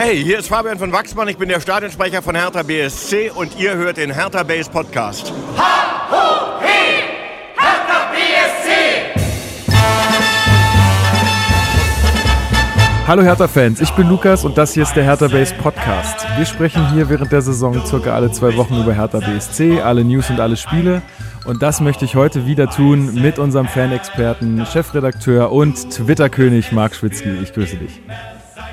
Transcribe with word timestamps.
Hey, 0.00 0.22
hier 0.22 0.38
ist 0.38 0.46
Fabian 0.46 0.78
von 0.78 0.92
Wachsmann, 0.92 1.26
ich 1.26 1.38
bin 1.38 1.48
der 1.48 1.58
Stadionsprecher 1.58 2.22
von 2.22 2.36
Hertha 2.36 2.62
BSC 2.62 3.32
und 3.34 3.58
ihr 3.58 3.74
hört 3.74 3.96
den 3.96 4.14
Hertha 4.14 4.44
Base 4.44 4.70
Podcast. 4.70 5.32
Ha, 5.56 6.08
ho, 6.08 6.60
he, 6.60 7.02
Hertha 7.56 8.12
BSC! 8.12 9.18
Hallo 13.08 13.24
Hertha-Fans, 13.24 13.80
ich 13.80 13.90
bin 13.90 14.08
Lukas 14.08 14.44
und 14.44 14.56
das 14.56 14.72
hier 14.74 14.84
ist 14.84 14.94
der 14.94 15.02
Hertha 15.02 15.26
Base 15.26 15.52
Podcast. 15.56 16.24
Wir 16.36 16.46
sprechen 16.46 16.92
hier 16.92 17.08
während 17.10 17.32
der 17.32 17.42
Saison 17.42 17.84
circa 17.84 18.14
alle 18.14 18.30
zwei 18.30 18.56
Wochen 18.56 18.80
über 18.80 18.94
Hertha 18.94 19.18
BSC, 19.18 19.80
alle 19.80 20.04
News 20.04 20.30
und 20.30 20.38
alle 20.38 20.56
Spiele. 20.56 21.02
Und 21.44 21.60
das 21.60 21.80
möchte 21.80 22.04
ich 22.04 22.14
heute 22.14 22.46
wieder 22.46 22.70
tun 22.70 23.20
mit 23.20 23.40
unserem 23.40 23.66
Fanexperten, 23.66 24.64
Chefredakteur 24.64 25.50
und 25.50 25.90
Twitter-König 25.90 26.70
Marc 26.70 26.94
Schwitzky. 26.94 27.30
Ich 27.42 27.52
grüße 27.52 27.78
dich. 27.78 28.00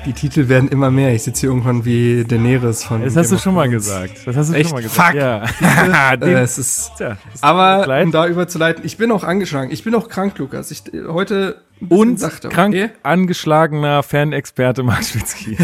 Die 0.06 0.12
Titel 0.12 0.48
werden 0.48 0.68
immer 0.68 0.92
mehr. 0.92 1.12
Ich 1.12 1.24
sitze 1.24 1.40
hier 1.40 1.50
irgendwann 1.50 1.84
wie 1.84 2.22
Daenerys 2.22 2.84
von. 2.84 3.02
Das 3.02 3.16
hast 3.16 3.32
du 3.32 3.38
schon 3.38 3.54
mal 3.54 3.68
gesagt. 3.68 4.24
Das 4.24 4.36
hast 4.36 4.50
du 4.50 4.54
Echt? 4.54 4.70
schon 4.70 4.78
mal 4.78 4.82
gesagt. 4.82 5.08
Fuck. 5.08 5.20
Ja. 5.20 6.14
äh, 6.20 6.42
es 6.42 6.58
ist, 6.58 6.92
Tja, 6.96 7.16
es 7.34 7.42
aber 7.42 8.02
um 8.04 8.12
da 8.12 8.28
überzuleiten, 8.28 8.84
ich 8.84 8.98
bin 8.98 9.10
auch 9.10 9.24
angeschlagen. 9.24 9.72
Ich 9.72 9.82
bin 9.82 9.96
auch 9.96 10.08
krank, 10.08 10.38
Lukas. 10.38 10.70
Ich 10.70 10.94
äh, 10.94 11.08
heute 11.08 11.60
und 11.88 12.20
sachter, 12.20 12.50
krank 12.50 12.72
okay? 12.72 12.90
angeschlagener 13.02 14.04
Fanexperte 14.04 14.84
Marc 14.84 15.04
Schwitzky. 15.04 15.58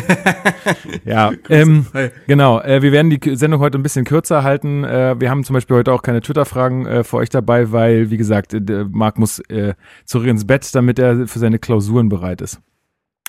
ja, 1.05 1.31
ähm, 1.49 1.87
Hi. 1.95 2.11
genau. 2.27 2.61
Äh, 2.61 2.83
wir 2.83 2.91
werden 2.91 3.11
die 3.11 3.37
Sendung 3.37 3.61
heute 3.61 3.79
ein 3.79 3.85
bisschen 3.85 4.05
kürzer 4.05 4.43
halten. 4.43 4.83
Äh, 4.83 5.21
wir 5.21 5.31
haben 5.31 5.45
zum 5.45 5.55
Beispiel 5.55 5.77
heute 5.77 5.93
auch 5.93 6.03
keine 6.03 6.21
Twitter-Fragen 6.21 6.87
äh, 6.87 7.05
für 7.05 7.19
euch 7.19 7.29
dabei, 7.29 7.71
weil, 7.71 8.11
wie 8.11 8.17
gesagt, 8.17 8.55
äh, 8.55 8.87
Marc 8.91 9.19
muss 9.19 9.39
äh, 9.51 9.75
zurück 10.05 10.27
ins 10.27 10.49
Bett, 10.49 10.69
damit 10.75 10.99
er 10.99 11.29
für 11.29 11.39
seine 11.39 11.61
Klausuren 11.61 12.09
bereit 12.09 12.41
ist. 12.41 12.61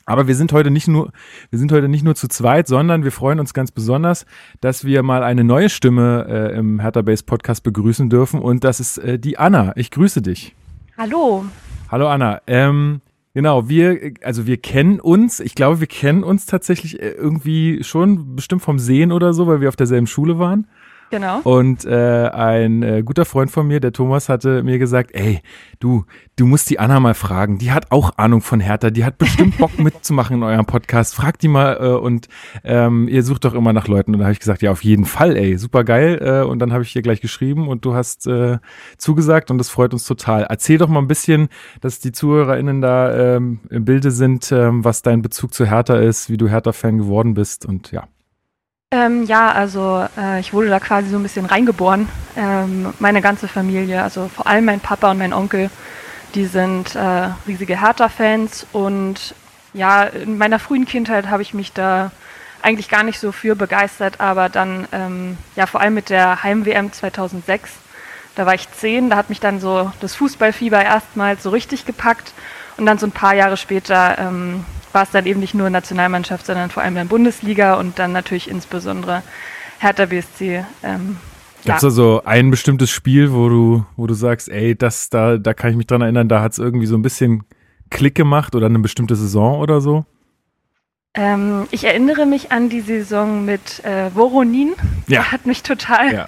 Aber 0.06 0.28
wir 0.28 0.36
sind 0.36 0.52
heute 0.52 0.70
nicht 0.70 0.88
nur, 0.88 1.12
wir 1.50 1.60
sind 1.60 1.72
heute 1.72 1.88
nicht 1.88 2.04
nur 2.04 2.16
zu 2.16 2.28
zweit, 2.28 2.68
sondern 2.68 3.04
wir 3.04 3.12
freuen 3.12 3.40
uns 3.40 3.54
ganz 3.54 3.72
besonders, 3.72 4.26
dass 4.60 4.84
wir 4.84 5.02
mal 5.02 5.24
eine 5.24 5.44
neue 5.44 5.70
Stimme 5.70 6.26
äh, 6.28 6.58
im 6.58 6.80
Hertha 6.80 7.02
Base 7.02 7.24
Podcast 7.24 7.64
begrüßen 7.64 8.10
dürfen 8.10 8.42
und 8.42 8.64
das 8.64 8.80
ist 8.80 8.98
äh, 8.98 9.18
die 9.18 9.38
Anna. 9.38 9.72
Ich 9.76 9.92
grüße 9.92 10.22
dich. 10.22 10.56
Hallo. 10.98 11.46
Hallo 11.90 12.08
Anna. 12.10 12.42
Ähm, 12.48 13.02
genau, 13.34 13.70
wir, 13.70 14.14
also 14.24 14.46
wir 14.46 14.58
kennen 14.58 15.00
uns. 15.00 15.40
Ich 15.40 15.56
glaube, 15.56 15.80
wir 15.80 15.88
kennen 15.88 16.24
uns 16.24 16.46
tatsächlich 16.46 17.02
äh, 17.02 17.12
irgendwie 17.12 17.84
schon 17.84 18.36
bestimmt 18.36 18.62
vom 18.62 18.80
Sehen 18.80 19.12
oder 19.12 19.34
so, 19.34 19.48
weil 19.48 19.62
wir 19.62 19.70
auf 19.70 19.76
derselben 19.78 20.08
Schule 20.08 20.38
waren. 20.38 20.68
Genau. 21.10 21.42
Und 21.44 21.86
äh, 21.86 22.30
ein 22.30 22.82
äh, 22.82 23.04
guter 23.04 23.26
Freund 23.26 23.52
von 23.52 23.68
mir, 23.68 23.80
der 23.80 23.92
Thomas, 23.92 24.30
hatte 24.30 24.64
mir 24.64 24.80
gesagt, 24.80 25.12
ey, 25.14 25.42
du, 25.80 26.06
du 26.36 26.46
musst 26.46 26.70
die 26.70 26.80
Anna 26.80 27.00
mal 27.00 27.14
fragen. 27.14 27.60
Die 27.60 27.72
hat 27.72 27.92
auch 27.92 28.18
Ahnung 28.18 28.42
von 28.42 28.60
Hertha. 28.60 28.90
Die 28.90 29.06
hat 29.06 29.18
bestimmt 29.18 29.58
Bock 29.58 29.78
mitzumachen 29.80 30.38
in 30.38 30.44
eurem 30.44 30.66
Podcast. 30.66 31.14
Frag 31.14 31.38
die 31.40 31.48
mal 31.48 31.78
äh, 31.80 31.88
und 31.90 32.30
ähm, 32.64 33.08
ihr 33.08 33.24
sucht 33.24 33.46
doch 33.46 33.54
immer 33.54 33.74
nach 33.74 33.88
Leuten. 33.88 34.14
Und 34.14 34.20
da 34.20 34.26
habe 34.26 34.34
ich 34.34 34.40
gesagt, 34.40 34.62
ja, 34.62 34.72
auf 34.72 34.84
jeden 34.84 35.06
Fall, 35.06 35.38
ey, 35.38 35.58
super 35.58 35.84
geil. 35.84 36.20
Äh, 36.22 36.48
und 36.48 36.60
dann 36.60 36.74
habe 36.74 36.84
ich 36.84 36.94
dir 36.94 37.02
gleich 37.02 37.22
geschrieben 37.22 37.68
und 37.68 37.86
du 37.86 37.94
hast 37.94 38.26
äh, 38.28 38.58
zugesagt 38.98 39.52
und 39.52 39.58
das 39.58 39.70
freut 39.70 39.94
uns 39.94 40.06
total. 40.06 40.44
Erzähl 40.50 40.78
doch 40.78 40.90
mal 40.90 41.00
ein 41.00 41.08
bisschen, 41.08 41.50
dass 41.82 42.00
die 42.00 42.12
ZuhörerInnen 42.12 42.82
da 42.82 43.36
ähm, 43.36 43.60
im 43.70 43.86
Bilde 43.86 44.12
sind, 44.12 44.52
ähm, 44.52 44.84
was 44.84 45.02
dein 45.02 45.22
Bezug 45.22 45.54
zu 45.54 45.66
Hertha 45.66 45.96
ist, 45.96 46.30
wie 46.30 46.38
du 46.38 46.48
Hertha-Fan 46.48 46.98
geworden 46.98 47.34
bist 47.34 47.66
und 47.66 47.92
ja. 47.92 48.08
Ähm, 48.94 49.24
ja, 49.24 49.52
also 49.52 50.06
äh, 50.16 50.40
ich 50.40 50.54
wurde 50.54 50.70
da 50.70 50.80
quasi 50.80 51.10
so 51.10 51.18
ein 51.18 51.24
bisschen 51.24 51.48
reingeboren. 51.48 52.08
Ähm, 52.38 52.94
meine 53.00 53.22
ganze 53.22 53.48
Familie, 53.48 54.04
also 54.04 54.28
vor 54.28 54.46
allem 54.46 54.66
mein 54.66 54.82
Papa 54.82 55.10
und 55.10 55.18
mein 55.18 55.34
Onkel, 55.34 55.72
die 56.36 56.46
sind 56.46 56.94
äh, 56.94 57.30
riesige 57.48 57.82
Hertha-Fans 57.82 58.68
und 58.72 59.34
ja, 59.74 60.04
in 60.04 60.38
meiner 60.38 60.60
frühen 60.60 60.86
Kindheit 60.86 61.28
habe 61.32 61.42
ich 61.42 61.56
mich 61.56 61.74
da 61.74 62.12
eigentlich 62.62 62.88
gar 62.88 63.02
nicht 63.02 63.20
so 63.20 63.32
für 63.32 63.56
begeistert, 63.56 64.22
aber 64.22 64.48
dann 64.48 64.88
ähm, 64.92 65.38
ja 65.56 65.66
vor 65.66 65.82
allem 65.82 65.96
mit 65.96 66.12
der 66.12 66.44
Heim-WM 66.44 66.94
2006, 66.94 67.72
da 68.36 68.46
war 68.46 68.54
ich 68.54 68.72
zehn, 68.74 69.10
da 69.10 69.16
hat 69.16 69.30
mich 69.30 69.40
dann 69.40 69.60
so 69.60 69.92
das 70.02 70.14
Fußballfieber 70.14 70.84
erstmals 70.84 71.42
so 71.42 71.50
richtig 71.50 71.88
gepackt 71.88 72.32
und 72.78 72.86
dann 72.86 73.00
so 73.00 73.08
ein 73.08 73.12
paar 73.12 73.34
Jahre 73.34 73.58
später 73.58 74.20
ähm, 74.20 74.66
war 74.94 75.04
es 75.04 75.12
dann 75.12 75.26
eben 75.26 75.40
nicht 75.40 75.54
nur 75.54 75.70
Nationalmannschaft, 75.70 76.46
sondern 76.46 76.70
vor 76.70 76.84
allem 76.84 76.96
dann 76.96 77.08
Bundesliga 77.08 77.76
und 77.76 78.00
dann 78.00 78.12
natürlich 78.12 78.50
insbesondere 78.50 79.24
Hertha 79.80 80.06
BSC. 80.06 80.66
Ähm, 80.84 81.18
ja. 81.64 81.74
Gibt's 81.74 81.82
da 81.82 81.90
so 81.90 82.22
ein 82.26 82.52
bestimmtes 82.52 82.90
Spiel, 82.90 83.34
wo 83.34 83.50
du, 83.50 83.86
wo 83.96 84.08
du 84.08 84.14
sagst, 84.14 84.50
ey, 84.50 84.76
das, 84.76 85.10
da, 85.10 85.38
da 85.38 85.54
kann 85.54 85.72
ich 85.72 85.78
mich 85.78 85.88
dran 85.88 86.02
erinnern, 86.02 86.28
da 86.28 86.42
hat's 86.42 86.58
irgendwie 86.58 86.88
so 86.88 86.96
ein 86.96 87.02
bisschen 87.02 87.44
Klick 87.90 88.16
gemacht 88.16 88.56
oder 88.56 88.66
eine 88.66 88.80
bestimmte 88.80 89.16
Saison 89.16 89.60
oder 89.60 89.80
so? 89.82 90.06
Ähm, 91.16 91.68
ich 91.70 91.84
erinnere 91.84 92.26
mich 92.26 92.52
an 92.52 92.70
die 92.70 92.82
Saison 92.82 93.46
mit 93.46 93.84
äh, 93.86 94.10
Voronin. 94.16 94.74
Ja. 95.08 95.22
Der 95.22 95.32
hat 95.32 95.46
mich 95.46 95.62
total, 95.62 96.14
Ja. 96.14 96.28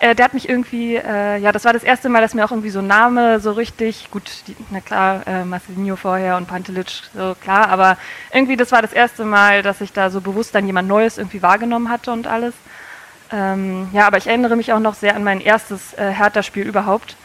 Äh, 0.00 0.14
der 0.14 0.24
hat 0.24 0.34
mich 0.34 0.48
irgendwie, 0.48 0.96
äh, 0.96 1.36
ja, 1.38 1.52
das 1.52 1.64
war 1.64 1.72
das 1.72 1.84
erste 1.84 2.08
Mal, 2.08 2.20
dass 2.22 2.34
mir 2.34 2.44
auch 2.44 2.50
irgendwie 2.50 2.70
so 2.70 2.80
ein 2.80 2.86
Name 2.86 3.38
so 3.40 3.52
richtig, 3.52 4.10
gut, 4.10 4.24
die, 4.48 4.56
na 4.70 4.80
klar, 4.80 5.26
äh, 5.26 5.44
Marcelinho 5.44 5.96
vorher 5.96 6.36
und 6.36 6.48
Pantelic, 6.48 6.88
so 7.14 7.36
klar, 7.40 7.68
aber 7.68 7.96
irgendwie 8.32 8.56
das 8.56 8.72
war 8.72 8.82
das 8.82 8.92
erste 8.92 9.24
Mal, 9.24 9.62
dass 9.62 9.80
ich 9.80 9.92
da 9.92 10.10
so 10.10 10.20
bewusst 10.20 10.54
dann 10.54 10.66
jemand 10.66 10.88
Neues 10.88 11.18
irgendwie 11.18 11.42
wahrgenommen 11.42 11.88
hatte 11.90 12.10
und 12.12 12.26
alles. 12.26 12.54
Ähm, 13.32 13.88
ja, 13.92 14.06
aber 14.06 14.18
ich 14.18 14.26
erinnere 14.26 14.56
mich 14.56 14.72
auch 14.72 14.80
noch 14.80 14.94
sehr 14.94 15.14
an 15.14 15.22
mein 15.22 15.40
erstes 15.40 15.94
äh, 15.94 16.10
Hertha-Spiel 16.10 16.66
überhaupt. 16.66 17.16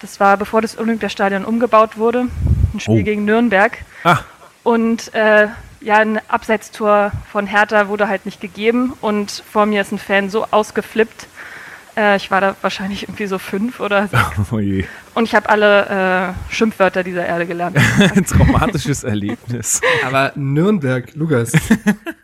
Das 0.00 0.18
war 0.18 0.36
bevor 0.36 0.60
das 0.60 0.76
Olympiastadion 0.76 1.44
umgebaut 1.44 1.96
wurde, 1.96 2.26
ein 2.74 2.80
Spiel 2.80 3.00
Oh. 3.00 3.04
gegen 3.04 3.24
Nürnberg. 3.24 3.78
Ah, 4.02 4.18
Und 4.64 5.14
äh, 5.14 5.46
ja, 5.80 5.96
ein 5.98 6.20
Abseitstor 6.28 7.12
von 7.30 7.46
Hertha 7.46 7.86
wurde 7.88 8.08
halt 8.08 8.24
nicht 8.26 8.40
gegeben 8.40 8.94
und 9.00 9.44
vor 9.52 9.66
mir 9.66 9.80
ist 9.82 9.92
ein 9.92 9.98
Fan 9.98 10.30
so 10.30 10.46
ausgeflippt. 10.50 11.26
Äh, 11.96 12.16
ich 12.16 12.30
war 12.30 12.40
da 12.40 12.56
wahrscheinlich 12.62 13.04
irgendwie 13.04 13.26
so 13.26 13.38
fünf 13.38 13.80
oder 13.80 14.08
so. 14.46 14.56
oh 14.56 14.58
je. 14.58 14.84
Und 15.14 15.24
ich 15.24 15.34
habe 15.34 15.48
alle 15.48 16.34
äh, 16.50 16.52
Schimpfwörter 16.52 17.02
dieser 17.04 17.26
Erde 17.26 17.46
gelernt. 17.46 17.76
Ein 17.98 18.24
traumatisches 18.26 19.04
Erlebnis. 19.04 19.80
Aber 20.06 20.32
Nürnberg, 20.34 21.14
Lukas, 21.14 21.52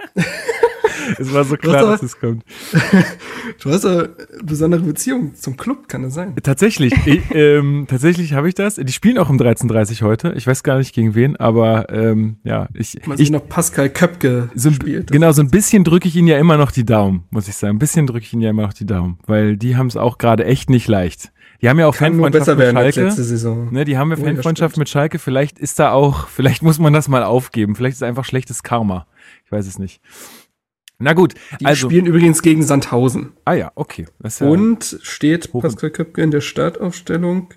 Es 1.19 1.33
war 1.33 1.45
so 1.45 1.57
klar, 1.57 1.83
dass 1.83 2.03
es 2.03 2.19
kommt. 2.19 2.45
du 3.63 3.71
hast 3.71 3.85
eine 3.85 4.11
besondere 4.43 4.83
Beziehung 4.83 5.35
zum 5.35 5.57
Club, 5.57 5.89
kann 5.89 6.03
das 6.03 6.15
sein? 6.15 6.35
Tatsächlich, 6.43 6.95
ich, 7.07 7.23
ähm, 7.33 7.87
tatsächlich 7.89 8.33
habe 8.33 8.49
ich 8.49 8.55
das. 8.55 8.77
Die 8.77 8.93
spielen 8.93 9.19
auch 9.19 9.29
um 9.31 9.37
13.30 9.37 10.03
heute. 10.03 10.33
Ich 10.37 10.47
weiß 10.47 10.63
gar 10.63 10.79
nicht 10.79 10.95
gegen 10.95 11.15
wen, 11.15 11.37
aber 11.37 11.91
ähm, 11.91 12.37
ja, 12.45 12.69
ich, 12.75 13.07
Man 13.07 13.19
ich 13.19 13.31
noch 13.31 13.49
Pascal 13.49 13.91
Köpke 13.91 14.51
so, 14.55 14.71
spielt. 14.71 15.11
genau, 15.11 15.33
so 15.33 15.43
ein 15.43 15.51
bisschen 15.51 15.85
drücke 15.85 16.09
ich 16.09 16.17
ihnen 16.17 16.29
ja 16.29 16.39
immer 16.39 16.57
noch 16.57 16.71
die 16.71 16.85
Daumen, 16.85 17.25
muss 17.31 17.49
ich 17.49 17.57
sagen. 17.57 17.77
Ein 17.77 17.79
bisschen 17.79 18.07
drücke 18.07 18.25
ich 18.25 18.33
ihnen 18.33 18.43
ja 18.43 18.51
immer 18.51 18.63
noch 18.63 18.73
die 18.73 18.87
Daumen, 18.87 19.19
weil 19.27 19.57
die 19.57 19.77
haben 19.77 19.89
es 19.89 19.97
auch 19.97 20.19
gerade 20.19 20.45
echt 20.45 20.71
nicht 20.71 20.89
leicht. 20.89 21.33
Die 21.61 21.69
haben 21.69 21.79
ja 21.81 21.89
auch 21.89 21.97
Kann 21.97 22.13
Fanfreundschaft 22.13 22.47
besser 22.47 22.57
mit 22.57 22.73
Schalke. 22.73 23.05
letzte 23.05 23.25
Saison. 23.25 23.73
Ne, 23.73 23.85
die 23.85 23.99
haben 23.99 24.11
ja 24.13 24.17
Oh, 24.21 24.25
Fanfreundschaft 24.25 24.77
mit 24.77 24.89
Schalke. 24.89 25.19
Vielleicht 25.19 25.59
ist 25.59 25.81
da 25.81 25.91
auch, 25.91 26.29
vielleicht 26.29 26.63
muss 26.63 26.79
man 26.79 26.93
das 26.93 27.09
mal 27.09 27.25
aufgeben. 27.25 27.75
Vielleicht 27.75 27.95
ist 27.95 28.03
es 28.03 28.09
einfach 28.09 28.25
schlechtes 28.25 28.63
Karma. 28.63 29.07
Ich 29.45 29.51
weiß 29.51 29.67
es 29.67 29.79
nicht. 29.79 30.01
Na 30.99 31.13
gut, 31.13 31.35
Die 31.61 31.67
also. 31.67 31.89
spielen 31.89 32.07
übrigens 32.07 32.43
gegen 32.43 32.63
Sandhausen. 32.65 33.33
Ah 33.45 33.53
ja, 33.55 33.71
okay. 33.77 34.07
Ja, 34.23 34.47
Und 34.47 34.99
steht 35.03 35.53
Hoch- 35.53 35.63
Pascal 35.63 35.91
Köpke 35.91 36.23
in 36.23 36.31
der 36.33 36.41
Startaufstellung? 36.41 37.51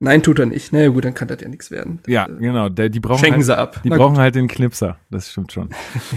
Nein, 0.00 0.22
tut 0.22 0.38
er 0.38 0.46
nicht. 0.46 0.72
Na 0.72 0.80
ja, 0.80 0.88
gut, 0.90 1.04
dann 1.04 1.14
kann 1.14 1.28
das 1.28 1.40
ja 1.40 1.48
nichts 1.48 1.70
werden. 1.70 2.00
ja, 2.06 2.26
genau. 2.26 2.68
Die 2.68 3.00
brauchen 3.00 3.18
Schenken 3.20 3.36
halt, 3.36 3.46
sie 3.46 3.56
ab. 3.58 3.80
Die 3.84 3.88
Na 3.88 3.96
brauchen 3.96 4.18
halt 4.18 4.34
den 4.34 4.46
Knipser. 4.48 4.98
Das 5.10 5.30
stimmt 5.32 5.50
schon. 5.52 5.70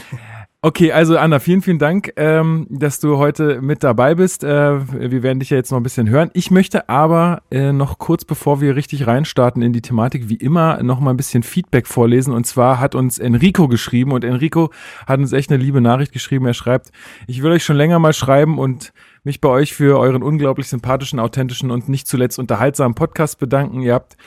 Okay, 0.64 0.92
also 0.92 1.18
Anna, 1.18 1.40
vielen, 1.40 1.64
vielen 1.64 1.80
Dank, 1.80 2.14
ähm, 2.18 2.68
dass 2.70 3.00
du 3.00 3.18
heute 3.18 3.64
mit 3.64 3.84
dabei 3.84 4.14
bist. 4.14 4.44
Äh, 4.44 5.10
wir 5.10 5.24
werden 5.24 5.40
dich 5.40 5.50
ja 5.50 5.58
jetzt 5.58 5.72
noch 5.72 5.80
ein 5.80 5.84
bisschen 5.84 6.08
hören. 6.08 6.30
Ich 6.36 6.52
möchte 6.52 6.88
aber 6.88 7.42
äh, 7.50 7.72
noch 7.72 7.98
kurz, 7.98 8.26
bevor 8.26 8.62
wir 8.62 8.76
richtig 8.76 9.08
reinstarten 9.08 9.64
in 9.64 9.74
die 9.74 9.82
Thematik, 9.82 10.30
wie 10.30 10.36
immer 10.36 10.84
noch 10.84 11.00
mal 11.00 11.10
ein 11.10 11.18
bisschen 11.18 11.42
Feedback 11.42 11.88
vorlesen. 11.88 12.32
Und 12.32 12.46
zwar 12.46 12.80
hat 12.80 12.94
uns 12.94 13.18
Enrico 13.18 13.68
geschrieben 13.70 14.12
und 14.12 14.24
Enrico 14.24 14.70
hat 15.08 15.18
uns 15.18 15.34
echt 15.34 15.50
eine 15.52 15.64
liebe 15.64 15.82
Nachricht 15.82 16.12
geschrieben. 16.12 16.46
Er 16.46 16.54
schreibt, 16.54 16.92
ich 17.26 17.42
will 17.42 17.52
euch 17.54 17.64
schon 17.64 17.78
länger 17.78 17.98
mal 17.98 18.14
schreiben 18.14 18.60
und 18.60 18.94
mich 19.24 19.40
bei 19.40 19.50
euch 19.50 19.74
für 19.74 20.00
euren 20.00 20.24
unglaublich 20.24 20.68
sympathischen, 20.68 21.20
authentischen 21.20 21.70
und 21.70 21.88
nicht 21.90 22.08
zuletzt 22.08 22.40
unterhaltsamen 22.40 22.96
Podcast 22.96 23.38
bedanken. 23.38 23.82
Ihr 23.82 23.94
habt 23.94 24.18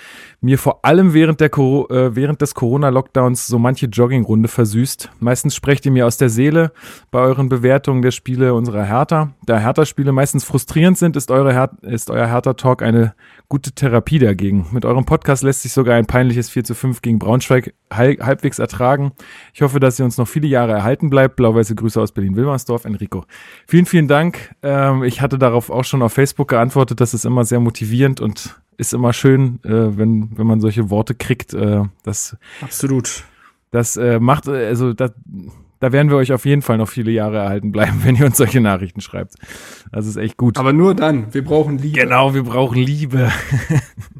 mir 0.41 0.57
vor 0.57 0.85
allem 0.85 1.15
während, 1.15 1.41
der, 1.41 1.49
äh, 1.49 2.15
während 2.15 2.41
des 2.41 2.55
Corona-Lockdowns 2.55 3.49
so 3.49 3.59
manche 3.59 3.87
Joggingrunde 3.87 4.49
versüßt. 4.49 5.11
Meistens 5.19 5.57
sprecht 5.57 5.85
ihr 5.87 5.93
mir 5.93 6.07
aus 6.07 6.17
der 6.17 6.29
Seele 6.29 6.73
bei 7.11 7.19
euren 7.19 7.49
Bewertungen 7.49 8.03
der 8.03 8.13
Spiele 8.13 8.55
unserer 8.55 8.85
Hertha. 8.85 9.33
Da 9.45 9.59
Hertha-Spiele 9.59 10.13
meistens 10.13 10.45
frustrierend 10.45 10.97
sind, 10.97 11.17
ist, 11.17 11.33
eure 11.33 11.53
Her 11.53 11.71
ist 11.83 12.11
euer 12.11 12.29
Hertha-Talk 12.29 12.83
eine 12.83 13.15
gute 13.49 13.73
Therapie 13.73 14.19
dagegen. 14.19 14.67
Mit 14.73 14.85
eurem 14.85 15.05
Podcast 15.05 15.43
lässt 15.43 15.63
sich 15.63 15.73
sogar 15.73 15.97
ein 15.97 16.07
peinliches 16.07 16.51
4 16.51 16.65
zu 16.65 16.75
5 16.75 17.03
gegen 17.03 17.19
Braunschweig 17.19 17.75
hal- 17.93 18.17
halbwegs 18.21 18.59
ertragen. 18.59 19.13
Ich 19.53 19.63
hoffe, 19.63 19.81
dass 19.81 19.99
ihr 19.99 20.05
uns 20.05 20.19
noch 20.19 20.27
viele 20.29 20.47
Jahre 20.49 20.73
erhalten 20.73 21.11
bleibt. 21.11 21.37
Blau-weiße 21.37 21.75
Grüße 21.75 22.01
aus 22.01 22.13
Berlin-Wilmersdorf, 22.13 22.85
Enrico. 22.85 23.25
Vielen, 23.67 23.87
vielen 23.87 24.09
Dank. 24.09 24.55
Ähm, 24.63 25.03
ich 25.05 25.21
hatte 25.21 25.39
darauf 25.39 25.71
auch 25.71 25.85
schon 25.85 26.03
auf 26.03 26.13
Facebook 26.13 26.49
geantwortet. 26.49 27.01
Das 27.01 27.15
ist 27.15 27.25
immer 27.25 27.45
sehr 27.45 27.61
motivierend 27.61 28.21
und 28.21 28.61
ist 28.77 28.93
immer 28.95 29.13
schön, 29.13 29.61
äh, 29.65 29.97
wenn, 29.97 30.37
wenn 30.37 30.47
man 30.47 30.61
solche 30.61 30.91
Worte 30.91 31.15
kriegt. 31.15 31.55
Äh, 31.55 31.83
das 32.03 32.37
Absolut. 32.61 33.25
das 33.71 33.97
äh, 33.97 34.19
macht, 34.19 34.49
also 34.49 34.93
das, 34.95 35.13
da 35.81 35.93
werden 35.93 36.11
wir 36.11 36.17
euch 36.17 36.33
auf 36.33 36.45
jeden 36.45 36.63
Fall 36.63 36.79
noch 36.79 36.89
viele 36.89 37.11
Jahre 37.11 37.39
erhalten 37.39 37.73
bleiben, 37.73 38.01
wenn 38.05 38.17
ihr 38.17 38.27
uns 38.27 38.37
solche 38.37 38.61
Nachrichten 38.61 39.01
schreibt. 39.01 39.35
Das 39.93 40.07
ist 40.07 40.17
echt 40.17 40.37
gut. 40.37 40.59
Aber 40.59 40.73
nur 40.73 40.95
dann. 40.95 41.33
Wir 41.33 41.45
brauchen 41.45 41.79
Liebe. 41.79 42.01
Genau, 42.01 42.35
wir 42.35 42.45
brauchen 42.45 42.79
Liebe. 42.79 43.31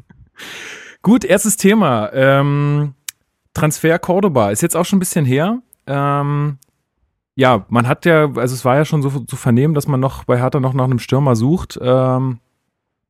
gut, 1.01 1.23
erstes 1.23 1.57
Thema. 1.57 2.11
Ähm, 2.13 2.93
Transfer 3.53 3.99
Cordoba 3.99 4.51
ist 4.51 4.61
jetzt 4.61 4.75
auch 4.75 4.85
schon 4.85 4.97
ein 4.97 4.99
bisschen 4.99 5.25
her. 5.25 5.59
Ähm, 5.87 6.57
ja, 7.35 7.65
man 7.69 7.87
hat 7.87 8.05
ja, 8.05 8.25
also 8.35 8.53
es 8.53 8.63
war 8.63 8.77
ja 8.77 8.85
schon 8.85 9.01
so 9.01 9.09
zu 9.21 9.35
vernehmen, 9.35 9.73
dass 9.73 9.87
man 9.87 9.99
noch 9.99 10.23
bei 10.23 10.39
Hertha 10.39 10.59
noch 10.59 10.73
nach 10.73 10.85
einem 10.85 10.99
Stürmer 10.99 11.35
sucht. 11.35 11.77
Ähm, 11.81 12.39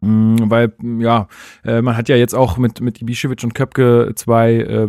weil, 0.02 0.74
ja, 1.00 1.28
äh, 1.64 1.82
man 1.82 1.98
hat 1.98 2.10
ja 2.10 2.16
jetzt 2.16 2.36
auch 2.36 2.58
mit, 2.58 2.82
mit 2.82 3.00
Ibišević 3.00 3.44
und 3.44 3.56
Köpke 3.56 4.12
zwei 4.16 4.54
äh, 4.56 4.88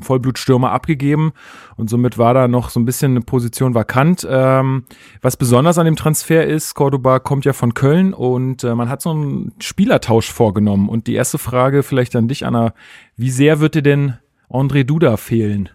Vollblutstürmer 0.00 0.70
abgegeben 0.70 1.32
und 1.76 1.90
somit 1.90 2.18
war 2.18 2.34
da 2.34 2.46
noch 2.46 2.70
so 2.70 2.78
ein 2.78 2.84
bisschen 2.84 3.12
eine 3.12 3.22
Position 3.22 3.74
vakant. 3.74 4.26
Ähm, 4.30 4.84
was 5.22 5.36
besonders 5.36 5.78
an 5.78 5.86
dem 5.86 5.96
Transfer 5.96 6.46
ist, 6.46 6.74
Cordoba 6.74 7.18
kommt 7.18 7.44
ja 7.44 7.52
von 7.52 7.74
Köln 7.74 8.14
und 8.14 8.62
äh, 8.62 8.74
man 8.74 8.88
hat 8.88 9.02
so 9.02 9.10
einen 9.10 9.52
Spielertausch 9.60 10.30
vorgenommen. 10.30 10.88
Und 10.88 11.06
die 11.06 11.14
erste 11.14 11.38
Frage 11.38 11.82
vielleicht 11.82 12.14
an 12.14 12.28
dich, 12.28 12.46
Anna, 12.46 12.74
wie 13.16 13.30
sehr 13.30 13.60
wird 13.60 13.74
dir 13.74 13.82
denn 13.82 14.18
André 14.48 14.84
Duda 14.84 15.16
fehlen? 15.16 15.68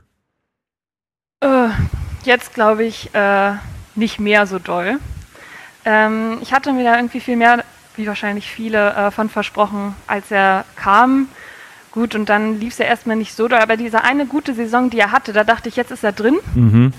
Äh, 1.42 1.70
jetzt 2.24 2.54
glaube 2.54 2.86
ich 2.86 3.14
äh, 3.14 3.54
nicht 3.96 4.20
mehr 4.20 4.46
so 4.46 4.60
doll. 4.60 5.00
Ähm, 5.86 6.38
ich 6.42 6.54
hatte 6.54 6.74
mir 6.74 6.84
da 6.84 6.96
irgendwie 6.96 7.20
viel 7.20 7.36
mehr, 7.36 7.64
wie 8.00 8.08
wahrscheinlich 8.08 8.50
viele, 8.50 8.94
äh, 8.96 9.12
von 9.12 9.30
versprochen, 9.30 9.94
als 10.08 10.32
er 10.32 10.64
kam. 10.76 11.28
Gut, 11.92 12.16
und 12.16 12.30
dann 12.30 12.60
lief 12.60 12.74
es 12.74 12.80
ja 12.80 12.86
erstmal 12.86 13.18
nicht 13.18 13.36
so 13.36 13.48
doll, 13.48 13.60
aber 13.60 13.76
diese 13.76 14.04
eine 14.04 14.26
gute 14.26 14.54
Saison, 14.54 14.90
die 14.90 15.00
er 15.00 15.12
hatte, 15.12 15.34
da 15.34 15.44
dachte 15.44 15.68
ich, 15.70 15.76
jetzt 15.76 15.92
ist 15.92 16.04
er 16.04 16.14
drin. 16.14 16.38
Mhm. 16.56 16.94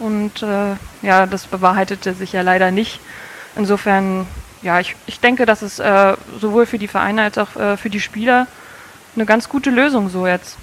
Und 0.00 0.42
äh, 0.42 0.74
ja, 1.02 1.26
das 1.26 1.46
bewahrheitete 1.46 2.14
sich 2.14 2.32
ja 2.32 2.42
leider 2.42 2.72
nicht. 2.72 3.00
Insofern, 3.54 4.26
ja, 4.62 4.80
ich, 4.80 4.96
ich 5.06 5.20
denke, 5.20 5.46
dass 5.46 5.62
es 5.62 5.78
äh, 5.78 6.16
sowohl 6.40 6.66
für 6.66 6.78
die 6.78 6.88
Vereine 6.88 7.22
als 7.22 7.38
auch 7.38 7.54
äh, 7.54 7.76
für 7.76 7.90
die 7.90 8.00
Spieler 8.00 8.48
eine 9.14 9.26
ganz 9.26 9.48
gute 9.48 9.70
Lösung 9.70 10.08
so 10.08 10.26
jetzt. 10.26 10.58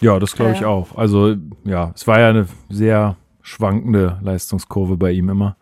Ja, 0.00 0.18
das 0.18 0.34
glaube 0.34 0.52
ich 0.52 0.64
auch. 0.64 0.96
Also 0.96 1.36
ja, 1.64 1.92
es 1.94 2.06
war 2.06 2.18
ja 2.18 2.30
eine 2.30 2.46
sehr 2.70 3.16
schwankende 3.42 4.18
Leistungskurve 4.22 4.96
bei 4.96 5.10
ihm 5.10 5.28
immer. 5.28 5.56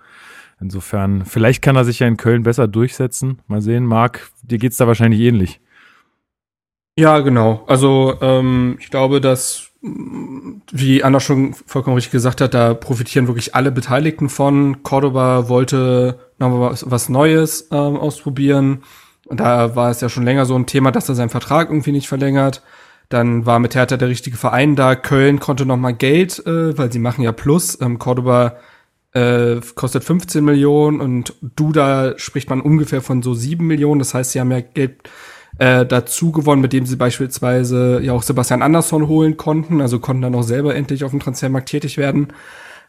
Insofern, 0.65 1.27
vielleicht 1.27 1.61
kann 1.61 1.77
er 1.77 1.85
sich 1.85 1.99
ja 1.99 2.07
in 2.07 2.17
Köln 2.17 2.43
besser 2.43 2.67
durchsetzen. 2.67 3.39
Mal 3.49 3.61
sehen, 3.61 3.85
Marc, 3.85 4.31
dir 4.41 4.57
geht's 4.57 4.79
da 4.79 4.87
wahrscheinlich 4.87 5.21
ähnlich. 5.21 5.61
Ja, 6.99 7.19
genau. 7.19 7.65
Also 7.67 8.17
ähm, 8.23 8.79
ich 8.81 8.89
glaube, 8.89 9.21
dass, 9.21 9.73
wie 9.83 11.05
Anna 11.05 11.21
schon 11.21 11.53
vollkommen 11.53 11.97
richtig 11.97 12.13
gesagt 12.13 12.41
hat, 12.41 12.55
da 12.55 12.73
profitieren 12.73 13.27
wirklich 13.27 13.55
alle 13.55 13.73
Beteiligten 13.73 14.31
von. 14.31 14.83
Cordoba 14.83 15.51
wollte 15.51 16.19
nochmal 16.39 16.71
was, 16.71 16.91
was 16.91 17.11
Neues 17.11 17.69
ähm, 17.71 17.99
ausprobieren. 17.99 18.85
Und 19.27 19.41
da 19.41 19.77
war 19.77 19.91
es 19.91 20.01
ja 20.01 20.09
schon 20.09 20.25
länger 20.25 20.47
so 20.47 20.55
ein 20.55 20.65
Thema, 20.65 20.93
dass 20.93 21.11
er 21.11 21.15
seinen 21.15 21.29
Vertrag 21.29 21.69
irgendwie 21.69 21.93
nicht 21.93 22.09
verlängert. 22.09 22.63
Dann 23.11 23.45
war 23.45 23.59
mit 23.59 23.75
Hertha 23.75 23.99
der 23.99 24.09
richtige 24.09 24.39
Verein 24.39 24.77
da. 24.77 24.95
Köln 24.95 25.41
konnte 25.41 25.67
noch 25.67 25.77
mal 25.77 25.93
Geld, 25.93 26.39
äh, 26.47 26.79
weil 26.79 26.91
sie 26.91 27.01
machen 27.01 27.23
ja 27.23 27.33
Plus. 27.33 27.79
Ähm, 27.83 27.99
Cordoba 27.99 28.57
äh, 29.15 29.61
kostet 29.75 30.05
15 30.05 30.45
Millionen 30.45 31.01
und 31.01 31.35
Duda 31.41 32.19
spricht 32.19 32.51
man 32.51 32.61
ungefähr 32.61 33.01
von 33.01 33.23
so 33.23 33.33
7 33.33 33.65
Millionen. 33.67 34.01
Das 34.01 34.13
heißt, 34.13 34.33
sie 34.33 34.41
haben 34.41 34.51
ja 34.51 34.61
Geld 34.61 35.09
äh, 35.59 35.87
dazu 35.87 36.33
gewonnen, 36.33 36.61
mit 36.61 36.73
dem 36.73 36.85
sie 36.85 36.97
beispielsweise 36.97 38.01
ja 38.03 38.13
auch 38.13 38.23
Sebastian 38.23 38.63
Andersson 38.63 39.07
holen 39.07 39.37
konnten, 39.37 39.81
also 39.81 40.01
konnten 40.01 40.23
dann 40.23 40.35
auch 40.35 40.43
selber 40.43 40.75
endlich 40.75 41.05
auf 41.05 41.13
dem 41.13 41.21
Transfermarkt 41.21 41.69
tätig 41.69 41.97
werden. 41.97 42.29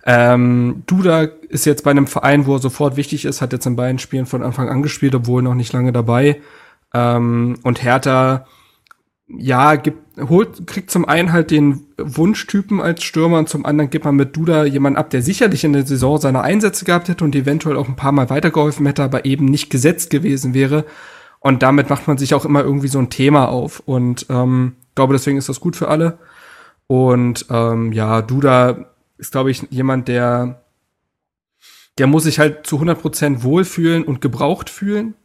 Ähm, 0.07 0.83
Duda 0.87 1.27
ist 1.49 1.65
jetzt 1.65 1.83
bei 1.83 1.91
einem 1.91 2.07
Verein, 2.07 2.45
wo 2.45 2.55
er 2.55 2.59
sofort 2.59 2.95
wichtig 2.95 3.25
ist, 3.25 3.41
hat 3.41 3.53
jetzt 3.53 3.65
in 3.65 3.75
beiden 3.75 3.99
Spielen 3.99 4.25
von 4.25 4.43
Anfang 4.43 4.69
an 4.69 4.81
gespielt, 4.81 5.15
obwohl 5.15 5.41
noch 5.41 5.55
nicht 5.55 5.73
lange 5.73 5.91
dabei. 5.91 6.41
Ähm, 6.93 7.57
und 7.63 7.83
Hertha, 7.83 8.45
ja, 9.27 9.75
gibt, 9.75 10.19
holt, 10.29 10.67
kriegt 10.67 10.91
zum 10.91 11.05
einen 11.05 11.31
halt 11.31 11.51
den 11.51 11.87
Wunschtypen 11.97 12.79
als 12.79 13.03
Stürmer 13.03 13.39
und 13.39 13.49
zum 13.49 13.65
anderen 13.65 13.89
gibt 13.89 14.05
man 14.05 14.15
mit 14.15 14.35
Duda 14.35 14.65
jemanden 14.65 14.97
ab, 14.97 15.09
der 15.09 15.21
sicherlich 15.21 15.63
in 15.63 15.73
der 15.73 15.85
Saison 15.85 16.19
seine 16.19 16.41
Einsätze 16.41 16.85
gehabt 16.85 17.07
hätte 17.07 17.23
und 17.23 17.35
eventuell 17.35 17.77
auch 17.77 17.87
ein 17.87 17.95
paar 17.95 18.11
Mal 18.11 18.29
weitergeholfen 18.29 18.85
hätte, 18.85 19.03
aber 19.03 19.25
eben 19.25 19.45
nicht 19.45 19.69
gesetzt 19.69 20.11
gewesen 20.11 20.53
wäre. 20.53 20.85
Und 21.39 21.63
damit 21.63 21.89
macht 21.89 22.07
man 22.07 22.17
sich 22.17 22.33
auch 22.33 22.45
immer 22.45 22.63
irgendwie 22.63 22.87
so 22.87 22.99
ein 22.99 23.09
Thema 23.09 23.49
auf. 23.49 23.81
Und 23.85 24.27
ähm, 24.29 24.77
glaube, 24.95 25.13
deswegen 25.13 25.37
ist 25.37 25.49
das 25.49 25.59
gut 25.59 25.75
für 25.75 25.89
alle. 25.89 26.17
Und 26.87 27.45
ähm, 27.49 27.91
ja, 27.91 28.21
Duda 28.21 28.85
ist, 29.17 29.31
glaube 29.31 29.51
ich, 29.51 29.63
jemand, 29.69 30.07
der, 30.07 30.63
der 31.97 32.07
muss 32.07 32.23
sich 32.23 32.39
halt 32.39 32.65
zu 32.65 32.77
100% 32.77 33.43
wohlfühlen 33.43 34.03
und 34.03 34.21
gebraucht 34.21 34.69
fühlen. 34.69 35.15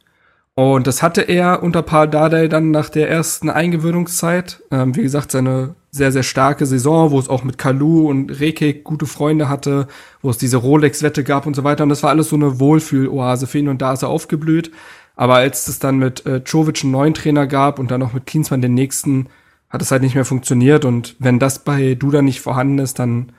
Und 0.60 0.86
das 0.86 1.02
hatte 1.02 1.22
er 1.22 1.62
unter 1.62 1.80
Paul 1.80 2.06
Dardai 2.06 2.46
dann 2.46 2.70
nach 2.70 2.90
der 2.90 3.08
ersten 3.08 3.48
Eingewöhnungszeit. 3.48 4.62
Ähm, 4.70 4.94
wie 4.94 5.00
gesagt, 5.00 5.32
seine 5.32 5.74
sehr, 5.90 6.12
sehr 6.12 6.22
starke 6.22 6.66
Saison, 6.66 7.12
wo 7.12 7.18
es 7.18 7.30
auch 7.30 7.44
mit 7.44 7.56
Kalu 7.56 8.10
und 8.10 8.28
Rekik 8.28 8.84
gute 8.84 9.06
Freunde 9.06 9.48
hatte, 9.48 9.88
wo 10.20 10.28
es 10.28 10.36
diese 10.36 10.58
Rolex-Wette 10.58 11.24
gab 11.24 11.46
und 11.46 11.56
so 11.56 11.64
weiter. 11.64 11.84
Und 11.84 11.88
das 11.88 12.02
war 12.02 12.10
alles 12.10 12.28
so 12.28 12.36
eine 12.36 12.60
Wohlfühl-Oase 12.60 13.46
für 13.46 13.56
ihn 13.56 13.68
und 13.68 13.80
da 13.80 13.94
ist 13.94 14.02
er 14.02 14.10
aufgeblüht. 14.10 14.70
Aber 15.16 15.36
als 15.36 15.66
es 15.66 15.78
dann 15.78 15.96
mit 15.96 16.26
äh, 16.26 16.42
Jovic 16.44 16.82
einen 16.82 16.92
neuen 16.92 17.14
Trainer 17.14 17.46
gab 17.46 17.78
und 17.78 17.90
dann 17.90 18.00
noch 18.00 18.12
mit 18.12 18.26
Klinsmann 18.26 18.60
den 18.60 18.74
nächsten, 18.74 19.28
hat 19.70 19.80
es 19.80 19.90
halt 19.90 20.02
nicht 20.02 20.14
mehr 20.14 20.26
funktioniert. 20.26 20.84
Und 20.84 21.16
wenn 21.20 21.38
das 21.38 21.60
bei 21.60 21.94
Duda 21.94 22.20
nicht 22.20 22.42
vorhanden 22.42 22.80
ist, 22.80 22.98
dann 22.98 23.32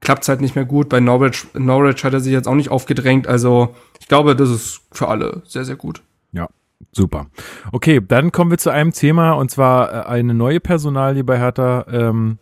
klappt 0.00 0.22
es 0.22 0.28
halt 0.28 0.40
nicht 0.40 0.54
mehr 0.54 0.64
gut. 0.64 0.88
Bei 0.88 1.00
Norwich, 1.00 1.44
Norwich 1.54 2.04
hat 2.04 2.12
er 2.12 2.20
sich 2.20 2.32
jetzt 2.32 2.46
auch 2.46 2.54
nicht 2.54 2.70
aufgedrängt. 2.70 3.26
Also 3.26 3.74
ich 3.98 4.06
glaube, 4.06 4.36
das 4.36 4.48
ist 4.48 4.82
für 4.92 5.08
alle 5.08 5.42
sehr, 5.44 5.64
sehr 5.64 5.74
gut. 5.74 6.02
Ja, 6.32 6.48
super. 6.90 7.26
Okay, 7.72 8.00
dann 8.06 8.32
kommen 8.32 8.50
wir 8.50 8.58
zu 8.58 8.70
einem 8.70 8.92
Thema 8.92 9.32
und 9.32 9.50
zwar 9.50 9.92
äh, 9.92 10.06
eine 10.08 10.34
neue 10.34 10.60
Personalie 10.60 11.24
bei 11.24 11.38
Hertha. 11.38 11.86
Ähm, 11.90 12.38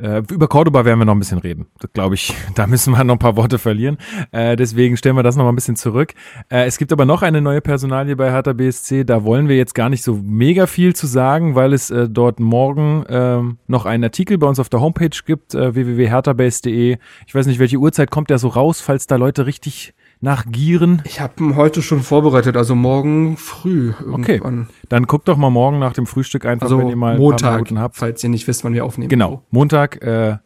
äh, 0.00 0.22
über 0.30 0.48
Cordoba 0.48 0.84
werden 0.84 0.98
wir 0.98 1.04
noch 1.04 1.14
ein 1.14 1.18
bisschen 1.18 1.38
reden. 1.38 1.66
Das 1.78 1.92
glaube 1.92 2.14
ich, 2.14 2.34
da 2.54 2.66
müssen 2.66 2.92
wir 2.92 3.04
noch 3.04 3.16
ein 3.16 3.18
paar 3.18 3.36
Worte 3.36 3.58
verlieren. 3.58 3.98
Äh, 4.32 4.56
deswegen 4.56 4.96
stellen 4.96 5.16
wir 5.16 5.22
das 5.22 5.36
noch 5.36 5.44
mal 5.44 5.52
ein 5.52 5.56
bisschen 5.56 5.76
zurück. 5.76 6.14
Äh, 6.48 6.64
es 6.66 6.78
gibt 6.78 6.92
aber 6.92 7.04
noch 7.04 7.22
eine 7.22 7.40
neue 7.40 7.60
Personalie 7.60 8.16
bei 8.16 8.30
Hertha 8.30 8.52
BSC. 8.52 9.04
Da 9.04 9.24
wollen 9.24 9.48
wir 9.48 9.56
jetzt 9.56 9.74
gar 9.74 9.90
nicht 9.90 10.02
so 10.02 10.18
mega 10.22 10.66
viel 10.66 10.94
zu 10.94 11.06
sagen, 11.06 11.54
weil 11.54 11.72
es 11.72 11.90
äh, 11.90 12.08
dort 12.08 12.40
morgen 12.40 13.04
ähm, 13.08 13.58
noch 13.66 13.84
einen 13.84 14.04
Artikel 14.04 14.38
bei 14.38 14.46
uns 14.46 14.58
auf 14.58 14.68
der 14.68 14.80
Homepage 14.80 15.10
gibt, 15.26 15.54
äh, 15.54 15.74
www.herthabase.de. 15.74 16.96
Ich 17.26 17.34
weiß 17.34 17.46
nicht, 17.46 17.58
welche 17.58 17.76
Uhrzeit 17.76 18.10
kommt 18.10 18.30
der 18.30 18.38
so 18.38 18.48
raus, 18.48 18.80
falls 18.80 19.06
da 19.06 19.16
Leute 19.16 19.46
richtig 19.46 19.94
nachgieren. 20.20 21.02
Ich 21.04 21.20
habe 21.20 21.42
ihn 21.42 21.56
heute 21.56 21.82
schon 21.82 22.00
vorbereitet, 22.00 22.56
also 22.56 22.74
morgen 22.74 23.36
früh 23.36 23.92
Okay. 24.12 24.32
irgendwann. 24.34 24.68
Dann 24.88 25.06
guckt 25.06 25.28
doch 25.28 25.36
mal 25.36 25.50
morgen 25.50 25.78
nach 25.78 25.92
dem 25.94 26.06
Frühstück 26.06 26.44
einfach, 26.44 26.64
Also 26.64 26.78
wenn 26.78 26.88
ihr 26.88 26.96
mal 26.96 27.12
ein 27.12 27.16
paar 27.16 27.20
Montag, 27.22 27.52
Minuten 27.54 27.78
habt. 27.78 27.96
falls 27.96 28.22
ihr 28.22 28.30
nicht 28.30 28.46
wisst, 28.46 28.64
wann 28.64 28.74
wir 28.74 28.84
aufnehmen. 28.84 29.08
Genau, 29.08 29.42
Montag. 29.50 30.02
Äh, 30.02 30.36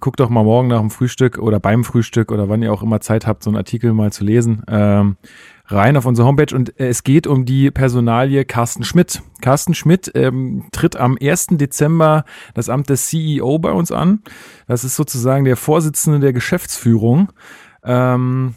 guckt 0.00 0.20
doch 0.20 0.28
mal 0.28 0.44
morgen 0.44 0.68
nach 0.68 0.80
dem 0.80 0.90
Frühstück 0.90 1.38
oder 1.38 1.58
beim 1.60 1.82
Frühstück 1.82 2.30
oder 2.30 2.48
wann 2.48 2.62
ihr 2.62 2.72
auch 2.72 2.82
immer 2.82 3.00
Zeit 3.00 3.26
habt, 3.26 3.42
so 3.42 3.50
einen 3.50 3.56
Artikel 3.56 3.92
mal 3.94 4.12
zu 4.12 4.22
lesen. 4.22 4.62
Ähm, 4.68 5.16
rein 5.66 5.96
auf 5.96 6.04
unsere 6.06 6.28
Homepage 6.28 6.54
und 6.54 6.78
äh, 6.78 6.88
es 6.88 7.04
geht 7.04 7.26
um 7.26 7.44
die 7.46 7.70
Personalie 7.70 8.44
Carsten 8.44 8.84
Schmidt. 8.84 9.22
Carsten 9.40 9.74
Schmidt 9.74 10.12
ähm, 10.14 10.66
tritt 10.72 10.96
am 10.96 11.16
1. 11.20 11.48
Dezember 11.52 12.24
das 12.54 12.68
Amt 12.68 12.90
des 12.90 13.06
CEO 13.06 13.58
bei 13.58 13.72
uns 13.72 13.90
an. 13.90 14.20
Das 14.66 14.84
ist 14.84 14.94
sozusagen 14.94 15.44
der 15.44 15.56
Vorsitzende 15.56 16.20
der 16.20 16.32
Geschäftsführung. 16.34 17.32
Ähm, 17.82 18.54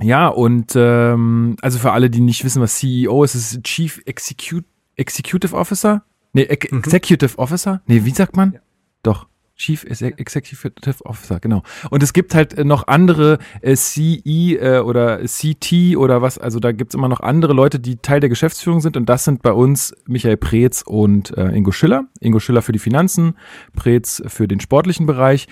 ja, 0.00 0.28
und 0.28 0.72
ähm, 0.76 1.56
also 1.60 1.78
für 1.78 1.92
alle, 1.92 2.10
die 2.10 2.20
nicht 2.20 2.44
wissen, 2.44 2.62
was 2.62 2.76
CEO 2.78 3.24
ist, 3.24 3.34
ist 3.34 3.62
Chief 3.64 4.00
Execu 4.06 4.60
Executive 4.96 5.54
Officer? 5.56 6.02
Nee, 6.32 6.42
Ex 6.42 6.66
Executive 6.72 7.38
Officer? 7.38 7.82
Nee, 7.86 8.04
wie 8.04 8.10
sagt 8.10 8.36
man? 8.36 8.58
Doch. 9.02 9.26
Chief 9.56 9.82
Exe- 9.82 10.16
Executive 10.16 10.70
Officer, 11.04 11.40
genau. 11.40 11.64
Und 11.90 12.04
es 12.04 12.12
gibt 12.12 12.32
halt 12.36 12.54
äh, 12.54 12.64
noch 12.64 12.86
andere 12.86 13.38
äh, 13.60 13.74
CE 13.74 14.54
äh, 14.54 14.78
oder 14.78 15.18
CT 15.24 15.96
oder 15.96 16.22
was, 16.22 16.38
also 16.38 16.60
da 16.60 16.70
gibt's 16.70 16.94
immer 16.94 17.08
noch 17.08 17.18
andere 17.20 17.54
Leute, 17.54 17.80
die 17.80 17.96
Teil 17.96 18.20
der 18.20 18.28
Geschäftsführung 18.28 18.80
sind 18.80 18.96
und 18.96 19.08
das 19.08 19.24
sind 19.24 19.42
bei 19.42 19.50
uns 19.50 19.96
Michael 20.06 20.36
Preetz 20.36 20.82
und 20.86 21.36
äh, 21.36 21.48
Ingo 21.56 21.72
Schiller. 21.72 22.04
Ingo 22.20 22.38
Schiller 22.38 22.62
für 22.62 22.70
die 22.70 22.78
Finanzen, 22.78 23.34
Preetz 23.74 24.22
für 24.28 24.46
den 24.46 24.60
sportlichen 24.60 25.06
Bereich 25.06 25.48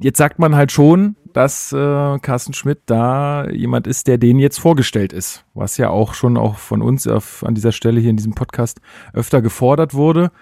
jetzt 0.00 0.18
sagt 0.18 0.38
man 0.38 0.54
halt 0.54 0.70
schon, 0.72 1.16
dass 1.38 1.72
äh, 1.72 2.18
Carsten 2.18 2.52
Schmidt 2.52 2.80
da 2.86 3.48
jemand 3.48 3.86
ist, 3.86 4.08
der 4.08 4.18
denen 4.18 4.40
jetzt 4.40 4.58
vorgestellt 4.58 5.12
ist, 5.12 5.44
was 5.54 5.76
ja 5.76 5.88
auch 5.88 6.14
schon 6.14 6.36
auch 6.36 6.58
von 6.58 6.82
uns 6.82 7.06
auf, 7.06 7.44
an 7.46 7.54
dieser 7.54 7.70
Stelle 7.70 8.00
hier 8.00 8.10
in 8.10 8.16
diesem 8.16 8.34
Podcast 8.34 8.80
öfter 9.12 9.40
gefordert 9.40 9.94
wurde. 9.94 10.32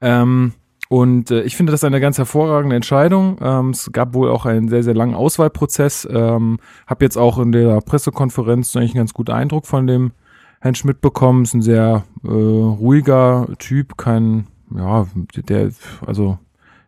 Ähm, 0.00 0.54
und 0.88 1.30
äh, 1.30 1.42
ich 1.42 1.54
finde 1.54 1.70
das 1.70 1.84
eine 1.84 2.00
ganz 2.00 2.18
hervorragende 2.18 2.74
Entscheidung. 2.74 3.36
Ähm, 3.40 3.70
es 3.70 3.92
gab 3.92 4.14
wohl 4.14 4.30
auch 4.30 4.44
einen 4.44 4.66
sehr, 4.66 4.82
sehr 4.82 4.94
langen 4.94 5.14
Auswahlprozess. 5.14 6.08
Ähm, 6.10 6.58
habe 6.88 7.04
jetzt 7.04 7.16
auch 7.16 7.38
in 7.38 7.52
der 7.52 7.80
Pressekonferenz 7.80 8.74
eigentlich 8.74 8.90
einen 8.90 9.02
ganz 9.02 9.14
guten 9.14 9.30
Eindruck 9.30 9.68
von 9.68 9.86
dem 9.86 10.10
Herrn 10.60 10.74
Schmidt 10.74 11.00
bekommen. 11.00 11.44
Ist 11.44 11.54
ein 11.54 11.62
sehr 11.62 12.02
äh, 12.24 12.28
ruhiger 12.28 13.46
Typ, 13.60 13.96
kein, 13.96 14.48
ja, 14.76 15.06
der, 15.36 15.70
also 16.04 16.36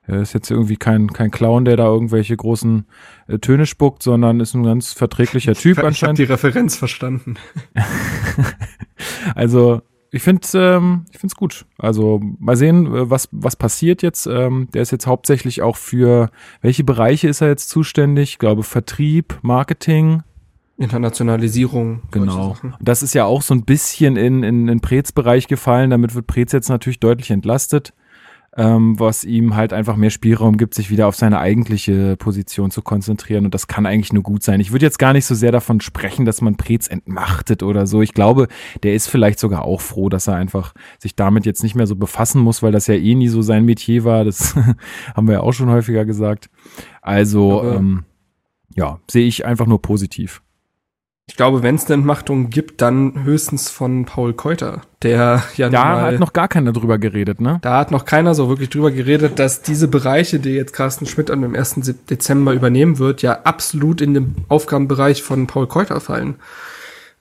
Er 0.07 0.21
ist 0.21 0.35
jetzt 0.35 0.51
irgendwie 0.51 0.77
kein, 0.77 1.13
kein 1.13 1.31
Clown, 1.31 1.65
der 1.65 1.77
da 1.77 1.87
irgendwelche 1.87 2.37
großen 2.37 2.87
äh, 3.27 3.39
Töne 3.39 3.67
spuckt, 3.67 4.03
sondern 4.03 4.41
ist 4.41 4.55
ein 4.55 4.63
ganz 4.63 4.93
verträglicher 4.93 5.55
Typ 5.55 5.79
ich 5.79 5.85
anscheinend. 5.85 6.19
Ich 6.19 6.29
habe 6.29 6.41
die 6.41 6.47
Referenz 6.47 6.77
verstanden. 6.77 7.37
also 9.35 9.81
ich 10.11 10.23
finde 10.23 10.47
ähm, 10.55 11.07
ich 11.11 11.19
finde 11.19 11.33
es 11.33 11.37
gut. 11.37 11.65
Also 11.79 12.21
mal 12.39 12.57
sehen, 12.57 12.87
äh, 12.87 13.11
was 13.11 13.29
was 13.33 13.57
passiert 13.57 14.03
jetzt. 14.03 14.27
Ähm, 14.27 14.69
der 14.75 14.83
ist 14.83 14.93
jetzt 14.93 15.07
hauptsächlich 15.07 15.63
auch 15.63 15.77
für 15.77 16.31
welche 16.61 16.85
Bereiche 16.85 17.29
ist 17.29 17.41
er 17.41 17.49
jetzt 17.49 17.71
zuständig? 17.71 18.33
Ich 18.33 18.39
glaube 18.39 18.63
Vertrieb, 18.63 19.39
Marketing, 19.43 20.23
Internationalisierung. 20.77 22.03
Genau. 22.11 22.57
Das 22.81 23.03
ist 23.03 23.15
ja 23.15 23.25
auch 23.25 23.43
so 23.43 23.55
ein 23.55 23.65
bisschen 23.65 24.17
in 24.17 24.43
in, 24.43 24.69
in 24.69 24.81
Prez 24.81 25.13
Bereich 25.13 25.49
gefallen. 25.49 25.91
Damit 25.91 26.15
wird 26.15 26.27
Prez 26.27 26.53
jetzt 26.53 26.69
natürlich 26.69 27.01
deutlich 27.01 27.31
entlastet 27.31 27.95
ähm, 28.57 28.99
was 29.01 29.25
ihm 29.25 29.57
halt 29.57 29.73
einfach 29.73 29.97
mehr 29.97 30.11
Spielraum 30.11 30.57
gibt, 30.57 30.75
sich 30.75 30.91
wieder 30.91 31.09
auf 31.09 31.17
seine 31.17 31.41
eigentliche 31.41 32.17
Position 32.17 32.71
zu 32.71 32.83
konzentrieren. 32.83 33.45
Und 33.45 33.55
das 33.55 33.67
kann 33.67 33.87
eigentlich 33.87 34.13
nur 34.13 34.23
gut 34.23 34.43
sein. 34.43 34.61
Ich 34.61 34.71
würde 34.71 34.87
jetzt 34.87 34.99
gar 34.99 35.13
nicht 35.13 35.27
so 35.27 35.35
sehr 35.35 35.51
davon 35.51 35.81
sprechen, 35.81 36.25
dass 36.25 36.41
man 36.41 36.57
Prez 36.57 36.87
entmachtet 36.87 37.63
oder 37.63 37.87
so. 37.87 38.01
Ich 38.01 38.15
glaube, 38.15 38.49
der 38.83 38.95
ist 38.95 39.09
vielleicht 39.09 39.41
sogar 39.41 39.65
auch 39.65 39.81
froh, 39.81 40.09
dass 40.09 40.29
er 40.29 40.37
einfach 40.37 40.73
sich 40.99 41.17
damit 41.17 41.47
jetzt 41.47 41.63
nicht 41.63 41.75
mehr 41.75 41.87
so 41.87 41.97
befassen 41.97 42.41
muss, 42.41 42.63
weil 42.63 42.73
das 42.73 42.87
ja 42.87 42.95
eh 42.95 43.15
nie 43.15 43.29
so 43.29 43.43
sein 43.43 43.65
Metier 43.65 44.05
war. 44.05 44.25
Das 44.25 44.55
haben 45.15 45.27
wir 45.27 45.35
ja 45.35 45.41
auch 45.41 45.53
schon 45.53 45.71
häufiger 45.71 46.05
gesagt. 46.05 46.49
Also, 47.03 47.65
ähm, 47.65 48.05
ja, 48.77 49.01
sehe 49.11 49.27
ich 49.27 49.45
einfach 49.45 49.67
nur 49.67 49.83
positiv. 49.83 50.44
Ich 51.27 51.37
glaube, 51.37 51.63
wenn 51.63 51.77
es 51.77 51.87
eine 51.87 51.95
Entmachtung 51.95 52.51
gibt, 52.51 52.83
dann 52.83 53.25
höchstens 53.25 53.71
von 53.71 54.05
Paul 54.05 54.35
Keuter, 54.35 54.83
der 55.03 55.43
ja 55.57 55.71
Da 55.71 56.03
hat 56.03 56.21
noch 56.21 56.35
gar 56.35 56.49
keiner 56.49 56.73
drüber 56.73 56.99
geredet, 56.99 57.41
ne? 57.41 57.61
Da 57.63 57.79
hat 57.79 57.91
noch 57.91 58.05
keiner 58.05 58.35
so 58.35 58.51
wirklich 58.51 58.69
drüber 58.69 58.91
geredet, 58.91 59.39
dass 59.39 59.63
diese 59.63 59.89
Bereiche, 59.89 60.39
die 60.39 60.51
jetzt 60.51 60.75
Carsten 60.75 61.07
Schmidt 61.07 61.31
an 61.31 61.41
dem 61.41 61.55
1. 61.55 61.81
Dezember 62.11 62.53
übernehmen 62.53 62.99
wird, 62.99 63.23
ja 63.23 63.41
absolut 63.45 64.03
in 64.03 64.13
den 64.13 64.35
Aufgabenbereich 64.49 65.23
von 65.23 65.47
Paul 65.47 65.67
Keuter 65.67 65.99
fallen. 66.01 66.35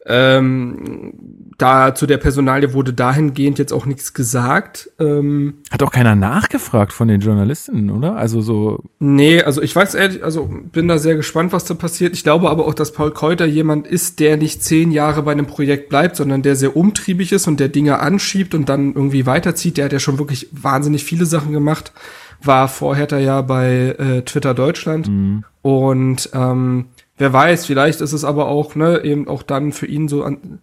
Ähm, 0.06 1.14
da 1.58 1.96
zu 1.96 2.08
der 2.08 2.18
Personalie 2.18 2.74
wurde 2.74 2.94
dahingehend 2.94 3.60
jetzt 3.60 3.72
auch 3.72 3.86
nichts 3.86 4.14
gesagt. 4.14 4.90
Ähm, 5.00 5.56
Hat 5.72 5.82
auch 5.84 5.92
keiner 5.92 6.16
nachgefragt 6.16 6.92
von 6.92 7.08
den 7.08 7.22
Journalisten, 7.22 7.90
oder? 7.90 8.16
Also 8.18 8.42
so. 8.42 8.84
Nee, 9.00 9.42
also 9.42 9.62
ich 9.62 9.76
weiß 9.76 9.96
ehrlich, 9.96 10.24
also 10.24 10.50
bin 10.72 10.88
da 10.88 10.98
sehr 10.98 11.16
gespannt, 11.16 11.54
was 11.54 11.66
da 11.66 11.74
passiert. 11.74 12.14
Ich 12.14 12.24
glaube 12.24 12.50
aber 12.50 12.68
auch, 12.68 12.74
dass 12.74 12.92
Paul 12.92 13.12
Kräuter 13.12 13.46
jemand 13.46 13.88
ist, 13.88 14.20
der 14.20 14.36
nicht 14.36 14.64
zehn 14.64 14.92
Jahre 14.92 15.24
bei 15.24 15.32
einem 15.32 15.46
Projekt 15.46 15.90
bleibt, 15.90 16.18
sondern 16.18 16.42
der 16.42 16.56
sehr 16.56 16.76
umtriebig 16.76 17.32
ist 17.32 17.48
und 17.48 17.60
der 17.60 17.70
Dinge 17.70 18.00
anschiebt 18.00 18.56
und 18.56 18.68
dann 18.68 18.94
irgendwie 18.94 19.26
weiterzieht. 19.26 19.78
Der 19.78 19.86
hat 19.86 19.94
ja 19.94 20.00
schon 20.00 20.20
wirklich 20.20 20.50
wahnsinnig 20.52 21.06
viele 21.06 21.26
Sachen 21.26 21.54
gemacht. 21.54 21.94
War 22.42 22.68
vorher 22.68 23.08
ja 23.20 23.42
bei 23.42 23.96
äh, 23.98 24.22
Twitter 24.24 24.54
Deutschland 24.54 25.08
mhm. 25.08 25.46
und 25.62 26.30
ähm, 26.34 26.88
wer 27.24 27.32
weiß, 27.32 27.66
vielleicht 27.66 28.02
ist 28.02 28.12
es 28.12 28.26
aber 28.26 28.48
auch, 28.48 28.76
ne, 28.76 29.02
eben 29.04 29.30
auch 29.30 29.44
dann 29.44 29.72
für 29.72 29.88
ihn 29.88 30.10
so 30.10 30.24
an, 30.24 30.60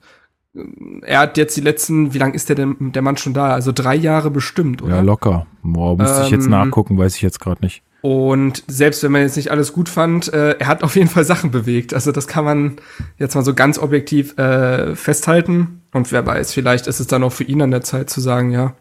er 1.03 1.21
hat 1.21 1.39
jetzt 1.39 1.57
die 1.57 1.63
letzten, 1.63 2.13
wie 2.13 2.19
lange 2.19 2.35
ist 2.35 2.49
der 2.49 2.57
denn, 2.57 2.93
der 2.93 3.03
Mann 3.03 3.17
schon 3.17 3.33
da? 3.33 3.55
Also 3.55 3.73
drei 3.73 3.95
Jahre 3.95 4.31
bestimmt, 4.31 4.83
oder? 4.83 4.97
Ja, 4.97 5.01
locker. 5.01 5.47
Boah, 5.63 5.97
müsste 5.97 6.19
ähm, 6.19 6.25
ich 6.25 6.31
jetzt 6.31 6.45
ähm, 6.45 6.51
nachgucken, 6.51 6.99
weiß 6.99 7.17
ich 7.17 7.23
jetzt 7.23 7.41
gerade 7.41 7.63
nicht. 7.63 7.83
Und 8.03 8.65
selbst 8.67 9.03
wenn 9.03 9.13
man 9.13 9.23
jetzt 9.23 9.37
nicht 9.37 9.51
alles 9.51 9.73
gut 9.73 9.89
fand, 9.89 10.33
äh, 10.33 10.57
er 10.59 10.67
hat 10.67 10.83
auf 10.83 10.97
jeden 10.97 11.09
Fall 11.09 11.25
Sachen 11.25 11.51
bewegt. 11.51 11.95
Also 11.95 12.13
das 12.13 12.27
kann 12.27 12.45
man 12.45 12.77
jetzt 13.19 13.35
mal 13.35 13.45
so 13.45 13.55
ganz 13.55 13.79
objektiv 13.79 14.37
äh, 14.39 14.95
festhalten. 14.97 15.83
Und 15.93 16.13
wer 16.13 16.27
weiß, 16.27 16.53
vielleicht 16.53 16.87
ist 16.87 17.01
es 17.01 17.07
dann 17.07 17.23
auch 17.23 17.33
für 17.33 17.45
ihn 17.45 17.63
an 17.63 17.71
der 17.71 17.83
Zeit 17.83 18.11
zu 18.11 18.21
sagen, 18.21 18.51
ja, 18.51 18.75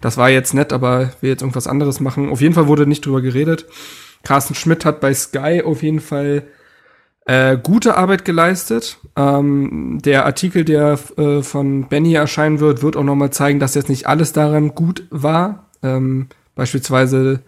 das 0.00 0.16
war 0.16 0.30
jetzt 0.30 0.54
nett, 0.54 0.72
aber 0.72 1.10
will 1.20 1.30
jetzt 1.30 1.42
irgendwas 1.42 1.66
anderes 1.66 2.00
machen. 2.00 2.30
Auf 2.30 2.40
jeden 2.40 2.54
Fall 2.54 2.68
wurde 2.68 2.86
nicht 2.86 3.04
drüber 3.04 3.22
geredet. 3.22 3.66
Carsten 4.22 4.54
Schmidt 4.54 4.84
hat 4.84 5.00
bei 5.00 5.12
Sky 5.14 5.62
auf 5.64 5.82
jeden 5.82 6.00
Fall 6.00 6.44
äh, 7.26 7.56
gute 7.56 7.96
Arbeit 7.96 8.24
geleistet. 8.24 8.98
Ähm, 9.16 9.98
der 10.04 10.26
Artikel, 10.26 10.64
der 10.64 10.98
äh, 11.16 11.42
von 11.42 11.88
Benny 11.88 12.14
erscheinen 12.14 12.60
wird, 12.60 12.82
wird 12.82 12.96
auch 12.96 13.04
nochmal 13.04 13.30
zeigen, 13.30 13.60
dass 13.60 13.74
jetzt 13.74 13.88
nicht 13.88 14.06
alles 14.06 14.32
daran 14.32 14.74
gut 14.74 15.06
war. 15.10 15.66
Ähm, 15.82 16.28
beispielsweise 16.54 17.40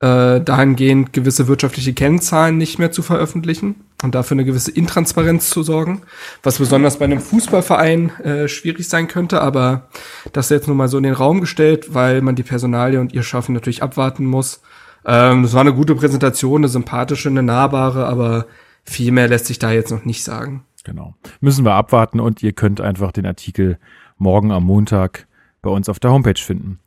äh, 0.00 0.40
dahingehend 0.40 1.12
gewisse 1.12 1.46
wirtschaftliche 1.46 1.92
Kennzahlen 1.92 2.58
nicht 2.58 2.78
mehr 2.78 2.90
zu 2.90 3.02
veröffentlichen 3.02 3.76
und 4.02 4.16
dafür 4.16 4.34
eine 4.34 4.44
gewisse 4.44 4.72
Intransparenz 4.72 5.48
zu 5.48 5.62
sorgen, 5.62 6.02
was 6.42 6.58
besonders 6.58 6.98
bei 6.98 7.04
einem 7.04 7.20
Fußballverein 7.20 8.10
äh, 8.20 8.48
schwierig 8.48 8.88
sein 8.88 9.06
könnte, 9.06 9.40
aber 9.40 9.88
das 10.32 10.48
jetzt 10.48 10.66
nur 10.66 10.74
mal 10.74 10.88
so 10.88 10.96
in 10.96 11.04
den 11.04 11.14
Raum 11.14 11.40
gestellt, 11.40 11.94
weil 11.94 12.20
man 12.20 12.34
die 12.34 12.42
Personalie 12.42 12.98
und 12.98 13.12
ihr 13.12 13.22
Schaffen 13.22 13.54
natürlich 13.54 13.82
abwarten 13.84 14.24
muss. 14.24 14.60
Ähm, 15.06 15.44
das 15.44 15.52
war 15.52 15.60
eine 15.60 15.74
gute 15.74 15.94
Präsentation, 15.94 16.62
eine 16.62 16.68
sympathische, 16.68 17.28
eine 17.28 17.44
nahbare, 17.44 18.06
aber 18.06 18.46
viel 18.84 19.12
mehr 19.12 19.28
lässt 19.28 19.46
sich 19.46 19.58
da 19.58 19.72
jetzt 19.72 19.90
noch 19.90 20.04
nicht 20.04 20.24
sagen. 20.24 20.64
Genau. 20.84 21.14
Müssen 21.40 21.64
wir 21.64 21.74
abwarten 21.74 22.20
und 22.20 22.42
ihr 22.42 22.52
könnt 22.52 22.80
einfach 22.80 23.12
den 23.12 23.26
Artikel 23.26 23.78
morgen 24.18 24.50
am 24.50 24.64
Montag 24.64 25.26
bei 25.62 25.70
uns 25.70 25.88
auf 25.88 26.00
der 26.00 26.10
Homepage 26.10 26.40
finden. 26.40 26.80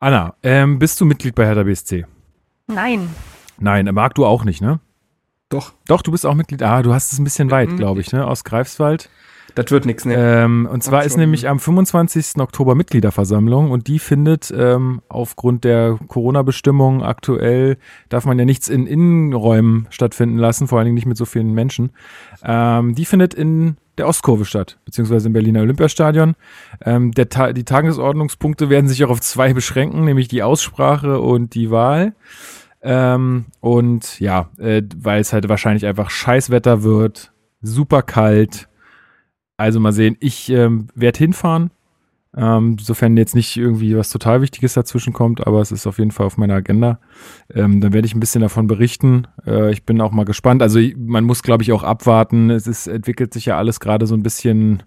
Anna, 0.00 0.34
ähm, 0.42 0.78
bist 0.78 1.00
du 1.00 1.04
Mitglied 1.04 1.34
bei 1.34 1.46
Hertha 1.46 1.62
BSC? 1.62 2.06
Nein. 2.66 3.08
Nein, 3.58 3.88
mag 3.92 4.14
du 4.14 4.26
auch 4.26 4.44
nicht, 4.44 4.60
ne? 4.60 4.80
Doch. 5.48 5.72
Doch, 5.86 6.02
du 6.02 6.10
bist 6.10 6.26
auch 6.26 6.34
Mitglied. 6.34 6.62
Ah, 6.62 6.82
du 6.82 6.92
hast 6.92 7.12
es 7.12 7.18
ein 7.18 7.24
bisschen 7.24 7.50
weit, 7.50 7.76
glaube 7.76 8.00
ich, 8.00 8.12
ne? 8.12 8.26
Aus 8.26 8.44
Greifswald. 8.44 9.08
Das 9.54 9.70
wird 9.70 9.86
nichts, 9.86 10.04
ne? 10.04 10.14
Ähm, 10.16 10.68
und 10.70 10.82
zwar 10.82 11.04
ist 11.04 11.16
nämlich 11.16 11.48
am 11.48 11.58
25. 11.58 12.38
Oktober 12.38 12.74
Mitgliederversammlung 12.74 13.70
und 13.70 13.88
die 13.88 13.98
findet 13.98 14.52
ähm, 14.56 15.02
aufgrund 15.08 15.64
der 15.64 15.98
Corona-Bestimmungen 16.06 17.02
aktuell, 17.02 17.78
darf 18.08 18.24
man 18.24 18.38
ja 18.38 18.44
nichts 18.44 18.68
in 18.68 18.86
Innenräumen 18.86 19.86
stattfinden 19.90 20.38
lassen, 20.38 20.68
vor 20.68 20.78
allen 20.78 20.86
Dingen 20.86 20.94
nicht 20.94 21.06
mit 21.06 21.16
so 21.16 21.24
vielen 21.24 21.54
Menschen. 21.54 21.90
Ähm, 22.44 22.94
die 22.94 23.04
findet 23.04 23.34
in 23.34 23.76
der 23.98 24.06
Ostkurve 24.06 24.44
statt, 24.44 24.78
beziehungsweise 24.84 25.26
im 25.26 25.32
Berliner 25.32 25.60
Olympiastadion. 25.60 26.34
Ähm, 26.84 27.12
der 27.12 27.28
Ta 27.28 27.52
die 27.52 27.64
Tagesordnungspunkte 27.64 28.70
werden 28.70 28.88
sich 28.88 29.04
auch 29.04 29.10
auf 29.10 29.20
zwei 29.20 29.52
beschränken, 29.54 30.04
nämlich 30.04 30.28
die 30.28 30.42
Aussprache 30.42 31.20
und 31.20 31.54
die 31.54 31.70
Wahl. 31.70 32.14
Ähm, 32.80 33.46
und 33.60 34.20
ja, 34.20 34.50
äh, 34.58 34.82
weil 34.96 35.20
es 35.20 35.32
halt 35.32 35.48
wahrscheinlich 35.48 35.84
einfach 35.84 36.10
Scheißwetter 36.10 36.84
wird, 36.84 37.32
super 37.60 38.02
kalt, 38.02 38.68
also 39.58 39.80
mal 39.80 39.92
sehen, 39.92 40.16
ich 40.20 40.48
ähm, 40.50 40.86
werde 40.94 41.18
hinfahren, 41.18 41.70
ähm, 42.36 42.78
sofern 42.78 43.16
jetzt 43.16 43.34
nicht 43.34 43.56
irgendwie 43.56 43.96
was 43.96 44.10
total 44.10 44.40
Wichtiges 44.40 44.74
dazwischen 44.74 45.12
kommt, 45.12 45.46
aber 45.46 45.60
es 45.60 45.72
ist 45.72 45.86
auf 45.86 45.98
jeden 45.98 46.12
Fall 46.12 46.26
auf 46.26 46.38
meiner 46.38 46.54
Agenda. 46.54 47.00
Ähm, 47.52 47.80
dann 47.80 47.92
werde 47.92 48.06
ich 48.06 48.14
ein 48.14 48.20
bisschen 48.20 48.40
davon 48.40 48.68
berichten. 48.68 49.26
Äh, 49.46 49.72
ich 49.72 49.84
bin 49.84 50.00
auch 50.00 50.12
mal 50.12 50.24
gespannt. 50.24 50.62
Also 50.62 50.78
man 50.96 51.24
muss, 51.24 51.42
glaube 51.42 51.64
ich, 51.64 51.72
auch 51.72 51.82
abwarten. 51.82 52.50
Es 52.50 52.66
ist, 52.66 52.86
entwickelt 52.86 53.34
sich 53.34 53.46
ja 53.46 53.58
alles 53.58 53.80
gerade 53.80 54.06
so 54.06 54.14
ein 54.14 54.22
bisschen 54.22 54.84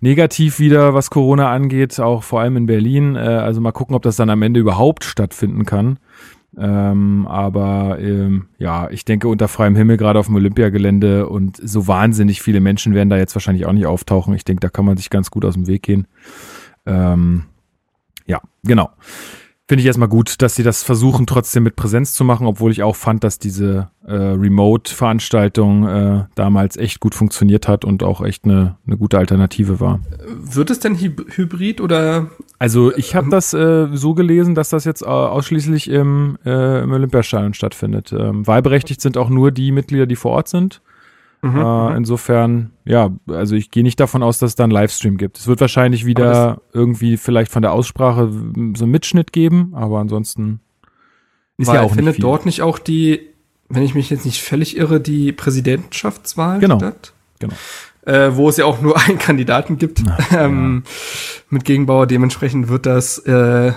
negativ 0.00 0.58
wieder, 0.60 0.94
was 0.94 1.10
Corona 1.10 1.50
angeht, 1.50 1.98
auch 2.00 2.22
vor 2.22 2.40
allem 2.40 2.56
in 2.56 2.66
Berlin. 2.66 3.16
Äh, 3.16 3.18
also 3.18 3.60
mal 3.60 3.72
gucken, 3.72 3.96
ob 3.96 4.02
das 4.02 4.16
dann 4.16 4.30
am 4.30 4.42
Ende 4.42 4.60
überhaupt 4.60 5.04
stattfinden 5.04 5.64
kann. 5.64 5.98
Ähm, 6.58 7.26
aber 7.28 7.98
ähm, 8.00 8.48
ja, 8.58 8.90
ich 8.90 9.04
denke 9.04 9.28
unter 9.28 9.48
freiem 9.48 9.76
Himmel, 9.76 9.96
gerade 9.96 10.18
auf 10.18 10.26
dem 10.26 10.34
Olympiagelände 10.34 11.28
und 11.28 11.56
so 11.62 11.86
wahnsinnig 11.86 12.42
viele 12.42 12.60
Menschen 12.60 12.94
werden 12.94 13.08
da 13.08 13.16
jetzt 13.16 13.34
wahrscheinlich 13.34 13.66
auch 13.66 13.72
nicht 13.72 13.86
auftauchen. 13.86 14.34
Ich 14.34 14.44
denke, 14.44 14.60
da 14.60 14.68
kann 14.68 14.84
man 14.84 14.96
sich 14.96 15.10
ganz 15.10 15.30
gut 15.30 15.44
aus 15.44 15.54
dem 15.54 15.66
Weg 15.66 15.82
gehen. 15.82 16.06
Ähm, 16.86 17.44
ja, 18.26 18.40
genau. 18.64 18.90
Finde 19.70 19.82
ich 19.82 19.86
erstmal 19.86 20.08
gut, 20.08 20.42
dass 20.42 20.56
sie 20.56 20.64
das 20.64 20.82
versuchen, 20.82 21.28
trotzdem 21.28 21.62
mit 21.62 21.76
Präsenz 21.76 22.12
zu 22.12 22.24
machen, 22.24 22.48
obwohl 22.48 22.72
ich 22.72 22.82
auch 22.82 22.96
fand, 22.96 23.22
dass 23.22 23.38
diese 23.38 23.88
äh, 24.04 24.14
Remote-Veranstaltung 24.14 25.86
äh, 25.86 26.24
damals 26.34 26.76
echt 26.76 26.98
gut 26.98 27.14
funktioniert 27.14 27.68
hat 27.68 27.84
und 27.84 28.02
auch 28.02 28.20
echt 28.20 28.44
eine, 28.46 28.78
eine 28.84 28.96
gute 28.96 29.16
Alternative 29.16 29.78
war. 29.78 30.00
Wird 30.26 30.70
es 30.70 30.80
denn 30.80 30.96
hybrid 30.96 31.80
oder? 31.80 32.32
Also 32.58 32.92
ich 32.96 33.14
habe 33.14 33.30
das 33.30 33.54
äh, 33.54 33.86
so 33.92 34.14
gelesen, 34.14 34.56
dass 34.56 34.70
das 34.70 34.84
jetzt 34.84 35.06
ausschließlich 35.06 35.88
im, 35.88 36.36
äh, 36.44 36.82
im 36.82 36.90
Olympiastadion 36.90 37.54
stattfindet. 37.54 38.12
Ähm, 38.12 38.48
wahlberechtigt 38.48 39.00
sind 39.00 39.16
auch 39.16 39.30
nur 39.30 39.52
die 39.52 39.70
Mitglieder, 39.70 40.06
die 40.06 40.16
vor 40.16 40.32
Ort 40.32 40.48
sind. 40.48 40.82
Mhm, 41.42 41.56
äh, 41.56 41.90
mhm. 41.90 41.96
insofern, 41.96 42.70
ja, 42.84 43.10
also 43.26 43.54
ich 43.54 43.70
gehe 43.70 43.82
nicht 43.82 43.98
davon 43.98 44.22
aus, 44.22 44.38
dass 44.38 44.50
es 44.50 44.54
da 44.56 44.64
einen 44.64 44.72
Livestream 44.72 45.16
gibt. 45.16 45.38
Es 45.38 45.46
wird 45.46 45.60
wahrscheinlich 45.60 46.04
wieder 46.04 46.60
irgendwie 46.72 47.16
vielleicht 47.16 47.50
von 47.50 47.62
der 47.62 47.72
Aussprache 47.72 48.30
so 48.30 48.84
einen 48.84 48.90
Mitschnitt 48.90 49.32
geben, 49.32 49.72
aber 49.74 50.00
ansonsten 50.00 50.60
ist 51.56 51.68
Weil 51.68 51.76
ja 51.76 51.82
auch 51.82 51.94
findet 51.94 52.16
nicht 52.16 52.22
dort 52.22 52.46
nicht 52.46 52.62
auch 52.62 52.78
die, 52.78 53.20
wenn 53.68 53.82
ich 53.82 53.94
mich 53.94 54.10
jetzt 54.10 54.26
nicht 54.26 54.42
völlig 54.42 54.76
irre, 54.76 55.00
die 55.00 55.32
Präsidentschaftswahl 55.32 56.58
genau. 56.58 56.78
statt? 56.78 57.12
Genau 57.38 57.54
äh, 58.06 58.30
wo 58.32 58.48
es 58.48 58.56
ja 58.56 58.64
auch 58.64 58.80
nur 58.80 58.98
einen 59.06 59.18
Kandidaten 59.18 59.76
gibt 59.76 60.02
Ach, 60.08 60.32
ähm, 60.36 60.84
ja. 60.84 60.90
mit 61.50 61.64
Gegenbauer. 61.64 62.06
Dementsprechend 62.06 62.68
wird 62.68 62.86
das 62.86 63.18
äh, 63.18 63.72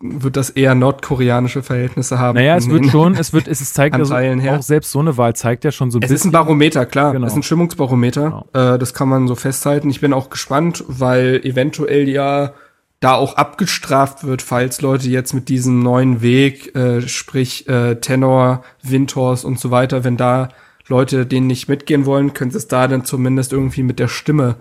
wird 0.00 0.36
das 0.36 0.50
eher 0.50 0.74
nordkoreanische 0.74 1.62
Verhältnisse 1.62 2.18
haben. 2.18 2.36
Naja, 2.36 2.56
es 2.56 2.68
wird 2.68 2.86
schon, 2.86 3.14
es 3.18 3.32
wird, 3.32 3.48
es 3.48 3.72
zeigt 3.72 3.94
also 3.94 4.14
auch 4.14 4.62
selbst 4.62 4.90
so 4.90 5.00
eine 5.00 5.16
Wahl 5.16 5.34
zeigt 5.34 5.64
ja 5.64 5.72
schon 5.72 5.90
so 5.90 5.98
ein 5.98 6.02
es 6.02 6.08
bisschen. 6.08 6.14
Es 6.14 6.20
ist 6.22 6.26
ein 6.26 6.32
Barometer, 6.32 6.86
klar. 6.86 7.12
Genau. 7.12 7.26
Es 7.26 7.32
ist 7.32 7.38
ein 7.38 7.42
Stimmungsbarometer. 7.42 8.44
Genau. 8.52 8.74
Äh, 8.74 8.78
das 8.78 8.94
kann 8.94 9.08
man 9.08 9.28
so 9.28 9.34
festhalten. 9.34 9.90
Ich 9.90 10.00
bin 10.00 10.12
auch 10.12 10.30
gespannt, 10.30 10.84
weil 10.88 11.40
eventuell 11.44 12.08
ja 12.08 12.54
da 13.00 13.14
auch 13.14 13.34
abgestraft 13.34 14.24
wird, 14.24 14.42
falls 14.42 14.80
Leute 14.80 15.08
jetzt 15.08 15.34
mit 15.34 15.48
diesem 15.48 15.82
neuen 15.82 16.22
Weg, 16.22 16.74
äh, 16.76 17.02
sprich 17.02 17.68
äh, 17.68 17.96
Tenor, 17.96 18.62
Windhorst 18.82 19.44
und 19.44 19.58
so 19.58 19.72
weiter, 19.72 20.04
wenn 20.04 20.16
da 20.16 20.50
Leute 20.88 21.26
denen 21.26 21.46
nicht 21.46 21.68
mitgehen 21.68 22.06
wollen, 22.06 22.34
können 22.34 22.50
sie 22.50 22.58
es 22.58 22.68
da 22.68 22.88
dann 22.88 23.04
zumindest 23.04 23.52
irgendwie 23.52 23.82
mit 23.82 23.98
der 23.98 24.08
Stimme 24.08 24.56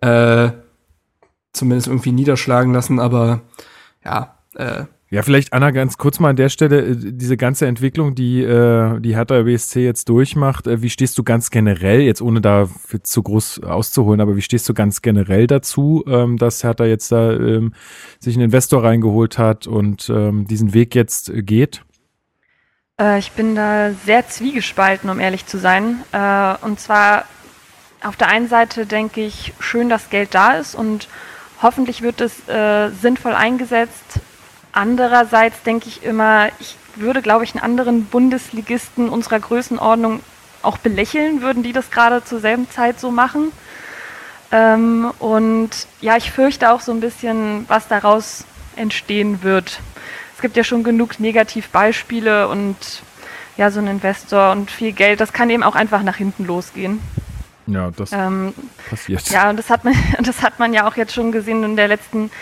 äh, 0.00 0.50
zumindest 1.52 1.88
irgendwie 1.88 2.12
niederschlagen 2.12 2.72
lassen. 2.72 2.98
Aber 2.98 3.42
ja, 4.04 4.38
äh, 4.54 4.84
ja, 5.12 5.20
vielleicht 5.20 5.52
Anna 5.52 5.72
ganz 5.72 5.98
kurz 5.98 6.20
mal 6.20 6.30
an 6.30 6.36
der 6.36 6.48
Stelle 6.48 6.86
äh, 6.86 6.96
diese 6.96 7.36
ganze 7.36 7.66
Entwicklung, 7.66 8.14
die 8.14 8.42
äh, 8.42 8.98
die 8.98 9.14
Hertha 9.14 9.42
BSC 9.42 9.84
jetzt 9.84 10.08
durchmacht. 10.08 10.66
Äh, 10.66 10.80
wie 10.80 10.88
stehst 10.88 11.18
du 11.18 11.22
ganz 11.22 11.50
generell 11.50 12.00
jetzt 12.00 12.22
ohne 12.22 12.40
da 12.40 12.66
zu 13.02 13.22
groß 13.22 13.62
auszuholen, 13.62 14.22
aber 14.22 14.36
wie 14.36 14.40
stehst 14.40 14.66
du 14.70 14.72
ganz 14.72 15.02
generell 15.02 15.46
dazu, 15.46 16.02
ähm, 16.06 16.38
dass 16.38 16.64
Hertha 16.64 16.86
jetzt 16.86 17.12
da 17.12 17.30
ähm, 17.30 17.74
sich 18.20 18.36
einen 18.36 18.44
Investor 18.44 18.84
reingeholt 18.84 19.36
hat 19.36 19.66
und 19.66 20.08
ähm, 20.08 20.46
diesen 20.46 20.72
Weg 20.72 20.94
jetzt 20.94 21.28
äh, 21.28 21.42
geht? 21.42 21.84
Äh, 23.02 23.18
ich 23.18 23.32
bin 23.32 23.54
da 23.56 23.90
sehr 24.06 24.28
zwiegespalten, 24.28 25.10
um 25.10 25.20
ehrlich 25.20 25.46
zu 25.46 25.58
sein. 25.58 26.04
Äh, 26.12 26.54
und 26.62 26.80
zwar 26.80 27.24
auf 28.02 28.16
der 28.16 28.28
einen 28.28 28.48
Seite 28.48 28.86
denke 28.86 29.20
ich, 29.20 29.52
schön, 29.58 29.88
dass 29.88 30.10
Geld 30.10 30.34
da 30.34 30.52
ist 30.52 30.74
und 30.74 31.08
hoffentlich 31.60 32.02
wird 32.02 32.20
es 32.20 32.48
äh, 32.48 32.90
sinnvoll 32.90 33.34
eingesetzt 33.34 34.20
Andererseits 34.72 35.62
denke 35.62 35.88
ich 35.88 36.02
immer, 36.02 36.48
ich 36.58 36.76
würde, 36.96 37.20
glaube 37.20 37.44
ich, 37.44 37.54
einen 37.54 37.62
anderen 37.62 38.06
Bundesligisten 38.06 39.10
unserer 39.10 39.38
Größenordnung 39.38 40.20
auch 40.62 40.78
belächeln, 40.78 41.42
würden 41.42 41.62
die 41.62 41.72
das 41.72 41.90
gerade 41.90 42.24
zur 42.24 42.40
selben 42.40 42.70
Zeit 42.70 42.98
so 42.98 43.10
machen. 43.10 43.52
Ähm, 44.50 45.12
und 45.18 45.70
ja, 46.00 46.16
ich 46.16 46.30
fürchte 46.30 46.72
auch 46.72 46.80
so 46.80 46.92
ein 46.92 47.00
bisschen, 47.00 47.66
was 47.68 47.86
daraus 47.88 48.44
entstehen 48.76 49.42
wird. 49.42 49.80
Es 50.42 50.44
gibt 50.44 50.56
ja 50.56 50.64
schon 50.64 50.82
genug 50.82 51.20
Negativbeispiele 51.20 52.48
und 52.48 52.74
ja, 53.56 53.70
so 53.70 53.78
ein 53.78 53.86
Investor 53.86 54.50
und 54.50 54.72
viel 54.72 54.90
Geld, 54.90 55.20
das 55.20 55.32
kann 55.32 55.48
eben 55.50 55.62
auch 55.62 55.76
einfach 55.76 56.02
nach 56.02 56.16
hinten 56.16 56.46
losgehen. 56.46 56.98
Ja, 57.68 57.92
das 57.92 58.10
ähm, 58.10 58.52
passiert. 58.90 59.30
Ja, 59.30 59.50
und 59.50 59.56
das 59.56 59.70
hat 59.70 59.84
man, 59.84 59.94
das 60.20 60.42
hat 60.42 60.58
man 60.58 60.74
ja 60.74 60.88
auch 60.88 60.96
jetzt 60.96 61.14
schon 61.14 61.30
gesehen 61.30 61.62
in 61.62 61.76
der 61.76 61.86
letzten 61.86 62.32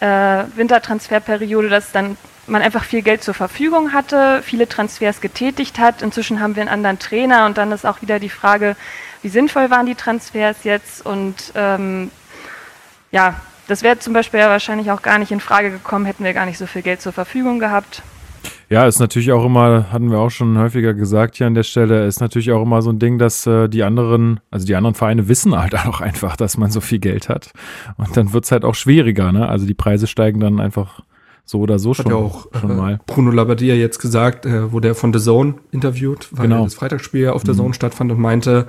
äh, 0.00 0.44
Wintertransferperiode, 0.56 1.70
dass 1.70 1.90
dann 1.90 2.18
man 2.46 2.60
einfach 2.60 2.84
viel 2.84 3.00
Geld 3.00 3.24
zur 3.24 3.32
Verfügung 3.32 3.94
hatte, 3.94 4.42
viele 4.42 4.68
Transfers 4.68 5.22
getätigt 5.22 5.78
hat. 5.78 6.02
Inzwischen 6.02 6.40
haben 6.40 6.54
wir 6.54 6.60
einen 6.60 6.68
anderen 6.68 6.98
Trainer 6.98 7.46
und 7.46 7.56
dann 7.56 7.72
ist 7.72 7.86
auch 7.86 8.02
wieder 8.02 8.18
die 8.18 8.28
Frage, 8.28 8.76
wie 9.22 9.30
sinnvoll 9.30 9.70
waren 9.70 9.86
die 9.86 9.94
Transfers 9.94 10.64
jetzt 10.64 11.06
und 11.06 11.50
ähm, 11.54 12.10
ja, 13.10 13.40
das 13.68 13.82
wäre 13.82 13.98
zum 13.98 14.14
Beispiel 14.14 14.40
ja 14.40 14.48
wahrscheinlich 14.48 14.90
auch 14.90 15.02
gar 15.02 15.18
nicht 15.18 15.30
in 15.30 15.40
Frage 15.40 15.70
gekommen, 15.70 16.06
hätten 16.06 16.24
wir 16.24 16.32
gar 16.32 16.46
nicht 16.46 16.58
so 16.58 16.66
viel 16.66 16.82
Geld 16.82 17.00
zur 17.00 17.12
Verfügung 17.12 17.58
gehabt. 17.60 18.02
Ja, 18.70 18.86
ist 18.86 18.98
natürlich 18.98 19.32
auch 19.32 19.44
immer, 19.44 19.90
hatten 19.92 20.10
wir 20.10 20.18
auch 20.18 20.30
schon 20.30 20.58
häufiger 20.58 20.92
gesagt 20.92 21.36
hier 21.36 21.46
an 21.46 21.54
der 21.54 21.62
Stelle, 21.62 22.06
ist 22.06 22.20
natürlich 22.20 22.52
auch 22.52 22.62
immer 22.62 22.82
so 22.82 22.90
ein 22.90 22.98
Ding, 22.98 23.18
dass 23.18 23.46
äh, 23.46 23.68
die 23.68 23.82
anderen, 23.82 24.40
also 24.50 24.66
die 24.66 24.74
anderen 24.74 24.94
Vereine 24.94 25.28
wissen 25.28 25.58
halt 25.58 25.74
auch 25.86 26.00
einfach, 26.00 26.36
dass 26.36 26.58
man 26.58 26.70
so 26.70 26.80
viel 26.80 26.98
Geld 26.98 27.28
hat. 27.28 27.52
Und 27.96 28.16
dann 28.16 28.32
wird's 28.32 28.52
halt 28.52 28.64
auch 28.64 28.74
schwieriger, 28.74 29.32
ne? 29.32 29.48
Also 29.48 29.66
die 29.66 29.74
Preise 29.74 30.06
steigen 30.06 30.40
dann 30.40 30.60
einfach 30.60 31.00
so 31.44 31.60
oder 31.60 31.78
so 31.78 31.90
hat 31.90 31.96
schon, 31.96 32.12
ja 32.12 32.16
auch, 32.16 32.46
schon 32.60 32.70
äh, 32.70 32.74
mal. 32.74 33.00
Bruno 33.06 33.30
Labbadia 33.30 33.74
jetzt 33.74 34.00
gesagt, 34.00 34.44
äh, 34.44 34.70
wo 34.70 34.80
der 34.80 34.94
von 34.94 35.14
The 35.14 35.20
Zone 35.20 35.54
interviewt, 35.70 36.28
weil 36.32 36.48
genau. 36.48 36.64
das 36.64 36.74
Freitagsspiel 36.74 37.28
auf 37.28 37.42
The 37.46 37.54
Zone 37.54 37.68
mhm. 37.68 37.74
stattfand 37.74 38.12
und 38.12 38.20
meinte, 38.20 38.66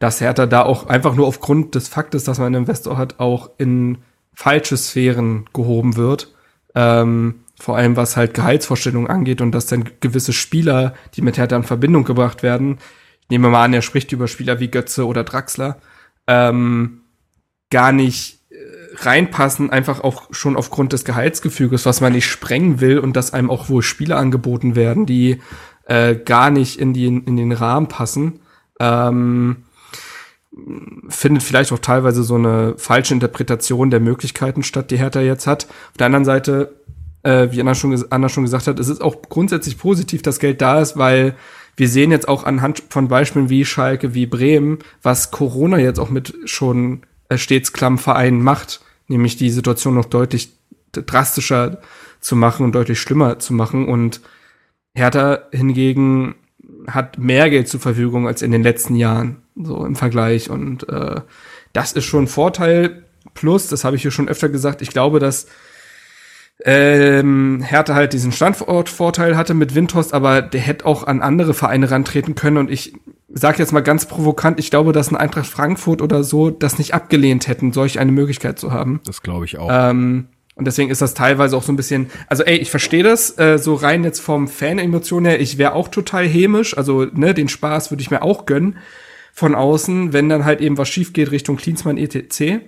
dass 0.00 0.20
Hertha 0.20 0.46
da 0.46 0.62
auch 0.62 0.86
einfach 0.86 1.14
nur 1.14 1.28
aufgrund 1.28 1.76
des 1.76 1.86
Faktes, 1.86 2.24
dass 2.24 2.38
man 2.38 2.48
einen 2.48 2.62
Investor 2.62 2.98
hat, 2.98 3.20
auch 3.20 3.50
in 3.58 3.98
falsche 4.34 4.76
Sphären 4.76 5.44
gehoben 5.52 5.96
wird. 5.96 6.34
Ähm, 6.74 7.40
vor 7.58 7.76
allem 7.76 7.96
was 7.96 8.16
halt 8.16 8.34
Gehaltsvorstellungen 8.34 9.10
angeht 9.10 9.40
und 9.40 9.52
dass 9.52 9.66
dann 9.66 9.84
gewisse 10.00 10.32
Spieler, 10.32 10.94
die 11.14 11.22
mit 11.22 11.36
Hertha 11.36 11.56
in 11.56 11.62
Verbindung 11.62 12.04
gebracht 12.04 12.42
werden, 12.42 12.78
ich 13.22 13.30
nehme 13.30 13.48
mal 13.48 13.64
an, 13.64 13.74
er 13.74 13.82
spricht 13.82 14.12
über 14.12 14.28
Spieler 14.28 14.60
wie 14.60 14.70
Götze 14.70 15.06
oder 15.06 15.24
Draxler, 15.24 15.78
ähm, 16.26 17.02
gar 17.70 17.92
nicht 17.92 18.40
äh, 18.50 18.56
reinpassen, 18.96 19.70
einfach 19.70 20.02
auch 20.02 20.32
schon 20.32 20.56
aufgrund 20.56 20.92
des 20.92 21.04
Gehaltsgefüges, 21.04 21.86
was 21.86 22.00
man 22.00 22.12
nicht 22.12 22.26
sprengen 22.26 22.80
will 22.80 22.98
und 22.98 23.14
dass 23.14 23.32
einem 23.32 23.50
auch 23.50 23.68
wohl 23.68 23.82
Spieler 23.82 24.16
angeboten 24.16 24.74
werden, 24.74 25.06
die 25.06 25.40
äh, 25.84 26.16
gar 26.16 26.50
nicht 26.50 26.78
in, 26.78 26.92
die, 26.92 27.06
in 27.06 27.36
den 27.36 27.52
Rahmen 27.52 27.88
passen. 27.88 28.40
Ähm, 28.78 29.64
findet 31.08 31.42
vielleicht 31.42 31.72
auch 31.72 31.78
teilweise 31.78 32.22
so 32.22 32.36
eine 32.36 32.74
falsche 32.76 33.14
Interpretation 33.14 33.90
der 33.90 34.00
Möglichkeiten 34.00 34.62
statt, 34.62 34.90
die 34.90 34.98
Hertha 34.98 35.20
jetzt 35.20 35.46
hat. 35.46 35.66
Auf 35.90 35.96
der 35.98 36.06
anderen 36.06 36.24
Seite 36.24 36.80
äh, 37.22 37.48
wie 37.50 37.60
Anna 37.60 37.74
schon, 37.74 38.04
Anna 38.10 38.28
schon 38.28 38.44
gesagt 38.44 38.66
hat, 38.66 38.78
es 38.78 38.88
ist 38.88 39.02
auch 39.02 39.22
grundsätzlich 39.28 39.78
positiv, 39.78 40.22
dass 40.22 40.38
Geld 40.38 40.60
da 40.60 40.80
ist, 40.80 40.96
weil 40.96 41.34
wir 41.76 41.88
sehen 41.88 42.10
jetzt 42.10 42.28
auch 42.28 42.44
anhand 42.44 42.82
von 42.90 43.08
Beispielen 43.08 43.48
wie 43.48 43.64
Schalke, 43.64 44.14
wie 44.14 44.26
Bremen, 44.26 44.78
was 45.02 45.30
Corona 45.30 45.78
jetzt 45.78 46.00
auch 46.00 46.10
mit 46.10 46.34
schon 46.44 47.02
äh, 47.28 47.38
stets 47.38 47.72
klammen 47.72 47.98
Vereinen 47.98 48.42
macht, 48.42 48.80
nämlich 49.08 49.36
die 49.36 49.50
Situation 49.50 49.94
noch 49.94 50.06
deutlich 50.06 50.52
drastischer 50.92 51.80
zu 52.20 52.36
machen 52.36 52.64
und 52.64 52.74
deutlich 52.74 53.00
schlimmer 53.00 53.38
zu 53.38 53.54
machen. 53.54 53.88
Und 53.88 54.20
Hertha 54.94 55.40
hingegen 55.52 56.34
hat 56.86 57.18
mehr 57.18 57.48
Geld 57.50 57.68
zur 57.68 57.80
Verfügung 57.80 58.26
als 58.26 58.42
in 58.42 58.50
den 58.50 58.62
letzten 58.62 58.96
Jahren, 58.96 59.39
so 59.56 59.84
im 59.84 59.96
Vergleich. 59.96 60.50
Und 60.50 60.88
äh, 60.88 61.20
das 61.72 61.92
ist 61.92 62.04
schon 62.04 62.24
ein 62.24 62.28
Vorteil. 62.28 63.04
Plus, 63.34 63.68
das 63.68 63.84
habe 63.84 63.96
ich 63.96 64.02
hier 64.02 64.10
schon 64.10 64.28
öfter 64.28 64.48
gesagt, 64.48 64.82
ich 64.82 64.90
glaube, 64.90 65.18
dass 65.20 65.46
ähm, 66.64 67.62
Hertha 67.62 67.94
halt 67.94 68.12
diesen 68.12 68.32
Standortvorteil 68.32 69.36
hatte 69.36 69.54
mit 69.54 69.74
Windhorst, 69.74 70.12
aber 70.12 70.42
der 70.42 70.60
hätte 70.60 70.86
auch 70.86 71.06
an 71.06 71.22
andere 71.22 71.54
Vereine 71.54 71.90
rantreten 71.90 72.34
können 72.34 72.58
und 72.58 72.70
ich 72.70 72.92
sage 73.32 73.58
jetzt 73.58 73.72
mal 73.72 73.80
ganz 73.80 74.06
provokant, 74.06 74.58
ich 74.58 74.70
glaube, 74.70 74.92
dass 74.92 75.10
ein 75.10 75.16
Eintracht 75.16 75.46
Frankfurt 75.46 76.02
oder 76.02 76.24
so 76.24 76.50
das 76.50 76.78
nicht 76.78 76.94
abgelehnt 76.94 77.46
hätten, 77.46 77.72
solch 77.72 77.98
eine 77.98 78.12
Möglichkeit 78.12 78.58
zu 78.58 78.72
haben. 78.72 79.00
Das 79.06 79.22
glaube 79.22 79.44
ich 79.44 79.56
auch. 79.58 79.68
Ähm, 79.70 80.26
und 80.56 80.66
deswegen 80.66 80.90
ist 80.90 81.00
das 81.00 81.14
teilweise 81.14 81.56
auch 81.56 81.62
so 81.62 81.72
ein 81.72 81.76
bisschen, 81.76 82.10
also 82.28 82.42
ey, 82.42 82.58
ich 82.58 82.70
verstehe 82.70 83.04
das, 83.04 83.38
äh, 83.38 83.56
so 83.58 83.74
rein 83.74 84.04
jetzt 84.04 84.20
vom 84.20 84.48
Fan-Emotion 84.48 85.24
her, 85.24 85.40
ich 85.40 85.56
wäre 85.56 85.72
auch 85.72 85.88
total 85.88 86.26
hämisch, 86.26 86.76
also 86.76 87.04
ne, 87.04 87.32
den 87.32 87.48
Spaß 87.48 87.90
würde 87.90 88.02
ich 88.02 88.10
mir 88.10 88.22
auch 88.22 88.44
gönnen 88.44 88.76
von 89.32 89.54
außen, 89.54 90.12
wenn 90.12 90.28
dann 90.28 90.44
halt 90.44 90.60
eben 90.60 90.78
was 90.78 90.88
schief 90.88 91.12
geht 91.12 91.30
Richtung 91.30 91.56
Klinsmann 91.56 91.96
etc 91.96 92.60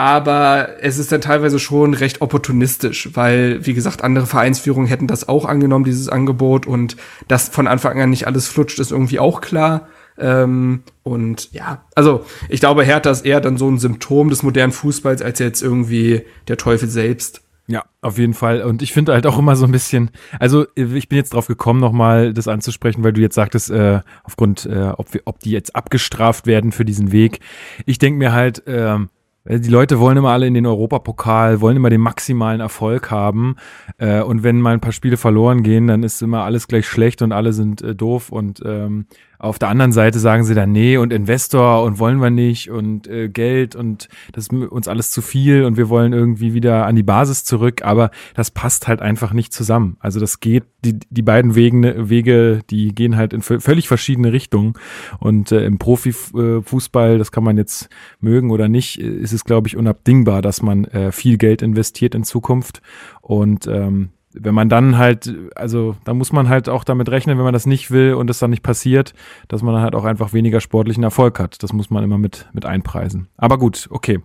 aber 0.00 0.76
es 0.80 0.98
ist 0.98 1.12
dann 1.12 1.20
teilweise 1.20 1.58
schon 1.58 1.92
recht 1.92 2.22
opportunistisch, 2.22 3.10
weil, 3.14 3.66
wie 3.66 3.74
gesagt, 3.74 4.02
andere 4.02 4.26
Vereinsführungen 4.26 4.88
hätten 4.88 5.06
das 5.06 5.28
auch 5.28 5.44
angenommen, 5.44 5.84
dieses 5.84 6.08
Angebot, 6.08 6.66
und 6.66 6.96
dass 7.28 7.50
von 7.50 7.66
Anfang 7.66 8.00
an 8.00 8.08
nicht 8.08 8.26
alles 8.26 8.48
flutscht, 8.48 8.78
ist 8.78 8.92
irgendwie 8.92 9.18
auch 9.18 9.42
klar. 9.42 9.88
Ähm, 10.16 10.84
und 11.02 11.52
ja, 11.52 11.84
also 11.94 12.24
ich 12.48 12.60
glaube, 12.60 12.82
Hertha 12.84 13.10
ist 13.10 13.26
eher 13.26 13.42
dann 13.42 13.58
so 13.58 13.68
ein 13.68 13.78
Symptom 13.78 14.30
des 14.30 14.42
modernen 14.42 14.72
Fußballs, 14.72 15.20
als 15.20 15.38
jetzt 15.38 15.62
irgendwie 15.62 16.22
der 16.48 16.56
Teufel 16.56 16.88
selbst. 16.88 17.42
Ja, 17.70 17.84
auf 18.00 18.18
jeden 18.18 18.34
Fall. 18.34 18.62
Und 18.62 18.82
ich 18.82 18.92
finde 18.92 19.12
halt 19.12 19.28
auch 19.28 19.38
immer 19.38 19.54
so 19.54 19.64
ein 19.64 19.70
bisschen, 19.70 20.10
also 20.40 20.66
ich 20.74 21.08
bin 21.08 21.16
jetzt 21.16 21.34
drauf 21.34 21.46
gekommen, 21.46 21.78
nochmal 21.78 22.34
das 22.34 22.48
anzusprechen, 22.48 23.04
weil 23.04 23.12
du 23.12 23.20
jetzt 23.20 23.36
sagtest, 23.36 23.70
äh, 23.70 24.00
aufgrund, 24.24 24.66
äh, 24.66 24.88
ob, 24.96 25.14
wir, 25.14 25.22
ob 25.24 25.38
die 25.38 25.52
jetzt 25.52 25.76
abgestraft 25.76 26.46
werden 26.46 26.72
für 26.72 26.84
diesen 26.84 27.12
Weg. 27.12 27.38
Ich 27.86 27.98
denke 27.98 28.18
mir 28.18 28.32
halt, 28.32 28.66
äh, 28.66 28.96
äh, 29.44 29.60
die 29.60 29.68
Leute 29.68 30.00
wollen 30.00 30.16
immer 30.16 30.30
alle 30.30 30.48
in 30.48 30.54
den 30.54 30.66
Europapokal, 30.66 31.60
wollen 31.60 31.76
immer 31.76 31.90
den 31.90 32.00
maximalen 32.00 32.60
Erfolg 32.60 33.12
haben. 33.12 33.54
Äh, 33.98 34.22
und 34.22 34.42
wenn 34.42 34.60
mal 34.60 34.74
ein 34.74 34.80
paar 34.80 34.90
Spiele 34.90 35.16
verloren 35.16 35.62
gehen, 35.62 35.86
dann 35.86 36.02
ist 36.02 36.22
immer 36.22 36.42
alles 36.42 36.66
gleich 36.66 36.88
schlecht 36.88 37.22
und 37.22 37.30
alle 37.30 37.52
sind 37.52 37.82
äh, 37.82 37.94
doof. 37.94 38.30
Und 38.30 38.62
ähm, 38.64 39.06
auf 39.40 39.58
der 39.58 39.68
anderen 39.68 39.92
Seite 39.92 40.18
sagen 40.18 40.44
sie 40.44 40.54
dann, 40.54 40.70
nee, 40.70 40.98
und 40.98 41.12
Investor 41.12 41.82
und 41.82 41.98
wollen 41.98 42.20
wir 42.20 42.28
nicht 42.28 42.70
und 42.70 43.08
äh, 43.08 43.30
Geld 43.30 43.74
und 43.74 44.08
das 44.32 44.48
ist 44.48 44.52
uns 44.52 44.86
alles 44.86 45.10
zu 45.10 45.22
viel 45.22 45.64
und 45.64 45.78
wir 45.78 45.88
wollen 45.88 46.12
irgendwie 46.12 46.52
wieder 46.52 46.84
an 46.84 46.94
die 46.94 47.02
Basis 47.02 47.44
zurück, 47.44 47.82
aber 47.82 48.10
das 48.34 48.50
passt 48.50 48.86
halt 48.86 49.00
einfach 49.00 49.32
nicht 49.32 49.54
zusammen. 49.54 49.96
Also 49.98 50.20
das 50.20 50.40
geht, 50.40 50.64
die, 50.84 50.98
die 51.08 51.22
beiden 51.22 51.54
Wege, 51.54 52.10
Wege, 52.10 52.60
die 52.68 52.94
gehen 52.94 53.16
halt 53.16 53.32
in 53.32 53.40
völlig 53.40 53.88
verschiedene 53.88 54.32
Richtungen. 54.32 54.74
Und 55.18 55.52
äh, 55.52 55.64
im 55.64 55.78
Profifußball, 55.78 57.18
das 57.18 57.32
kann 57.32 57.44
man 57.44 57.56
jetzt 57.56 57.88
mögen 58.20 58.50
oder 58.50 58.68
nicht, 58.68 59.00
ist 59.00 59.32
es, 59.32 59.44
glaube 59.44 59.68
ich, 59.68 59.76
unabdingbar, 59.76 60.42
dass 60.42 60.62
man 60.62 60.84
äh, 60.84 61.12
viel 61.12 61.38
Geld 61.38 61.62
investiert 61.62 62.14
in 62.14 62.24
Zukunft. 62.24 62.82
Und 63.22 63.66
ähm, 63.66 64.10
wenn 64.32 64.54
man 64.54 64.68
dann 64.68 64.96
halt, 64.96 65.34
also 65.56 65.96
da 66.04 66.14
muss 66.14 66.32
man 66.32 66.48
halt 66.48 66.68
auch 66.68 66.84
damit 66.84 67.08
rechnen, 67.10 67.36
wenn 67.36 67.44
man 67.44 67.52
das 67.52 67.66
nicht 67.66 67.90
will 67.90 68.14
und 68.14 68.30
es 68.30 68.38
dann 68.38 68.50
nicht 68.50 68.62
passiert, 68.62 69.14
dass 69.48 69.62
man 69.62 69.74
dann 69.74 69.82
halt 69.82 69.94
auch 69.94 70.04
einfach 70.04 70.32
weniger 70.32 70.60
sportlichen 70.60 71.02
Erfolg 71.02 71.40
hat. 71.40 71.62
Das 71.62 71.72
muss 71.72 71.90
man 71.90 72.04
immer 72.04 72.18
mit, 72.18 72.48
mit 72.52 72.64
einpreisen. 72.64 73.28
Aber 73.36 73.58
gut, 73.58 73.88
okay. 73.90 74.20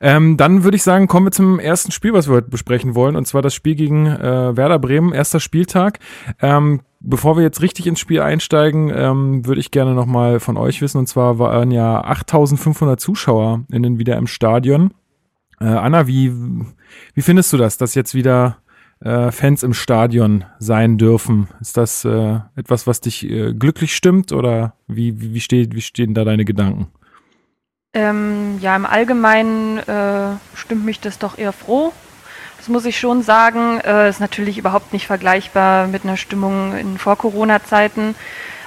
Ähm, 0.00 0.36
dann 0.36 0.62
würde 0.62 0.76
ich 0.76 0.82
sagen, 0.82 1.06
kommen 1.06 1.26
wir 1.26 1.32
zum 1.32 1.58
ersten 1.58 1.90
Spiel, 1.90 2.12
was 2.12 2.28
wir 2.28 2.36
heute 2.36 2.50
besprechen 2.50 2.94
wollen, 2.94 3.16
und 3.16 3.26
zwar 3.26 3.42
das 3.42 3.54
Spiel 3.54 3.74
gegen 3.74 4.06
äh, 4.06 4.56
Werder 4.56 4.78
Bremen, 4.78 5.12
erster 5.12 5.40
Spieltag. 5.40 5.98
Ähm, 6.40 6.82
bevor 7.00 7.36
wir 7.36 7.42
jetzt 7.42 7.62
richtig 7.62 7.86
ins 7.86 8.00
Spiel 8.00 8.20
einsteigen, 8.20 8.92
ähm, 8.94 9.46
würde 9.46 9.60
ich 9.60 9.70
gerne 9.70 9.94
nochmal 9.94 10.38
von 10.38 10.56
euch 10.58 10.82
wissen, 10.82 10.98
und 10.98 11.06
zwar 11.06 11.38
waren 11.38 11.70
ja 11.70 12.04
8500 12.04 13.00
ZuschauerInnen 13.00 13.98
wieder 13.98 14.16
im 14.16 14.26
Stadion. 14.26 14.92
Äh, 15.60 15.64
Anna, 15.64 16.06
wie, 16.06 16.30
wie 17.14 17.22
findest 17.22 17.52
du 17.52 17.56
das, 17.56 17.78
dass 17.78 17.94
jetzt 17.94 18.14
wieder 18.14 18.58
äh, 19.00 19.30
Fans 19.30 19.62
im 19.62 19.74
Stadion 19.74 20.44
sein 20.58 20.98
dürfen? 20.98 21.48
Ist 21.60 21.76
das 21.76 22.04
äh, 22.04 22.40
etwas, 22.56 22.86
was 22.86 23.00
dich 23.00 23.28
äh, 23.28 23.52
glücklich 23.54 23.94
stimmt 23.94 24.32
oder 24.32 24.74
wie, 24.86 25.20
wie, 25.20 25.34
wie, 25.34 25.40
steht, 25.40 25.74
wie 25.74 25.80
stehen 25.80 26.14
da 26.14 26.24
deine 26.24 26.44
Gedanken? 26.44 26.88
Ähm, 27.94 28.58
ja, 28.60 28.76
im 28.76 28.84
Allgemeinen 28.84 29.78
äh, 29.78 30.36
stimmt 30.54 30.84
mich 30.84 31.00
das 31.00 31.18
doch 31.18 31.38
eher 31.38 31.52
froh. 31.52 31.92
Das 32.58 32.68
muss 32.68 32.84
ich 32.84 32.98
schon 32.98 33.22
sagen. 33.22 33.80
Äh, 33.80 34.08
ist 34.08 34.20
natürlich 34.20 34.58
überhaupt 34.58 34.92
nicht 34.92 35.06
vergleichbar 35.06 35.86
mit 35.86 36.04
einer 36.04 36.16
Stimmung 36.16 36.76
in 36.76 36.98
Vor-Corona-Zeiten. 36.98 38.14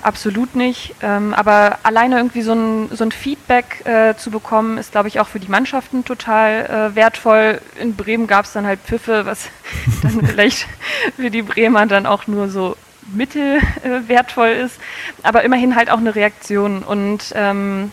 Absolut 0.01 0.55
nicht. 0.55 0.95
Ähm, 1.01 1.33
aber 1.33 1.79
alleine 1.83 2.17
irgendwie 2.17 2.41
so 2.41 2.53
ein, 2.53 2.89
so 2.91 3.03
ein 3.03 3.11
Feedback 3.11 3.85
äh, 3.85 4.15
zu 4.15 4.31
bekommen, 4.31 4.77
ist, 4.77 4.91
glaube 4.91 5.09
ich, 5.09 5.19
auch 5.19 5.27
für 5.27 5.39
die 5.39 5.49
Mannschaften 5.49 6.05
total 6.05 6.91
äh, 6.91 6.95
wertvoll. 6.95 7.61
In 7.79 7.95
Bremen 7.95 8.27
gab 8.27 8.45
es 8.45 8.53
dann 8.53 8.65
halt 8.65 8.79
Pfiffe, 8.79 9.25
was 9.25 9.49
dann 10.01 10.25
vielleicht 10.25 10.67
für 11.15 11.29
die 11.29 11.41
Bremer 11.41 11.85
dann 11.85 12.05
auch 12.05 12.27
nur 12.27 12.49
so 12.49 12.75
mittelwertvoll 13.13 14.47
äh, 14.47 14.63
ist. 14.63 14.79
Aber 15.23 15.43
immerhin 15.43 15.75
halt 15.75 15.89
auch 15.89 15.97
eine 15.97 16.15
Reaktion. 16.15 16.83
Und 16.83 17.33
ähm, 17.35 17.91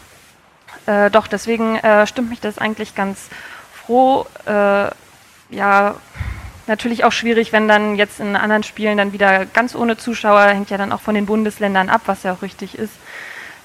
äh, 0.86 1.10
doch, 1.10 1.26
deswegen 1.26 1.76
äh, 1.76 2.06
stimmt 2.06 2.30
mich 2.30 2.40
das 2.40 2.58
eigentlich 2.58 2.94
ganz 2.94 3.28
froh. 3.72 4.26
Äh, 4.46 4.90
ja, 5.50 5.94
natürlich 6.66 7.04
auch 7.04 7.12
schwierig, 7.12 7.52
wenn 7.52 7.68
dann 7.68 7.96
jetzt 7.96 8.20
in 8.20 8.36
anderen 8.36 8.62
Spielen 8.62 8.98
dann 8.98 9.12
wieder 9.12 9.46
ganz 9.46 9.74
ohne 9.74 9.96
Zuschauer, 9.96 10.46
hängt 10.46 10.70
ja 10.70 10.78
dann 10.78 10.92
auch 10.92 11.00
von 11.00 11.14
den 11.14 11.26
Bundesländern 11.26 11.88
ab, 11.88 12.02
was 12.06 12.22
ja 12.22 12.32
auch 12.32 12.42
richtig 12.42 12.78
ist. 12.78 12.94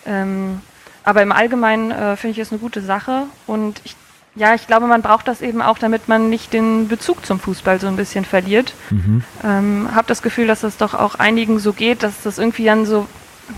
Ähm, 0.06 0.62
aber 1.04 1.22
im 1.22 1.32
Allgemeinen 1.32 1.92
äh, 1.92 2.16
finde 2.16 2.34
ich 2.34 2.40
es 2.40 2.52
eine 2.52 2.60
gute 2.60 2.82
Sache 2.82 3.24
und 3.48 3.82
ich, 3.84 3.96
ja, 4.36 4.54
ich 4.54 4.68
glaube, 4.68 4.88
man 4.88 5.02
braucht 5.02 5.28
das 5.28 5.42
eben 5.42 5.62
auch, 5.62 5.78
damit 5.78 6.08
man 6.08 6.30
nicht 6.30 6.54
den 6.54 6.88
Bezug 6.88 7.26
zum 7.26 7.40
Fußball 7.40 7.80
so 7.80 7.88
ein 7.88 7.96
bisschen 7.96 8.24
verliert. 8.24 8.74
Mhm. 8.90 9.24
Ähm, 9.44 9.90
habe 9.94 10.08
das 10.08 10.22
Gefühl, 10.22 10.48
dass 10.48 10.62
das 10.62 10.78
doch 10.78 10.94
auch 10.94 11.16
einigen 11.16 11.60
so 11.60 11.74
geht, 11.74 12.04
dass 12.04 12.22
das 12.24 12.38
irgendwie 12.38 12.66
dann 12.66 12.86
so 12.86 13.08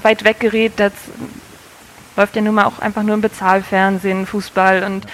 weit 0.02 0.24
weg 0.24 0.40
gerät, 0.40 0.74
das 0.78 0.94
läuft 2.16 2.36
ja 2.36 2.42
nun 2.42 2.56
mal 2.56 2.66
auch 2.66 2.80
einfach 2.80 3.04
nur 3.04 3.16
im 3.16 3.22
Bezahlfernsehen, 3.22 4.26
Fußball 4.26 4.84
und 4.84 5.06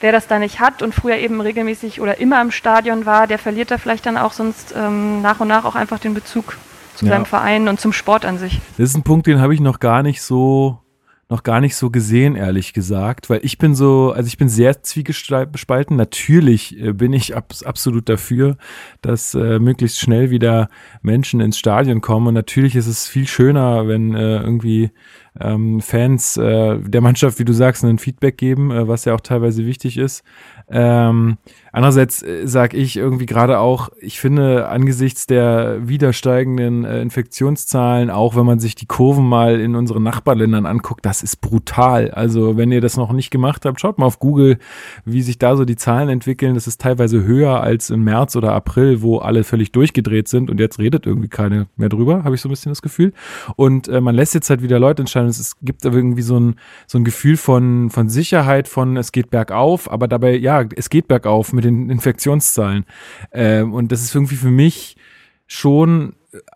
wer 0.00 0.12
das 0.12 0.26
da 0.26 0.38
nicht 0.38 0.60
hat 0.60 0.82
und 0.82 0.94
früher 0.94 1.16
eben 1.16 1.40
regelmäßig 1.40 2.00
oder 2.00 2.18
immer 2.18 2.40
im 2.40 2.50
Stadion 2.50 3.06
war, 3.06 3.26
der 3.26 3.38
verliert 3.38 3.70
da 3.70 3.78
vielleicht 3.78 4.06
dann 4.06 4.16
auch 4.16 4.32
sonst 4.32 4.74
ähm, 4.76 5.22
nach 5.22 5.40
und 5.40 5.48
nach 5.48 5.64
auch 5.64 5.74
einfach 5.74 5.98
den 5.98 6.14
Bezug 6.14 6.56
zu 6.94 7.06
ja. 7.06 7.12
seinem 7.12 7.26
Verein 7.26 7.68
und 7.68 7.80
zum 7.80 7.92
Sport 7.92 8.24
an 8.24 8.38
sich. 8.38 8.60
Das 8.78 8.90
ist 8.90 8.96
ein 8.96 9.02
Punkt, 9.02 9.26
den 9.26 9.40
habe 9.40 9.54
ich 9.54 9.60
noch 9.60 9.80
gar 9.80 10.02
nicht 10.02 10.22
so 10.22 10.80
noch 11.28 11.42
gar 11.42 11.60
nicht 11.60 11.74
so 11.74 11.90
gesehen, 11.90 12.36
ehrlich 12.36 12.72
gesagt, 12.72 13.28
weil 13.28 13.40
ich 13.42 13.58
bin 13.58 13.74
so, 13.74 14.12
also 14.12 14.28
ich 14.28 14.38
bin 14.38 14.48
sehr 14.48 14.82
zwiegespalten. 14.84 15.96
Natürlich 15.96 16.80
äh, 16.80 16.92
bin 16.92 17.12
ich 17.12 17.36
abs 17.36 17.64
absolut 17.64 18.08
dafür, 18.08 18.56
dass 19.02 19.34
äh, 19.34 19.58
möglichst 19.58 19.98
schnell 19.98 20.30
wieder 20.30 20.68
Menschen 21.02 21.40
ins 21.40 21.58
Stadion 21.58 22.00
kommen 22.00 22.28
und 22.28 22.34
natürlich 22.34 22.76
ist 22.76 22.86
es 22.86 23.08
viel 23.08 23.26
schöner, 23.26 23.88
wenn 23.88 24.14
äh, 24.14 24.36
irgendwie 24.36 24.92
ähm, 25.40 25.80
Fans 25.80 26.36
äh, 26.36 26.78
der 26.78 27.00
Mannschaft, 27.00 27.38
wie 27.38 27.44
du 27.44 27.52
sagst, 27.52 27.84
ein 27.84 27.98
Feedback 27.98 28.38
geben, 28.38 28.70
äh, 28.70 28.88
was 28.88 29.04
ja 29.04 29.14
auch 29.14 29.20
teilweise 29.20 29.66
wichtig 29.66 29.98
ist. 29.98 30.24
Ähm, 30.68 31.38
andererseits 31.76 32.22
äh, 32.22 32.48
sage 32.48 32.76
ich 32.78 32.96
irgendwie 32.96 33.26
gerade 33.26 33.58
auch, 33.58 33.90
ich 34.00 34.18
finde 34.18 34.68
angesichts 34.68 35.26
der 35.26 35.86
wieder 35.86 36.14
steigenden 36.14 36.84
äh, 36.84 37.02
Infektionszahlen, 37.02 38.08
auch 38.08 38.34
wenn 38.34 38.46
man 38.46 38.58
sich 38.58 38.74
die 38.76 38.86
Kurven 38.86 39.28
mal 39.28 39.60
in 39.60 39.76
unseren 39.76 40.02
Nachbarländern 40.02 40.64
anguckt, 40.64 41.04
das 41.04 41.22
ist 41.22 41.42
brutal. 41.42 42.10
Also 42.12 42.56
wenn 42.56 42.72
ihr 42.72 42.80
das 42.80 42.96
noch 42.96 43.12
nicht 43.12 43.30
gemacht 43.30 43.66
habt, 43.66 43.78
schaut 43.78 43.98
mal 43.98 44.06
auf 44.06 44.18
Google, 44.18 44.56
wie 45.04 45.20
sich 45.20 45.38
da 45.38 45.54
so 45.54 45.66
die 45.66 45.76
Zahlen 45.76 46.08
entwickeln. 46.08 46.54
Das 46.54 46.66
ist 46.66 46.80
teilweise 46.80 47.24
höher 47.24 47.60
als 47.60 47.90
im 47.90 48.04
März 48.04 48.36
oder 48.36 48.54
April, 48.54 49.02
wo 49.02 49.18
alle 49.18 49.44
völlig 49.44 49.70
durchgedreht 49.72 50.28
sind 50.28 50.50
und 50.50 50.58
jetzt 50.58 50.78
redet 50.78 51.04
irgendwie 51.04 51.28
keine 51.28 51.66
mehr 51.76 51.90
drüber, 51.90 52.24
habe 52.24 52.34
ich 52.34 52.40
so 52.40 52.48
ein 52.48 52.52
bisschen 52.52 52.70
das 52.70 52.80
Gefühl. 52.80 53.12
Und 53.56 53.86
äh, 53.88 54.00
man 54.00 54.14
lässt 54.14 54.32
jetzt 54.32 54.48
halt 54.48 54.62
wieder 54.62 54.78
Leute 54.78 55.02
entscheiden. 55.02 55.28
Es 55.28 55.56
gibt 55.60 55.84
irgendwie 55.84 56.22
so 56.22 56.40
ein, 56.40 56.54
so 56.86 56.96
ein 56.96 57.04
Gefühl 57.04 57.36
von, 57.36 57.90
von 57.90 58.08
Sicherheit, 58.08 58.66
von 58.66 58.96
es 58.96 59.12
geht 59.12 59.28
bergauf, 59.28 59.92
aber 59.92 60.08
dabei, 60.08 60.36
ja, 60.36 60.64
es 60.74 60.88
geht 60.88 61.06
bergauf 61.06 61.52
mit 61.52 61.65
den 61.66 61.90
Infektionszahlen. 61.90 62.84
Ähm, 63.32 63.72
und 63.74 63.92
das 63.92 64.02
ist 64.02 64.14
irgendwie 64.14 64.36
für 64.36 64.50
mich 64.50 64.96
schon 65.46 66.14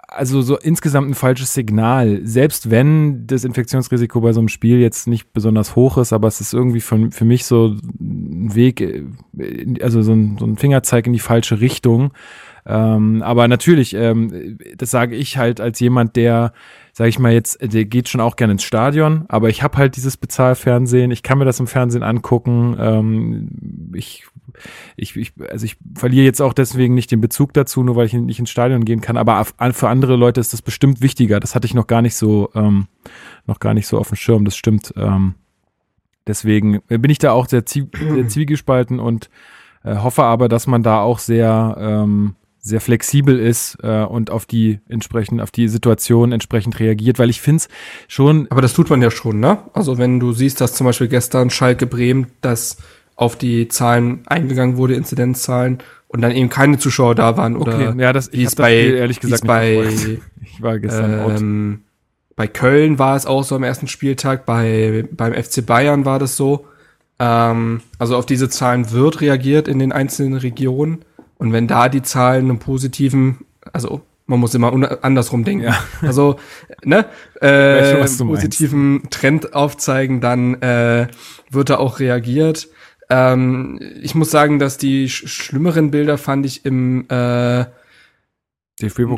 also 0.09 0.43
so 0.43 0.59
insgesamt 0.59 1.11
ein 1.11 1.15
falsches 1.15 1.55
Signal. 1.55 2.21
Selbst 2.25 2.71
wenn 2.71 3.27
das 3.27 3.45
Infektionsrisiko 3.45 4.21
bei 4.21 4.33
so 4.33 4.41
einem 4.41 4.49
Spiel 4.49 4.79
jetzt 4.79 5.07
nicht 5.07 5.33
besonders 5.33 5.77
hoch 5.77 5.99
ist, 5.99 6.13
aber 6.13 6.29
es 6.29 6.41
ist 6.41 6.53
irgendwie 6.53 6.81
für, 6.81 7.11
für 7.11 7.25
mich 7.25 7.45
so 7.45 7.77
ein 8.01 8.55
Weg, 8.55 8.81
äh, 8.81 9.05
also 9.83 10.03
so 10.03 10.13
ein, 10.13 10.37
so 10.39 10.47
ein 10.47 10.57
Fingerzeig 10.57 11.07
in 11.07 11.13
die 11.13 11.19
falsche 11.19 11.61
Richtung. 11.61 12.13
Ähm, 12.67 13.23
aber 13.23 13.49
natürlich, 13.49 13.95
ähm, 13.95 14.59
das 14.77 14.91
sage 14.91 15.17
ich 15.17 15.39
halt 15.39 15.61
als 15.61 15.81
jemand, 15.81 16.17
der 16.17 16.53
sage 16.93 17.09
ich 17.09 17.19
mal 17.19 17.33
jetzt, 17.33 17.59
der 17.63 17.85
geht 17.85 18.09
schon 18.09 18.21
auch 18.21 18.37
gerne 18.37 18.53
ins 18.55 18.65
Stadion, 18.65 19.25
aber 19.29 19.49
ich 19.49 19.63
habe 19.63 19.79
halt 19.79 19.97
dieses 19.97 20.17
Bezahlfernsehen, 20.17 21.11
ich 21.11 21.23
kann 21.23 21.39
mir 21.39 21.45
das 21.45 21.61
im 21.61 21.67
Fernsehen 21.67 22.03
angucken. 22.03 22.77
Ähm, 22.79 23.93
ich, 23.95 24.27
ich, 24.97 25.17
ich, 25.17 25.33
also 25.51 25.65
ich 25.65 25.77
verliere 25.95 26.25
jetzt 26.25 26.41
auch 26.41 26.53
deswegen 26.53 26.95
nicht 26.95 27.11
den 27.11 27.21
Bezug 27.21 27.53
dazu, 27.53 27.83
nur 27.83 27.97
weil 27.97 28.07
ich 28.07 28.13
nicht 28.13 28.39
ins 28.39 28.51
Stadion 28.51 28.85
gehen 28.85 29.01
kann. 29.01 29.17
Aber 29.17 29.45
für 29.73 29.89
andere 29.89 30.17
Leute 30.17 30.41
ist 30.41 30.53
das 30.53 30.63
bestimmt 30.63 31.01
wichtiger. 31.01 31.41
Das 31.41 31.55
hatte 31.55 31.67
ich 31.67 31.75
noch 31.75 31.87
gar 31.87 32.03
nicht 32.03 32.15
so, 32.15 32.51
ähm, 32.55 32.87
noch 33.47 33.61
gar 33.61 33.75
nicht 33.75 33.87
so 33.87 33.99
auf 33.99 34.09
dem 34.09 34.17
Schirm. 34.17 34.45
Das 34.45 34.57
stimmt. 34.57 34.93
Ähm, 34.97 35.35
deswegen 36.27 36.81
bin 36.89 37.11
ich 37.11 37.19
da 37.19 37.33
auch 37.33 37.49
sehr, 37.49 37.65
sehr 37.67 38.29
zwiegespalten 38.29 38.99
und 39.01 39.31
äh, 39.85 39.97
hoffe 39.97 40.25
aber, 40.25 40.49
dass 40.49 40.67
man 40.67 40.83
da 40.83 41.01
auch 41.01 41.19
sehr 41.19 41.77
ähm, 41.79 42.37
sehr 42.63 42.81
flexibel 42.81 43.39
ist 43.39 43.79
äh, 43.83 44.05
und 44.05 44.31
auf 44.31 44.45
die 44.45 44.81
entsprechend 44.89 45.41
auf 45.41 45.51
die 45.51 45.69
Situation 45.69 46.33
entsprechend 46.33 46.79
reagiert, 46.79 47.19
weil 47.19 47.31
ich 47.31 47.41
finde 47.41 47.63
es 47.63 47.69
schon. 48.07 48.47
Aber 48.51 48.61
das 48.61 48.75
tut 48.75 48.91
man 48.91 49.01
ja 49.01 49.11
schon, 49.11 49.41
ne? 49.41 49.59
Also 49.73 49.99
wenn 49.99 50.21
du 50.21 50.33
siehst, 50.33 50.61
dass 50.61 50.75
zum 50.75 50.85
Beispiel 50.85 51.09
gestern 51.09 51.51
Schalke 51.51 51.87
Bremen, 51.87 52.27
dass 52.43 52.77
auf 53.21 53.37
die 53.37 53.69
Zahlen 53.69 54.23
eingegangen 54.27 54.79
wurde, 54.79 54.95
Inzidenzzahlen 54.95 55.79
und 56.09 56.23
dann 56.23 56.33
eben 56.33 56.49
keine 56.49 56.79
Zuschauer 56.79 57.15
da 57.15 57.37
waren 57.37 57.57
oder 57.57 57.75
okay, 57.75 58.01
ja, 58.01 58.13
das 58.13 58.29
ich 58.33 58.55
bei 58.57 58.75
ehrlich 58.75 59.21
gesagt 59.21 59.47
bei 59.47 59.85
ich 60.43 60.63
war 60.63 60.79
gestern 60.79 61.37
ähm, 61.37 61.81
bei 62.35 62.47
Köln 62.47 62.99
war 62.99 63.17
es 63.17 63.27
auch 63.27 63.45
so 63.45 63.55
am 63.55 63.63
ersten 63.63 63.87
Spieltag, 63.87 64.47
bei 64.47 65.05
beim 65.13 65.35
FC 65.35 65.67
Bayern 65.67 66.07
war 66.07 66.19
das 66.19 66.39
so. 66.39 66.67
Ähm, 67.19 67.83
also 67.99 68.17
auf 68.17 68.25
diese 68.25 68.49
Zahlen 68.49 68.93
wird 68.93 69.21
reagiert 69.21 69.69
in 69.69 69.79
den 69.79 69.93
einzelnen 69.93 70.39
Regionen. 70.39 71.05
Und 71.37 71.53
wenn 71.53 71.67
da 71.67 71.91
die 71.91 72.01
Zahlen 72.01 72.49
einen 72.49 72.59
positiven, 72.59 73.41
also 73.75 74.01
man 74.25 74.41
muss 74.41 74.55
immer 74.55 74.73
andersrum 75.05 75.45
denken. 75.45 75.65
Ja. 75.65 75.79
Also, 76.01 76.37
ne, 76.83 77.05
äh, 77.43 78.09
schon, 78.09 78.29
positiven. 78.29 79.03
Trend 79.11 79.53
aufzeigen, 79.53 80.23
dann 80.23 80.55
äh, 80.63 81.09
wird 81.51 81.69
da 81.69 81.77
auch 81.77 82.01
reagiert. 82.01 82.69
Ähm, 83.11 83.79
ich 84.01 84.15
muss 84.15 84.31
sagen, 84.31 84.59
dass 84.59 84.79
die 84.79 85.09
sch 85.09 85.27
schlimmeren 85.29 85.91
Bilder 85.91 86.17
fand 86.17 86.47
ich 86.47 86.65
im 86.65 87.09
äh. 87.09 87.65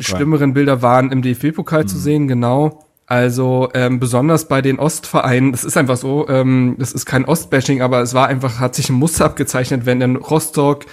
Schlimmeren 0.01 0.53
Bilder 0.53 0.81
waren 0.81 1.09
im 1.11 1.21
DFB-Pokal 1.21 1.83
mhm. 1.83 1.87
zu 1.87 1.97
sehen, 1.97 2.27
genau. 2.27 2.83
Also 3.05 3.69
ähm, 3.73 3.99
besonders 3.99 4.49
bei 4.49 4.61
den 4.61 4.77
Ostvereinen, 4.79 5.53
das 5.53 5.63
ist 5.63 5.77
einfach 5.77 5.95
so, 5.95 6.27
ähm, 6.27 6.75
das 6.79 6.91
ist 6.91 7.05
kein 7.05 7.23
Ostbashing, 7.23 7.81
aber 7.81 8.01
es 8.01 8.13
war 8.13 8.27
einfach, 8.27 8.59
hat 8.59 8.75
sich 8.75 8.89
ein 8.89 8.95
Muster 8.95 9.23
abgezeichnet, 9.25 9.85
wenn 9.85 10.01
in 10.01 10.17
Rostock 10.17 10.85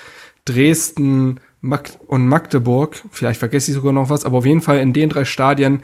Dresden 0.45 1.41
Mag 1.61 1.91
und 2.07 2.27
Magdeburg, 2.27 3.03
vielleicht 3.11 3.39
vergesse 3.39 3.71
ich 3.71 3.77
sogar 3.77 3.93
noch 3.93 4.09
was, 4.09 4.25
aber 4.25 4.39
auf 4.39 4.47
jeden 4.47 4.63
Fall 4.63 4.79
in 4.79 4.93
den 4.93 5.09
drei 5.09 5.25
Stadien, 5.25 5.83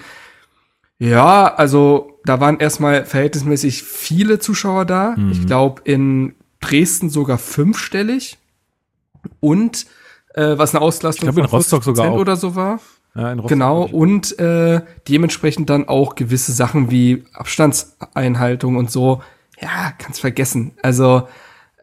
ja, 0.99 1.55
also 1.55 2.19
da 2.25 2.41
waren 2.41 2.59
erstmal 2.59 3.05
verhältnismäßig 3.05 3.83
viele 3.83 4.39
Zuschauer 4.39 4.85
da. 4.87 5.15
Mhm. 5.17 5.33
Ich 5.33 5.47
glaube 5.47 5.83
in 5.85 6.35
Dresden 6.67 7.11
sogar 7.11 7.39
fünfstellig. 7.39 8.39
Und 9.41 9.87
äh, 10.35 10.59
was 10.59 10.75
eine 10.75 10.83
Auslastung 10.83 11.29
ich 11.29 11.35
glaub, 11.35 11.47
in 11.47 11.51
Rostock 11.51 11.85
sogar 11.85 12.11
auch. 12.11 12.19
oder 12.19 12.37
so 12.37 12.55
war. 12.55 12.81
Ja, 13.15 13.33
in 13.33 13.39
Rostock 13.39 13.49
genau, 13.49 13.83
und 13.85 14.39
äh, 14.39 14.83
dementsprechend 15.09 15.71
dann 15.71 15.89
auch 15.89 16.15
gewisse 16.15 16.53
Sachen 16.53 16.91
wie 16.91 17.25
Abstandseinhaltung 17.33 18.77
und 18.77 18.91
so. 18.91 19.23
Ja, 19.61 19.93
kannst 19.99 20.21
vergessen. 20.21 20.73
Also 20.83 21.27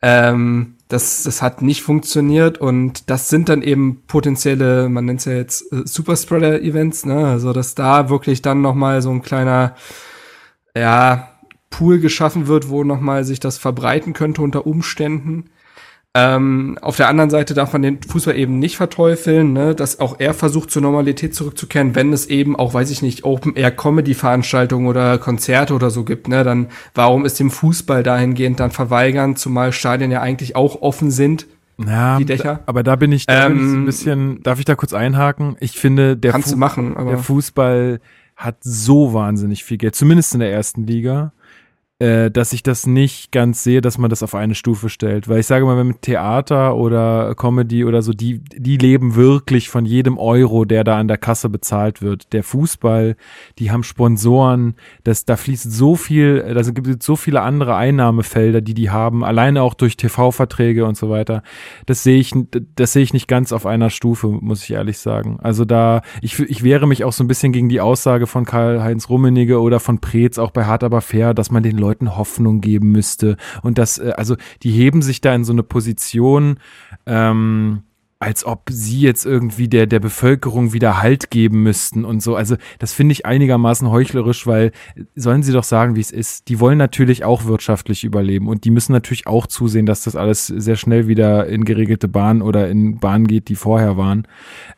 ähm, 0.01 0.75
das, 0.89 1.23
das 1.23 1.41
hat 1.41 1.61
nicht 1.61 1.81
funktioniert 1.81 2.59
und 2.59 3.09
das 3.09 3.29
sind 3.29 3.49
dann 3.49 3.63
eben 3.63 4.03
potenzielle, 4.05 4.89
man 4.89 5.05
nennt 5.05 5.21
es 5.21 5.25
ja 5.25 5.33
jetzt 5.33 5.71
äh, 5.73 5.81
Superspreader-Events, 5.85 7.05
ne? 7.05 7.25
Also 7.27 7.51
dass 7.51 7.73
da 7.73 8.09
wirklich 8.09 8.43
dann 8.43 8.61
noch 8.61 8.75
mal 8.75 9.01
so 9.01 9.09
ein 9.09 9.23
kleiner, 9.23 9.75
ja, 10.77 11.32
Pool 11.73 11.99
geschaffen 11.99 12.47
wird, 12.47 12.69
wo 12.69 12.83
noch 12.83 13.01
mal 13.01 13.23
sich 13.23 13.39
das 13.39 13.57
verbreiten 13.57 14.13
könnte 14.13 14.41
unter 14.41 14.65
Umständen. 14.67 15.45
Ähm, 16.15 16.77
auf 16.79 16.95
der 16.97 17.09
anderen 17.09 17.31
Seite 17.31 17.55
darf 17.55 17.73
man 17.73 17.81
den 17.81 17.99
Fußball 18.03 18.37
eben 18.37 18.59
nicht 18.59 18.77
verteufeln, 18.77 19.51
ne, 19.51 19.73
dass 19.73 19.99
auch 19.99 20.19
er 20.19 20.35
versucht 20.35 20.69
zur 20.69 20.83
Normalität 20.83 21.33
zurückzukehren, 21.33 21.95
wenn 21.95 22.13
es 22.13 22.27
eben 22.27 22.55
auch, 22.55 22.75
weiß 22.75 22.91
ich 22.91 23.01
nicht, 23.01 23.23
Open-Air-Comedy-Veranstaltungen 23.23 24.87
oder 24.87 25.17
Konzerte 25.17 25.73
oder 25.73 25.89
so 25.89 26.03
gibt, 26.03 26.27
ne, 26.27 26.43
dann 26.43 26.67
warum 26.93 27.25
ist 27.25 27.39
dem 27.39 27.49
Fußball 27.49 28.03
dahingehend 28.03 28.59
dann 28.59 28.69
verweigern, 28.71 29.35
zumal 29.35 29.71
Stadien 29.71 30.11
ja 30.11 30.21
eigentlich 30.21 30.55
auch 30.55 30.81
offen 30.83 31.09
sind, 31.09 31.47
Ja, 31.83 32.17
die 32.17 32.25
Dächer. 32.25 32.59
aber 32.67 32.83
da 32.83 32.95
bin 32.95 33.11
ich, 33.11 33.25
da 33.25 33.47
bin 33.47 33.57
ich 33.57 33.63
so 33.63 33.69
ein 33.69 33.75
Ähm, 33.79 33.85
bisschen, 33.85 34.43
darf 34.43 34.59
ich 34.59 34.65
da 34.65 34.75
kurz 34.75 34.93
einhaken? 34.93 35.55
Ich 35.59 35.79
finde, 35.79 36.15
der, 36.15 36.39
Fu 36.39 36.55
machen, 36.55 36.95
der 36.95 37.17
Fußball 37.17 37.99
hat 38.35 38.57
so 38.61 39.13
wahnsinnig 39.13 39.63
viel 39.63 39.77
Geld, 39.77 39.95
zumindest 39.95 40.33
in 40.35 40.41
der 40.41 40.51
ersten 40.51 40.85
Liga, 40.85 41.33
äh, 42.03 42.31
dass 42.31 42.51
ich 42.51 42.63
das 42.63 42.85
nicht 42.85 43.31
ganz 43.31 43.63
sehe, 43.63 43.79
dass 43.79 43.97
man 43.97 44.09
das 44.09 44.23
auf 44.23 44.35
eine 44.35 44.55
Stufe 44.55 44.89
stellt. 44.89 45.29
Weil 45.29 45.39
ich 45.39 45.47
sage 45.47 45.63
mal, 45.63 45.77
wenn 45.77 45.87
mit 45.87 46.01
Theater 46.01 46.75
oder 46.75 47.33
Comedy 47.35 47.85
oder 47.85 48.01
so, 48.01 48.11
die, 48.11 48.39
die 48.39 48.75
leben 48.77 49.15
wirklich 49.15 49.69
von 49.69 49.85
jedem 49.85 50.17
Euro, 50.17 50.65
der 50.65 50.83
da 50.83 50.97
an 50.97 51.07
der 51.07 51.17
Kasse 51.17 51.47
bezahlt 51.47 52.01
wird. 52.01 52.33
Der 52.33 52.43
Fußball, 52.43 53.15
die 53.57 53.71
haben 53.71 53.83
Sponsoren, 53.83 54.75
das, 55.05 55.23
da 55.23 55.37
fließt 55.37 55.71
so 55.71 55.95
viel, 55.95 56.41
da 56.53 56.61
gibt 56.71 56.87
es 56.87 57.05
so 57.05 57.15
viele 57.15 57.41
andere 57.41 57.75
Einnahmefelder, 57.75 58.59
die 58.59 58.73
die 58.73 58.89
haben, 58.89 59.23
alleine 59.23 59.61
auch 59.61 59.73
durch 59.73 59.95
TV-Verträge 59.95 60.85
und 60.85 60.97
so 60.97 61.09
weiter. 61.09 61.41
Das 61.85 62.03
sehe 62.03 62.19
ich, 62.19 62.33
das 62.75 62.91
sehe 62.91 63.03
ich 63.03 63.13
nicht 63.13 63.29
ganz 63.29 63.53
auf 63.53 63.65
einer 63.65 63.89
Stufe, 63.89 64.27
muss 64.27 64.63
ich 64.65 64.71
ehrlich 64.71 64.97
sagen. 64.97 65.39
Also 65.41 65.63
da, 65.63 66.01
ich, 66.21 66.37
ich 66.37 66.63
wehre 66.63 66.85
mich 66.85 67.05
auch 67.05 67.13
so 67.13 67.23
ein 67.23 67.27
bisschen 67.29 67.53
gegen 67.53 67.69
die 67.69 67.79
Aussage 67.79 68.27
von 68.27 68.43
Karl-Heinz 68.43 69.07
Rummenigge 69.07 69.61
oder 69.61 69.79
von 69.79 69.99
Preetz, 69.99 70.37
auch 70.37 70.51
bei 70.51 70.65
Hart 70.65 70.83
aber 70.83 70.99
fair, 70.99 71.33
dass 71.33 71.49
man 71.49 71.63
den 71.63 71.77
Leuten 71.77 71.92
Hoffnung 72.01 72.61
geben 72.61 72.91
müsste. 72.91 73.37
Und 73.61 73.77
das, 73.77 73.97
äh, 73.97 74.13
also 74.17 74.35
die 74.63 74.71
heben 74.71 75.01
sich 75.01 75.21
da 75.21 75.33
in 75.33 75.43
so 75.43 75.53
eine 75.53 75.63
Position, 75.63 76.59
ähm, 77.05 77.83
als 78.23 78.45
ob 78.45 78.69
sie 78.71 79.01
jetzt 79.01 79.25
irgendwie 79.25 79.67
der, 79.67 79.85
der 79.85 79.99
Bevölkerung 79.99 80.71
wieder 80.71 81.01
Halt 81.01 81.29
geben 81.29 81.61
müssten 81.61 82.05
und 82.05 82.23
so. 82.23 82.35
Also 82.35 82.55
das 82.79 82.93
finde 82.93 83.11
ich 83.11 83.25
einigermaßen 83.25 83.89
heuchlerisch, 83.89 84.47
weil 84.47 84.71
sollen 85.15 85.43
sie 85.43 85.51
doch 85.51 85.65
sagen, 85.65 85.95
wie 85.97 86.01
es 86.01 86.11
ist. 86.11 86.47
Die 86.47 86.59
wollen 86.61 86.77
natürlich 86.77 87.25
auch 87.25 87.45
wirtschaftlich 87.45 88.05
überleben 88.05 88.47
und 88.47 88.63
die 88.63 88.71
müssen 88.71 88.93
natürlich 88.93 89.27
auch 89.27 89.45
zusehen, 89.45 89.85
dass 89.85 90.05
das 90.05 90.15
alles 90.15 90.47
sehr 90.47 90.77
schnell 90.77 91.07
wieder 91.07 91.47
in 91.47 91.65
geregelte 91.65 92.07
Bahn 92.07 92.41
oder 92.41 92.69
in 92.69 92.97
Bahnen 92.99 93.27
geht, 93.27 93.49
die 93.49 93.55
vorher 93.55 93.97
waren. 93.97 94.25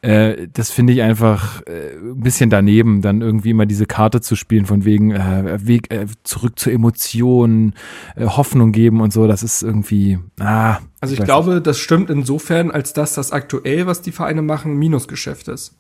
Äh, 0.02 0.48
das 0.52 0.72
finde 0.72 0.94
ich 0.94 1.04
einfach 1.04 1.62
äh, 1.68 1.98
ein 1.98 2.22
bisschen 2.22 2.50
daneben, 2.50 3.02
dann 3.02 3.22
irgendwie 3.22 3.52
immer 3.52 3.68
diese 3.68 3.86
Karte 3.86 4.22
zu 4.22 4.36
spielen 4.36 4.66
von 4.66 4.86
wegen 4.86 5.12
äh, 5.12 5.60
Weg 5.66 5.94
äh, 5.94 6.08
zurück 6.24 6.58
zur 6.58 6.74
Emotion, 6.74 7.74
äh, 8.16 8.26
Hoffnung 8.26 8.72
geben 8.72 9.02
und 9.02 9.14
so. 9.14 9.28
Das 9.28 9.44
ist 9.44 9.62
irgendwie, 9.62 10.18
ah, 10.40 10.80
Also 11.02 11.14
ich 11.14 11.24
glaube, 11.24 11.62
das 11.62 11.78
stimmt 11.78 12.10
insofern, 12.10 12.72
als 12.72 12.94
dass 12.94 13.14
das 13.14 13.32
aktuell, 13.32 13.86
was 13.86 14.02
die 14.02 14.12
Vereine 14.12 14.42
machen, 14.42 14.76
Minusgeschäft 14.76 15.48
ist. 15.48 15.76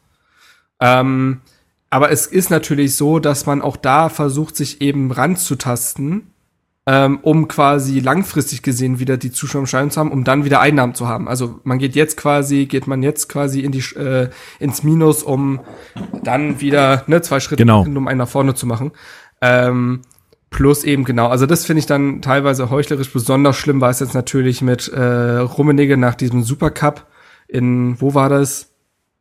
Ähm, 0.79 1.41
aber 1.89 2.11
es 2.11 2.27
ist 2.27 2.49
natürlich 2.49 2.95
so, 2.95 3.19
dass 3.19 3.45
man 3.45 3.61
auch 3.61 3.77
da 3.77 4.09
versucht, 4.09 4.55
sich 4.55 4.81
eben 4.81 5.11
ranzutasten, 5.11 6.31
ähm, 6.87 7.19
um 7.21 7.47
quasi 7.47 7.99
langfristig 7.99 8.61
gesehen 8.61 8.99
wieder 8.99 9.17
die 9.17 9.31
Zuschauer 9.31 9.65
zu 9.65 9.99
haben, 9.99 10.11
um 10.11 10.23
dann 10.23 10.45
wieder 10.45 10.59
Einnahmen 10.59 10.93
zu 10.93 11.07
haben. 11.07 11.27
Also 11.27 11.59
man 11.63 11.79
geht 11.79 11.95
jetzt 11.95 12.17
quasi, 12.17 12.65
geht 12.65 12.85
man 12.85 13.01
jetzt 13.01 13.29
quasi 13.29 13.61
in 13.61 13.71
die 13.71 13.83
äh, 13.95 14.29
ins 14.59 14.83
Minus, 14.83 15.23
um 15.23 15.61
dann 16.23 16.61
wieder 16.61 17.03
ne, 17.07 17.21
zwei 17.21 17.39
Schritte 17.39 17.63
Genau. 17.63 17.83
hin, 17.83 17.97
um 17.97 18.07
einen 18.07 18.19
nach 18.19 18.29
vorne 18.29 18.53
zu 18.53 18.67
machen. 18.67 18.91
Ähm, 19.41 20.01
Plus 20.55 20.85
eben 20.85 21.03
genau, 21.03 21.27
also 21.27 21.45
das 21.45 21.65
finde 21.65 21.79
ich 21.81 21.85
dann 21.85 22.21
teilweise 22.21 22.69
heuchlerisch. 22.69 23.11
Besonders 23.11 23.57
schlimm 23.57 23.81
war 23.81 23.89
es 23.89 23.99
jetzt 23.99 24.13
natürlich 24.13 24.61
mit 24.61 24.87
äh, 24.87 25.01
Rummenigge 25.01 25.97
nach 25.97 26.15
diesem 26.15 26.43
Supercup 26.43 27.05
in, 27.49 27.99
wo 27.99 28.13
war 28.13 28.29
das? 28.29 28.71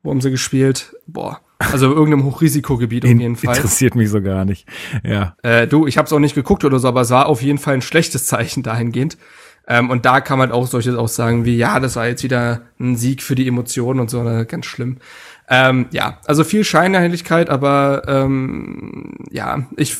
Wo 0.04 0.10
haben 0.10 0.20
sie 0.20 0.30
gespielt? 0.30 0.94
Boah, 1.08 1.40
also 1.58 1.86
in 1.86 1.92
irgendeinem 1.98 2.24
Hochrisikogebiet 2.24 3.04
auf 3.04 3.10
jeden 3.10 3.34
Fall. 3.34 3.56
Interessiert 3.56 3.96
mich 3.96 4.10
so 4.10 4.22
gar 4.22 4.44
nicht. 4.44 4.68
Ja. 5.02 5.34
Äh, 5.42 5.66
du, 5.66 5.88
ich 5.88 5.98
habe 5.98 6.06
es 6.06 6.12
auch 6.12 6.20
nicht 6.20 6.36
geguckt 6.36 6.64
oder 6.64 6.78
so, 6.78 6.86
aber 6.86 7.00
es 7.00 7.10
war 7.10 7.26
auf 7.26 7.42
jeden 7.42 7.58
Fall 7.58 7.74
ein 7.74 7.82
schlechtes 7.82 8.28
Zeichen 8.28 8.62
dahingehend. 8.62 9.18
Ähm, 9.66 9.90
und 9.90 10.04
da 10.04 10.20
kann 10.20 10.38
man 10.38 10.52
auch 10.52 10.68
solche 10.68 10.96
Aussagen 10.96 11.44
wie, 11.44 11.56
ja, 11.56 11.80
das 11.80 11.96
war 11.96 12.06
jetzt 12.06 12.22
wieder 12.22 12.60
ein 12.78 12.94
Sieg 12.94 13.24
für 13.24 13.34
die 13.34 13.48
Emotionen 13.48 13.98
und 13.98 14.08
so, 14.08 14.24
äh, 14.24 14.44
ganz 14.44 14.66
schlimm. 14.66 14.98
Ähm, 15.48 15.86
ja, 15.90 16.20
also 16.26 16.44
viel 16.44 16.62
Scheinheiligkeit, 16.62 17.50
aber 17.50 18.02
ähm, 18.06 19.14
ja, 19.32 19.66
ich 19.76 19.96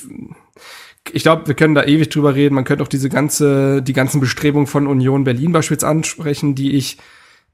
ich 1.12 1.22
glaube, 1.22 1.46
wir 1.46 1.54
können 1.54 1.74
da 1.74 1.84
ewig 1.84 2.08
drüber 2.08 2.34
reden. 2.34 2.54
Man 2.54 2.64
könnte 2.64 2.82
auch 2.82 2.88
diese 2.88 3.08
ganze, 3.08 3.82
die 3.82 3.92
ganzen 3.92 4.20
Bestrebungen 4.20 4.66
von 4.66 4.86
Union 4.86 5.24
Berlin 5.24 5.52
beispielsweise 5.52 5.90
ansprechen, 5.90 6.54
die 6.54 6.72
ich 6.72 6.98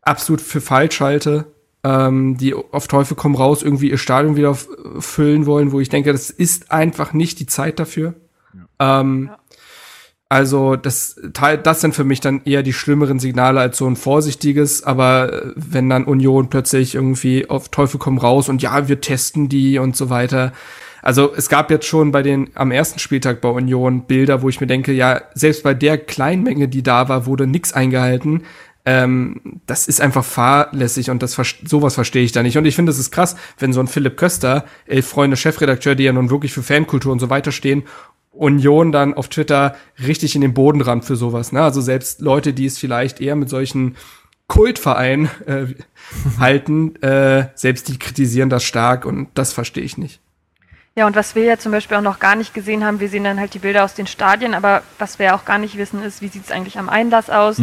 absolut 0.02 0.40
für 0.40 0.60
falsch 0.60 1.00
halte, 1.00 1.46
ähm, 1.82 2.36
die 2.36 2.54
auf 2.54 2.88
Teufel 2.88 3.16
komm 3.16 3.34
raus 3.34 3.62
irgendwie 3.62 3.90
ihr 3.90 3.98
Stadion 3.98 4.36
wieder 4.36 4.56
füllen 4.98 5.46
wollen, 5.46 5.72
wo 5.72 5.80
ich 5.80 5.88
denke, 5.88 6.12
das 6.12 6.30
ist 6.30 6.70
einfach 6.70 7.12
nicht 7.12 7.40
die 7.40 7.46
Zeit 7.46 7.78
dafür. 7.78 8.14
Ähm, 8.78 9.30
Also 10.32 10.76
das, 10.76 11.20
das 11.32 11.80
sind 11.80 11.92
für 11.92 12.04
mich 12.04 12.20
dann 12.20 12.42
eher 12.44 12.62
die 12.62 12.72
schlimmeren 12.72 13.18
Signale 13.18 13.58
als 13.58 13.76
so 13.78 13.86
ein 13.88 13.96
vorsichtiges, 13.96 14.84
aber 14.84 15.32
äh, 15.32 15.52
wenn 15.56 15.90
dann 15.90 16.04
Union 16.04 16.48
plötzlich 16.48 16.94
irgendwie 16.94 17.50
auf 17.50 17.68
Teufel 17.70 17.98
komm 17.98 18.16
raus 18.16 18.48
und 18.48 18.62
ja, 18.62 18.86
wir 18.86 19.00
testen 19.00 19.48
die 19.48 19.80
und 19.80 19.96
so 19.96 20.08
weiter. 20.08 20.52
Also 21.02 21.32
es 21.34 21.48
gab 21.48 21.70
jetzt 21.70 21.86
schon 21.86 22.12
bei 22.12 22.22
den 22.22 22.50
am 22.54 22.70
ersten 22.70 22.98
Spieltag 22.98 23.40
bei 23.40 23.48
Union 23.48 24.06
Bilder, 24.06 24.42
wo 24.42 24.48
ich 24.48 24.60
mir 24.60 24.66
denke, 24.66 24.92
ja, 24.92 25.22
selbst 25.34 25.62
bei 25.62 25.74
der 25.74 25.98
kleinen 25.98 26.42
Menge, 26.42 26.68
die 26.68 26.82
da 26.82 27.08
war, 27.08 27.26
wurde 27.26 27.46
nichts 27.46 27.72
eingehalten. 27.72 28.42
Ähm, 28.86 29.60
das 29.66 29.88
ist 29.88 30.00
einfach 30.00 30.24
fahrlässig 30.24 31.10
und 31.10 31.22
das 31.22 31.38
sowas 31.64 31.94
verstehe 31.94 32.22
ich 32.22 32.32
da 32.32 32.42
nicht. 32.42 32.56
Und 32.56 32.64
ich 32.64 32.76
finde, 32.76 32.92
es 32.92 32.98
ist 32.98 33.10
krass, 33.10 33.36
wenn 33.58 33.72
so 33.72 33.80
ein 33.80 33.86
Philipp 33.86 34.16
Köster, 34.16 34.64
elf 34.86 35.06
Freunde 35.06 35.36
Chefredakteur, 35.36 35.94
die 35.94 36.04
ja 36.04 36.12
nun 36.12 36.30
wirklich 36.30 36.52
für 36.52 36.62
Fankultur 36.62 37.12
und 37.12 37.18
so 37.18 37.30
weiter 37.30 37.52
stehen, 37.52 37.84
Union 38.32 38.92
dann 38.92 39.14
auf 39.14 39.28
Twitter 39.28 39.76
richtig 40.06 40.34
in 40.34 40.40
den 40.40 40.54
Boden 40.54 40.80
rammt 40.80 41.04
für 41.04 41.16
sowas. 41.16 41.52
Ne? 41.52 41.62
Also 41.62 41.80
selbst 41.80 42.20
Leute, 42.20 42.52
die 42.52 42.66
es 42.66 42.78
vielleicht 42.78 43.20
eher 43.20 43.36
mit 43.36 43.50
solchen 43.50 43.96
Kultvereinen 44.46 45.28
äh, 45.46 45.66
halten, 46.38 46.96
äh, 47.02 47.48
selbst 47.54 47.88
die 47.88 47.98
kritisieren 47.98 48.48
das 48.48 48.64
stark 48.64 49.04
und 49.04 49.28
das 49.34 49.52
verstehe 49.52 49.84
ich 49.84 49.98
nicht. 49.98 50.20
Ja, 51.00 51.06
und 51.06 51.16
was 51.16 51.34
wir 51.34 51.44
ja 51.44 51.56
zum 51.56 51.72
Beispiel 51.72 51.96
auch 51.96 52.02
noch 52.02 52.18
gar 52.18 52.36
nicht 52.36 52.52
gesehen 52.52 52.84
haben, 52.84 53.00
wir 53.00 53.08
sehen 53.08 53.24
dann 53.24 53.40
halt 53.40 53.54
die 53.54 53.58
Bilder 53.58 53.84
aus 53.84 53.94
den 53.94 54.06
Stadien, 54.06 54.52
aber 54.52 54.82
was 54.98 55.18
wir 55.18 55.24
ja 55.24 55.34
auch 55.34 55.46
gar 55.46 55.56
nicht 55.56 55.78
wissen, 55.78 56.02
ist, 56.02 56.20
wie 56.20 56.28
sieht 56.28 56.44
es 56.44 56.50
eigentlich 56.50 56.78
am 56.78 56.90
Einlass 56.90 57.30
aus, 57.30 57.58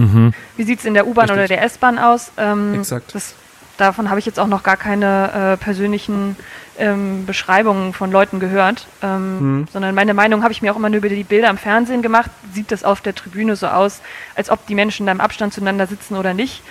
wie 0.56 0.64
sieht 0.64 0.80
es 0.80 0.86
in 0.86 0.96
der 0.96 1.06
U-Bahn 1.06 1.30
oder 1.30 1.48
der 1.48 1.62
S-Bahn 1.62 2.00
aus. 2.00 2.32
Ähm, 2.38 2.74
Exakt. 2.74 3.14
Das, 3.14 3.36
davon 3.78 4.10
habe 4.10 4.20
ich 4.20 4.26
jetzt 4.26 4.40
auch 4.40 4.48
noch 4.48 4.64
gar 4.64 4.76
keine 4.76 5.54
äh, 5.54 5.64
persönlichen 5.64 6.36
ähm, 6.80 7.28
Beschreibungen 7.28 7.94
von 7.94 8.12
Leuten 8.12 8.40
gehört, 8.40 8.88
ähm, 9.04 9.68
sondern 9.72 9.94
meine 9.94 10.16
Meinung 10.16 10.42
habe 10.42 10.52
ich 10.52 10.64
mir 10.64 10.74
auch 10.74 10.78
immer 10.78 10.90
nur 10.90 10.98
über 10.98 11.10
die 11.10 11.24
Bilder 11.24 11.52
im 11.52 11.60
Fernsehen 11.60 12.02
gemacht. 12.02 12.32
Sieht 12.54 12.72
das 12.72 12.84
auf 12.84 13.02
der 13.02 13.14
Tribüne 13.14 13.56
so 13.56 13.68
aus, 13.68 14.02
als 14.34 14.50
ob 14.50 14.66
die 14.66 14.74
Menschen 14.74 15.06
da 15.06 15.12
im 15.12 15.22
Abstand 15.22 15.54
zueinander 15.54 15.86
sitzen 15.86 16.16
oder 16.16 16.34
nicht. 16.34 16.64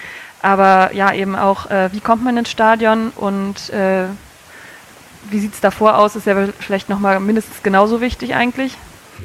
Aber 0.43 0.93
ja, 0.95 1.15
eben 1.15 1.37
auch, 1.37 1.71
äh, 1.71 1.91
wie 1.93 2.01
kommt 2.01 2.25
man 2.25 2.37
ins 2.37 2.51
Stadion 2.51 3.13
und 3.15 3.71
äh, 3.71 4.07
wie 5.31 5.39
sieht 5.41 5.55
es 5.55 5.61
davor 5.61 5.99
aus, 5.99 6.17
ist 6.17 6.27
ja 6.27 6.49
vielleicht 6.59 6.89
nochmal 6.89 7.21
mindestens 7.21 7.63
genauso 7.63 8.01
wichtig 8.01 8.35
eigentlich. 8.35 8.77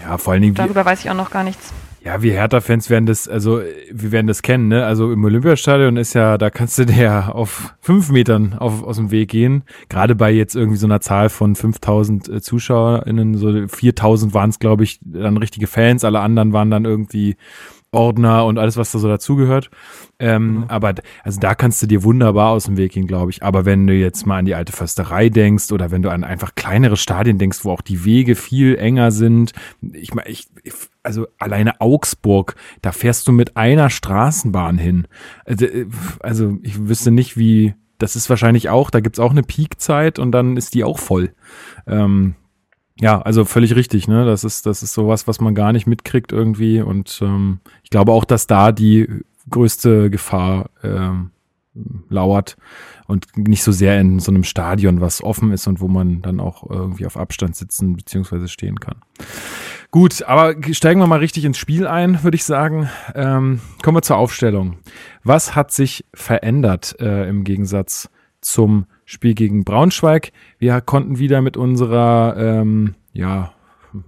Ja, 0.02 0.18
vor 0.18 0.34
allen 0.34 0.42
Dingen, 0.42 0.56
Darüber 0.56 0.86
weiß 0.86 1.04
ich 1.04 1.10
auch 1.10 1.16
noch 1.16 1.32
gar 1.32 1.44
nichts. 1.44 1.74
ja, 2.04 2.22
wir 2.22 2.34
Hertha-Fans 2.34 2.90
werden 2.90 3.06
das, 3.06 3.28
also 3.28 3.62
wir 3.92 4.12
werden 4.12 4.28
das 4.28 4.42
kennen, 4.42 4.70
ne? 4.70 4.86
Also 4.86 5.12
im 5.12 5.24
Olympiastadion 5.24 5.98
ist 5.98 6.14
ja, 6.14 6.38
da 6.38 6.50
kannst 6.50 6.78
du 6.80 6.86
der 6.86 7.36
auf 7.36 7.76
fünf 7.80 8.10
Metern 8.10 8.54
auf, 8.58 8.84
aus 8.84 8.98
dem 8.98 9.12
Weg 9.12 9.30
gehen. 9.30 9.64
Gerade 9.90 10.16
bei 10.16 10.32
jetzt 10.32 10.56
irgendwie 10.56 10.78
so 10.78 10.88
einer 10.88 11.02
Zahl 11.02 11.30
von 11.30 11.56
5000 11.56 12.30
äh, 12.30 12.42
ZuschauerInnen, 12.42 13.38
so 13.38 13.68
4000 13.68 14.34
waren 14.34 14.50
es, 14.50 14.60
glaube 14.60 14.84
ich, 14.84 15.00
dann 15.04 15.38
richtige 15.38 15.68
Fans. 15.68 16.04
Alle 16.04 16.22
anderen 16.22 16.54
waren 16.54 16.72
dann 16.72 16.86
irgendwie 16.86 17.36
Ordner 17.92 18.46
und 18.46 18.58
alles, 18.58 18.78
was 18.78 18.92
da 18.92 19.00
so 19.00 19.08
dazugehört. 19.08 19.70
Ähm, 20.18 20.66
Aber 20.70 20.94
d- 20.94 21.02
also 21.24 21.40
da 21.40 21.56
kannst 21.56 21.82
du 21.82 21.88
dir 21.88 22.04
wunderbar 22.04 22.52
aus 22.52 22.66
dem 22.66 22.78
Weg 22.78 22.94
gehen, 22.94 23.08
glaube 23.08 23.32
ich. 23.32 23.44
Aber 23.44 23.66
wenn 23.66 23.86
du 23.86 23.94
jetzt 23.94 24.26
mal 24.26 24.38
an 24.38 24.46
die 24.46 24.56
alte 24.56 24.72
Försterei 24.72 25.30
denkst 25.30 25.72
oder 25.72 25.92
wenn 25.92 26.02
du 26.02 26.10
an 26.10 26.24
einfach 26.24 26.56
kleinere 26.56 26.96
Stadien 26.96 27.38
denkst, 27.38 27.60
wo 27.64 27.72
auch 27.72 27.82
die 27.82 28.06
Wege 28.06 28.36
viel 28.36 28.78
enger 28.78 29.12
sind, 29.12 29.52
ich 29.94 30.14
meine, 30.14 30.30
ich, 30.30 30.48
ich, 30.64 30.74
also 31.04 31.28
alleine 31.38 31.82
Augsburg, 31.82 32.56
da 32.82 32.92
fährst 32.92 33.28
du 33.28 33.34
mit 33.34 33.58
einer 33.58 33.90
Straßenbahn 33.90 34.78
hin. 34.78 35.08
Also, 35.46 35.66
äh, 35.66 35.88
also 36.22 36.58
ich 36.62 36.88
wüsste 36.88 37.12
nicht, 37.12 37.38
wie. 37.38 37.74
Das 37.98 38.16
ist 38.16 38.32
wahrscheinlich 38.32 38.68
auch, 38.70 38.90
da 38.90 39.00
gibt's 39.00 39.20
auch 39.20 39.30
eine 39.30 39.44
Peakzeit 39.44 40.18
und 40.18 40.32
dann 40.32 40.58
ist 40.58 40.74
die 40.74 40.84
auch 40.84 40.98
voll. 40.98 41.36
Ähm, 41.86 42.34
ja, 43.02 43.20
also 43.20 43.46
völlig 43.46 43.76
richtig, 43.76 44.08
ne? 44.08 44.26
Das 44.26 44.44
ist, 44.44 44.68
das 44.68 44.84
ist 44.84 44.94
sowas, 44.94 45.28
was 45.28 45.42
man 45.42 45.56
gar 45.56 45.74
nicht 45.74 45.88
mitkriegt 45.88 46.32
irgendwie. 46.32 46.82
Und 46.82 47.20
ähm, 47.24 47.60
ich 47.84 47.90
glaube 47.90 48.12
auch, 48.12 48.26
dass 48.26 48.46
da 48.46 48.72
die 48.72 49.08
größte 49.50 50.12
Gefahr 50.12 50.70
ähm, 50.84 51.32
lauert 52.10 52.58
und 53.08 53.36
nicht 53.36 53.64
so 53.64 53.72
sehr 53.72 54.00
in 54.00 54.20
so 54.20 54.32
einem 54.32 54.44
Stadion, 54.44 55.02
was 55.02 55.24
offen 55.24 55.52
ist 55.52 55.66
und 55.66 55.82
wo 55.82 55.88
man 55.88 56.22
dann 56.22 56.40
auch 56.40 56.70
irgendwie 56.70 57.08
auf 57.08 57.18
Abstand 57.18 57.56
sitzen 57.56 57.96
beziehungsweise 57.96 58.48
stehen 58.48 58.80
kann. 58.80 58.98
Gut, 59.90 60.22
aber 60.24 60.56
steigen 60.72 61.00
wir 61.00 61.08
mal 61.08 61.20
richtig 61.20 61.44
ins 61.44 61.58
Spiel 61.58 61.88
ein, 61.88 62.24
würde 62.24 62.36
ich 62.36 62.44
sagen. 62.44 62.88
Ähm, 63.16 63.62
kommen 63.82 63.98
wir 63.98 64.04
zur 64.04 64.18
Aufstellung. 64.18 64.78
Was 65.24 65.56
hat 65.56 65.72
sich 65.72 66.06
verändert 66.14 66.98
äh, 67.00 67.28
im 67.28 67.44
Gegensatz 67.44 68.10
zum 68.42 68.86
Spiel 69.12 69.34
gegen 69.34 69.66
Braunschweig? 69.66 70.32
Wir 70.58 70.80
konnten 70.80 71.20
wieder 71.20 71.42
mit 71.42 71.58
unserer, 71.58 72.36
ähm, 72.38 72.96
ja, 73.12 73.52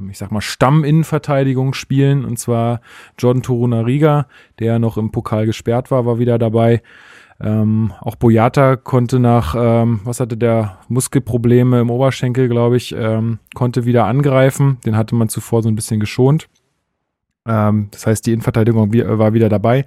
ich 0.10 0.18
sag 0.18 0.32
mal, 0.32 0.40
Stamminnenverteidigung 0.40 1.74
spielen, 1.74 2.24
und 2.24 2.40
zwar 2.40 2.80
Jordan 3.18 3.44
Toruna 3.44 3.82
Riga, 3.82 4.28
der 4.60 4.80
noch 4.80 4.96
im 4.96 5.12
Pokal 5.12 5.46
gesperrt 5.46 5.92
war, 5.92 6.06
war 6.06 6.20
wieder 6.20 6.38
dabei. 6.38 6.82
Ähm, 7.42 7.92
auch 8.00 8.16
Boyata 8.16 8.78
konnte 8.78 9.20
nach, 9.20 9.56
ähm, 9.58 10.00
was 10.06 10.22
hatte 10.22 10.38
der, 10.38 10.78
Muskelprobleme 10.88 11.82
im 11.82 11.90
Oberschenkel, 11.90 12.48
glaube 12.48 12.78
ich, 12.78 12.96
ähm, 12.98 13.40
konnte 13.56 13.84
wieder 13.84 14.06
angreifen. 14.06 14.78
Den 14.86 14.96
hatte 14.96 15.16
man 15.16 15.28
zuvor 15.28 15.64
so 15.64 15.68
ein 15.68 15.76
bisschen 15.76 16.00
geschont. 16.00 16.48
Ähm, 17.46 17.90
das 17.92 18.06
heißt, 18.08 18.26
die 18.26 18.32
Innenverteidigung 18.32 18.94
war 18.94 19.34
wieder 19.34 19.50
dabei. 19.50 19.86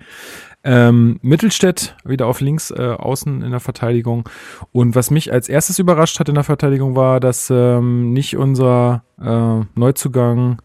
Ähm, 0.64 1.20
Mittelstädt 1.22 1.94
wieder 2.04 2.26
auf 2.26 2.40
links 2.40 2.72
äh, 2.72 2.96
außen 2.98 3.42
in 3.42 3.50
der 3.52 3.60
Verteidigung. 3.60 4.28
Und 4.72 4.96
was 4.96 5.12
mich 5.12 5.32
als 5.32 5.48
erstes 5.48 5.78
überrascht 5.78 6.18
hat 6.18 6.28
in 6.28 6.34
der 6.34 6.42
Verteidigung 6.44 6.96
war, 6.96 7.20
dass 7.20 7.50
ähm, 7.50 8.12
nicht 8.12 8.36
unser 8.36 9.04
äh, 9.22 9.64
Neuzugang, 9.78 10.60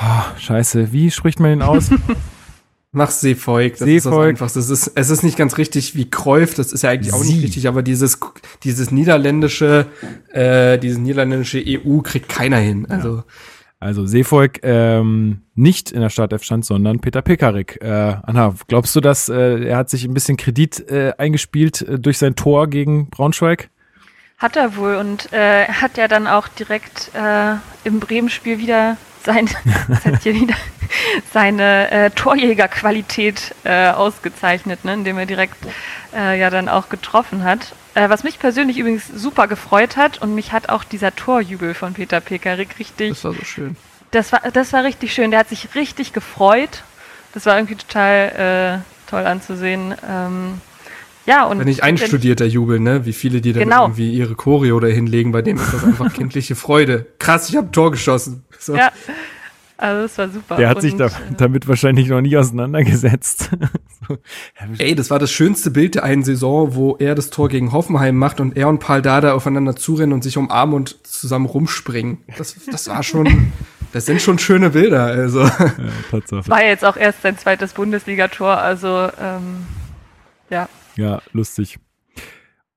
oh, 0.00 0.38
scheiße, 0.38 0.92
wie 0.92 1.10
spricht 1.10 1.40
man 1.40 1.52
ihn 1.52 1.62
aus? 1.62 1.90
Mach 2.96 3.10
Seefolk, 3.10 3.72
das 3.72 3.80
Seefolk. 3.80 4.34
ist 4.34 4.40
das 4.40 4.54
Es 4.54 4.70
ist, 4.70 4.92
es 4.94 5.10
ist 5.10 5.24
nicht 5.24 5.36
ganz 5.36 5.58
richtig 5.58 5.96
wie 5.96 6.08
Kräuf, 6.08 6.54
das 6.54 6.72
ist 6.72 6.82
ja 6.82 6.90
eigentlich 6.90 7.12
auch 7.12 7.24
Sie. 7.24 7.32
nicht 7.32 7.42
richtig, 7.42 7.66
aber 7.66 7.82
dieses, 7.82 8.20
dieses 8.62 8.92
niederländische, 8.92 9.86
äh, 10.32 10.78
dieses 10.78 10.98
niederländische 10.98 11.60
EU 11.66 12.02
kriegt 12.02 12.28
keiner 12.28 12.58
hin. 12.58 12.86
Also, 12.88 13.24
Also 13.84 14.06
Seevolk 14.06 14.60
ähm, 14.62 15.42
nicht 15.54 15.92
in 15.92 16.00
der 16.00 16.08
Startelf 16.08 16.42
stand, 16.42 16.64
sondern 16.64 17.00
Peter 17.00 17.20
Pekarik. 17.20 17.82
Äh, 17.82 18.16
Anna, 18.22 18.54
glaubst 18.66 18.96
du, 18.96 19.02
dass 19.02 19.28
äh, 19.28 19.62
er 19.62 19.76
hat 19.76 19.90
sich 19.90 20.06
ein 20.06 20.14
bisschen 20.14 20.38
Kredit 20.38 20.88
äh, 20.88 21.12
eingespielt 21.18 21.82
äh, 21.82 21.98
durch 21.98 22.16
sein 22.16 22.34
Tor 22.34 22.68
gegen 22.68 23.10
Braunschweig? 23.10 23.68
Hat 24.38 24.56
er 24.56 24.76
wohl 24.76 24.94
und 24.94 25.30
äh, 25.34 25.66
hat 25.66 25.98
ja 25.98 26.08
dann 26.08 26.26
auch 26.26 26.48
direkt 26.48 27.10
äh, 27.14 27.56
im 27.86 28.00
Bremen-Spiel 28.00 28.56
wieder 28.56 28.96
sein, 29.22 29.48
wieder, 30.24 30.56
seine 31.34 31.90
äh, 31.90 32.10
Torjägerqualität 32.10 33.54
äh, 33.64 33.88
ausgezeichnet, 33.90 34.86
ne, 34.86 34.94
indem 34.94 35.18
er 35.18 35.26
direkt 35.26 35.58
äh, 36.16 36.40
ja 36.40 36.48
dann 36.48 36.70
auch 36.70 36.88
getroffen 36.88 37.44
hat. 37.44 37.74
Äh, 37.94 38.08
was 38.08 38.24
mich 38.24 38.38
persönlich 38.38 38.78
übrigens 38.78 39.06
super 39.08 39.46
gefreut 39.46 39.96
hat 39.96 40.20
und 40.20 40.34
mich 40.34 40.52
hat 40.52 40.68
auch 40.68 40.84
dieser 40.84 41.14
Torjubel 41.14 41.74
von 41.74 41.94
Peter 41.94 42.20
Pekarik 42.20 42.78
richtig 42.78 43.10
das 43.10 43.24
war 43.24 43.32
so 43.34 43.44
schön. 43.44 43.76
das 44.10 44.32
war, 44.32 44.40
das 44.52 44.72
war 44.72 44.84
richtig 44.84 45.12
schön. 45.14 45.30
Der 45.30 45.40
hat 45.40 45.48
sich 45.48 45.74
richtig 45.74 46.12
gefreut. 46.12 46.82
Das 47.34 47.46
war 47.46 47.56
irgendwie 47.56 47.76
total 47.76 48.82
äh, 48.84 49.10
toll 49.10 49.26
anzusehen. 49.26 49.94
Ähm, 50.08 50.60
ja, 51.26 51.44
und 51.44 51.58
Wenn 51.58 51.66
nicht 51.66 51.82
einstudierter 51.82 52.44
Jubel, 52.44 52.80
ne? 52.80 53.06
Wie 53.06 53.12
viele, 53.14 53.40
die 53.40 53.52
dann 53.52 53.62
Genau. 53.64 53.84
irgendwie 53.84 54.12
ihre 54.12 54.34
Choreo 54.34 54.78
da 54.78 54.88
hinlegen, 54.88 55.32
bei 55.32 55.40
dem 55.42 55.56
ist 55.56 55.72
das 55.72 55.82
einfach 55.84 56.12
kindliche 56.14 56.54
Freude. 56.54 57.06
Krass, 57.18 57.48
ich 57.48 57.56
habe 57.56 57.70
Tor 57.70 57.90
geschossen. 57.92 58.44
So. 58.58 58.76
Ja, 58.76 58.90
also 59.76 60.02
das 60.02 60.18
war 60.18 60.28
super. 60.28 60.56
Der 60.56 60.68
hat 60.68 60.80
sich 60.80 60.92
Und, 60.92 61.00
da, 61.00 61.06
äh, 61.06 61.10
damit 61.36 61.66
wahrscheinlich 61.66 62.08
noch 62.08 62.20
nie 62.20 62.36
auseinandergesetzt. 62.36 63.50
so. 64.08 64.18
Ey, 64.78 64.94
das 64.94 65.10
war 65.10 65.18
das 65.18 65.32
schönste 65.32 65.70
Bild 65.70 65.96
der 65.96 66.04
einen 66.04 66.22
Saison, 66.22 66.74
wo 66.74 66.96
er 66.96 67.14
das 67.14 67.30
Tor 67.30 67.48
gegen 67.48 67.72
Hoffenheim 67.72 68.16
macht 68.16 68.40
und 68.40 68.56
er 68.56 68.68
und 68.68 68.78
Paul 68.78 69.02
Dada 69.02 69.34
aufeinander 69.34 69.74
zurennen 69.74 70.12
und 70.12 70.22
sich 70.22 70.36
umarmen 70.38 70.76
und 70.76 71.06
zusammen 71.06 71.46
rumspringen. 71.46 72.18
Das, 72.38 72.54
das 72.70 72.88
war 72.88 73.02
schon, 73.02 73.52
das 73.92 74.06
sind 74.06 74.22
schon 74.22 74.38
schöne 74.38 74.70
Bilder, 74.70 75.04
also. 75.06 75.40
ja, 75.42 75.50
Tatsache. 76.10 76.48
war 76.48 76.62
ja 76.62 76.68
jetzt 76.68 76.84
auch 76.84 76.96
erst 76.96 77.22
sein 77.22 77.36
zweites 77.36 77.72
Bundesligator, 77.72 78.56
also 78.56 79.08
ähm, 79.20 79.66
ja. 80.50 80.68
Ja, 80.96 81.20
lustig. 81.32 81.78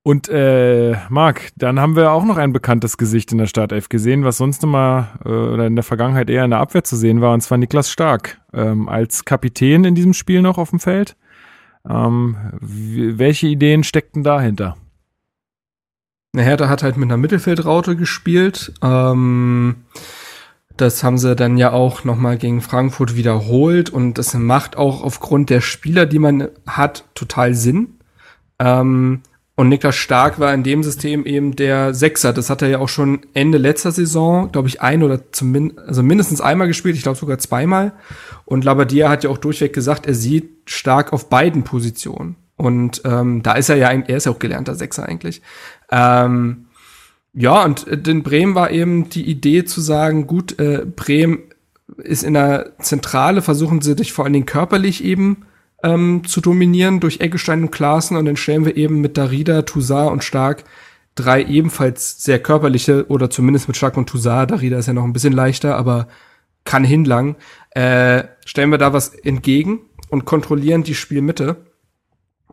Und 0.08 0.30
äh, 0.30 0.96
Marc, 1.10 1.50
dann 1.58 1.82
haben 1.82 1.98
wir 1.98 2.14
auch 2.14 2.24
noch 2.24 2.38
ein 2.38 2.54
bekanntes 2.54 2.96
Gesicht 2.98 3.34
in 3.34 3.40
der 3.40 3.48
Startelf 3.48 3.90
gesehen, 3.90 4.24
was 4.24 4.38
sonst 4.38 4.64
immer 4.64 5.10
äh, 5.26 5.28
oder 5.28 5.68
in 5.68 5.76
der 5.76 5.84
Vergangenheit 5.84 6.30
eher 6.30 6.46
in 6.46 6.52
der 6.52 6.62
Abwehr 6.62 6.86
zu 6.86 6.96
sehen 6.96 7.20
war, 7.20 7.34
und 7.34 7.42
zwar 7.42 7.58
Niklas 7.58 7.92
Stark 7.92 8.40
ähm, 8.54 8.88
als 8.88 9.26
Kapitän 9.26 9.84
in 9.84 9.96
diesem 9.96 10.14
Spiel 10.14 10.42
noch 10.42 10.58
auf 10.58 10.70
dem 10.70 10.80
Feld. 10.80 11.18
Ähm, 11.86 12.38
welche 12.62 13.48
Ideen 13.48 13.84
steckten 13.84 14.24
dahinter? 14.24 14.78
Na, 16.32 16.42
Hertha 16.42 16.70
hat 16.70 16.84
halt 16.84 16.96
mit 16.96 17.10
einer 17.10 17.18
Mittelfeldraute 17.18 17.98
gespielt. 17.98 18.72
Ähm, 18.82 19.76
das 20.78 21.04
haben 21.04 21.18
sie 21.18 21.36
dann 21.36 21.58
ja 21.58 21.74
auch 21.74 22.06
nochmal 22.06 22.38
gegen 22.38 22.62
Frankfurt 22.62 23.18
wiederholt 23.18 23.90
und 23.90 24.18
das 24.18 24.34
macht 24.36 24.78
auch 24.78 25.04
aufgrund 25.04 25.50
der 25.50 25.60
Spieler, 25.60 26.06
die 26.06 26.20
man 26.20 26.48
hat, 26.66 27.04
total 27.14 27.54
Sinn. 27.56 27.98
Ähm, 28.58 29.22
und 29.58 29.70
Niklas 29.70 29.96
Stark 29.96 30.40
war 30.40 30.54
in 30.54 30.62
dem 30.62 30.84
System 30.84 31.26
eben 31.26 31.56
der 31.56 31.96
Sechser. 31.96 32.32
Das 32.32 32.52
hat 32.52 32.62
er 32.62 32.68
ja 32.70 32.78
auch 32.78 32.90
schon 32.90 33.22
Ende 33.34 33.58
letzter 33.58 33.92
Saison, 33.92 34.52
glaube 34.52 34.68
ich, 34.68 34.82
ein 34.84 35.02
oder 35.02 35.32
zumindest, 35.32 35.80
also 35.80 36.04
mindestens 36.04 36.42
einmal 36.42 36.68
gespielt, 36.68 36.96
ich 36.96 37.02
glaube 37.02 37.18
sogar 37.18 37.40
zweimal. 37.40 37.94
Und 38.46 38.64
Labadia 38.64 39.10
hat 39.10 39.24
ja 39.24 39.32
auch 39.32 39.40
durchweg 39.40 39.74
gesagt, 39.74 40.06
er 40.06 40.14
sieht 40.14 40.70
Stark 40.70 41.12
auf 41.12 41.28
beiden 41.28 41.64
Positionen. 41.64 42.36
Und 42.56 43.02
ähm, 43.04 43.42
da 43.42 43.54
ist 43.54 43.70
er 43.70 43.78
ja, 43.78 43.88
ein- 43.88 44.06
er 44.08 44.18
ist 44.18 44.28
ja 44.28 44.32
auch 44.32 44.38
gelernter 44.40 44.76
Sechser 44.76 45.08
eigentlich. 45.10 45.42
Ähm, 45.92 46.68
ja, 47.34 47.64
und 47.66 47.88
äh, 47.88 48.00
in 48.08 48.22
Bremen 48.22 48.54
war 48.54 48.70
eben 48.70 49.10
die 49.10 49.28
Idee 49.28 49.66
zu 49.66 49.82
sagen, 49.82 50.28
gut, 50.28 50.60
äh, 50.60 50.86
Bremen 50.86 51.40
ist 51.98 52.24
in 52.24 52.36
der 52.36 52.74
Zentrale, 52.80 53.42
versuchen 53.42 53.82
sie 53.82 53.96
dich 53.96 54.14
vor 54.14 54.26
allen 54.26 54.34
Dingen 54.34 54.46
körperlich 54.46 55.04
eben 55.04 55.47
ähm, 55.84 56.24
zu 56.26 56.42
dominieren 56.42 57.00
durch 57.00 57.20
Eggestein 57.20 57.64
und 57.64 57.72
Klaassen. 57.72 58.18
Und 58.18 58.26
dann 58.26 58.38
stellen 58.38 58.66
wir 58.66 58.78
eben 58.78 59.02
mit 59.02 59.18
Darida, 59.18 59.62
Toussaint 59.64 60.12
und 60.12 60.24
Stark 60.24 60.64
drei 61.18 61.44
ebenfalls 61.44 62.24
sehr 62.24 62.40
körperliche 62.40 63.08
oder 63.10 63.30
zumindest 63.30 63.68
mit 63.68 63.76
Stark 63.76 63.98
und 63.98 64.08
Toussaint, 64.08 64.52
Darida 64.52 64.78
ist 64.78 64.88
ja 64.88 64.94
noch 64.94 65.04
ein 65.04 65.14
bisschen 65.14 65.34
leichter, 65.34 65.76
aber 65.76 66.08
kann 66.64 66.84
hinlangen, 66.84 67.36
äh, 67.72 68.24
stellen 68.46 68.72
wir 68.72 68.78
da 68.78 68.94
was 68.94 69.10
entgegen 69.10 69.82
und 70.10 70.26
kontrollieren 70.26 70.84
die 70.84 70.96
Spielmitte. 70.96 71.58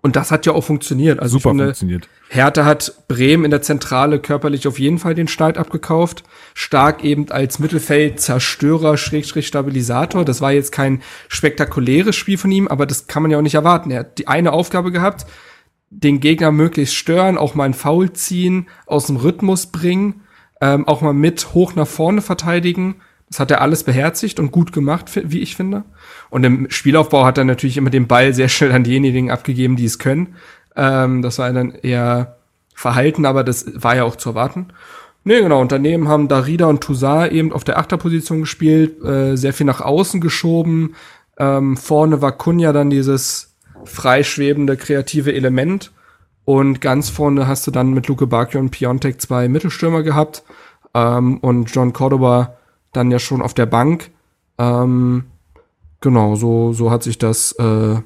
Und 0.05 0.17
das 0.17 0.31
hat 0.31 0.45
ja 0.45 0.53
auch 0.53 0.63
funktioniert. 0.63 1.19
Also 1.19 1.39
Super 1.39 1.49
finde, 1.49 1.65
funktioniert. 1.65 2.11
Hertha 2.29 2.67
hat 2.67 2.93
Bremen 3.09 3.47
in 3.47 3.51
der 3.51 3.63
Zentrale 3.63 4.19
körperlich 4.19 4.69
auf 4.69 4.79
jeden 4.79 4.99
Fall 4.99 5.15
den 5.15 5.29
Start 5.29 5.57
abgekauft. 5.57 6.25
Stark 6.53 7.03
eben 7.03 7.31
als 7.31 7.59
Mittelfeldzerstörer, 7.59 8.99
Schrägstrich 8.99 9.47
Stabilisator. 9.47 10.27
Das 10.27 10.43
war 10.43 10.53
jetzt 10.53 10.73
kein 10.73 11.01
spektakuläres 11.29 12.15
Spiel 12.17 12.37
von 12.37 12.53
ihm, 12.53 12.69
aber 12.69 12.85
das 12.85 13.07
kann 13.07 13.23
man 13.23 13.31
ja 13.33 13.39
auch 13.39 13.43
nicht 13.43 13.55
erwarten. 13.55 13.91
Er 13.91 14.01
hat 14.01 14.19
die 14.19 14.29
eine 14.29 14.53
Aufgabe 14.53 14.93
gehabt, 14.93 15.25
den 15.89 16.21
Gegner 16.21 16.53
möglichst 16.53 16.97
stören, 16.97 17.39
auch 17.39 17.55
mal 17.55 17.65
einen 17.65 17.73
Foul 17.73 18.13
ziehen, 18.13 18.67
aus 18.85 19.07
dem 19.07 19.17
Rhythmus 19.17 19.69
bringen, 19.69 20.21
ähm, 20.61 20.87
auch 20.87 21.01
mal 21.01 21.15
mit 21.15 21.55
hoch 21.55 21.77
nach 21.77 21.89
vorne 21.89 22.21
verteidigen. 22.21 22.97
Das 23.35 23.41
hat 23.41 23.51
er 23.51 23.63
alles 23.63 23.83
beherzigt 23.83 24.39
und 24.39 24.53
gut 24.53 24.73
gemacht, 24.73 25.11
wie 25.25 25.41
ich 25.41 25.57
finde. 25.57 25.83
Und 26.31 26.45
im 26.45 26.71
Spielaufbau 26.71 27.25
hat 27.25 27.37
er 27.37 27.43
natürlich 27.43 27.77
immer 27.77 27.91
den 27.91 28.07
Ball 28.07 28.33
sehr 28.33 28.49
schnell 28.49 28.71
an 28.71 28.85
diejenigen 28.85 29.33
abgegeben, 29.33 29.75
die 29.75 29.87
es 29.87 29.99
können. 29.99 30.37
Ähm, 30.77 31.21
das 31.21 31.41
war 31.41 31.53
dann 31.53 31.73
eher 31.73 32.37
verhalten, 32.77 33.27
aber 33.27 33.43
das 33.43 33.67
war 33.75 33.97
ja 33.97 34.05
auch 34.05 34.15
zu 34.15 34.29
erwarten. 34.29 34.69
Nee, 35.25 35.41
genau. 35.41 35.61
Und 35.61 35.73
daneben 35.73 36.07
haben 36.07 36.29
Darida 36.29 36.67
und 36.67 36.81
Toussaint 36.81 37.33
eben 37.33 37.53
auf 37.53 37.65
der 37.65 37.77
Achterposition 37.77 38.43
gespielt, 38.43 39.03
äh, 39.03 39.35
sehr 39.35 39.53
viel 39.53 39.67
nach 39.67 39.81
außen 39.81 40.21
geschoben. 40.21 40.95
Ähm, 41.37 41.77
vorne 41.77 42.23
war 42.23 42.39
Kunja 42.39 42.73
dann 42.73 42.89
dieses 42.89 43.53
freischwebende, 43.85 44.77
kreative 44.77 45.35
Element. 45.35 45.91
Und 46.45 46.81
ganz 46.81 47.09
vorne 47.09 47.49
hast 47.49 47.67
du 47.67 47.73
dann 47.73 47.95
mit 47.95 48.07
Luke 48.07 48.29
Bacchio 48.29 48.61
und 48.61 48.71
Piontek 48.71 49.21
zwei 49.21 49.49
Mittelstürmer 49.49 50.05
gehabt. 50.05 50.45
Ähm, 50.95 51.39
und 51.39 51.75
John 51.75 51.93
Cordoba 51.93 52.59
dann 52.97 53.11
ja 53.11 53.19
schon 53.19 53.43
auf 53.43 53.55
der 53.55 53.67
Bank. 53.67 54.11
Ähm, 54.59 55.25
genau, 56.01 56.37
so, 56.37 56.73
so 56.73 56.91
hat 56.91 57.03
sich 57.03 57.19
das 57.19 57.53
äh, 57.53 57.97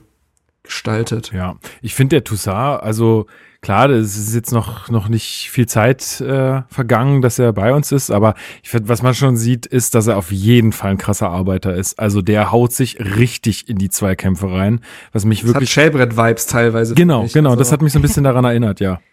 gestaltet. 0.63 1.33
Ja, 1.33 1.57
ich 1.83 1.95
finde 1.95 2.17
der 2.17 2.25
Toussaint, 2.25 2.83
also 2.83 3.27
klar, 3.61 3.91
es 3.91 4.17
ist 4.17 4.35
jetzt 4.35 4.53
noch, 4.53 4.89
noch 4.89 5.09
nicht 5.09 5.51
viel 5.51 5.67
Zeit 5.67 6.21
äh, 6.21 6.63
vergangen, 6.69 7.23
dass 7.23 7.39
er 7.39 7.53
bei 7.53 7.73
uns 7.73 7.91
ist, 7.91 8.11
aber 8.11 8.35
ich 8.63 8.71
finde, 8.71 8.89
was 8.89 9.03
man 9.03 9.15
schon 9.15 9.37
sieht, 9.37 9.67
ist, 9.67 9.95
dass 9.95 10.07
er 10.07 10.17
auf 10.17 10.31
jeden 10.31 10.73
Fall 10.73 10.93
ein 10.93 10.99
krasser 10.99 11.31
Arbeiter 11.31 11.75
ist. 11.75 11.99
Also 11.99 12.23
der 12.23 12.53
haut 12.53 12.73
sich 12.73 12.99
richtig 13.01 13.69
in 13.69 13.79
die 13.79 13.91
Zweikämpfe 13.91 14.51
rein, 14.51 14.81
was 15.13 15.25
mich 15.25 15.41
Das 15.41 15.49
hat 15.49 15.55
wirklich 15.57 15.73
Shellbrett-Vibes 15.73 16.47
teilweise. 16.47 16.95
Genau, 16.95 17.27
genau. 17.33 17.51
Also, 17.51 17.59
Das 17.59 17.73
hat 17.73 17.83
mich 17.83 17.93
so 17.93 17.99
ein 17.99 18.03
bisschen 18.03 18.25
daran 18.25 18.45
erinnert, 18.45 18.81
ja. 18.81 19.01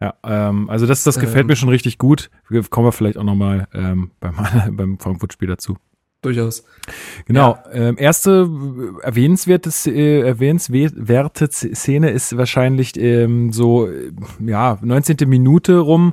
Ja, 0.00 0.14
ähm, 0.24 0.68
also 0.68 0.86
das, 0.86 1.04
das 1.04 1.18
gefällt 1.18 1.42
Ähm. 1.42 1.46
mir 1.48 1.56
schon 1.56 1.68
richtig 1.70 1.96
gut. 1.98 2.30
Kommen 2.70 2.86
wir 2.86 2.92
vielleicht 2.92 3.16
auch 3.18 3.24
nochmal 3.24 3.66
ähm, 3.72 4.10
beim, 4.20 4.34
beim 4.76 4.98
Frankfurt-Spiel 4.98 5.48
dazu. 5.48 5.76
durchaus. 6.22 6.64
Genau. 7.26 7.56
Ähm, 7.72 7.96
erste 7.98 8.48
äh, 9.00 9.04
erwähnenswerte, 9.06 9.70
äh, 9.90 10.20
erwähnenswerte 10.20 11.48
Szene 11.50 12.10
ist 12.10 12.36
wahrscheinlich 12.36 12.98
ähm, 12.98 13.52
so, 13.52 13.88
äh, 13.88 14.10
ja, 14.44 14.78
19. 14.82 15.16
Minute 15.28 15.78
rum, 15.78 16.12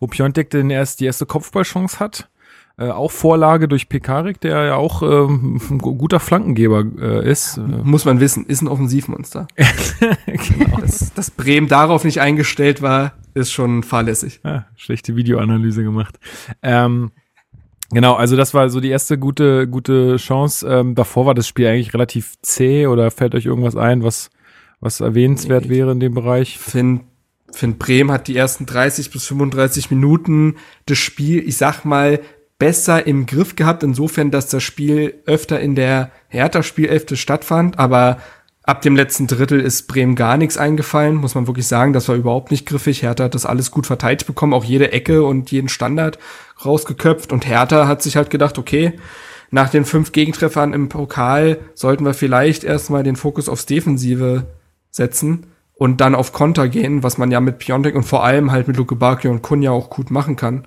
wo 0.00 0.06
Piontek 0.08 0.50
denn 0.50 0.68
erst 0.70 1.00
die 1.00 1.06
erste 1.06 1.26
Kopfballchance 1.26 2.00
hat. 2.00 2.28
Äh, 2.78 2.88
auch 2.88 3.10
Vorlage 3.12 3.68
durch 3.68 3.88
Pekarik, 3.90 4.40
der 4.40 4.64
ja 4.64 4.74
auch 4.76 5.02
ähm, 5.02 5.60
ein 5.70 5.78
gu- 5.78 5.94
guter 5.94 6.20
Flankengeber 6.20 6.84
äh, 6.98 7.30
ist. 7.30 7.58
Äh, 7.58 7.60
Muss 7.60 8.04
man 8.06 8.18
wissen, 8.18 8.46
ist 8.46 8.62
ein 8.62 8.68
Offensivmonster. 8.68 9.46
genau. 10.26 10.80
dass, 10.80 11.12
dass 11.14 11.30
Bremen 11.30 11.68
darauf 11.68 12.04
nicht 12.04 12.20
eingestellt 12.20 12.80
war, 12.82 13.12
ist 13.34 13.52
schon 13.52 13.82
fahrlässig. 13.82 14.40
Ja, 14.44 14.66
schlechte 14.76 15.16
Videoanalyse 15.16 15.82
gemacht. 15.82 16.18
Ähm, 16.62 17.10
Genau, 17.92 18.14
also 18.14 18.36
das 18.36 18.54
war 18.54 18.70
so 18.70 18.80
die 18.80 18.88
erste 18.88 19.18
gute, 19.18 19.68
gute 19.68 20.16
Chance. 20.16 20.66
Ähm, 20.66 20.94
davor 20.94 21.26
war 21.26 21.34
das 21.34 21.46
Spiel 21.46 21.66
eigentlich 21.66 21.92
relativ 21.92 22.40
zäh 22.40 22.86
oder 22.86 23.10
fällt 23.10 23.34
euch 23.34 23.44
irgendwas 23.44 23.76
ein, 23.76 24.02
was, 24.02 24.30
was 24.80 25.00
erwähnenswert 25.00 25.64
nee. 25.64 25.76
wäre 25.76 25.92
in 25.92 26.00
dem 26.00 26.14
Bereich? 26.14 26.58
Find, 26.58 27.02
find 27.52 27.78
Bremen 27.78 28.10
hat 28.10 28.28
die 28.28 28.36
ersten 28.36 28.64
30 28.64 29.10
bis 29.10 29.26
35 29.26 29.90
Minuten 29.90 30.56
das 30.86 30.96
Spiel, 30.96 31.46
ich 31.46 31.58
sag 31.58 31.84
mal, 31.84 32.20
besser 32.58 33.06
im 33.06 33.26
Griff 33.26 33.56
gehabt, 33.56 33.82
insofern, 33.82 34.30
dass 34.30 34.48
das 34.48 34.62
Spiel 34.62 35.20
öfter 35.26 35.60
in 35.60 35.74
der 35.74 36.12
Hertha-Spielelfte 36.28 37.16
stattfand, 37.16 37.78
aber 37.78 38.18
ab 38.62 38.82
dem 38.82 38.96
letzten 38.96 39.26
Drittel 39.26 39.60
ist 39.60 39.88
Bremen 39.88 40.14
gar 40.14 40.36
nichts 40.36 40.56
eingefallen, 40.56 41.16
muss 41.16 41.34
man 41.34 41.46
wirklich 41.46 41.66
sagen, 41.66 41.92
das 41.92 42.08
war 42.08 42.14
überhaupt 42.14 42.50
nicht 42.50 42.66
griffig. 42.66 43.02
Hertha 43.02 43.24
hat 43.24 43.34
das 43.34 43.46
alles 43.46 43.70
gut 43.70 43.86
verteidigt 43.86 44.26
bekommen, 44.26 44.54
auch 44.54 44.64
jede 44.64 44.92
Ecke 44.92 45.24
und 45.24 45.50
jeden 45.50 45.68
Standard 45.68 46.18
rausgeköpft 46.64 47.32
und 47.32 47.46
Hertha 47.46 47.88
hat 47.88 48.02
sich 48.02 48.16
halt 48.16 48.30
gedacht, 48.30 48.58
okay, 48.58 48.92
nach 49.50 49.68
den 49.68 49.84
fünf 49.84 50.12
Gegentreffern 50.12 50.72
im 50.72 50.88
Pokal 50.88 51.58
sollten 51.74 52.06
wir 52.06 52.14
vielleicht 52.14 52.64
erstmal 52.64 53.02
den 53.02 53.16
Fokus 53.16 53.48
aufs 53.48 53.66
Defensive 53.66 54.46
setzen 54.90 55.46
und 55.74 56.00
dann 56.00 56.14
auf 56.14 56.32
Konter 56.32 56.68
gehen, 56.68 57.02
was 57.02 57.18
man 57.18 57.30
ja 57.30 57.40
mit 57.40 57.58
Piontek 57.58 57.94
und 57.94 58.04
vor 58.04 58.24
allem 58.24 58.52
halt 58.52 58.68
mit 58.68 58.76
Luke 58.76 58.94
Bakio 58.96 59.30
und 59.30 59.42
Kunja 59.42 59.72
auch 59.72 59.90
gut 59.90 60.10
machen 60.10 60.36
kann. 60.36 60.66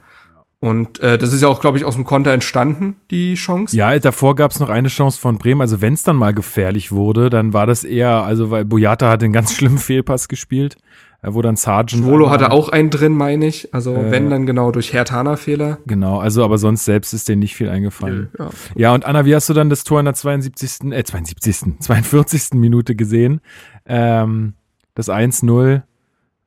Und 0.66 1.00
äh, 1.00 1.20
das 1.20 1.32
ist 1.32 1.44
ja 1.44 1.48
auch, 1.48 1.62
glaube 1.62 1.78
ich, 1.78 1.86
aus 1.86 1.94
dem 1.94 2.06
Konter 2.06 2.32
entstanden, 2.32 2.96
die 3.12 3.36
Chance. 3.36 3.78
Ja, 3.78 4.00
davor 4.00 4.36
gab 4.36 4.50
es 4.50 4.60
noch 4.60 4.70
eine 4.70 4.88
Chance 4.88 5.20
von 5.20 5.38
Bremen. 5.38 5.62
Also 5.62 5.80
wenn 5.80 5.94
es 5.94 6.02
dann 6.02 6.16
mal 6.16 6.34
gefährlich 6.34 6.92
wurde, 6.92 7.30
dann 7.30 7.54
war 7.54 7.68
das 7.68 7.84
eher, 7.84 8.24
also 8.24 8.50
weil 8.50 8.66
Boyata 8.66 9.08
hat 9.08 9.22
einen 9.22 9.32
ganz 9.32 9.54
schlimmen 9.56 9.78
Fehlpass 9.78 10.28
gespielt, 10.28 10.78
wo 11.22 11.44
dann 11.44 11.56
Sargent. 11.56 12.04
Volo 12.04 12.32
hatte 12.32 12.50
auch 12.52 12.70
einen 12.70 12.90
drin, 12.90 13.14
meine 13.14 13.46
ich. 13.46 13.76
Also 13.76 13.94
äh, 13.94 14.10
wenn 14.10 14.32
dann 14.32 14.48
genau 14.48 14.72
durch 14.72 14.92
Hertana-Fehler. 14.92 15.78
Genau, 15.86 16.18
also 16.18 16.44
aber 16.44 16.58
sonst 16.58 16.84
selbst 16.84 17.14
ist 17.14 17.30
denen 17.30 17.42
nicht 17.42 17.56
viel 17.56 17.70
eingefallen. 17.70 18.32
Ja, 18.40 18.50
ja, 18.76 18.94
und 18.96 19.06
Anna, 19.06 19.24
wie 19.24 19.36
hast 19.36 19.48
du 19.48 19.54
dann 19.54 19.70
das 19.70 19.84
Tor 19.84 20.00
in 20.00 20.06
der 20.06 20.16
72., 20.16 20.92
äh 20.94 21.04
72., 21.04 21.80
42. 21.80 22.54
Minute 22.56 22.96
gesehen? 22.96 23.40
Ähm, 23.86 24.56
das 24.96 25.10
1-0 25.10 25.84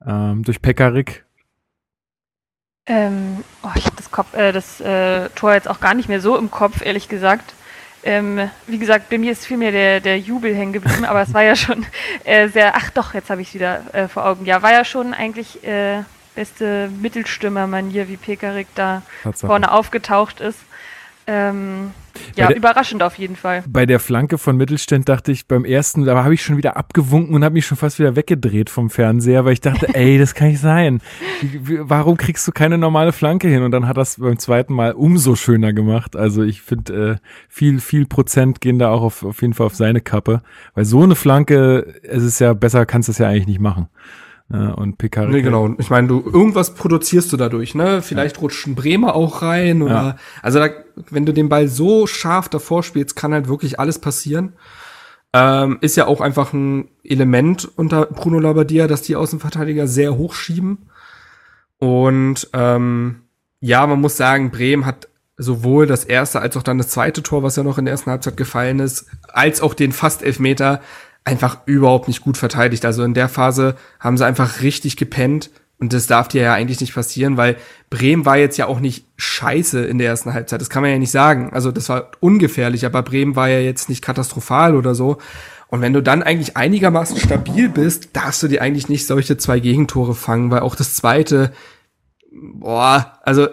ähm, 0.05 0.43
durch 0.43 0.61
Pekarik 0.61 1.25
ähm, 2.89 3.45
oh, 3.63 3.69
ich 3.75 3.85
habe 3.85 3.97
das, 3.97 4.11
Kopf, 4.11 4.35
äh, 4.35 4.53
das 4.53 4.81
äh, 4.81 5.29
Tor 5.31 5.55
jetzt 5.55 5.69
auch 5.69 5.81
gar 5.81 5.95
nicht 5.95 6.09
mehr 6.09 6.21
so 6.21 6.37
im 6.37 6.51
Kopf, 6.51 6.83
ehrlich 6.85 7.09
gesagt. 7.09 7.55
Ähm, 8.03 8.49
wie 8.67 8.79
gesagt, 8.79 9.11
bei 9.11 9.19
mir 9.19 9.33
ist 9.33 9.45
vielmehr 9.45 9.73
der, 9.73 10.01
der 10.01 10.19
Jubel 10.19 10.55
hängen 10.55 10.73
geblieben, 10.73 11.05
aber 11.05 11.23
es 11.23 11.35
war 11.35 11.43
ja 11.43 11.57
schon 11.57 11.85
äh, 12.25 12.49
sehr, 12.49 12.75
ach 12.77 12.91
doch, 12.91 13.13
jetzt 13.13 13.29
habe 13.29 13.43
ich 13.43 13.49
es 13.49 13.55
wieder 13.55 13.83
äh, 13.93 14.09
vor 14.09 14.25
Augen. 14.25 14.45
Ja, 14.47 14.63
war 14.63 14.73
ja 14.73 14.85
schon 14.85 15.13
eigentlich 15.15 15.63
äh, 15.65 16.03
beste 16.35 16.89
Mittelstürmer-Manier, 17.01 18.09
wie 18.09 18.17
Pekarik 18.17 18.69
da 18.75 19.03
Tatsache. 19.23 19.49
vorne 19.49 19.73
aufgetaucht 19.73 20.41
ist. 20.41 20.59
Ähm, 21.29 21.91
ja, 22.37 22.47
der, 22.47 22.57
überraschend 22.57 23.03
auf 23.03 23.17
jeden 23.17 23.37
Fall. 23.37 23.63
Bei 23.69 23.85
der 23.85 24.01
Flanke 24.01 24.39
von 24.39 24.57
Mittelständ 24.57 25.09
dachte 25.11 25.31
ich 25.31 25.47
beim 25.47 25.67
ersten, 25.67 26.07
da 26.07 26.25
habe 26.25 26.33
ich 26.33 26.43
schon 26.43 26.57
wieder 26.57 26.79
abgewunken 26.79 27.35
und 27.35 27.45
habe 27.45 27.53
mich 27.53 27.67
schon 27.67 27.77
fast 27.77 27.99
wieder 27.99 28.17
weggedreht 28.17 28.71
vom 28.71 28.89
Fernseher, 28.89 29.45
weil 29.45 29.53
ich 29.53 29.61
dachte, 29.61 29.89
ey, 29.95 30.19
das 30.19 30.35
kann 30.35 30.49
nicht 30.49 30.61
sein. 30.61 31.03
Warum 31.63 32.17
kriegst 32.17 32.49
du 32.49 32.53
keine 32.53 32.79
normale 32.79 33.13
Flanke 33.13 33.47
hin? 33.47 33.63
Und 33.63 33.73
dann 33.73 33.87
hat 33.87 33.99
das 33.99 34.17
beim 34.17 34.39
zweiten 34.39 34.73
Mal 34.73 34.93
umso 34.93 35.37
schöner 35.37 35.75
gemacht. 35.75 36.17
Also 36.17 36.43
ich 36.43 36.63
finde, 36.63 37.19
äh, 37.21 37.27
viel, 37.49 37.79
viel 37.81 38.07
Prozent 38.07 38.63
gehen 38.63 38.79
da 38.79 38.91
auch 38.91 39.03
auf, 39.03 39.23
auf 39.23 39.43
jeden 39.43 39.53
Fall 39.53 39.67
auf 39.67 39.75
seine 39.75 40.01
Kappe. 40.01 40.41
Weil 40.75 40.87
so 40.87 41.03
eine 41.03 41.15
Flanke, 41.15 41.95
es 42.03 42.23
ist 42.23 42.39
ja 42.39 42.55
besser, 42.55 42.87
kannst 42.87 43.09
du 43.09 43.13
es 43.13 43.19
ja 43.19 43.29
eigentlich 43.29 43.49
nicht 43.49 43.61
machen. 43.61 43.89
Ja, 44.51 44.71
und 44.71 44.97
Picard. 44.97 45.29
Nee, 45.29 45.43
genau. 45.43 45.75
Ich 45.79 45.91
meine, 45.91 46.09
du 46.09 46.23
irgendwas 46.25 46.75
produzierst 46.75 47.31
du 47.33 47.37
dadurch, 47.37 47.75
ne? 47.75 48.01
Vielleicht 48.01 48.37
ja. 48.37 48.43
rutscht 48.43 48.67
ein 48.67 48.75
Bremer 48.75 49.15
auch 49.15 49.43
rein 49.43 49.83
oder 49.83 49.93
ja. 49.93 50.17
also 50.43 50.59
da, 50.59 50.71
wenn 51.11 51.27
du 51.27 51.35
den 51.35 51.51
Ball 51.51 51.69
so 51.69 52.07
scharf 52.07 52.49
davor 52.49 52.83
spielst, 52.83 53.15
kann 53.15 53.35
halt 53.35 53.49
wirklich 53.49 53.79
alles 53.79 53.99
passieren. 53.99 54.55
Ähm, 55.35 55.77
ist 55.83 55.97
ja 55.97 56.07
auch 56.07 56.23
einfach 56.23 56.55
ein 56.55 56.89
Element 57.05 57.69
unter 57.77 58.07
Bruno 58.07 58.39
Labbadia, 58.39 58.87
dass 58.87 59.03
die 59.03 59.17
Außenverteidiger 59.17 59.87
sehr 59.87 60.17
hoch 60.17 60.33
schieben. 60.33 60.89
Und 61.79 62.49
ähm, 62.55 63.23
ja, 63.61 63.87
man 63.87 64.01
muss 64.01 64.17
sagen, 64.17 64.51
Bremen 64.51 64.87
hat 64.87 65.09
sowohl 65.37 65.87
das 65.87 66.05
erste 66.05 66.41
als 66.41 66.57
auch 66.57 66.63
dann 66.63 66.79
das 66.79 66.89
zweite 66.89 67.23
Tor, 67.23 67.43
was 67.43 67.57
ja 67.57 67.63
noch 67.63 67.77
in 67.77 67.85
der 67.85 67.93
ersten 67.93 68.11
Halbzeit 68.11 68.37
gefallen 68.37 68.81
ist, 68.81 69.07
als 69.29 69.61
auch 69.61 69.75
den 69.75 69.93
fast 69.93 70.23
Elfmeter 70.23 70.81
einfach 71.25 71.59
überhaupt 71.67 72.09
nicht 72.09 72.23
gut 72.23 72.37
verteidigt. 72.37 72.85
Also 72.85 73.03
in 73.05 73.15
der 73.15 73.29
Phase 73.29 73.77
haben 74.01 74.17
sie 74.17 74.27
einfach 74.27 74.63
richtig 74.63 74.97
gepennt. 74.97 75.51
Und 75.81 75.93
das 75.93 76.09
darf 76.09 76.27
dir 76.27 76.43
ja 76.43 76.55
eigentlich 76.55 76.81
nicht 76.81 76.95
passieren, 76.95 77.37
weil 77.37 77.57
Bremen 77.89 78.27
war 78.27 78.37
jetzt 78.37 78.57
ja 78.57 78.67
auch 78.67 78.81
nicht 78.81 79.07
scheiße 79.17 79.85
in 79.85 79.99
der 79.99 80.09
ersten 80.09 80.35
Halbzeit. 80.35 80.61
Das 80.61 80.71
kann 80.71 80.83
man 80.83 80.91
ja 80.91 80.99
nicht 80.99 81.13
sagen. 81.13 81.51
Also 81.53 81.71
das 81.71 81.89
war 81.89 82.11
ungefährlich, 82.19 82.85
aber 82.85 83.03
Bremen 83.03 83.37
war 83.37 83.49
ja 83.49 83.61
jetzt 83.61 83.89
nicht 83.89 84.03
katastrophal 84.03 84.75
oder 84.75 84.97
so. 84.97 85.19
Und 85.69 85.81
wenn 85.81 85.93
du 85.93 86.03
dann 86.03 86.23
eigentlich 86.23 86.57
einigermaßen 86.57 87.19
stabil 87.19 87.69
bist, 87.69 88.17
darfst 88.17 88.43
du 88.43 88.49
dir 88.49 88.63
eigentlich 88.63 88.89
nicht 88.89 89.07
solche 89.07 89.37
zwei 89.37 89.61
Gegentore 89.61 90.15
fangen, 90.15 90.51
weil 90.51 90.61
auch 90.61 90.75
das 90.75 90.95
zweite, 90.95 91.53
boah, 92.33 93.21
also 93.23 93.49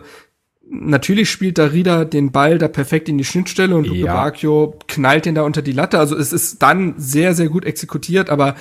natürlich 0.70 1.30
spielt 1.30 1.58
Darida 1.58 2.06
den 2.06 2.32
Ball 2.32 2.58
da 2.58 2.68
perfekt 2.68 3.10
in 3.10 3.18
die 3.18 3.24
Schnittstelle 3.24 3.76
und 3.76 3.88
Luke 3.88 4.00
ja. 4.00 4.14
Bacchio 4.14 4.78
knallt 4.88 5.26
den 5.26 5.36
da 5.36 5.44
unter 5.44 5.62
die 5.62 5.72
Latte. 5.72 6.00
Also 6.00 6.16
es 6.16 6.34
ist 6.34 6.62
dann 6.62 6.96
sehr, 6.98 7.34
sehr 7.34 7.50
gut 7.50 7.66
exekutiert, 7.66 8.30
aber 8.30 8.56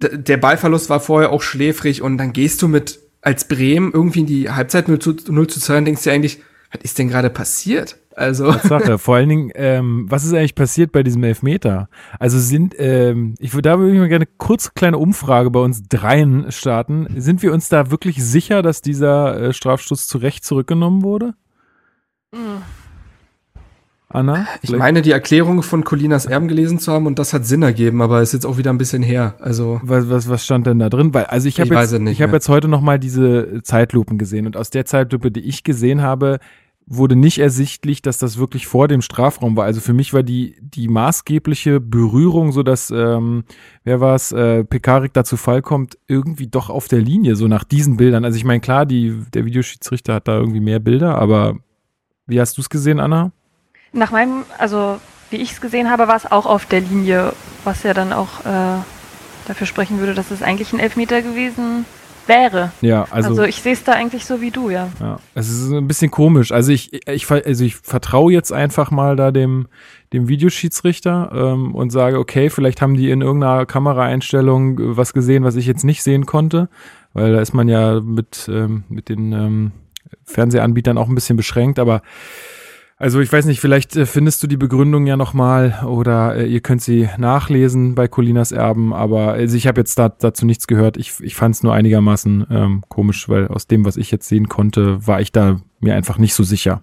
der 0.00 0.36
Ballverlust 0.38 0.88
war 0.88 1.00
vorher 1.00 1.30
auch 1.30 1.42
schläfrig 1.42 2.02
und 2.02 2.18
dann 2.18 2.32
gehst 2.32 2.62
du 2.62 2.68
mit 2.68 3.00
als 3.22 3.48
Bremen 3.48 3.92
irgendwie 3.92 4.20
in 4.20 4.26
die 4.26 4.50
Halbzeit 4.50 4.88
0 4.88 4.98
zu, 4.98 5.14
0 5.28 5.46
zu 5.46 5.60
2 5.60 5.78
und 5.78 5.84
denkst 5.84 6.02
dir 6.02 6.12
eigentlich, 6.12 6.40
was 6.72 6.82
ist 6.82 6.98
denn 6.98 7.08
gerade 7.08 7.30
passiert? 7.30 7.96
Also. 8.16 8.52
Sache. 8.52 8.98
Vor 8.98 9.16
allen 9.16 9.28
Dingen, 9.28 9.50
ähm, 9.54 10.06
was 10.08 10.24
ist 10.24 10.34
eigentlich 10.34 10.54
passiert 10.54 10.92
bei 10.92 11.02
diesem 11.02 11.22
Elfmeter? 11.22 11.88
Also 12.18 12.38
sind, 12.38 12.74
ähm, 12.78 13.34
ich 13.38 13.54
würde 13.54 13.68
da 13.68 13.78
würde 13.78 13.92
ich 13.92 13.98
mal 13.98 14.08
gerne 14.08 14.26
kurz 14.26 14.74
kleine 14.74 14.98
Umfrage 14.98 15.50
bei 15.50 15.60
uns 15.60 15.82
dreien 15.88 16.50
starten. 16.50 17.06
Sind 17.16 17.42
wir 17.42 17.52
uns 17.52 17.68
da 17.68 17.90
wirklich 17.90 18.22
sicher, 18.22 18.62
dass 18.62 18.82
dieser 18.82 19.40
äh, 19.40 19.52
Strafstoß 19.52 20.06
zu 20.06 20.18
Recht 20.18 20.44
zurückgenommen 20.44 21.02
wurde? 21.02 21.34
Mhm. 22.32 22.62
Anna? 24.12 24.48
Ich 24.62 24.72
meine, 24.72 25.02
die 25.02 25.12
Erklärung 25.12 25.62
von 25.62 25.84
Colinas 25.84 26.26
Erben 26.26 26.48
gelesen 26.48 26.80
zu 26.80 26.92
haben 26.92 27.06
und 27.06 27.20
das 27.20 27.32
hat 27.32 27.46
Sinn 27.46 27.62
ergeben, 27.62 28.02
aber 28.02 28.20
ist 28.20 28.32
jetzt 28.32 28.44
auch 28.44 28.58
wieder 28.58 28.70
ein 28.70 28.78
bisschen 28.78 29.04
her. 29.04 29.36
Also 29.38 29.80
was, 29.84 30.10
was, 30.10 30.28
was 30.28 30.44
stand 30.44 30.66
denn 30.66 30.80
da 30.80 30.88
drin? 30.88 31.14
Weil 31.14 31.26
also 31.26 31.46
ich 31.46 31.60
habe 31.60 31.72
jetzt, 31.72 31.92
ich 31.92 32.20
habe 32.20 32.32
jetzt 32.32 32.48
heute 32.48 32.66
noch 32.66 32.80
mal 32.80 32.98
diese 32.98 33.62
Zeitlupen 33.62 34.18
gesehen 34.18 34.46
und 34.46 34.56
aus 34.56 34.70
der 34.70 34.84
Zeitlupe, 34.84 35.30
die 35.30 35.40
ich 35.40 35.62
gesehen 35.62 36.02
habe, 36.02 36.40
wurde 36.92 37.14
nicht 37.14 37.38
ersichtlich, 37.38 38.02
dass 38.02 38.18
das 38.18 38.36
wirklich 38.36 38.66
vor 38.66 38.88
dem 38.88 39.00
Strafraum 39.00 39.56
war. 39.56 39.64
Also 39.64 39.80
für 39.80 39.92
mich 39.92 40.12
war 40.12 40.24
die 40.24 40.56
die 40.60 40.88
maßgebliche 40.88 41.78
Berührung, 41.78 42.50
so 42.50 42.64
dass 42.64 42.90
ähm, 42.90 43.44
wer 43.84 44.00
war 44.00 44.16
es, 44.16 44.32
äh, 44.32 44.64
Pekarik 44.64 45.12
dazu 45.12 45.36
Fall 45.36 45.62
kommt, 45.62 45.96
irgendwie 46.08 46.48
doch 46.48 46.68
auf 46.68 46.88
der 46.88 46.98
Linie, 46.98 47.36
so 47.36 47.46
nach 47.46 47.62
diesen 47.62 47.96
Bildern. 47.96 48.24
Also 48.24 48.36
ich 48.36 48.44
meine 48.44 48.60
klar, 48.60 48.86
die 48.86 49.22
der 49.32 49.44
Videoschiedsrichter 49.44 50.14
hat 50.14 50.26
da 50.26 50.36
irgendwie 50.36 50.58
mehr 50.58 50.80
Bilder, 50.80 51.16
aber 51.16 51.54
wie 52.26 52.40
hast 52.40 52.58
du 52.58 52.60
es 52.60 52.68
gesehen, 52.68 52.98
Anna? 52.98 53.30
Nach 53.92 54.10
meinem, 54.10 54.42
also 54.58 54.98
wie 55.30 55.36
ich 55.36 55.52
es 55.52 55.60
gesehen 55.60 55.90
habe, 55.90 56.08
war 56.08 56.16
es 56.16 56.30
auch 56.30 56.46
auf 56.46 56.66
der 56.66 56.80
Linie, 56.80 57.34
was 57.62 57.84
ja 57.84 57.94
dann 57.94 58.12
auch 58.12 58.40
äh, 58.40 58.82
dafür 59.46 59.68
sprechen 59.68 60.00
würde, 60.00 60.14
dass 60.14 60.32
es 60.32 60.42
eigentlich 60.42 60.72
ein 60.72 60.80
Elfmeter 60.80 61.22
gewesen 61.22 61.84
wäre. 62.30 62.72
Ja, 62.80 63.06
also, 63.10 63.30
also 63.30 63.44
ich 63.44 63.60
sehe 63.60 63.74
es 63.74 63.84
da 63.84 63.92
eigentlich 63.92 64.24
so 64.24 64.40
wie 64.40 64.50
du, 64.50 64.70
ja. 64.70 64.88
Ja, 65.00 65.18
es 65.34 65.50
ist 65.50 65.70
ein 65.70 65.86
bisschen 65.86 66.10
komisch. 66.10 66.52
Also 66.52 66.72
ich, 66.72 67.06
ich, 67.06 67.30
also 67.30 67.64
ich 67.64 67.76
vertraue 67.76 68.32
jetzt 68.32 68.52
einfach 68.52 68.90
mal 68.90 69.16
da 69.16 69.30
dem, 69.30 69.68
dem 70.12 70.28
Videoschiedsrichter 70.28 71.30
ähm, 71.34 71.74
und 71.74 71.90
sage, 71.90 72.18
okay, 72.18 72.48
vielleicht 72.48 72.80
haben 72.80 72.94
die 72.94 73.10
in 73.10 73.20
irgendeiner 73.20 73.66
Kameraeinstellung 73.66 74.96
was 74.96 75.12
gesehen, 75.12 75.44
was 75.44 75.56
ich 75.56 75.66
jetzt 75.66 75.84
nicht 75.84 76.02
sehen 76.02 76.24
konnte, 76.24 76.68
weil 77.12 77.32
da 77.32 77.40
ist 77.40 77.52
man 77.52 77.68
ja 77.68 78.00
mit, 78.00 78.48
ähm, 78.50 78.84
mit 78.88 79.08
den 79.08 79.32
ähm, 79.32 79.72
Fernsehanbietern 80.24 80.98
auch 80.98 81.08
ein 81.08 81.14
bisschen 81.14 81.36
beschränkt, 81.36 81.78
aber 81.78 82.02
also 83.00 83.20
ich 83.20 83.32
weiß 83.32 83.46
nicht, 83.46 83.60
vielleicht 83.60 83.96
äh, 83.96 84.04
findest 84.04 84.42
du 84.42 84.46
die 84.46 84.58
Begründung 84.58 85.06
ja 85.06 85.16
nochmal 85.16 85.82
oder 85.86 86.36
äh, 86.36 86.46
ihr 86.46 86.60
könnt 86.60 86.82
sie 86.82 87.08
nachlesen 87.16 87.94
bei 87.94 88.08
Colinas 88.08 88.52
Erben, 88.52 88.92
aber 88.92 89.32
also 89.32 89.56
ich 89.56 89.66
habe 89.66 89.80
jetzt 89.80 89.98
da, 89.98 90.10
dazu 90.10 90.44
nichts 90.44 90.66
gehört. 90.66 90.98
Ich, 90.98 91.14
ich 91.20 91.34
fand 91.34 91.54
es 91.54 91.62
nur 91.62 91.72
einigermaßen 91.72 92.46
ähm, 92.50 92.82
komisch, 92.88 93.26
weil 93.30 93.48
aus 93.48 93.66
dem, 93.66 93.86
was 93.86 93.96
ich 93.96 94.10
jetzt 94.10 94.28
sehen 94.28 94.50
konnte, 94.50 95.06
war 95.06 95.22
ich 95.22 95.32
da 95.32 95.62
mir 95.80 95.94
einfach 95.94 96.18
nicht 96.18 96.34
so 96.34 96.44
sicher. 96.44 96.82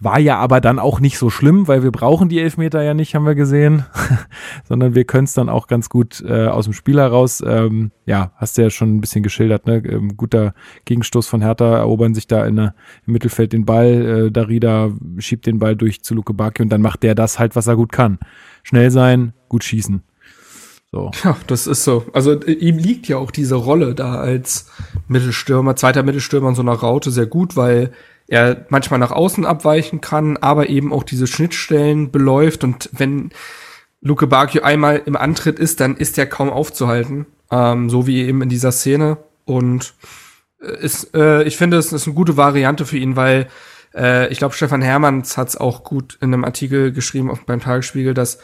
War 0.00 0.18
ja 0.18 0.38
aber 0.38 0.60
dann 0.60 0.78
auch 0.78 1.00
nicht 1.00 1.18
so 1.18 1.28
schlimm, 1.30 1.68
weil 1.68 1.82
wir 1.82 1.92
brauchen 1.92 2.28
die 2.28 2.40
Elfmeter 2.40 2.82
ja 2.82 2.94
nicht, 2.94 3.14
haben 3.14 3.26
wir 3.26 3.34
gesehen, 3.34 3.84
sondern 4.64 4.94
wir 4.94 5.04
können 5.04 5.24
es 5.24 5.34
dann 5.34 5.48
auch 5.48 5.66
ganz 5.66 5.88
gut 5.90 6.24
äh, 6.26 6.46
aus 6.46 6.64
dem 6.64 6.72
Spiel 6.72 6.98
heraus. 6.98 7.42
Ähm, 7.46 7.92
ja, 8.06 8.32
hast 8.36 8.56
du 8.56 8.62
ja 8.62 8.70
schon 8.70 8.96
ein 8.96 9.00
bisschen 9.00 9.22
geschildert, 9.22 9.66
ne? 9.66 9.82
Ähm, 9.84 10.16
guter 10.16 10.54
Gegenstoß 10.86 11.26
von 11.26 11.42
Hertha, 11.42 11.76
erobern 11.76 12.14
sich 12.14 12.26
da 12.26 12.46
in, 12.46 12.56
der, 12.56 12.74
im 13.06 13.12
Mittelfeld 13.12 13.52
den 13.52 13.66
Ball, 13.66 14.26
äh, 14.26 14.30
Darida 14.30 14.90
schiebt 15.18 15.46
den 15.46 15.58
Ball 15.58 15.76
durch 15.76 16.02
zu 16.02 16.14
Luke 16.14 16.32
Baki 16.32 16.62
und 16.62 16.70
dann 16.70 16.82
macht 16.82 17.02
der 17.02 17.14
das 17.14 17.38
halt, 17.38 17.54
was 17.54 17.66
er 17.66 17.76
gut 17.76 17.92
kann. 17.92 18.18
Schnell 18.62 18.90
sein, 18.90 19.34
gut 19.48 19.64
schießen. 19.64 20.02
So. 20.90 21.10
Ja, 21.22 21.36
das 21.46 21.66
ist 21.66 21.84
so. 21.84 22.06
Also 22.14 22.40
ihm 22.42 22.78
liegt 22.78 23.08
ja 23.08 23.18
auch 23.18 23.30
diese 23.30 23.56
Rolle 23.56 23.94
da 23.94 24.14
als 24.14 24.70
Mittelstürmer, 25.06 25.76
zweiter 25.76 26.02
Mittelstürmer 26.02 26.48
in 26.48 26.54
so 26.54 26.62
einer 26.62 26.72
Raute 26.72 27.10
sehr 27.10 27.26
gut, 27.26 27.56
weil 27.56 27.92
er 28.28 28.66
manchmal 28.68 29.00
nach 29.00 29.10
außen 29.10 29.44
abweichen 29.44 30.00
kann, 30.00 30.36
aber 30.36 30.68
eben 30.68 30.92
auch 30.92 31.02
diese 31.02 31.26
Schnittstellen 31.26 32.10
beläuft 32.10 32.62
und 32.62 32.90
wenn 32.92 33.30
Luke 34.00 34.26
Bacchio 34.28 34.62
einmal 34.62 35.02
im 35.04 35.16
Antritt 35.16 35.58
ist, 35.58 35.80
dann 35.80 35.96
ist 35.96 36.18
er 36.18 36.26
kaum 36.26 36.50
aufzuhalten, 36.50 37.26
ähm, 37.50 37.90
so 37.90 38.06
wie 38.06 38.22
eben 38.22 38.42
in 38.42 38.48
dieser 38.48 38.70
Szene 38.70 39.16
und 39.44 39.94
äh, 40.62 40.80
ist, 40.80 41.14
äh, 41.16 41.42
ich 41.44 41.56
finde, 41.56 41.78
es 41.78 41.92
ist 41.92 42.06
eine 42.06 42.14
gute 42.14 42.36
Variante 42.36 42.86
für 42.86 42.98
ihn, 42.98 43.16
weil 43.16 43.48
äh, 43.94 44.28
ich 44.28 44.38
glaube, 44.38 44.54
Stefan 44.54 44.82
Hermanns 44.82 45.36
hat 45.36 45.48
es 45.48 45.56
auch 45.56 45.82
gut 45.82 46.18
in 46.20 46.32
einem 46.32 46.44
Artikel 46.44 46.92
geschrieben 46.92 47.30
auf, 47.30 47.44
beim 47.44 47.60
Tagesspiegel, 47.60 48.14
dass 48.14 48.38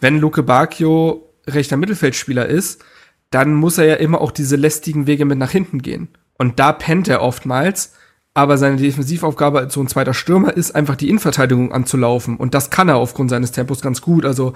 wenn 0.00 0.18
Luke 0.20 0.42
Bacchio 0.42 1.28
rechter 1.46 1.76
Mittelfeldspieler 1.76 2.46
ist, 2.46 2.84
dann 3.30 3.54
muss 3.54 3.78
er 3.78 3.86
ja 3.86 3.94
immer 3.96 4.20
auch 4.20 4.30
diese 4.30 4.56
lästigen 4.56 5.06
Wege 5.06 5.24
mit 5.24 5.38
nach 5.38 5.50
hinten 5.50 5.82
gehen. 5.82 6.08
Und 6.38 6.58
da 6.58 6.72
pennt 6.72 7.08
er 7.08 7.20
oftmals, 7.20 7.94
aber 8.34 8.58
seine 8.58 8.76
Defensivaufgabe 8.76 9.60
als 9.60 9.74
so 9.74 9.80
ein 9.80 9.86
zweiter 9.86 10.12
Stürmer 10.12 10.56
ist 10.56 10.74
einfach 10.74 10.96
die 10.96 11.08
Innenverteidigung 11.08 11.72
anzulaufen. 11.72 12.36
Und 12.36 12.52
das 12.52 12.68
kann 12.68 12.88
er 12.88 12.96
aufgrund 12.96 13.30
seines 13.30 13.52
Tempos 13.52 13.80
ganz 13.80 14.00
gut. 14.00 14.24
Also 14.24 14.54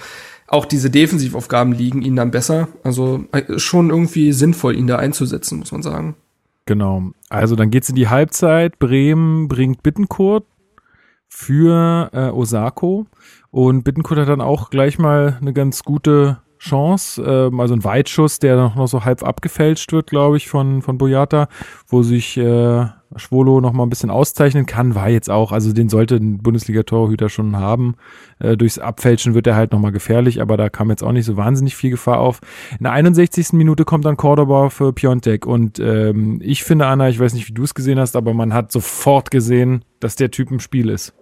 auch 0.48 0.64
diese 0.64 0.90
Defensivaufgaben 0.90 1.72
liegen 1.72 2.02
ihm 2.02 2.16
dann 2.16 2.32
besser. 2.32 2.66
Also 2.82 3.24
äh, 3.30 3.58
schon 3.58 3.90
irgendwie 3.90 4.32
sinnvoll, 4.32 4.74
ihn 4.76 4.88
da 4.88 4.96
einzusetzen, 4.96 5.60
muss 5.60 5.70
man 5.70 5.82
sagen. 5.82 6.16
Genau. 6.66 7.12
Also 7.28 7.54
dann 7.54 7.70
geht's 7.70 7.88
in 7.88 7.94
die 7.94 8.08
Halbzeit. 8.08 8.80
Bremen 8.80 9.46
bringt 9.46 9.84
Bittenkurt 9.84 10.44
für 11.28 12.10
äh, 12.12 12.30
Osako. 12.30 13.06
Und 13.52 13.84
Bittenkurt 13.84 14.18
hat 14.18 14.28
dann 14.28 14.40
auch 14.40 14.70
gleich 14.70 14.98
mal 14.98 15.38
eine 15.40 15.52
ganz 15.52 15.84
gute 15.84 16.38
Chance, 16.58 17.22
ähm, 17.22 17.60
also 17.60 17.74
ein 17.74 17.84
Weitschuss, 17.84 18.40
der 18.40 18.56
noch, 18.56 18.74
noch 18.74 18.88
so 18.88 19.04
halb 19.04 19.22
abgefälscht 19.22 19.92
wird, 19.92 20.08
glaube 20.08 20.36
ich, 20.36 20.48
von, 20.48 20.82
von 20.82 20.98
Boyata, 20.98 21.48
wo 21.86 22.02
sich 22.02 22.36
äh, 22.36 22.86
Schwolo 23.16 23.60
noch 23.60 23.72
mal 23.72 23.84
ein 23.84 23.88
bisschen 23.88 24.10
auszeichnen 24.10 24.66
kann, 24.66 24.94
war 24.94 25.08
jetzt 25.08 25.30
auch, 25.30 25.52
also 25.52 25.72
den 25.72 25.88
sollte 25.88 26.16
ein 26.16 26.38
Bundesliga-Torhüter 26.38 27.28
schon 27.28 27.56
haben. 27.56 27.94
Äh, 28.38 28.56
durchs 28.56 28.78
Abfälschen 28.78 29.34
wird 29.34 29.46
er 29.46 29.56
halt 29.56 29.72
noch 29.72 29.80
mal 29.80 29.92
gefährlich, 29.92 30.42
aber 30.42 30.56
da 30.56 30.68
kam 30.68 30.90
jetzt 30.90 31.02
auch 31.02 31.12
nicht 31.12 31.24
so 31.24 31.36
wahnsinnig 31.36 31.74
viel 31.74 31.90
Gefahr 31.90 32.18
auf. 32.18 32.40
In 32.72 32.84
der 32.84 32.92
61. 32.92 33.52
Minute 33.52 33.84
kommt 33.84 34.04
dann 34.04 34.16
Cordoba 34.16 34.68
für 34.68 34.92
Piontek 34.92 35.46
und 35.46 35.78
ähm, 35.78 36.40
ich 36.42 36.64
finde, 36.64 36.86
Anna, 36.86 37.08
ich 37.08 37.18
weiß 37.18 37.32
nicht, 37.34 37.48
wie 37.48 37.54
du 37.54 37.64
es 37.64 37.74
gesehen 37.74 37.98
hast, 37.98 38.16
aber 38.16 38.34
man 38.34 38.52
hat 38.52 38.72
sofort 38.72 39.30
gesehen, 39.30 39.84
dass 40.00 40.16
der 40.16 40.30
Typ 40.30 40.50
im 40.50 40.60
Spiel 40.60 40.90
ist. 40.90 41.14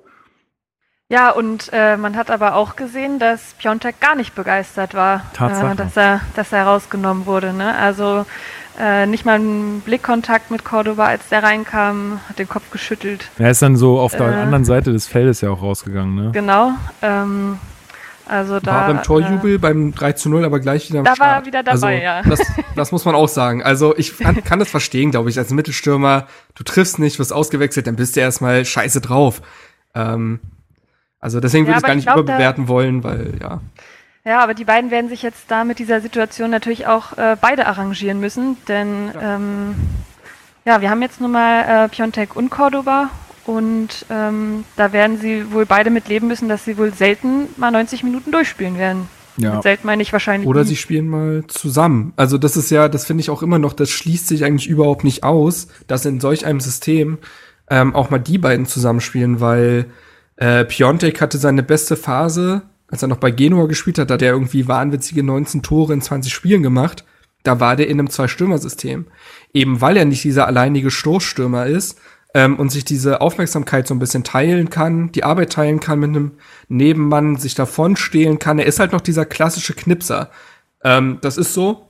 Ja, 1.09 1.30
und 1.30 1.70
äh, 1.72 1.97
man 1.97 2.16
hat 2.16 2.32
aber 2.32 2.57
auch 2.57 2.74
gesehen, 2.74 3.20
dass 3.20 3.55
Piontek 3.55 4.01
gar 4.01 4.16
nicht 4.16 4.34
begeistert 4.34 4.95
war, 4.95 5.22
äh, 5.39 5.76
dass, 5.76 5.97
er, 5.97 6.20
dass 6.34 6.51
er 6.51 6.64
rausgenommen 6.64 7.26
wurde. 7.26 7.53
Ne? 7.53 7.76
Also 7.76 8.26
äh, 8.79 9.07
nicht 9.07 9.24
mal 9.24 9.39
ein 9.39 9.81
Blickkontakt 9.81 10.51
mit 10.51 10.64
Cordoba, 10.64 11.07
als 11.07 11.29
der 11.29 11.43
reinkam, 11.43 12.20
hat 12.29 12.39
den 12.39 12.49
Kopf 12.49 12.70
geschüttelt. 12.70 13.29
Er 13.39 13.51
ist 13.51 13.62
dann 13.62 13.77
so 13.77 13.99
auf 13.99 14.12
der 14.12 14.29
äh, 14.29 14.35
anderen 14.35 14.64
Seite 14.64 14.93
des 14.93 15.07
Feldes 15.07 15.41
ja 15.41 15.51
auch 15.51 15.62
rausgegangen. 15.62 16.14
Ne? 16.14 16.31
Genau. 16.33 16.72
Ähm, 17.03 17.59
also 18.29 18.59
da, 18.59 18.72
war 18.72 18.87
beim 18.89 19.03
Torjubel 19.03 19.55
äh, 19.55 19.59
beim 19.59 19.95
3 19.95 20.12
zu 20.12 20.29
0 20.29 20.45
aber 20.45 20.59
gleich 20.59 20.89
wieder 20.89 20.99
am 20.99 21.05
Da 21.05 21.14
Start. 21.14 21.29
war 21.29 21.37
er 21.37 21.47
wieder 21.47 21.62
dabei, 21.62 21.74
also, 21.74 21.89
ja. 21.89 22.22
Das, 22.22 22.41
das 22.74 22.93
muss 22.93 23.05
man 23.05 23.14
auch 23.14 23.29
sagen. 23.29 23.62
Also 23.62 23.97
ich 23.97 24.18
kann, 24.18 24.43
kann 24.43 24.59
das 24.59 24.68
verstehen, 24.68 25.12
glaube 25.12 25.31
ich, 25.31 25.39
als 25.39 25.51
Mittelstürmer. 25.51 26.27
Du 26.55 26.64
triffst 26.64 26.99
nicht, 26.99 27.18
wirst 27.18 27.33
ausgewechselt, 27.33 27.87
dann 27.87 27.97
bist 27.97 28.16
du 28.16 28.20
erstmal 28.20 28.64
scheiße 28.64 29.01
drauf. 29.01 29.43
Ähm, 29.95 30.41
also 31.20 31.41
deswegen 31.41 31.66
ja, 31.66 31.70
würde 31.70 31.79
ich 31.79 31.87
gar 31.87 31.95
nicht 31.95 32.05
glaub, 32.05 32.18
überbewerten 32.18 32.68
wollen, 32.68 33.05
weil 33.05 33.35
ja. 33.41 33.61
Ja, 34.27 34.43
aber 34.43 34.55
die 34.55 34.64
beiden 34.64 34.91
werden 34.91 35.09
sich 35.09 35.22
jetzt 35.22 35.45
da 35.49 35.62
mit 35.62 35.79
dieser 35.79 36.01
Situation 36.01 36.51
natürlich 36.51 36.89
auch 36.89 37.16
äh, 37.16 37.37
beide 37.41 37.66
arrangieren 37.66 38.18
müssen, 38.18 38.57
denn 38.66 39.12
ja. 39.14 39.37
Ähm, 39.37 39.74
ja, 40.64 40.81
wir 40.81 40.91
haben 40.91 41.01
jetzt 41.01 41.20
nun 41.20 41.31
mal 41.31 41.85
äh, 41.85 41.89
Piontek 41.89 42.35
und 42.35 42.51
Cordoba 42.51 43.11
und 43.47 44.05
ähm, 44.11 44.64
da 44.74 44.93
werden 44.93 45.20
sie 45.20 45.53
wohl 45.53 45.64
beide 45.64 45.91
mit 45.91 46.09
leben 46.09 46.27
müssen, 46.27 46.49
dass 46.49 46.64
sie 46.64 46.77
wohl 46.77 46.93
selten 46.93 47.47
mal 47.57 47.70
90 47.70 48.03
Minuten 48.03 48.33
durchspielen 48.33 48.77
werden. 48.77 49.09
Ja. 49.37 49.55
Mit 49.55 49.62
selten 49.62 49.87
meine 49.87 50.03
ich 50.03 50.12
wahrscheinlich. 50.12 50.49
Oder 50.49 50.62
nie. 50.62 50.70
sie 50.70 50.77
spielen 50.77 51.07
mal 51.07 51.45
zusammen. 51.47 52.12
Also 52.16 52.37
das 52.37 52.57
ist 52.57 52.70
ja, 52.70 52.89
das 52.89 53.07
finde 53.07 53.20
ich 53.20 53.31
auch 53.31 53.45
immer 53.45 53.61
noch, 53.61 53.74
das 53.74 53.91
schließt 53.91 54.27
sich 54.27 54.45
eigentlich 54.45 54.66
überhaupt 54.66 55.05
nicht 55.05 55.22
aus, 55.22 55.68
dass 55.87 56.05
in 56.05 56.18
solch 56.18 56.45
einem 56.47 56.59
System 56.59 57.18
ähm, 57.70 57.95
auch 57.95 58.11
mal 58.11 58.18
die 58.18 58.39
beiden 58.39 58.66
zusammenspielen, 58.66 59.41
weil 59.41 59.87
äh, 60.35 60.64
Piontek 60.64 61.20
hatte 61.20 61.39
seine 61.39 61.62
beste 61.62 61.95
Phase, 61.95 62.62
als 62.89 63.03
er 63.03 63.09
noch 63.09 63.16
bei 63.16 63.30
Genua 63.30 63.66
gespielt 63.66 63.99
hat, 63.99 64.11
hat 64.11 64.22
er 64.22 64.32
irgendwie 64.32 64.68
wahnwitzige 64.68 65.22
19 65.22 65.62
Tore 65.62 65.93
in 65.93 66.01
20 66.01 66.32
Spielen 66.32 66.62
gemacht. 66.62 67.05
Da 67.43 67.61
war 67.61 67.76
der 67.76 67.89
in 67.89 67.99
einem 67.99 68.11
Zwei-Stürmer-System. 68.11 69.07
Eben 69.53 69.80
weil 69.80 69.97
er 69.97 70.05
nicht 70.05 70.24
dieser 70.24 70.47
alleinige 70.47 70.91
Stoßstürmer 70.91 71.66
ist 71.66 71.99
ähm, 72.34 72.57
und 72.57 72.70
sich 72.70 72.84
diese 72.84 73.20
Aufmerksamkeit 73.20 73.87
so 73.87 73.95
ein 73.95 73.99
bisschen 73.99 74.24
teilen 74.24 74.70
kann, 74.70 75.12
die 75.12 75.24
Arbeit 75.24 75.53
teilen 75.53 75.80
kann 75.80 76.01
mit 76.01 76.11
einem 76.11 76.32
Nebenmann, 76.68 77.37
sich 77.37 77.55
davon 77.55 77.97
stehlen 77.97 78.39
kann. 78.39 78.59
Er 78.59 78.66
ist 78.66 78.80
halt 78.80 78.93
noch 78.93 79.01
dieser 79.01 79.24
klassische 79.24 79.74
Knipser. 79.74 80.30
Ähm, 80.84 81.18
das 81.22 81.39
ist 81.39 81.55
so. 81.55 81.89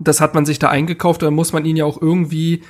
Das 0.00 0.20
hat 0.20 0.34
man 0.34 0.44
sich 0.44 0.58
da 0.58 0.70
eingekauft, 0.70 1.22
da 1.22 1.30
muss 1.30 1.52
man 1.52 1.64
ihn 1.64 1.76
ja 1.76 1.84
auch 1.84 2.02
irgendwie 2.02 2.64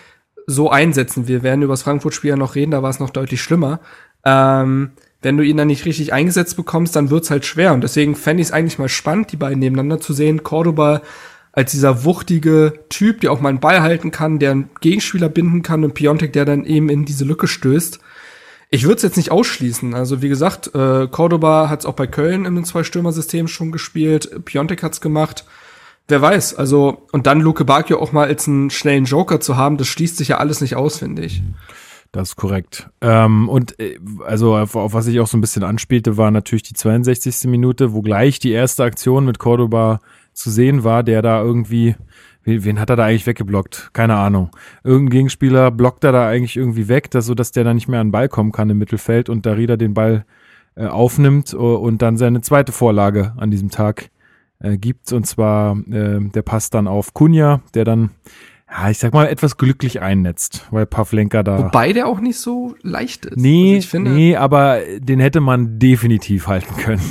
so 0.47 0.71
einsetzen. 0.71 1.27
Wir 1.27 1.43
werden 1.43 1.63
über 1.63 1.73
das 1.73 1.83
Frankfurt-Spiel 1.83 2.31
ja 2.31 2.37
noch 2.37 2.55
reden, 2.55 2.73
da 2.73 2.83
war 2.83 2.91
es 2.91 3.01
noch 3.01 3.11
deutlich 3.11 3.43
schlimmer. 3.43 3.81
Ähm, 4.27 4.93
wenn 5.25 5.37
du 5.37 5.43
ihn 5.43 5.57
dann 5.57 5.69
nicht 5.69 5.87
richtig 5.87 6.13
eingesetzt 6.13 6.57
bekommst, 6.57 6.95
dann 6.95 7.11
wird's 7.11 7.31
halt 7.31 7.45
schwer. 7.45 7.73
Und 7.73 7.83
deswegen 7.83 8.15
fände 8.15 8.43
ich 8.43 8.49
es 8.49 8.53
eigentlich 8.53 8.79
mal 8.79 8.89
spannend, 8.89 9.33
die 9.33 9.37
beiden 9.37 9.59
nebeneinander 9.59 10.01
zu 10.01 10.13
sehen. 10.13 10.43
Cordoba 10.43 11.03
als 11.53 11.71
dieser 11.71 12.05
wuchtige 12.05 12.75
Typ, 12.89 13.21
der 13.21 13.33
auch 13.33 13.41
mal 13.41 13.49
einen 13.49 13.61
Ball 13.61 13.81
halten 13.81 14.11
kann, 14.11 14.39
der 14.39 14.51
einen 14.51 14.71
Gegenspieler 14.81 15.29
binden 15.29 15.63
kann 15.63 15.85
und 15.85 15.95
Piontek, 15.95 16.33
der 16.33 16.45
dann 16.45 16.65
eben 16.65 16.89
in 16.89 17.05
diese 17.05 17.25
Lücke 17.25 17.47
stößt. 17.47 18.01
Ich 18.71 18.85
würde 18.85 18.97
es 18.97 19.03
jetzt 19.03 19.17
nicht 19.17 19.31
ausschließen. 19.31 19.95
Also 19.95 20.21
wie 20.21 20.29
gesagt, 20.29 20.75
äh, 20.75 21.07
Cordoba 21.07 21.69
hat 21.69 21.81
es 21.81 21.87
auch 21.87 21.95
bei 21.95 22.09
Köln 22.09 22.45
im 22.45 22.65
Zwei-Stürmer-System 22.65 23.47
schon 23.47 23.71
gespielt. 23.71 24.45
Piontek 24.45 24.83
hat's 24.83 25.01
gemacht. 25.01 25.45
Wer 26.09 26.21
weiß. 26.21 26.57
Also 26.57 27.07
und 27.13 27.29
dann 27.29 27.41
Luke 27.41 27.65
Bacchio 27.65 28.01
auch 28.01 28.13
mal 28.13 28.27
als 28.27 28.49
einen 28.49 28.71
schnellen 28.71 29.05
Joker 29.05 29.41
zu 29.41 29.57
haben, 29.57 29.77
das 29.77 29.87
schließt 29.87 30.17
sich 30.17 30.29
ja 30.29 30.39
alles 30.39 30.61
nicht 30.61 30.75
aus, 30.75 30.99
finde 30.99 31.25
ich. 31.25 31.43
Das 32.15 32.29
ist 32.29 32.37
korrekt. 32.37 32.89
Ähm, 33.01 33.49
und 33.49 33.79
äh, 33.81 33.99
also 34.25 34.55
auf, 34.55 34.77
auf, 34.77 34.95
was 34.95 35.09
ich 35.09 35.19
auch 35.19 35.27
so 35.27 35.37
ein 35.37 35.41
bisschen 35.41 35.65
anspielte, 35.65 36.17
war 36.17 36.31
natürlich 36.31 36.63
die 36.63 36.75
62. 36.75 37.51
Minute, 37.51 37.93
wo 37.93 38.03
gleich 38.03 38.39
die 38.39 38.53
erste 38.53 38.85
Aktion 38.85 39.25
mit 39.25 39.41
Cordoba 39.41 39.99
zu 40.33 40.49
sehen 40.49 40.85
war, 40.85 41.03
der 41.03 41.23
da 41.23 41.43
irgendwie, 41.43 41.97
wen, 42.45 42.79
hat 42.79 42.91
er 42.91 42.95
da 42.95 43.07
eigentlich 43.07 43.27
weggeblockt? 43.27 43.91
Keine 43.95 44.15
Ahnung. 44.15 44.51
Irgendein 44.85 45.11
Gegenspieler 45.11 45.73
blockt 45.73 46.05
er 46.05 46.13
da 46.13 46.29
eigentlich 46.29 46.57
irgendwie 46.57 46.87
weg, 46.87 47.11
dass, 47.11 47.27
so 47.27 47.35
dass 47.35 47.51
der 47.51 47.65
da 47.65 47.75
nicht 47.75 47.89
mehr 47.89 47.99
an 47.99 48.07
den 48.07 48.13
Ball 48.13 48.29
kommen 48.29 48.53
kann 48.53 48.71
im 48.71 48.79
Mittelfeld 48.79 49.29
und 49.29 49.45
Darida 49.45 49.77
den 49.77 49.95
Ball 49.95 50.25
äh, 50.77 50.87
aufnimmt 50.87 51.53
und 51.53 52.01
dann 52.01 52.17
seine 52.17 52.43
zweite 52.43 52.71
Vorlage 52.71 53.33
an 53.39 53.51
diesem 53.51 53.73
Tag 53.73 54.11
äh, 54.61 54.77
gibt. 54.77 55.13
Und 55.13 55.27
zwar 55.27 55.77
äh, 55.91 56.21
der 56.21 56.43
Pass 56.43 56.71
dann 56.71 56.87
auf 56.87 57.13
Kunja, 57.13 57.61
der 57.75 57.85
dann 57.85 58.11
ja, 58.77 58.91
ich 58.91 58.99
sag 58.99 59.13
mal, 59.15 59.29
etwas 59.29 59.57
glücklich 59.57 60.03
einnetzt, 60.03 60.67
weil 60.71 60.85
Pavlenka 60.85 61.43
da. 61.43 61.59
Wobei 61.59 61.93
der 61.93 62.09
auch 62.09 62.21
nicht 62.21 62.39
so 62.39 62.75
leicht 62.83 63.25
ist. 63.27 63.37
Nee, 63.37 63.77
also 63.77 63.89
finde, 63.89 64.11
nee, 64.11 64.37
aber 64.37 64.81
den 64.99 65.21
hätte 65.21 65.41
man 65.41 65.79
definitiv 65.79 66.49
halten 66.49 66.77
können. 66.77 67.03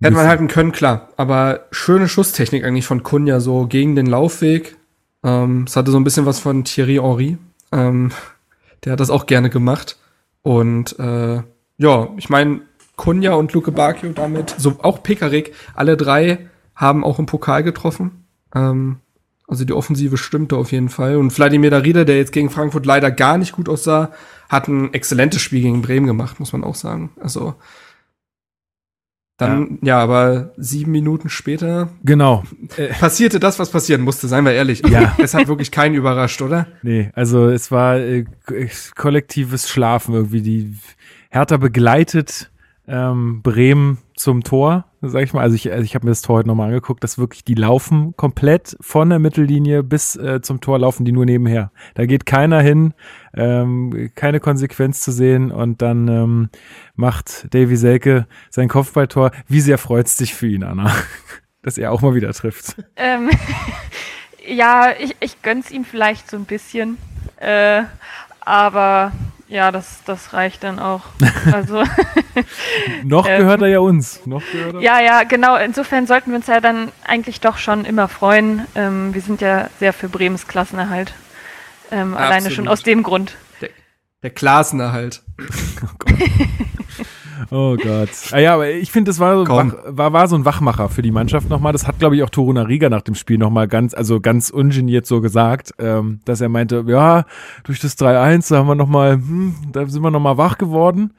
Hätte 0.00 0.14
man 0.14 0.28
halten 0.28 0.48
können, 0.48 0.72
klar. 0.72 1.08
Aber 1.16 1.66
schöne 1.72 2.08
Schusstechnik 2.08 2.64
eigentlich 2.64 2.86
von 2.86 3.02
Kunja, 3.02 3.40
so 3.40 3.66
gegen 3.66 3.96
den 3.96 4.06
Laufweg. 4.06 4.76
Ähm, 5.24 5.64
es 5.66 5.76
hatte 5.76 5.90
so 5.90 5.98
ein 5.98 6.04
bisschen 6.04 6.24
was 6.24 6.38
von 6.38 6.64
Thierry 6.64 7.00
Henry. 7.02 7.36
Ähm, 7.72 8.12
der 8.84 8.92
hat 8.92 9.00
das 9.00 9.10
auch 9.10 9.26
gerne 9.26 9.50
gemacht. 9.50 9.98
Und 10.42 10.98
äh, 10.98 11.42
ja, 11.78 12.08
ich 12.16 12.30
meine, 12.30 12.60
Kunja 12.96 13.34
und 13.34 13.52
Luke 13.52 13.72
Bacchio 13.72 14.12
damit, 14.12 14.54
so 14.56 14.76
auch 14.82 15.02
Pekarik, 15.02 15.52
alle 15.74 15.96
drei 15.96 16.48
haben 16.74 17.04
auch 17.04 17.18
im 17.18 17.26
Pokal 17.26 17.62
getroffen. 17.62 18.24
Ähm, 18.54 18.98
also 19.48 19.64
die 19.64 19.72
Offensive 19.72 20.18
stimmte 20.18 20.56
auf 20.56 20.72
jeden 20.72 20.90
Fall. 20.90 21.16
Und 21.16 21.32
Vladimir 21.32 21.70
Darida, 21.70 22.04
der 22.04 22.18
jetzt 22.18 22.32
gegen 22.32 22.50
Frankfurt 22.50 22.84
leider 22.84 23.10
gar 23.10 23.38
nicht 23.38 23.52
gut 23.52 23.68
aussah, 23.68 24.12
hat 24.48 24.68
ein 24.68 24.92
exzellentes 24.92 25.40
Spiel 25.40 25.62
gegen 25.62 25.82
Bremen 25.82 26.06
gemacht, 26.06 26.38
muss 26.38 26.52
man 26.52 26.62
auch 26.62 26.74
sagen. 26.74 27.10
Also 27.18 27.54
dann, 29.38 29.78
ja, 29.82 29.88
ja 29.88 29.98
aber 30.00 30.52
sieben 30.56 30.92
Minuten 30.92 31.30
später. 31.30 31.88
Genau. 32.04 32.44
Passierte 33.00 33.40
das, 33.40 33.58
was 33.58 33.70
passieren 33.70 34.02
musste, 34.02 34.28
seien 34.28 34.44
wir 34.44 34.52
ehrlich. 34.52 34.82
Ja. 34.86 35.16
Es 35.22 35.32
hat 35.32 35.48
wirklich 35.48 35.70
keinen 35.70 35.94
überrascht, 35.94 36.42
oder? 36.42 36.66
Nee, 36.82 37.10
also 37.14 37.48
es 37.48 37.70
war 37.70 37.98
äh, 37.98 38.26
kollektives 38.96 39.70
Schlafen 39.70 40.14
irgendwie. 40.14 40.42
Die 40.42 40.76
Hertha 41.30 41.56
begleitet 41.56 42.50
ähm, 42.86 43.40
Bremen 43.42 43.98
zum 44.18 44.42
Tor, 44.42 44.84
sag 45.00 45.22
ich 45.22 45.32
mal. 45.32 45.42
Also 45.42 45.54
ich, 45.54 45.70
also 45.70 45.84
ich 45.84 45.94
habe 45.94 46.04
mir 46.04 46.10
das 46.10 46.22
Tor 46.22 46.38
heute 46.38 46.48
nochmal 46.48 46.68
angeguckt, 46.68 47.04
dass 47.04 47.18
wirklich 47.18 47.44
die 47.44 47.54
laufen 47.54 48.14
komplett 48.16 48.76
von 48.80 49.08
der 49.10 49.20
Mittellinie 49.20 49.82
bis 49.82 50.16
äh, 50.16 50.40
zum 50.42 50.60
Tor 50.60 50.78
laufen 50.78 51.04
die 51.04 51.12
nur 51.12 51.24
nebenher. 51.24 51.70
Da 51.94 52.04
geht 52.04 52.26
keiner 52.26 52.60
hin, 52.60 52.94
ähm, 53.34 54.10
keine 54.14 54.40
Konsequenz 54.40 55.00
zu 55.00 55.12
sehen 55.12 55.52
und 55.52 55.82
dann 55.82 56.08
ähm, 56.08 56.48
macht 56.96 57.54
Davy 57.54 57.76
Selke 57.76 58.26
sein 58.50 58.68
Kopfballtor. 58.68 59.30
Wie 59.46 59.60
sehr 59.60 59.78
freut's 59.78 60.16
dich 60.16 60.34
für 60.34 60.48
ihn, 60.48 60.64
Anna, 60.64 60.92
dass 61.62 61.78
er 61.78 61.92
auch 61.92 62.02
mal 62.02 62.14
wieder 62.14 62.32
trifft? 62.32 62.76
Ähm, 62.96 63.30
ja, 64.46 64.92
ich, 64.98 65.14
ich 65.20 65.42
gönn's 65.42 65.70
ihm 65.70 65.84
vielleicht 65.84 66.28
so 66.28 66.36
ein 66.36 66.44
bisschen, 66.44 66.98
äh, 67.36 67.84
aber 68.40 69.12
Ja, 69.48 69.72
das, 69.72 70.02
das 70.04 70.32
reicht 70.34 70.62
dann 70.64 70.78
auch. 70.78 71.02
Also 71.52 71.82
Noch 73.04 73.26
Ähm. 73.26 73.38
gehört 73.38 73.62
er 73.62 73.68
ja 73.68 73.78
uns. 73.78 74.26
Noch 74.26 74.42
gehört 74.52 74.74
er. 74.74 74.80
ja, 74.80 75.00
ja, 75.00 75.22
genau. 75.24 75.56
Insofern 75.56 76.06
sollten 76.06 76.30
wir 76.30 76.36
uns 76.36 76.46
ja 76.46 76.60
dann 76.60 76.92
eigentlich 77.06 77.40
doch 77.40 77.56
schon 77.56 77.84
immer 77.84 78.08
freuen. 78.08 78.66
Ähm, 78.74 79.14
wir 79.14 79.22
sind 79.22 79.40
ja 79.40 79.70
sehr 79.78 79.92
für 79.92 80.08
Bremens 80.08 80.46
Klassenerhalt. 80.46 81.14
Ähm, 81.90 82.14
alleine 82.16 82.50
schon 82.50 82.68
aus 82.68 82.82
dem 82.82 83.02
Grund. 83.02 83.36
Der 84.22 84.30
Klassenerhalt. 84.30 85.22
Oh 85.82 85.86
Gott. 85.98 86.12
Ah 88.32 88.38
ja, 88.38 88.54
aber 88.54 88.70
ich 88.70 88.90
finde, 88.90 89.10
das 89.10 89.18
war 89.18 89.36
so, 89.38 89.44
Komm. 89.44 89.72
wach, 89.72 89.78
war, 89.86 90.12
war 90.12 90.28
so 90.28 90.36
ein 90.36 90.44
Wachmacher 90.44 90.88
für 90.88 91.02
die 91.02 91.10
Mannschaft 91.10 91.48
nochmal. 91.48 91.72
Das 91.72 91.86
hat, 91.86 91.98
glaube 91.98 92.16
ich, 92.16 92.22
auch 92.22 92.30
Toruna 92.30 92.62
Riga 92.62 92.88
nach 92.88 93.02
dem 93.02 93.14
Spiel 93.14 93.38
nochmal 93.38 93.68
ganz, 93.68 93.94
also 93.94 94.20
ganz 94.20 94.50
ungeniert 94.50 95.06
so 95.06 95.20
gesagt, 95.20 95.72
ähm, 95.78 96.20
dass 96.24 96.40
er 96.40 96.48
meinte, 96.48 96.84
ja, 96.86 97.24
durch 97.64 97.80
das 97.80 97.98
3-1, 97.98 98.50
da 98.50 98.58
haben 98.58 98.68
wir 98.68 98.74
nochmal, 98.74 99.14
hm, 99.14 99.54
da 99.72 99.86
sind 99.86 100.02
wir 100.02 100.10
nochmal 100.10 100.36
wach 100.36 100.58
geworden. 100.58 101.12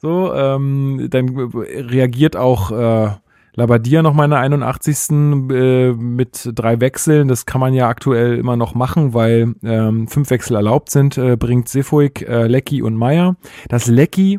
So, 0.00 0.32
ähm, 0.32 1.08
dann 1.10 1.28
reagiert 1.36 2.36
auch 2.36 2.70
äh, 2.70 3.10
Labadia 3.58 4.02
nochmal 4.02 4.26
in 4.26 4.30
der 4.30 4.38
81. 4.38 5.10
Äh, 5.50 5.92
mit 5.92 6.48
drei 6.54 6.80
Wechseln. 6.80 7.26
Das 7.26 7.44
kann 7.44 7.60
man 7.60 7.74
ja 7.74 7.88
aktuell 7.88 8.38
immer 8.38 8.56
noch 8.56 8.76
machen, 8.76 9.14
weil 9.14 9.54
ähm, 9.64 10.06
fünf 10.06 10.30
Wechsel 10.30 10.54
erlaubt 10.54 10.90
sind, 10.90 11.18
äh, 11.18 11.36
bringt 11.36 11.68
Sefoik, 11.68 12.22
äh, 12.22 12.46
Lecky 12.46 12.82
und 12.82 12.94
Meier. 12.94 13.34
Das 13.68 13.88
Lecky 13.88 14.38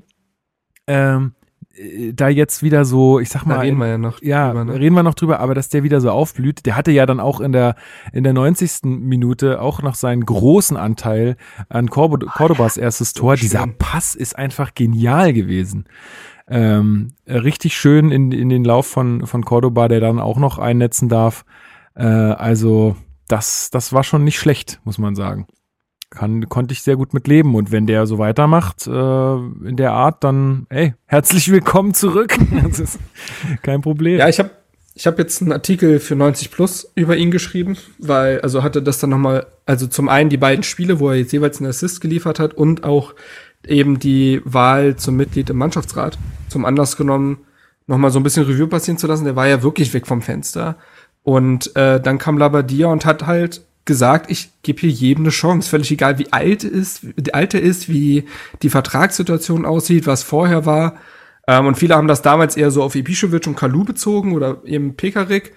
ähm, 0.89 1.33
äh, 1.75 2.13
da 2.13 2.27
jetzt 2.27 2.63
wieder 2.63 2.83
so, 2.83 3.19
ich 3.19 3.29
sag 3.29 3.43
Da 3.43 3.49
mal, 3.49 3.59
reden 3.59 3.77
wir 3.77 3.87
ja 3.87 3.97
noch 3.97 4.21
ja, 4.21 4.49
drüber, 4.49 4.65
ne? 4.65 4.79
reden 4.79 4.95
wir 4.95 5.03
noch 5.03 5.13
drüber, 5.13 5.39
aber 5.39 5.53
dass 5.53 5.69
der 5.69 5.83
wieder 5.83 6.01
so 6.01 6.09
aufblüht, 6.09 6.65
der 6.65 6.75
hatte 6.75 6.91
ja 6.91 7.05
dann 7.05 7.19
auch 7.19 7.39
in 7.39 7.51
der 7.51 7.75
in 8.11 8.23
der 8.23 8.33
90. 8.33 8.83
Minute 8.83 9.61
auch 9.61 9.81
noch 9.81 9.95
seinen 9.95 10.25
großen 10.25 10.77
Anteil 10.77 11.37
an 11.69 11.89
Cordo 11.89 12.25
Cordobas 12.25 12.77
erstes 12.77 13.13
Tor. 13.13 13.35
Dieser 13.35 13.63
schön. 13.63 13.77
Pass 13.77 14.15
ist 14.15 14.37
einfach 14.37 14.73
genial 14.73 15.31
gewesen. 15.33 15.85
Ähm, 16.47 17.09
äh, 17.25 17.37
richtig 17.37 17.77
schön 17.77 18.11
in, 18.11 18.31
in 18.31 18.49
den 18.49 18.63
Lauf 18.63 18.87
von, 18.87 19.27
von 19.27 19.45
Cordoba, 19.45 19.87
der 19.87 19.99
dann 19.99 20.19
auch 20.19 20.39
noch 20.39 20.57
einnetzen 20.57 21.07
darf. 21.07 21.45
Äh, 21.93 22.03
also, 22.03 22.95
das, 23.27 23.69
das 23.69 23.93
war 23.93 24.03
schon 24.03 24.23
nicht 24.23 24.39
schlecht, 24.39 24.81
muss 24.83 24.97
man 24.97 25.15
sagen. 25.15 25.45
Kann, 26.09 26.49
konnte 26.49 26.73
ich 26.73 26.81
sehr 26.81 26.95
gut 26.95 27.13
mit 27.13 27.27
leben. 27.27 27.53
Und 27.55 27.71
wenn 27.71 27.85
der 27.85 28.07
so 28.07 28.17
weitermacht, 28.17 28.87
äh, 28.87 28.91
in 28.91 29.75
der 29.77 29.91
Art, 29.91 30.23
dann, 30.23 30.65
ey, 30.69 30.95
herzlich 31.05 31.51
willkommen 31.51 31.93
zurück. 31.93 32.35
Das 32.63 32.79
ist 32.79 32.99
kein 33.61 33.81
Problem. 33.81 34.17
Ja, 34.17 34.27
ich 34.27 34.39
habe 34.39 34.49
ich 34.95 35.07
hab 35.07 35.17
jetzt 35.17 35.41
einen 35.41 35.53
Artikel 35.53 35.99
für 35.99 36.15
90 36.15 36.51
Plus 36.51 36.91
über 36.95 37.15
ihn 37.15 37.31
geschrieben, 37.31 37.77
weil, 37.99 38.41
also 38.41 38.63
hatte 38.63 38.81
das 38.81 38.99
dann 38.99 39.11
nochmal, 39.11 39.45
also 39.65 39.87
zum 39.87 40.09
einen 40.09 40.29
die 40.29 40.37
beiden 40.37 40.63
Spiele, 40.63 40.99
wo 40.99 41.09
er 41.09 41.15
jetzt 41.15 41.31
jeweils 41.31 41.59
einen 41.59 41.69
Assist 41.69 42.01
geliefert 42.01 42.37
hat 42.39 42.53
und 42.53 42.83
auch 42.83 43.13
eben 43.65 43.99
die 43.99 44.41
Wahl 44.43 44.97
zum 44.97 45.15
Mitglied 45.15 45.49
im 45.49 45.57
Mannschaftsrat 45.57 46.17
zum 46.49 46.65
Anlass 46.65 46.97
genommen, 46.97 47.39
nochmal 47.87 48.11
so 48.11 48.19
ein 48.19 48.23
bisschen 48.23 48.45
Review 48.45 48.67
passieren 48.67 48.97
zu 48.97 49.07
lassen. 49.07 49.25
Der 49.25 49.35
war 49.35 49.47
ja 49.47 49.63
wirklich 49.63 49.93
weg 49.93 50.07
vom 50.07 50.21
Fenster. 50.21 50.75
Und 51.23 51.75
äh, 51.75 52.01
dann 52.01 52.17
kam 52.17 52.37
Labadia 52.37 52.87
und 52.87 53.05
hat 53.05 53.25
halt 53.25 53.61
gesagt, 53.89 54.31
ich 54.31 54.51
gebe 54.63 54.81
hier 54.81 54.89
jedem 54.89 55.25
eine 55.25 55.31
Chance. 55.31 55.69
Völlig 55.69 55.91
egal, 55.91 56.17
wie 56.19 56.31
alt 56.31 56.63
ist, 56.63 57.01
wie 57.03 57.33
alt 57.33 57.53
er 57.53 57.61
ist, 57.61 57.89
wie 57.89 58.23
die 58.61 58.69
Vertragssituation 58.69 59.65
aussieht, 59.65 60.07
was 60.07 60.23
vorher 60.23 60.65
war. 60.65 60.95
Ähm, 61.47 61.65
und 61.65 61.75
viele 61.75 61.95
haben 61.95 62.07
das 62.07 62.21
damals 62.21 62.55
eher 62.55 62.71
so 62.71 62.83
auf 62.83 62.95
Ibišević 62.95 63.47
und 63.47 63.57
Kalu 63.57 63.83
bezogen 63.83 64.33
oder 64.33 64.61
eben 64.63 64.95
Pekarik. 64.95 65.53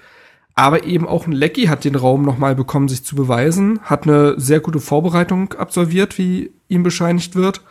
Aber 0.55 0.85
eben 0.85 1.07
auch 1.07 1.27
ein 1.27 1.33
Lecky 1.33 1.67
hat 1.67 1.85
den 1.85 1.95
Raum 1.95 2.23
nochmal 2.23 2.55
bekommen, 2.55 2.89
sich 2.89 3.05
zu 3.05 3.15
beweisen, 3.15 3.81
hat 3.83 4.05
eine 4.05 4.35
sehr 4.41 4.61
gute 4.61 4.81
Vorbereitung 4.81 5.53
absolviert, 5.55 6.19
wie 6.19 6.51
ihm 6.69 6.83
bescheinigt 6.83 7.37
wird. 7.37 7.63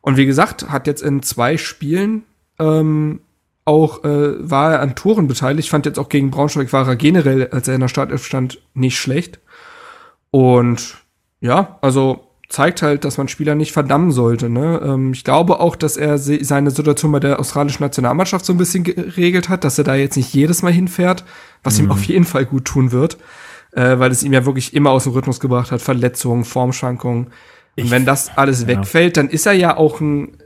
Und 0.00 0.16
wie 0.16 0.26
gesagt, 0.26 0.70
hat 0.70 0.86
jetzt 0.86 1.02
in 1.02 1.22
zwei 1.22 1.56
Spielen 1.58 2.24
ähm, 2.58 3.20
auch 3.68 4.02
äh, 4.02 4.50
war 4.50 4.72
er 4.72 4.80
an 4.80 4.94
Toren 4.94 5.28
beteiligt. 5.28 5.68
Fand 5.68 5.84
jetzt 5.84 5.98
auch 5.98 6.08
gegen 6.08 6.30
Braunschweig 6.30 6.72
war 6.72 6.88
er 6.88 6.96
generell, 6.96 7.48
als 7.50 7.68
er 7.68 7.74
in 7.74 7.82
der 7.82 7.88
Startelf 7.88 8.24
stand, 8.24 8.62
nicht 8.72 8.98
schlecht. 8.98 9.40
Und 10.30 10.96
ja, 11.40 11.78
also 11.80 12.28
zeigt 12.48 12.80
halt, 12.80 13.04
dass 13.04 13.18
man 13.18 13.28
Spieler 13.28 13.54
nicht 13.54 13.72
verdammen 13.72 14.10
sollte. 14.10 14.48
Ne? 14.48 14.80
Ähm, 14.82 15.12
ich 15.12 15.22
glaube 15.22 15.60
auch, 15.60 15.76
dass 15.76 15.96
er 15.96 16.18
se 16.18 16.42
seine 16.42 16.70
Situation 16.70 17.12
bei 17.12 17.20
der 17.20 17.38
australischen 17.38 17.84
Nationalmannschaft 17.84 18.44
so 18.44 18.54
ein 18.54 18.58
bisschen 18.58 18.84
geregelt 18.84 19.48
hat, 19.48 19.64
dass 19.64 19.76
er 19.78 19.84
da 19.84 19.94
jetzt 19.94 20.16
nicht 20.16 20.32
jedes 20.32 20.62
Mal 20.62 20.72
hinfährt, 20.72 21.24
was 21.62 21.78
ihm 21.78 21.90
auf 21.90 22.04
jeden 22.04 22.24
Fall 22.24 22.46
gut 22.46 22.64
tun 22.64 22.90
wird, 22.90 23.18
äh, 23.72 23.98
weil 23.98 24.10
es 24.10 24.22
ihm 24.22 24.32
ja 24.32 24.46
wirklich 24.46 24.74
immer 24.74 24.90
aus 24.90 25.04
dem 25.04 25.12
Rhythmus 25.12 25.40
gebracht 25.40 25.70
hat, 25.72 25.82
Verletzungen, 25.82 26.44
Formschwankungen. 26.44 27.28
Und 27.76 27.90
wenn 27.90 28.06
das 28.06 28.36
alles 28.36 28.66
wegfällt, 28.66 29.16
dann 29.16 29.28
ist 29.28 29.46
er 29.46 29.52
ja 29.52 29.76
auch 29.76 30.00
ein 30.00 30.36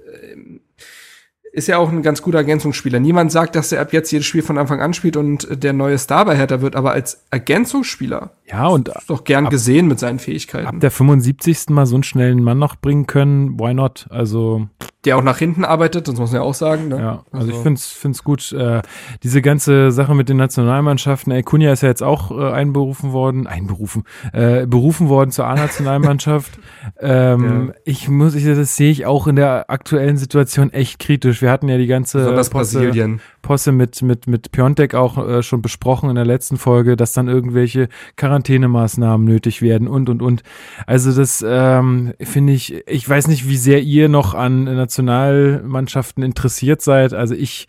ist 1.53 1.69
ja 1.69 1.77
auch 1.77 1.91
ein 1.91 2.03
ganz 2.03 2.23
guter 2.23 2.39
Ergänzungsspieler. 2.39 2.99
Niemand 2.99 3.31
sagt, 3.31 3.55
dass 3.55 3.73
er 3.73 3.83
ab 3.83 3.93
jetzt 3.93 4.11
jedes 4.11 4.27
Spiel 4.27 4.43
von 4.43 4.57
Anfang 4.57 4.81
an 4.81 4.95
spielt 4.95 5.19
und 5.19 5.47
der 5.63 5.75
neue 5.75 5.99
Star 5.99 6.25
bei 6.25 6.35
Hertha 6.37 6.63
wird, 6.63 6.75
aber 6.75 6.93
als 6.93 7.25
Ergänzungsspieler 7.31 8.31
Ja, 8.51 8.67
und 8.69 8.89
ist 8.89 9.11
doch 9.11 9.25
gern 9.25 9.51
gesehen 9.51 9.87
mit 9.87 9.99
seinen 9.99 10.19
Fähigkeiten. 10.19 10.67
ab 10.67 10.81
der 10.81 10.91
75. 10.91 11.69
mal 11.69 11.85
so 11.87 11.97
einen 11.97 12.05
schnellen 12.05 12.43
Mann 12.43 12.59
noch 12.59 12.77
bringen 12.77 13.07
können, 13.07 13.61
why 13.61 13.75
not? 13.75 14.07
Also, 14.11 14.67
der 15.05 15.17
auch 15.17 15.23
nach 15.23 15.39
hinten 15.39 15.65
arbeitet, 15.65 16.07
das 16.07 16.15
muss 16.17 16.31
man 16.31 16.43
ja 16.43 16.47
auch 16.47 16.55
sagen. 16.55 16.89
Ne? 16.89 16.99
ja, 16.99 17.25
also, 17.33 17.51
ich 17.51 17.57
find's 17.57 17.87
find's 17.91 18.23
gut. 18.23 18.53
Äh, 18.53 18.83
diese 19.23 19.43
ganze 19.43 19.91
Sache 19.91 20.15
mit 20.15 20.29
den 20.29 20.37
Nationalmannschaften, 20.37 21.33
ey, 21.33 21.43
Kunja 21.43 21.73
ist 21.73 21.83
ja 21.83 21.89
jetzt 21.89 22.03
auch 22.03 22.31
äh, 22.31 22.53
einberufen 22.53 23.13
worden, 23.13 23.47
einberufen, 23.47 24.05
äh, 24.33 24.67
berufen 24.67 25.09
worden 25.09 25.31
zur 25.33 25.47
A-Nationalmannschaft. 25.47 26.59
ähm, 27.01 27.69
Ja. 27.69 27.75
Ich 27.85 28.09
muss, 28.09 28.35
ich, 28.35 28.45
das 28.45 28.77
sehe 28.77 28.91
ich 28.91 29.07
auch 29.07 29.27
in 29.27 29.37
der 29.37 29.71
aktuellen 29.71 30.17
Situation 30.17 30.73
echt 30.73 30.99
kritisch. 30.99 31.43
Wir 31.43 31.51
hatten 31.51 31.69
ja 31.69 31.79
die 31.79 31.87
ganze 31.89 32.19
besonders 32.19 32.51
Posse- 32.51 32.79
Brasilien. 32.79 33.21
Posse 33.43 33.73
mit, 33.73 34.01
mit, 34.03 34.27
mit 34.27 34.53
Piontek 34.53 34.95
auch 34.95 35.19
äh, 35.19 35.43
schon 35.43 35.61
besprochen 35.61 36.09
in 36.09 36.15
der 36.15 36.25
letzten 36.25 36.57
Folge, 36.57 36.97
dass 36.97 37.13
dann 37.13 37.29
irgendwelche 37.29 37.89
Quarantänemaßnahmen 38.17 39.27
nötig 39.27 39.61
werden 39.61 39.89
und, 39.89 40.09
und, 40.09 40.23
und. 40.23 40.43
Also 40.87 41.13
das 41.13 41.45
ähm, 41.47 42.15
finde 42.21 42.53
ich, 42.53 42.87
ich 42.87 43.09
weiß 43.09 43.29
nicht, 43.29 43.49
wie 43.49 43.57
sehr 43.57 43.83
ihr 43.83 44.09
noch 44.09 44.35
an 44.35 44.65
Nationalmannschaften 44.65 46.23
interessiert 46.23 46.81
seid. 46.81 47.13
Also 47.13 47.35
ich, 47.35 47.67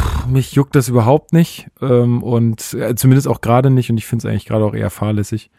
pff, 0.00 0.26
mich 0.26 0.52
juckt 0.52 0.74
das 0.74 0.88
überhaupt 0.88 1.32
nicht 1.32 1.68
ähm, 1.80 2.22
und 2.22 2.74
äh, 2.74 2.94
zumindest 2.94 3.28
auch 3.28 3.40
gerade 3.40 3.70
nicht 3.70 3.90
und 3.90 3.98
ich 3.98 4.06
finde 4.06 4.26
es 4.26 4.30
eigentlich 4.30 4.46
gerade 4.46 4.64
auch 4.64 4.74
eher 4.74 4.90
fahrlässig. 4.90 5.50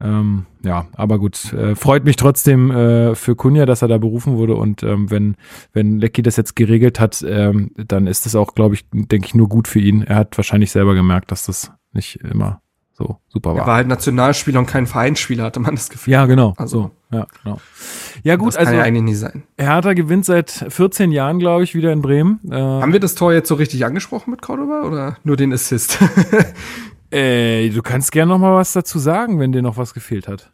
Ähm, 0.00 0.46
ja, 0.64 0.86
aber 0.94 1.18
gut, 1.18 1.52
äh, 1.52 1.74
freut 1.74 2.04
mich 2.04 2.14
trotzdem 2.16 2.70
äh, 2.70 3.14
für 3.16 3.34
Kunja, 3.34 3.66
dass 3.66 3.82
er 3.82 3.88
da 3.88 3.98
berufen 3.98 4.36
wurde 4.36 4.54
und 4.54 4.82
ähm, 4.84 5.10
wenn 5.10 5.34
wenn 5.72 5.98
Lecky 5.98 6.22
das 6.22 6.36
jetzt 6.36 6.54
geregelt 6.54 7.00
hat, 7.00 7.24
ähm, 7.26 7.72
dann 7.76 8.06
ist 8.06 8.24
das 8.24 8.36
auch, 8.36 8.54
glaube 8.54 8.74
ich, 8.76 8.84
denke 8.92 9.26
ich, 9.26 9.34
nur 9.34 9.48
gut 9.48 9.66
für 9.66 9.80
ihn. 9.80 10.02
Er 10.02 10.14
hat 10.16 10.36
wahrscheinlich 10.38 10.70
selber 10.70 10.94
gemerkt, 10.94 11.32
dass 11.32 11.44
das 11.46 11.72
nicht 11.92 12.16
immer 12.22 12.60
so 12.92 13.16
super 13.28 13.50
Er 13.50 13.56
war. 13.58 13.66
war 13.66 13.74
halt 13.76 13.88
Nationalspieler 13.88 14.60
und 14.60 14.66
kein 14.66 14.86
Vereinsspieler, 14.86 15.44
hatte 15.44 15.58
man 15.60 15.74
das 15.74 15.88
Gefühl. 15.90 16.12
ja, 16.12 16.26
genau. 16.26 16.54
Also- 16.58 16.92
so, 17.10 17.16
ja, 17.16 17.26
genau. 17.42 17.58
Ja, 18.22 18.36
gut, 18.36 18.48
das 18.48 18.56
kann 18.56 18.66
also 18.66 18.78
ja 18.78 18.84
eigentlich 18.84 19.02
nicht 19.04 19.18
sein. 19.18 19.44
Hertha 19.56 19.94
gewinnt 19.94 20.24
seit 20.26 20.50
14 20.68 21.10
Jahren, 21.12 21.38
glaube 21.38 21.62
ich, 21.64 21.74
wieder 21.74 21.92
in 21.92 22.02
Bremen. 22.02 22.38
Äh, 22.50 22.54
Haben 22.56 22.92
wir 22.92 23.00
das 23.00 23.14
Tor 23.14 23.32
jetzt 23.32 23.48
so 23.48 23.54
richtig 23.56 23.84
angesprochen 23.84 24.30
mit 24.30 24.42
Cordoba 24.42 24.82
oder 24.82 25.16
nur 25.24 25.36
den 25.36 25.52
Assist? 25.52 25.98
äh, 27.10 27.68
du 27.70 27.82
kannst 27.82 28.12
gerne 28.12 28.32
noch 28.32 28.38
mal 28.38 28.54
was 28.54 28.72
dazu 28.72 28.98
sagen, 28.98 29.40
wenn 29.40 29.52
dir 29.52 29.62
noch 29.62 29.76
was 29.76 29.94
gefehlt 29.94 30.28
hat. 30.28 30.52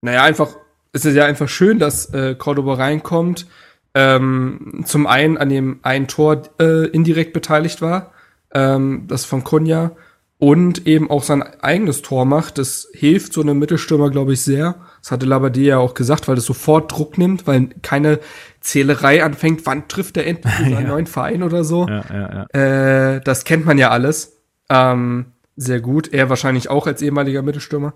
Naja, 0.00 0.22
einfach, 0.22 0.56
es 0.92 1.04
ist 1.04 1.14
ja 1.14 1.24
einfach 1.24 1.48
schön, 1.48 1.78
dass 1.78 2.12
äh, 2.12 2.34
Cordoba 2.34 2.74
reinkommt. 2.74 3.46
Ähm, 3.94 4.82
zum 4.84 5.06
einen 5.06 5.38
an 5.38 5.48
dem 5.48 5.78
einen 5.82 6.08
Tor 6.08 6.42
äh, 6.60 6.86
indirekt 6.88 7.32
beteiligt 7.32 7.80
war, 7.80 8.12
ähm, 8.52 9.04
das 9.06 9.24
von 9.24 9.44
Kunja, 9.44 9.92
und 10.38 10.86
eben 10.86 11.10
auch 11.10 11.22
sein 11.22 11.42
eigenes 11.62 12.02
Tor 12.02 12.24
macht. 12.24 12.58
Das 12.58 12.88
hilft 12.92 13.32
so 13.32 13.40
einem 13.40 13.58
Mittelstürmer, 13.58 14.10
glaube 14.10 14.34
ich, 14.34 14.42
sehr. 14.42 14.74
Das 15.00 15.10
hatte 15.10 15.26
Labadie 15.26 15.66
ja 15.66 15.78
auch 15.78 15.94
gesagt, 15.94 16.28
weil 16.28 16.34
das 16.34 16.44
sofort 16.44 16.92
Druck 16.92 17.18
nimmt, 17.18 17.46
weil 17.46 17.68
keine 17.82 18.18
Zählerei 18.60 19.22
anfängt, 19.22 19.64
wann 19.64 19.88
trifft 19.88 20.16
er 20.16 20.26
endlich 20.26 20.52
seinen 20.58 20.88
neuen 20.88 21.06
Verein 21.06 21.42
oder 21.42 21.64
so. 21.64 21.86
Ja, 21.88 22.04
ja, 22.12 22.46
ja. 22.52 23.14
Äh, 23.14 23.20
das 23.22 23.44
kennt 23.44 23.64
man 23.64 23.78
ja 23.78 23.90
alles. 23.90 24.42
Ähm, 24.68 25.26
sehr 25.56 25.80
gut. 25.80 26.12
Er 26.12 26.30
wahrscheinlich 26.30 26.70
auch 26.70 26.86
als 26.86 27.02
ehemaliger 27.02 27.42
Mittelstürmer. 27.42 27.94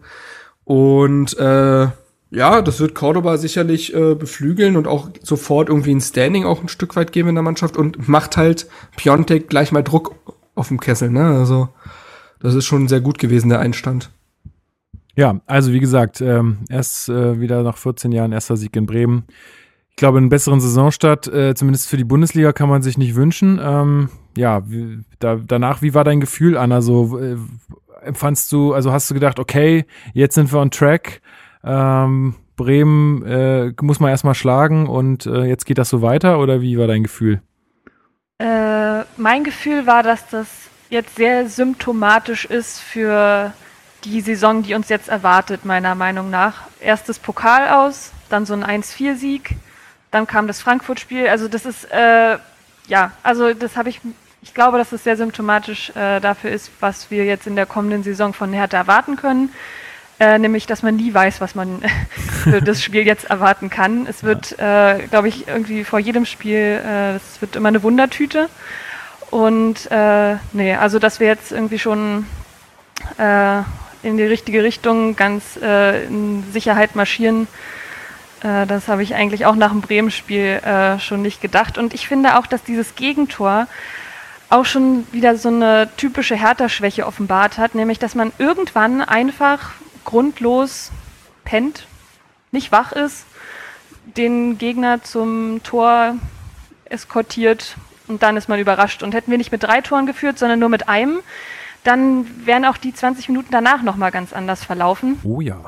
Und 0.64 1.36
äh, 1.38 1.88
ja, 2.30 2.62
das 2.62 2.80
wird 2.80 2.94
Cordoba 2.94 3.38
sicherlich 3.38 3.94
äh, 3.94 4.14
beflügeln 4.14 4.76
und 4.76 4.86
auch 4.86 5.09
sofort 5.22 5.68
irgendwie 5.68 5.94
ein 5.94 6.00
Standing 6.00 6.44
auch 6.44 6.61
ein 6.61 6.68
Stück 6.68 6.94
weit 6.94 7.12
geben 7.12 7.30
in 7.30 7.34
der 7.34 7.44
Mannschaft 7.44 7.76
und 7.76 8.09
macht 8.09 8.36
halt 8.36 8.66
Piontek 8.96 9.48
gleich 9.48 9.72
mal 9.72 9.82
Druck 9.82 10.14
auf 10.54 10.68
dem 10.68 10.80
Kessel. 10.80 11.11
Ne? 11.11 11.24
Also 11.24 11.70
das 12.40 12.54
ist 12.54 12.66
schon 12.66 12.88
sehr 12.88 13.00
gut 13.00 13.18
gewesen, 13.18 13.48
der 13.48 13.61
Einstand. 13.61 14.11
Ja, 15.16 15.40
also 15.46 15.72
wie 15.72 15.80
gesagt, 15.80 16.20
ähm, 16.20 16.59
erst 16.68 17.09
äh, 17.09 17.40
wieder 17.40 17.62
nach 17.62 17.76
14 17.76 18.12
Jahren 18.12 18.32
erster 18.32 18.56
Sieg 18.56 18.76
in 18.76 18.86
Bremen. 18.86 19.24
Ich 19.99 20.01
glaube, 20.01 20.18
einen 20.18 20.28
besseren 20.28 20.61
Saisonstart, 20.61 21.26
äh, 21.26 21.57
zumindest 21.57 21.88
für 21.88 21.96
die 21.96 22.05
Bundesliga, 22.05 22.53
kann 22.53 22.68
man 22.68 22.82
sich 22.82 22.99
nicht 22.99 23.16
wünschen. 23.16 23.59
Ähm, 23.61 24.11
ja, 24.36 24.62
wie, 24.70 25.01
da, 25.18 25.40
danach, 25.44 25.82
wie 25.82 25.92
war 25.92 26.05
dein 26.05 26.20
Gefühl, 26.20 26.57
Anna? 26.57 26.82
So 26.82 27.18
äh, 27.18 27.36
empfandst 28.05 28.53
du, 28.53 28.74
also 28.74 28.92
hast 28.92 29.11
du 29.11 29.14
gedacht, 29.14 29.40
okay, 29.40 29.86
jetzt 30.14 30.36
sind 30.36 30.53
wir 30.53 30.61
on 30.61 30.70
track. 30.70 31.20
Ähm, 31.64 32.36
Bremen 32.55 33.26
äh, 33.26 33.72
muss 33.82 33.99
man 33.99 34.11
erstmal 34.11 34.36
schlagen 34.36 34.86
und 34.86 35.26
äh, 35.26 35.46
jetzt 35.46 35.66
geht 35.66 35.78
das 35.78 35.88
so 35.88 36.01
weiter 36.01 36.38
oder 36.38 36.61
wie 36.61 36.78
war 36.78 36.86
dein 36.86 37.03
Gefühl? 37.03 37.42
Äh, 38.38 39.01
mein 39.16 39.42
Gefühl 39.42 39.88
war, 39.88 40.05
dass 40.05 40.28
das 40.28 40.46
jetzt 40.90 41.16
sehr 41.16 41.49
symptomatisch 41.49 42.44
ist 42.44 42.78
für 42.78 43.53
die 44.05 44.20
Saison, 44.20 44.62
die 44.62 44.74
uns 44.74 44.90
jetzt 44.90 45.09
erwartet, 45.09 45.64
meiner 45.64 45.96
Meinung 45.96 46.30
nach. 46.30 46.68
Erstes 46.78 47.18
Pokal 47.18 47.68
aus, 47.68 48.12
dann 48.28 48.46
so 48.46 48.55
ein 48.55 48.62
1-4-Sieg, 48.62 49.57
dann 50.11 50.26
kam 50.26 50.46
das 50.46 50.61
Frankfurt-Spiel. 50.61 51.28
Also 51.28 51.48
das 51.48 51.66
ist, 51.66 51.84
äh, 51.90 52.38
ja, 52.86 53.12
also 53.22 53.52
das 53.54 53.76
habe 53.76 53.88
ich, 53.88 54.00
ich 54.42 54.54
glaube, 54.54 54.78
dass 54.78 54.88
es 54.88 54.90
das 54.92 55.04
sehr 55.04 55.16
symptomatisch 55.16 55.90
äh, 55.90 56.20
dafür 56.20 56.50
ist, 56.50 56.70
was 56.80 57.11
wir 57.11 57.24
jetzt 57.24 57.46
in 57.46 57.56
der 57.56 57.66
kommenden 57.66 58.02
Saison 58.02 58.32
von 58.32 58.52
Hertha 58.52 58.76
erwarten 58.76 59.16
können. 59.16 59.50
Äh, 60.20 60.38
nämlich, 60.38 60.66
dass 60.66 60.82
man 60.82 60.96
nie 60.96 61.14
weiß, 61.14 61.40
was 61.40 61.54
man 61.54 61.82
für 62.42 62.61
das 62.62 62.82
Spiel 62.82 63.06
jetzt 63.06 63.30
erwarten 63.30 63.70
kann. 63.70 64.06
Es 64.06 64.24
wird, 64.24 64.59
äh, 64.59 65.06
glaube 65.11 65.28
ich, 65.28 65.46
irgendwie 65.46 65.84
vor 65.84 65.98
jedem 65.98 66.24
Spiel, 66.24 66.80
äh, 66.84 67.16
es 67.16 67.40
wird 67.40 67.56
immer 67.56 67.68
eine 67.68 67.82
Wundertüte. 67.82 68.48
Und 69.30 69.90
äh, 69.90 70.36
nee, 70.52 70.74
also 70.74 70.98
dass 70.98 71.20
wir 71.20 71.26
jetzt 71.26 71.52
irgendwie 71.52 71.78
schon 71.78 72.26
äh, 73.18 73.59
in 74.02 74.16
die 74.16 74.24
richtige 74.24 74.62
Richtung 74.62 75.16
ganz 75.16 75.59
äh, 75.62 76.04
in 76.04 76.44
Sicherheit 76.52 76.96
marschieren, 76.96 77.46
äh, 78.43 78.66
das 78.66 78.89
habe 78.89 79.03
ich 79.03 79.14
eigentlich 79.14 79.47
auch 79.47 79.57
nach 79.57 79.70
dem 79.70 79.80
Bremen-Spiel 79.80 80.61
äh, 80.64 80.99
schon 80.99 81.22
nicht 81.22 81.41
gedacht. 81.41 81.78
Und 81.78 81.95
ich 81.95 82.09
finde 82.09 82.39
auch, 82.39 82.47
dass 82.47 82.62
dieses 82.62 82.95
Gegentor 82.95 83.66
auch 84.51 84.64
schon 84.64 85.07
wieder 85.12 85.36
so 85.36 85.49
eine 85.49 85.89
typische 85.97 86.34
Hertha-Schwäche 86.34 87.07
offenbart 87.07 87.59
hat, 87.59 87.74
nämlich 87.74 87.99
dass 87.99 88.14
man 88.14 88.32
irgendwann 88.39 89.03
einfach 89.03 89.72
grundlos 90.05 90.91
pennt, 91.45 91.86
nicht 92.51 92.72
wach 92.72 92.93
ist, 92.93 93.26
den 94.16 94.57
Gegner 94.57 95.03
zum 95.03 95.62
Tor 95.62 96.16
eskortiert 96.86 97.76
und 98.07 98.22
dann 98.22 98.39
ist 98.39 98.49
man 98.49 98.59
überrascht. 98.59 99.03
Und 99.03 99.14
hätten 99.14 99.30
wir 99.30 99.39
nicht 99.39 99.53
mit 99.53 99.62
drei 99.62 99.82
Toren 99.82 100.07
geführt, 100.07 100.39
sondern 100.39 100.59
nur 100.59 100.70
mit 100.70 100.89
einem, 100.89 101.18
dann 101.84 102.26
wären 102.47 102.64
auch 102.64 102.78
die 102.78 102.95
20 102.95 103.28
Minuten 103.28 103.49
danach 103.51 103.82
nochmal 103.82 104.11
ganz 104.11 104.32
anders 104.32 104.64
verlaufen. 104.64 105.20
Oh 105.24 105.41
ja. 105.41 105.61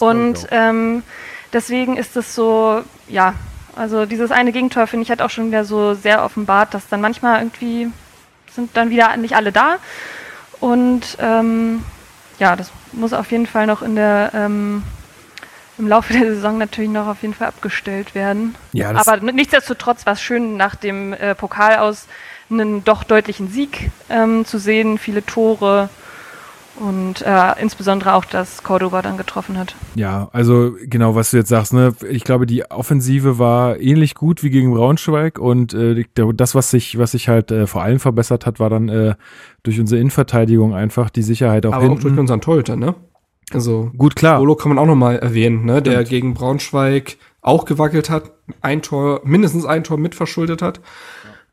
und 0.00 0.48
ähm, 0.50 1.02
deswegen 1.52 1.96
ist 1.96 2.16
es 2.16 2.34
so, 2.34 2.82
ja, 3.08 3.34
also 3.76 4.06
dieses 4.06 4.30
eine 4.30 4.52
Gegentor 4.52 4.86
finde 4.86 5.04
ich 5.04 5.10
hat 5.10 5.22
auch 5.22 5.30
schon 5.30 5.48
wieder 5.48 5.64
so 5.64 5.94
sehr 5.94 6.24
offenbart, 6.24 6.74
dass 6.74 6.88
dann 6.88 7.00
manchmal 7.00 7.40
irgendwie 7.40 7.90
sind 8.52 8.76
dann 8.76 8.90
wieder 8.90 9.16
nicht 9.16 9.36
alle 9.36 9.52
da. 9.52 9.76
Und 10.58 11.16
ähm, 11.20 11.84
ja, 12.38 12.56
das 12.56 12.70
muss 12.92 13.12
auf 13.12 13.30
jeden 13.30 13.46
Fall 13.46 13.66
noch 13.66 13.82
in 13.82 13.94
der 13.94 14.32
ähm, 14.34 14.82
im 15.78 15.88
Laufe 15.88 16.12
der 16.12 16.34
Saison 16.34 16.58
natürlich 16.58 16.90
noch 16.90 17.06
auf 17.06 17.22
jeden 17.22 17.34
Fall 17.34 17.48
abgestellt 17.48 18.14
werden. 18.14 18.54
Ja, 18.72 18.94
Aber 18.94 19.16
nichtsdestotrotz 19.18 20.04
war 20.04 20.12
es 20.12 20.22
schön, 20.22 20.56
nach 20.56 20.74
dem 20.74 21.12
äh, 21.14 21.34
Pokal 21.34 21.78
aus 21.78 22.06
einen 22.50 22.84
doch 22.84 23.04
deutlichen 23.04 23.48
Sieg 23.48 23.90
ähm, 24.10 24.44
zu 24.44 24.58
sehen, 24.58 24.98
viele 24.98 25.24
Tore 25.24 25.88
und 26.80 27.22
äh, 27.22 27.60
insbesondere 27.60 28.14
auch, 28.14 28.24
dass 28.24 28.62
Cordoba 28.62 29.02
dann 29.02 29.16
getroffen 29.16 29.58
hat. 29.58 29.76
Ja, 29.94 30.28
also 30.32 30.72
genau, 30.82 31.14
was 31.14 31.30
du 31.30 31.36
jetzt 31.36 31.50
sagst, 31.50 31.72
ne? 31.74 31.94
Ich 32.10 32.24
glaube, 32.24 32.46
die 32.46 32.70
Offensive 32.70 33.38
war 33.38 33.78
ähnlich 33.78 34.14
gut 34.14 34.42
wie 34.42 34.50
gegen 34.50 34.72
Braunschweig 34.72 35.38
und 35.38 35.74
äh, 35.74 36.04
das, 36.14 36.54
was 36.54 36.70
sich, 36.70 36.98
was 36.98 37.12
sich 37.12 37.28
halt 37.28 37.50
äh, 37.50 37.66
vor 37.66 37.82
allem 37.82 38.00
verbessert 38.00 38.46
hat, 38.46 38.58
war 38.60 38.70
dann 38.70 38.88
äh, 38.88 39.14
durch 39.62 39.78
unsere 39.78 40.00
Innenverteidigung 40.00 40.74
einfach 40.74 41.10
die 41.10 41.22
Sicherheit 41.22 41.66
auch 41.66 41.74
Aber 41.74 41.82
hinten. 41.82 41.98
auch 41.98 42.02
durch 42.02 42.18
unseren 42.18 42.40
Torhüter, 42.40 42.76
ne? 42.76 42.94
Also 43.52 43.90
gut 43.98 44.16
klar. 44.16 44.38
Polo 44.38 44.54
kann 44.54 44.70
man 44.70 44.78
auch 44.78 44.86
noch 44.86 44.94
mal 44.96 45.16
erwähnen, 45.16 45.64
ne? 45.64 45.82
Der 45.82 46.04
gegen 46.04 46.34
Braunschweig 46.34 47.16
auch 47.42 47.64
gewackelt 47.64 48.10
hat, 48.10 48.32
ein 48.62 48.82
Tor, 48.82 49.20
mindestens 49.24 49.64
ein 49.64 49.84
Tor 49.84 49.98
mitverschuldet 49.98 50.62
hat. 50.62 50.80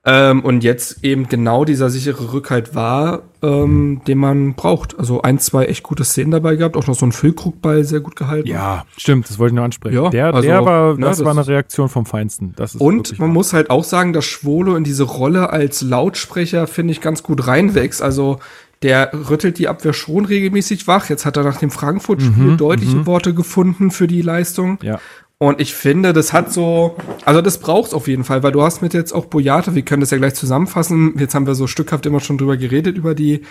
Ähm, 0.10 0.40
und 0.40 0.64
jetzt 0.64 1.04
eben 1.04 1.28
genau 1.28 1.66
dieser 1.66 1.90
sichere 1.90 2.32
Rückhalt 2.32 2.74
war, 2.74 3.24
ähm, 3.42 4.02
den 4.08 4.18
man 4.18 4.54
braucht. 4.54 4.98
Also 4.98 5.22
ein, 5.22 5.38
zwei 5.38 5.66
echt 5.66 5.84
gute 5.84 6.06
Szenen 6.06 6.32
dabei 6.32 6.56
gehabt, 6.56 6.78
auch 6.78 6.88
noch 6.88 6.96
so 6.96 7.06
ein 7.06 7.12
Füllkrugball 7.12 7.84
sehr 7.84 8.00
gut 8.00 8.16
gehalten. 8.16 8.48
Ja, 8.48 8.86
stimmt, 8.96 9.30
das 9.30 9.38
wollte 9.38 9.52
ich 9.52 9.56
noch 9.58 9.66
ansprechen. 9.66 9.96
Ja, 9.96 10.10
der, 10.10 10.34
also, 10.34 10.48
der 10.48 10.64
war, 10.64 10.94
ne, 10.94 11.02
das, 11.02 11.18
das 11.18 11.26
war 11.26 11.34
eine 11.34 11.46
Reaktion 11.46 11.90
vom 11.90 12.06
Feinsten. 12.06 12.54
Das 12.56 12.76
ist 12.76 12.82
und 12.82 13.20
man 13.20 13.28
wahr. 13.28 13.34
muss 13.34 13.52
halt 13.52 13.70
auch 13.70 13.84
sagen, 13.84 14.14
dass 14.14 14.24
Schwolo 14.24 14.78
in 14.78 14.86
diese 14.86 15.04
Rolle 15.04 15.50
als 15.50 15.82
Lautsprecher, 15.82 16.68
finde 16.68 16.94
ich, 16.94 17.02
ganz 17.02 17.22
gut 17.22 17.46
reinwächst. 17.46 18.02
Also 18.02 18.40
der 18.84 19.12
rüttelt 19.30 19.58
die 19.58 19.68
Abwehr 19.68 19.92
schon 19.92 20.24
regelmäßig 20.24 20.88
wach. 20.88 21.10
Jetzt 21.10 21.26
hat 21.26 21.36
er 21.36 21.44
nach 21.44 21.58
dem 21.58 21.72
Frankfurt-Spiel 21.72 22.52
mhm, 22.52 22.58
deutliche 22.58 22.96
mhm. 22.96 23.06
Worte 23.08 23.34
gefunden 23.34 23.92
für 23.92 24.08
die 24.08 24.22
Leistung. 24.22 24.80
Ja. 24.84 25.00
Und 25.40 25.62
ich 25.62 25.76
finde, 25.76 26.14
das 26.14 26.34
hat 26.34 26.52
so, 26.52 26.98
also 27.24 27.42
das 27.42 27.60
braucht's 27.60 27.94
auf 27.94 28.08
jeden 28.08 28.24
Fall, 28.24 28.42
weil 28.42 28.52
du 28.52 28.64
hast 28.64 28.82
mit 28.82 28.96
jetzt 28.96 29.14
auch 29.14 29.26
Boyata, 29.26 29.76
wir 29.76 29.84
können 29.84 30.02
das 30.02 30.10
ja 30.10 30.18
gleich 30.18 30.34
zusammenfassen. 30.34 31.14
Jetzt 31.20 31.36
haben 31.36 31.46
wir 31.46 31.54
so 31.54 31.68
stückhaft 31.68 32.08
immer 32.08 32.20
schon 32.20 32.40
drüber 32.40 32.58
geredet, 32.58 32.98
über 32.98 33.14
die 33.14 33.42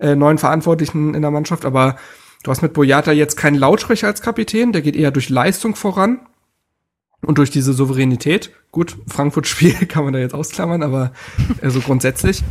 äh, 0.00 0.16
neuen 0.16 0.38
Verantwortlichen 0.38 1.14
in 1.14 1.22
der 1.22 1.30
Mannschaft, 1.30 1.64
aber 1.64 1.96
du 2.42 2.50
hast 2.50 2.62
mit 2.62 2.72
Boyata 2.72 3.12
jetzt 3.12 3.36
keinen 3.36 3.56
Lautsprecher 3.56 4.08
als 4.08 4.20
Kapitän, 4.20 4.72
der 4.72 4.82
geht 4.82 4.96
eher 4.96 5.12
durch 5.12 5.28
Leistung 5.28 5.76
voran 5.76 6.20
und 7.24 7.38
durch 7.38 7.50
diese 7.50 7.72
Souveränität. 7.72 8.50
Gut, 8.72 8.96
Frankfurt-Spiel 9.06 9.74
kann 9.88 10.04
man 10.04 10.12
da 10.12 10.18
jetzt 10.18 10.34
ausklammern, 10.34 10.82
aber 10.82 11.12
äh, 11.62 11.70
so 11.70 11.80
grundsätzlich. 11.80 12.42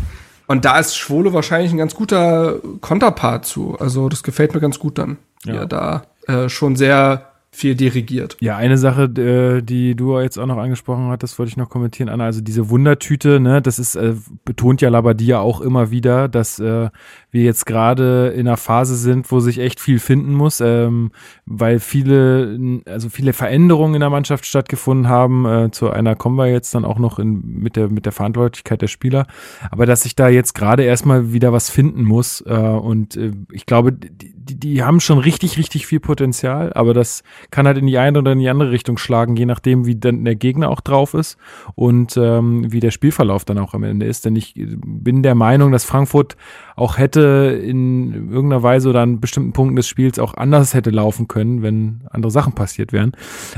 Und 0.48 0.64
da 0.64 0.80
ist 0.80 0.98
Schwole 0.98 1.34
wahrscheinlich 1.34 1.72
ein 1.72 1.78
ganz 1.78 1.94
guter 1.94 2.60
Konterpart 2.80 3.46
zu. 3.46 3.78
Also 3.80 4.08
das 4.08 4.24
gefällt 4.24 4.54
mir 4.54 4.62
ganz 4.62 4.80
gut 4.80 4.98
dann, 4.98 5.18
ja. 5.44 5.54
wie 5.54 5.58
er 5.58 5.66
da 5.66 6.04
äh, 6.28 6.48
schon 6.48 6.78
sehr 6.78 7.27
viel 7.50 7.76
dirigiert. 7.76 8.38
Ja, 8.40 8.58
eine 8.58 8.78
Sache, 8.78 9.04
äh, 9.04 9.62
die 9.62 9.96
du 9.96 10.20
jetzt 10.20 10.38
auch 10.38 10.46
noch 10.46 10.58
angesprochen 10.58 11.08
hattest, 11.08 11.40
wollte 11.40 11.50
ich 11.50 11.58
noch 11.58 11.70
kommentieren, 11.70 12.10
Anna. 12.10 12.26
Also 12.26 12.42
diese 12.42 12.70
Wundertüte, 12.70 13.40
ne, 13.40 13.62
das 13.62 13.80
ist, 13.80 13.96
äh, 13.96 14.16
betont 14.46 14.82
ja 14.82 14.90
Labadia 14.90 15.40
auch 15.40 15.62
immer 15.62 15.90
wieder, 15.90 16.28
dass 16.28 16.60
äh, 16.60 16.90
wir 17.32 17.44
jetzt 17.44 17.66
gerade 17.66 18.30
in 18.30 18.48
einer 18.48 18.58
Phase 18.58 18.96
sind, 18.96 19.32
wo 19.32 19.40
sich 19.40 19.60
echt 19.60 19.80
viel 19.80 20.00
finden 20.00 20.34
muss, 20.34 20.62
ähm, 20.62 21.12
weil 21.46 21.80
viele, 21.80 22.82
also 22.86 23.10
viele 23.10 23.34
Veränderungen 23.34 23.96
in 23.96 24.02
der 24.02 24.10
Mannschaft 24.10 24.46
stattgefunden 24.46 25.08
haben. 25.08 25.46
Äh, 25.46 25.72
zu 25.72 25.90
einer 25.90 26.16
kommen 26.16 26.38
wir 26.38 26.48
jetzt 26.48 26.76
dann 26.76 26.86
auch 26.86 27.00
noch 27.00 27.18
in, 27.18 27.42
mit 27.60 27.76
der 27.76 27.90
mit 27.90 28.06
der 28.06 28.14
Verantwortlichkeit 28.14 28.82
der 28.82 28.88
Spieler. 28.88 29.26
Aber 29.72 29.86
dass 29.86 30.04
sich 30.04 30.16
da 30.16 30.30
jetzt 30.30 30.54
gerade 30.54 30.84
erstmal 30.84 31.34
wieder 31.34 31.54
was 31.54 31.70
finden 31.70 32.04
muss 32.04 32.42
äh, 32.42 32.54
und 32.54 33.16
äh, 33.16 33.32
ich 33.52 33.66
glaube, 33.66 33.94
die, 33.94 34.37
die, 34.50 34.60
die 34.60 34.84
haben 34.84 35.00
schon 35.00 35.20
richtig 35.20 35.58
richtig 35.58 35.86
viel 35.88 36.00
Potenzial, 36.00 36.74
aber 36.74 36.94
das 36.94 37.24
kann 37.52 37.68
halt 37.68 37.78
in 37.78 37.88
die 37.88 37.98
eine 37.98 38.20
oder 38.20 38.32
in 38.32 38.40
die 38.40 38.50
andere 38.50 38.72
Richtung 38.72 38.98
schlagen, 38.98 39.36
je 39.36 39.46
nachdem, 39.46 39.86
wie 39.86 39.96
dann 39.96 40.26
der 40.26 40.36
Gegner 40.36 40.70
auch 40.70 40.82
drauf 40.82 41.14
ist 41.14 41.38
und 41.76 42.18
ähm, 42.18 42.72
wie 42.72 42.80
der 42.80 42.92
Spielverlauf 42.92 43.46
dann 43.46 43.58
auch 43.58 43.74
am 43.74 43.84
Ende 43.84 44.06
ist. 44.06 44.26
Denn 44.26 44.36
ich 44.36 44.54
bin 44.56 45.24
der 45.24 45.36
Meinung, 45.36 45.72
dass 45.72 45.84
Frankfurt 45.84 46.36
auch 46.76 46.98
hätte 46.98 47.60
in 47.64 48.14
irgendeiner 48.32 48.64
Weise 48.64 48.90
oder 48.90 49.02
an 49.02 49.20
bestimmten 49.20 49.54
Punkten 49.54 49.76
des 49.76 49.88
Spiels 49.88 50.20
auch 50.20 50.36
anders 50.36 50.74
hätte 50.74 50.92
laufen 50.92 51.28
können, 51.28 51.62
wenn 51.64 52.02
andere 52.10 52.32
Sachen 52.32 52.54
passiert 52.54 52.94
wären. 52.94 53.14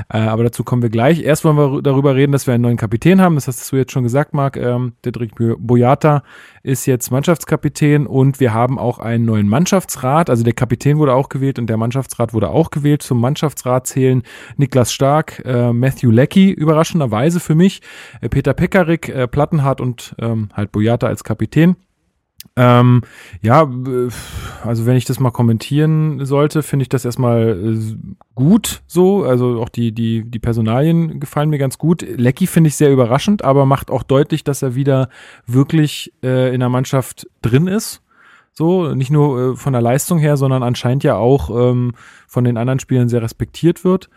Äh, 0.10 0.20
aber 0.20 0.44
dazu 0.44 0.64
kommen 0.64 0.82
wir 0.82 0.90
gleich. 0.90 1.22
Erst 1.22 1.44
wollen 1.44 1.58
wir 1.58 1.82
darüber 1.82 2.16
reden, 2.16 2.32
dass 2.32 2.48
wir 2.48 2.54
einen 2.54 2.64
neuen 2.64 2.78
Kapitän 2.78 3.22
haben. 3.22 3.36
Das 3.36 3.48
hast 3.48 3.72
du 3.72 3.76
jetzt 3.76 3.92
schon 3.92 4.04
gesagt, 4.04 4.34
Marc. 4.34 4.56
Ähm, 4.58 4.94
Dedrick 5.04 5.32
Boyata 5.36 6.24
ist 6.64 6.86
jetzt 6.86 7.12
Mannschaftskapitän 7.12 8.08
und 8.08 8.40
wir 8.40 8.54
haben 8.54 8.80
auch 8.80 9.00
einen 9.00 9.26
neuen 9.26 9.48
Mannschaftsrat. 9.48 10.30
Also 10.30 10.44
der 10.44 10.54
Kapitän 10.54 10.98
wurde 10.98 11.14
auch 11.14 11.30
gewählt 11.30 11.60
und 11.60 11.68
der 11.68 11.78
Mannschaftsrat 11.78 12.34
wurde 12.34 12.50
auch 12.50 12.72
gewählt. 12.72 13.02
Zum 13.02 13.20
Mannschaftsrat 13.22 13.88
zählen 13.88 14.24
Niklas 14.58 14.92
Stark, 14.94 15.42
äh, 15.46 15.74
Matthew 15.74 16.12
Leckie, 16.12 16.52
überraschenderweise 16.52 17.40
für 17.40 17.56
mich, 17.56 17.82
äh, 18.22 18.30
Peter 18.30 18.54
Pekarik, 18.54 19.10
äh, 19.10 19.28
Plattenhardt 19.28 19.82
und 19.82 20.16
ähm, 20.20 20.50
halt 20.54 20.72
Boyata 20.72 21.08
als 21.08 21.24
Kapitän. 21.24 21.76
Ähm, 22.56 23.02
ja, 23.42 23.64
äh, 23.64 24.10
also 24.64 24.86
wenn 24.86 24.96
ich 24.96 25.06
das 25.06 25.20
mal 25.20 25.32
kommentieren 25.32 26.26
sollte, 26.26 26.64
finde 26.64 26.84
ich 26.84 26.90
das 26.90 27.06
erstmal 27.06 27.50
äh, 27.50 27.96
gut 28.36 28.82
so. 28.88 29.24
Also 29.24 29.62
auch 29.62 29.70
die, 29.70 29.92
die, 29.92 30.24
die 30.30 30.40
Personalien 30.40 31.20
gefallen 31.20 31.50
mir 31.50 31.60
ganz 31.60 31.78
gut. 31.78 32.02
Lecky 32.02 32.48
finde 32.48 32.70
ich 32.70 32.76
sehr 32.76 32.92
überraschend, 32.92 33.44
aber 33.44 33.66
macht 33.66 33.92
auch 33.92 34.04
deutlich, 34.04 34.44
dass 34.44 34.62
er 34.62 34.76
wieder 34.76 35.10
wirklich 35.46 36.14
äh, 36.24 36.54
in 36.54 36.60
der 36.60 36.70
Mannschaft 36.70 37.28
drin 37.42 37.68
ist. 37.68 38.02
So, 38.52 38.94
nicht 38.94 39.10
nur 39.10 39.54
äh, 39.54 39.56
von 39.56 39.72
der 39.72 39.82
Leistung 39.82 40.20
her, 40.20 40.36
sondern 40.36 40.64
anscheinend 40.64 41.06
ja 41.06 41.16
auch 41.16 41.50
ähm, 41.50 41.94
von 42.28 42.44
den 42.44 42.58
anderen 42.58 42.80
Spielern 42.80 43.08
sehr 43.08 43.22
respektiert 43.22 43.86
wird. 43.86 44.10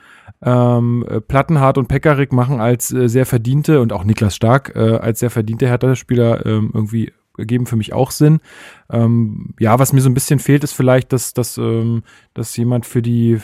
Ähm, 0.43 1.07
äh, 1.09 1.21
Plattenhardt 1.21 1.79
und 1.79 1.87
Pekarik 1.87 2.33
machen 2.33 2.61
als 2.61 2.93
äh, 2.93 3.09
sehr 3.09 3.27
verdiente 3.27 3.81
und 3.81 3.93
auch 3.93 4.03
Niklas 4.03 4.35
Stark 4.35 4.73
äh, 4.75 4.97
als 4.97 5.21
sehr 5.21 5.31
verdiente 5.31 5.69
Hertha-Spieler 5.69 6.45
ähm, 6.45 6.71
irgendwie 6.75 7.13
ergeben 7.39 7.67
für 7.67 7.77
mich 7.77 7.93
auch 7.93 8.11
Sinn. 8.11 8.41
Ähm, 8.91 9.55
ja, 9.59 9.79
was 9.79 9.93
mir 9.93 10.01
so 10.01 10.11
ein 10.11 10.15
bisschen 10.15 10.39
fehlt, 10.39 10.65
ist 10.65 10.73
vielleicht, 10.73 11.13
dass, 11.13 11.35
dass, 11.35 11.59
ähm, 11.59 12.03
dass 12.35 12.57
jemand 12.57 12.87
für 12.87 13.03
die, 13.03 13.39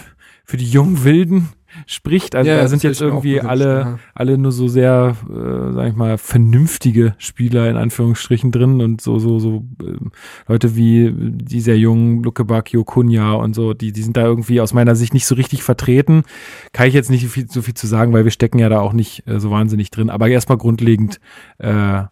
für 0.45 0.57
die 0.57 0.69
jungen 0.69 1.05
Wilden 1.05 1.49
spricht. 1.87 2.35
Also 2.35 2.51
Ja, 2.51 2.59
da 2.59 2.69
sind 2.69 2.83
jetzt 2.83 3.01
irgendwie 3.01 3.41
alle, 3.41 3.81
ja. 3.81 3.99
alle 4.15 4.39
nur 4.39 4.53
so 4.53 4.69
sehr, 4.69 5.17
äh, 5.29 5.73
sag 5.73 5.89
ich 5.89 5.97
mal, 5.97 6.19
vernünftige 6.19 7.15
Spieler 7.19 7.69
in 7.69 7.77
Anführungsstrichen 7.77 8.53
drin 8.53 8.81
und 8.81 9.01
so, 9.01 9.19
so, 9.19 9.39
so 9.39 9.65
ähm, 9.83 10.13
Leute 10.47 10.77
wie 10.77 11.13
dieser 11.15 11.75
jungen 11.75 12.23
Luke 12.23 12.45
Bacchio, 12.45 12.85
Kunja 12.85 13.33
und 13.33 13.55
so, 13.55 13.75
die, 13.75 13.93
die 13.93 14.03
sind 14.03 14.17
da 14.17 14.25
irgendwie 14.25 14.61
aus 14.61 14.73
meiner 14.73 14.97
Sicht 14.97 15.15
nicht 15.15 15.27
so 15.27 15.35
richtig 15.35 15.63
vertreten. 15.63 16.25
Kann 16.73 16.89
ich 16.89 16.95
jetzt 16.95 17.11
nicht 17.11 17.27
viel, 17.27 17.49
so 17.49 17.63
viel 17.63 17.75
zu 17.75 17.87
sagen, 17.87 18.13
weil 18.13 18.25
wir 18.25 18.31
stecken 18.31 18.59
ja 18.59 18.69
da 18.69 18.81
auch 18.81 18.93
nicht 18.93 19.27
äh, 19.27 19.41
so 19.41 19.51
wahnsinnig 19.51 19.91
drin. 19.91 20.11
Aber 20.11 20.29
erstmal 20.29 20.59
grundlegend 20.59 21.21
äh, 21.59 22.05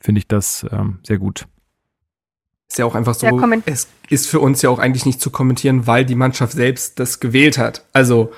finde 0.00 0.18
ich 0.20 0.28
das 0.28 0.66
ähm, 0.70 0.98
sehr 1.06 1.18
gut. 1.18 1.46
Ist 2.68 2.78
ja 2.78 2.84
auch 2.84 2.94
einfach 2.94 3.14
so, 3.14 3.26
Ja, 3.26 3.58
es 3.66 3.88
ist 4.08 4.28
für 4.28 4.40
uns 4.40 4.62
ja 4.62 4.70
auch 4.70 4.78
eigentlich 4.78 5.04
nicht 5.06 5.20
zu 5.20 5.30
kommentieren, 5.30 5.86
weil 5.86 6.04
die 6.04 6.14
Mannschaft 6.14 6.52
selbst 6.52 7.00
das 7.00 7.18
gewählt 7.18 7.58
hat. 7.58 7.84
Also, 7.92 8.32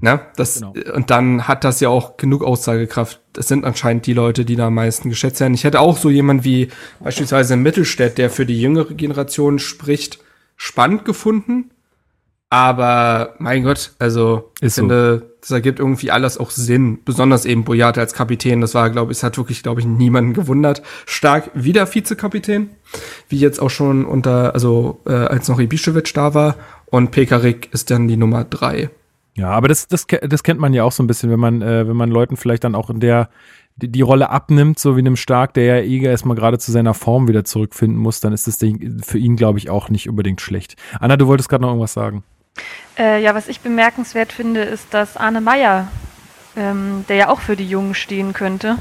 ne, 0.00 0.20
das, 0.36 0.60
Genau. 0.60 0.74
und 0.94 1.10
dann 1.10 1.48
hat 1.48 1.64
das 1.64 1.80
ja 1.80 1.88
auch 1.88 2.18
genug 2.18 2.44
Aussagekraft. 2.44 3.20
Das 3.32 3.48
sind 3.48 3.64
anscheinend 3.64 4.04
die 4.06 4.12
Leute, 4.12 4.44
die 4.44 4.56
da 4.56 4.66
am 4.66 4.74
meisten 4.74 5.08
geschätzt 5.08 5.40
werden. 5.40 5.54
Ich 5.54 5.64
hätte 5.64 5.80
auch 5.80 5.96
so 5.96 6.10
jemand 6.10 6.44
wie 6.44 6.68
beispielsweise 7.00 7.56
Mittelstädt, 7.56 8.18
der 8.18 8.28
für 8.28 8.44
die 8.44 8.60
jüngere 8.60 8.92
Generation 8.92 9.58
spricht, 9.58 10.18
spannend 10.56 11.06
gefunden. 11.06 11.70
Aber 12.50 13.34
mein 13.38 13.62
Gott, 13.62 13.92
also 13.98 14.50
ich 14.60 14.66
Ist 14.66 14.74
so. 14.74 14.82
finde, 14.82 15.29
das 15.40 15.50
ergibt 15.50 15.78
irgendwie 15.78 16.10
alles 16.10 16.38
auch 16.38 16.50
Sinn. 16.50 16.98
Besonders 17.04 17.44
eben 17.44 17.64
Boyate 17.64 18.00
als 18.00 18.14
Kapitän. 18.14 18.60
Das 18.60 18.74
war, 18.74 18.90
glaube 18.90 19.12
ich, 19.12 19.18
es 19.18 19.22
hat 19.22 19.36
wirklich, 19.38 19.62
glaube 19.62 19.80
ich, 19.80 19.86
niemanden 19.86 20.34
gewundert. 20.34 20.82
Stark 21.06 21.50
wieder 21.54 21.92
Vizekapitän. 21.92 22.70
Wie 23.28 23.38
jetzt 23.38 23.60
auch 23.60 23.70
schon 23.70 24.04
unter, 24.04 24.54
also 24.54 25.00
äh, 25.06 25.12
als 25.12 25.48
noch 25.48 25.58
Ibišević 25.58 26.12
da 26.14 26.34
war. 26.34 26.56
Und 26.86 27.10
Pekarik 27.10 27.68
ist 27.72 27.90
dann 27.90 28.08
die 28.08 28.16
Nummer 28.16 28.44
drei. 28.44 28.90
Ja, 29.34 29.50
aber 29.50 29.68
das, 29.68 29.88
das, 29.88 30.06
das 30.06 30.42
kennt 30.42 30.60
man 30.60 30.74
ja 30.74 30.84
auch 30.84 30.92
so 30.92 31.02
ein 31.02 31.06
bisschen, 31.06 31.30
wenn 31.30 31.40
man, 31.40 31.62
äh, 31.62 31.88
wenn 31.88 31.96
man 31.96 32.10
Leuten 32.10 32.36
vielleicht 32.36 32.64
dann 32.64 32.74
auch 32.74 32.90
in 32.90 33.00
der 33.00 33.30
die, 33.76 33.88
die 33.88 34.02
Rolle 34.02 34.30
abnimmt, 34.30 34.78
so 34.78 34.96
wie 34.96 35.00
einem 35.00 35.16
Stark, 35.16 35.54
der 35.54 35.64
ja 35.64 35.76
eh 35.76 36.02
erstmal 36.02 36.36
gerade 36.36 36.58
zu 36.58 36.72
seiner 36.72 36.94
Form 36.94 37.28
wieder 37.28 37.44
zurückfinden 37.44 37.98
muss, 37.98 38.20
dann 38.20 38.32
ist 38.32 38.46
das 38.46 38.58
Ding 38.58 39.00
für 39.02 39.18
ihn, 39.18 39.36
glaube 39.36 39.58
ich, 39.58 39.70
auch 39.70 39.88
nicht 39.88 40.08
unbedingt 40.08 40.40
schlecht. 40.40 40.76
Anna, 40.98 41.16
du 41.16 41.26
wolltest 41.26 41.48
gerade 41.48 41.62
noch 41.62 41.70
irgendwas 41.70 41.92
sagen. 41.92 42.24
Äh, 42.98 43.22
ja, 43.22 43.34
was 43.34 43.48
ich 43.48 43.60
bemerkenswert 43.60 44.32
finde, 44.32 44.62
ist, 44.62 44.92
dass 44.92 45.16
Arne 45.16 45.40
Meyer, 45.40 45.88
ähm, 46.56 47.04
der 47.08 47.16
ja 47.16 47.28
auch 47.28 47.40
für 47.40 47.56
die 47.56 47.68
Jungen 47.68 47.94
stehen 47.94 48.32
könnte, 48.32 48.76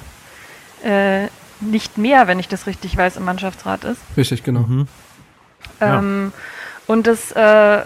äh, 0.84 1.28
nicht 1.62 1.98
mehr, 1.98 2.28
wenn 2.28 2.40
ich 2.40 2.48
das 2.48 2.68
richtig 2.68 2.96
weiß, 2.96 3.18
im 3.18 3.26
Mannschaftsrat 3.26 3.84
ist. 3.84 4.02
Richtig, 4.18 4.44
genau. 4.44 4.66
Ja. 5.80 6.00
Ähm, 6.00 6.32
und 6.88 7.06
das, 7.06 7.32
äh, 7.32 7.82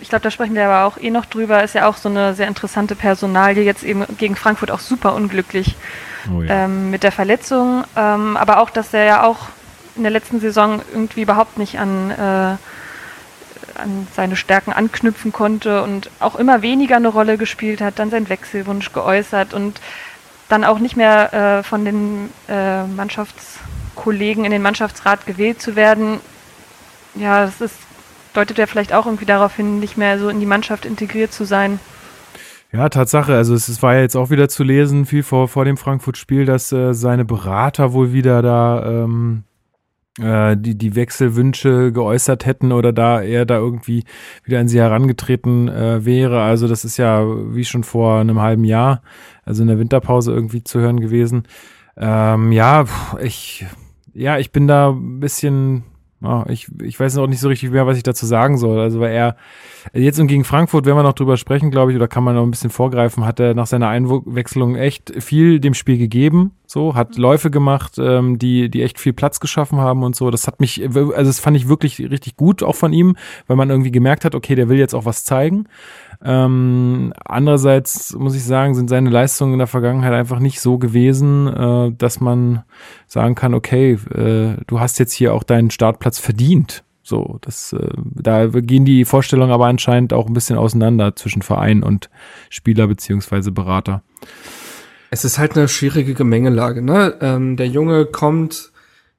ich 0.00 0.08
glaube, 0.08 0.22
da 0.22 0.30
sprechen 0.30 0.54
wir 0.54 0.68
aber 0.68 0.84
auch 0.84 0.98
eh 1.02 1.10
noch 1.10 1.24
drüber, 1.24 1.62
ist 1.64 1.74
ja 1.74 1.88
auch 1.88 1.96
so 1.96 2.08
eine 2.08 2.34
sehr 2.34 2.46
interessante 2.46 2.94
Personalie, 2.94 3.64
jetzt 3.64 3.82
eben 3.82 4.04
gegen 4.18 4.36
Frankfurt 4.36 4.70
auch 4.70 4.80
super 4.80 5.14
unglücklich 5.14 5.74
Oh 6.32 6.42
ja. 6.42 6.64
ähm, 6.64 6.90
mit 6.90 7.02
der 7.02 7.12
Verletzung, 7.12 7.84
ähm, 7.96 8.36
aber 8.36 8.60
auch, 8.60 8.70
dass 8.70 8.92
er 8.92 9.04
ja 9.04 9.24
auch 9.24 9.48
in 9.96 10.02
der 10.02 10.10
letzten 10.12 10.40
Saison 10.40 10.82
irgendwie 10.92 11.22
überhaupt 11.22 11.58
nicht 11.58 11.78
an, 11.78 12.10
äh, 12.10 12.56
an 13.78 14.06
seine 14.14 14.36
Stärken 14.36 14.72
anknüpfen 14.72 15.32
konnte 15.32 15.82
und 15.82 16.10
auch 16.20 16.36
immer 16.36 16.62
weniger 16.62 16.96
eine 16.96 17.08
Rolle 17.08 17.38
gespielt 17.38 17.80
hat, 17.80 17.98
dann 17.98 18.10
seinen 18.10 18.28
Wechselwunsch 18.28 18.92
geäußert 18.92 19.54
und 19.54 19.80
dann 20.48 20.64
auch 20.64 20.78
nicht 20.78 20.96
mehr 20.96 21.32
äh, 21.32 21.62
von 21.62 21.84
den 21.84 22.30
äh, 22.48 22.84
Mannschaftskollegen 22.84 24.44
in 24.44 24.50
den 24.50 24.62
Mannschaftsrat 24.62 25.26
gewählt 25.26 25.60
zu 25.60 25.76
werden. 25.76 26.20
Ja, 27.14 27.46
das 27.46 27.60
ist, 27.60 27.76
deutet 28.34 28.58
ja 28.58 28.66
vielleicht 28.66 28.92
auch 28.92 29.06
irgendwie 29.06 29.24
darauf 29.24 29.56
hin, 29.56 29.80
nicht 29.80 29.96
mehr 29.96 30.18
so 30.18 30.28
in 30.28 30.40
die 30.40 30.46
Mannschaft 30.46 30.84
integriert 30.84 31.32
zu 31.32 31.44
sein. 31.44 31.80
Ja, 32.72 32.88
Tatsache. 32.88 33.34
Also 33.34 33.54
es, 33.54 33.68
es 33.68 33.82
war 33.82 33.94
ja 33.94 34.02
jetzt 34.02 34.16
auch 34.16 34.30
wieder 34.30 34.48
zu 34.48 34.62
lesen, 34.62 35.06
viel 35.06 35.22
vor, 35.22 35.48
vor 35.48 35.64
dem 35.64 35.76
Frankfurt-Spiel, 35.76 36.44
dass 36.44 36.72
äh, 36.72 36.92
seine 36.92 37.24
Berater 37.24 37.92
wohl 37.92 38.12
wieder 38.12 38.42
da 38.42 38.84
ähm, 38.86 39.44
äh, 40.20 40.56
die, 40.56 40.76
die 40.76 40.94
Wechselwünsche 40.94 41.92
geäußert 41.92 42.46
hätten 42.46 42.72
oder 42.72 42.92
da 42.92 43.20
er 43.20 43.44
da 43.46 43.56
irgendwie 43.56 44.04
wieder 44.44 44.60
an 44.60 44.68
sie 44.68 44.80
herangetreten 44.80 45.68
äh, 45.68 46.04
wäre. 46.04 46.42
Also 46.42 46.68
das 46.68 46.84
ist 46.84 46.96
ja 46.96 47.24
wie 47.54 47.64
schon 47.64 47.84
vor 47.84 48.20
einem 48.20 48.40
halben 48.40 48.64
Jahr, 48.64 49.02
also 49.44 49.62
in 49.62 49.68
der 49.68 49.78
Winterpause 49.78 50.32
irgendwie 50.32 50.64
zu 50.64 50.80
hören 50.80 51.00
gewesen. 51.00 51.44
Ähm, 51.96 52.52
ja, 52.52 52.84
ich, 53.22 53.66
ja, 54.14 54.38
ich 54.38 54.52
bin 54.52 54.66
da 54.66 54.90
ein 54.90 55.20
bisschen, 55.20 55.84
ja, 56.22 56.46
ich, 56.48 56.68
ich 56.82 56.98
weiß 56.98 57.18
auch 57.18 57.26
nicht 57.26 57.40
so 57.40 57.48
richtig 57.48 57.70
mehr, 57.70 57.86
was 57.86 57.98
ich 57.98 58.02
dazu 58.02 58.24
sagen 58.24 58.56
soll. 58.56 58.80
Also 58.80 59.00
weil 59.00 59.12
er 59.12 59.36
jetzt 59.92 60.18
und 60.18 60.28
gegen 60.28 60.44
Frankfurt, 60.44 60.86
werden 60.86 60.96
wir 60.96 61.02
noch 61.02 61.12
drüber 61.12 61.36
sprechen, 61.36 61.70
glaube 61.70 61.92
ich, 61.92 61.96
oder 61.96 62.08
kann 62.08 62.24
man 62.24 62.34
noch 62.34 62.42
ein 62.42 62.50
bisschen 62.50 62.70
vorgreifen, 62.70 63.26
hat 63.26 63.38
er 63.38 63.54
nach 63.54 63.66
seiner 63.66 63.88
Einwechslung 63.88 64.76
echt 64.76 65.12
viel 65.22 65.60
dem 65.60 65.74
Spiel 65.74 65.98
gegeben. 65.98 66.52
So, 66.66 66.94
hat 66.94 67.16
Läufe 67.16 67.50
gemacht, 67.50 67.96
ähm, 67.98 68.38
die, 68.38 68.70
die 68.70 68.82
echt 68.82 68.98
viel 68.98 69.12
Platz 69.12 69.40
geschaffen 69.40 69.78
haben 69.78 70.02
und 70.02 70.16
so. 70.16 70.30
Das 70.30 70.46
hat 70.46 70.58
mich, 70.58 70.82
also 70.82 71.12
das 71.12 71.38
fand 71.38 71.56
ich 71.56 71.68
wirklich 71.68 72.00
richtig 72.00 72.36
gut 72.36 72.62
auch 72.62 72.74
von 72.74 72.92
ihm, 72.92 73.16
weil 73.46 73.56
man 73.56 73.70
irgendwie 73.70 73.92
gemerkt 73.92 74.24
hat, 74.24 74.34
okay, 74.34 74.54
der 74.54 74.68
will 74.68 74.78
jetzt 74.78 74.94
auch 74.94 75.04
was 75.04 75.22
zeigen. 75.22 75.68
Ähm, 76.24 77.12
andererseits 77.24 78.14
muss 78.14 78.34
ich 78.34 78.44
sagen, 78.44 78.74
sind 78.74 78.88
seine 78.88 79.10
Leistungen 79.10 79.54
in 79.54 79.58
der 79.58 79.66
Vergangenheit 79.66 80.12
einfach 80.12 80.38
nicht 80.38 80.60
so 80.60 80.78
gewesen, 80.78 81.46
äh, 81.48 81.92
dass 81.92 82.20
man 82.20 82.62
sagen 83.06 83.34
kann, 83.34 83.54
okay, 83.54 83.98
äh, 84.14 84.56
du 84.66 84.80
hast 84.80 84.98
jetzt 84.98 85.12
hier 85.12 85.34
auch 85.34 85.42
deinen 85.42 85.70
Startplatz 85.70 86.18
verdient. 86.18 86.84
So, 87.02 87.38
das, 87.40 87.72
äh, 87.72 87.88
da 87.96 88.46
gehen 88.48 88.84
die 88.84 89.04
Vorstellungen 89.04 89.52
aber 89.52 89.66
anscheinend 89.66 90.12
auch 90.12 90.26
ein 90.26 90.32
bisschen 90.32 90.58
auseinander 90.58 91.14
zwischen 91.14 91.42
Verein 91.42 91.84
und 91.84 92.10
Spieler 92.50 92.88
beziehungsweise 92.88 93.52
Berater. 93.52 94.02
Es 95.10 95.24
ist 95.24 95.38
halt 95.38 95.56
eine 95.56 95.68
schwierige 95.68 96.14
Gemengelage, 96.14 96.82
ne? 96.82 97.14
Ähm, 97.20 97.56
der 97.56 97.68
Junge 97.68 98.06
kommt 98.06 98.72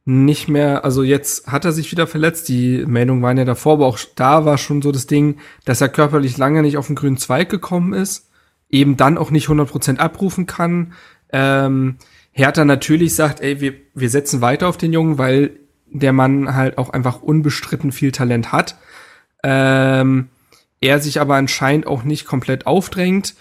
nicht 0.10 0.47
mehr, 0.47 0.86
also 0.86 1.03
jetzt 1.03 1.47
hat 1.47 1.66
er 1.66 1.74
sich 1.74 1.91
wieder 1.91 2.08
verletzt, 2.08 2.47
die 2.47 2.86
Meldungen 2.86 3.22
waren 3.22 3.38
ja 3.38 3.43
davor, 3.43 3.74
aber 3.74 3.88
auch 3.88 3.99
da 4.16 4.45
war 4.45 4.58
schon 4.58 4.82
so 4.82 4.93
das 4.93 5.05
Ding, 5.05 5.36
dass 5.66 5.82
er 5.82 5.89
körperlich 5.89 6.38
lange 6.38 6.62
nicht 6.62 6.78
auf 6.78 6.88
den 6.88 6.95
grünen 6.95 7.18
Zweig 7.18 7.49
gekommen 7.49 7.91
ist, 7.91 8.30
eben 8.70 8.95
dann 8.95 9.18
auch 9.18 9.32
nicht 9.32 9.49
100% 9.49 9.97
abrufen 9.97 10.45
kann. 10.45 10.93
Ähm, 11.34 11.97
Hertha 12.32 12.64
natürlich 12.64 13.16
sagt, 13.16 13.41
ey, 13.41 13.60
wir, 13.60 13.74
wir 13.95 14.10
setzen 14.10 14.39
weiter 14.39 14.70
auf 14.70 14.78
den 14.78 14.93
Jungen, 14.93 15.18
weil 15.18 15.60
der 15.88 16.14
Mann 16.14 16.55
halt 16.55 16.78
auch 16.78 16.91
einfach 16.91 17.22
unbestritten 17.22 17.91
viel 17.91 18.14
Talent 18.14 18.53
hat. 18.53 18.78
Ähm, 19.43 20.30
er 20.80 21.01
sich 21.01 21.20
aber 21.20 21.36
anscheinend 21.36 21.86
auch 21.86 22.03
nicht 22.03 22.26
komplett 22.26 22.66
aufdrängt. 22.66 23.36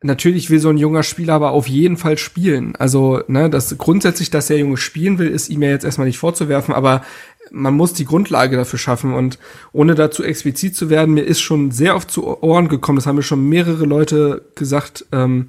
Natürlich 0.00 0.48
will 0.48 0.60
so 0.60 0.68
ein 0.68 0.78
junger 0.78 1.02
Spieler 1.02 1.34
aber 1.34 1.50
auf 1.50 1.66
jeden 1.66 1.96
Fall 1.96 2.18
spielen. 2.18 2.76
Also, 2.76 3.22
ne, 3.26 3.50
das 3.50 3.76
grundsätzlich, 3.78 4.30
dass 4.30 4.46
der 4.46 4.58
Junge 4.58 4.76
spielen 4.76 5.18
will, 5.18 5.28
ist 5.28 5.48
ihm 5.48 5.62
ja 5.62 5.70
jetzt 5.70 5.84
erstmal 5.84 6.06
nicht 6.06 6.18
vorzuwerfen, 6.18 6.72
aber 6.72 7.02
man 7.50 7.74
muss 7.74 7.94
die 7.94 8.04
Grundlage 8.04 8.56
dafür 8.56 8.78
schaffen 8.78 9.14
und 9.14 9.38
ohne 9.72 9.94
dazu 9.94 10.22
explizit 10.22 10.76
zu 10.76 10.90
werden, 10.90 11.14
mir 11.14 11.22
ist 11.22 11.40
schon 11.40 11.70
sehr 11.70 11.96
oft 11.96 12.10
zu 12.10 12.42
Ohren 12.42 12.68
gekommen, 12.68 12.96
das 12.96 13.06
haben 13.06 13.16
mir 13.16 13.22
schon 13.22 13.48
mehrere 13.48 13.86
Leute 13.86 14.44
gesagt, 14.54 15.06
ähm, 15.12 15.48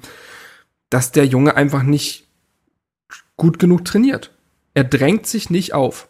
dass 0.88 1.12
der 1.12 1.26
Junge 1.26 1.54
einfach 1.54 1.82
nicht 1.82 2.26
gut 3.36 3.58
genug 3.58 3.84
trainiert. 3.84 4.32
Er 4.74 4.84
drängt 4.84 5.26
sich 5.26 5.50
nicht 5.50 5.74
auf. 5.74 6.08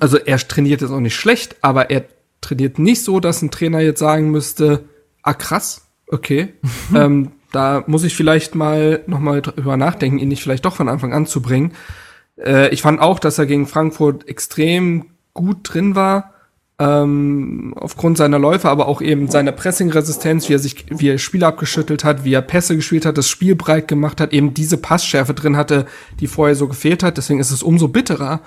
Also 0.00 0.18
er 0.18 0.38
trainiert 0.38 0.80
jetzt 0.80 0.90
auch 0.90 1.00
nicht 1.00 1.14
schlecht, 1.14 1.56
aber 1.60 1.90
er 1.90 2.04
trainiert 2.40 2.78
nicht 2.78 3.02
so, 3.02 3.20
dass 3.20 3.42
ein 3.42 3.50
Trainer 3.50 3.80
jetzt 3.80 4.00
sagen 4.00 4.30
müsste, 4.30 4.84
ah 5.22 5.34
krass, 5.34 5.86
okay, 6.08 6.54
ähm, 6.94 7.32
da 7.52 7.84
muss 7.86 8.04
ich 8.04 8.16
vielleicht 8.16 8.54
mal 8.54 9.02
nochmal 9.06 9.42
drüber 9.42 9.76
nachdenken, 9.76 10.18
ihn 10.18 10.28
nicht 10.28 10.42
vielleicht 10.42 10.64
doch 10.64 10.76
von 10.76 10.88
Anfang 10.88 11.12
an 11.12 11.26
zu 11.26 11.42
bringen. 11.42 11.72
Äh, 12.36 12.70
ich 12.70 12.82
fand 12.82 13.00
auch, 13.00 13.18
dass 13.18 13.38
er 13.38 13.46
gegen 13.46 13.66
Frankfurt 13.66 14.28
extrem 14.28 15.06
gut 15.34 15.58
drin 15.62 15.94
war, 15.94 16.32
ähm, 16.78 17.74
aufgrund 17.76 18.16
seiner 18.16 18.38
Läufe, 18.38 18.68
aber 18.68 18.88
auch 18.88 19.00
eben 19.00 19.28
seiner 19.28 19.52
Pressing-Resistenz, 19.52 20.48
wie 20.48 20.54
er 20.54 20.58
sich, 20.58 20.86
wie 20.88 21.10
er 21.10 21.18
Spiele 21.18 21.46
abgeschüttelt 21.46 22.02
hat, 22.02 22.24
wie 22.24 22.32
er 22.32 22.42
Pässe 22.42 22.74
gespielt 22.74 23.06
hat, 23.06 23.18
das 23.18 23.28
Spiel 23.28 23.54
breit 23.54 23.86
gemacht 23.86 24.20
hat, 24.20 24.32
eben 24.32 24.54
diese 24.54 24.78
Passschärfe 24.78 25.34
drin 25.34 25.56
hatte, 25.56 25.86
die 26.18 26.26
vorher 26.26 26.56
so 26.56 26.66
gefehlt 26.68 27.02
hat. 27.02 27.18
Deswegen 27.18 27.40
ist 27.40 27.50
es 27.50 27.62
umso 27.62 27.88
bitterer, 27.88 28.40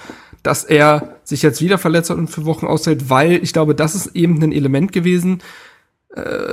dass 0.44 0.64
er 0.64 1.16
sich 1.24 1.44
jetzt 1.44 1.62
wieder 1.62 1.78
verletzt 1.78 2.10
hat 2.10 2.18
und 2.18 2.30
für 2.30 2.46
Wochen 2.46 2.68
aushält, 2.68 3.10
weil 3.10 3.44
ich 3.44 3.54
glaube, 3.54 3.74
das 3.74 3.96
ist 3.96 4.16
eben 4.16 4.42
ein 4.42 4.52
Element 4.52 4.92
gewesen, 4.92 5.42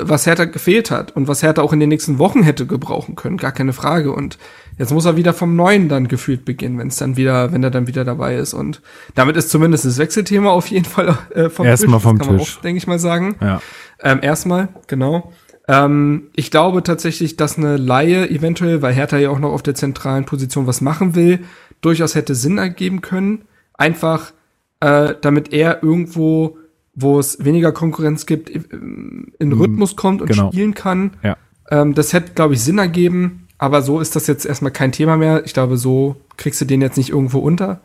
was 0.03 0.27
Hertha 0.27 0.45
gefehlt 0.45 0.91
hat 0.91 1.15
und 1.15 1.29
was 1.29 1.43
Hertha 1.43 1.63
auch 1.63 1.73
in 1.73 1.81
den 1.81 1.89
nächsten 1.89 2.19
Wochen 2.19 2.43
hätte 2.43 2.67
gebrauchen 2.67 3.15
können, 3.15 3.37
gar 3.37 3.53
keine 3.53 3.73
Frage. 3.73 4.13
Und 4.13 4.39
jetzt 4.79 4.93
muss 4.93 5.05
er 5.05 5.17
wieder 5.17 5.33
vom 5.33 5.55
Neuen 5.55 5.89
dann 5.89 6.09
gefühlt 6.09 6.45
beginnen, 6.45 6.79
wenn 6.79 6.89
es 6.89 6.97
dann 6.97 7.17
wieder, 7.17 7.53
wenn 7.53 7.63
er 7.63 7.71
dann 7.71 7.87
wieder 7.87 8.05
dabei 8.05 8.37
ist. 8.37 8.55
Und 8.55 8.83
damit 9.15 9.37
ist 9.37 9.51
zumindest 9.51 9.85
das 9.85 9.99
Wechselthema 9.99 10.51
auf 10.51 10.67
jeden 10.67 10.85
Fall 10.85 11.17
äh, 11.35 11.49
vom 11.49 11.67
Erstmal 11.67 11.99
Tisch. 11.99 12.03
vom 12.03 12.19
das 12.19 12.27
kann 12.27 12.37
man 12.37 12.45
Tisch. 12.45 12.57
auch, 12.59 12.63
denke 12.63 12.79
ich 12.79 12.87
mal 12.87 12.99
sagen. 12.99 13.37
Ja. 13.41 13.61
Ähm, 14.01 14.19
erstmal, 14.21 14.69
genau. 14.89 15.33
Ähm, 15.69 16.31
ich 16.35 16.51
glaube 16.51 16.83
tatsächlich, 16.83 17.37
dass 17.37 17.57
eine 17.57 17.77
Laie 17.77 18.29
eventuell, 18.29 18.83
weil 18.83 18.93
Hertha 18.95 19.19
ja 19.19 19.31
auch 19.31 19.39
noch 19.39 19.53
auf 19.53 19.63
der 19.63 19.75
zentralen 19.75 20.25
Position 20.25 20.67
was 20.67 20.81
machen 20.81 21.15
will, 21.15 21.41
durchaus 21.81 22.15
hätte 22.15 22.35
Sinn 22.35 22.59
ergeben 22.59 23.01
können. 23.01 23.45
Einfach, 23.75 24.33
äh, 24.81 25.15
damit 25.21 25.53
er 25.53 25.83
irgendwo, 25.83 26.59
wo 26.95 27.19
es 27.19 27.45
weniger 27.45 27.73
Konkurrenz 27.73 28.27
gibt, 28.27 28.51
in 28.51 29.53
Rhythmus 29.53 29.97
kommt 29.97 30.21
und 30.21 30.29
genau. 30.29 30.51
spielen 30.51 30.75
kann. 30.75 31.13
Ja. 31.23 31.37
Ähm, 31.71 31.95
das 31.95 32.13
hätte, 32.13 32.33
glaube 32.35 32.55
ich, 32.55 32.61
Sinn 32.61 32.79
ergeben, 32.79 33.47
aber 33.59 33.83
so 33.83 34.01
ist 34.01 34.17
das 34.17 34.27
jetzt 34.27 34.45
erstmal 34.45 34.73
kein 34.73 34.93
Thema 34.93 35.17
mehr. 35.17 35.45
Ich 35.45 35.55
glaube, 35.55 35.77
so 35.77 36.17
kriegst 36.37 36.61
du 36.61 36.65
den 36.65 36.81
jetzt 36.81 36.97
nicht 36.97 37.11
irgendwo 37.11 37.39
unter. 37.39 37.81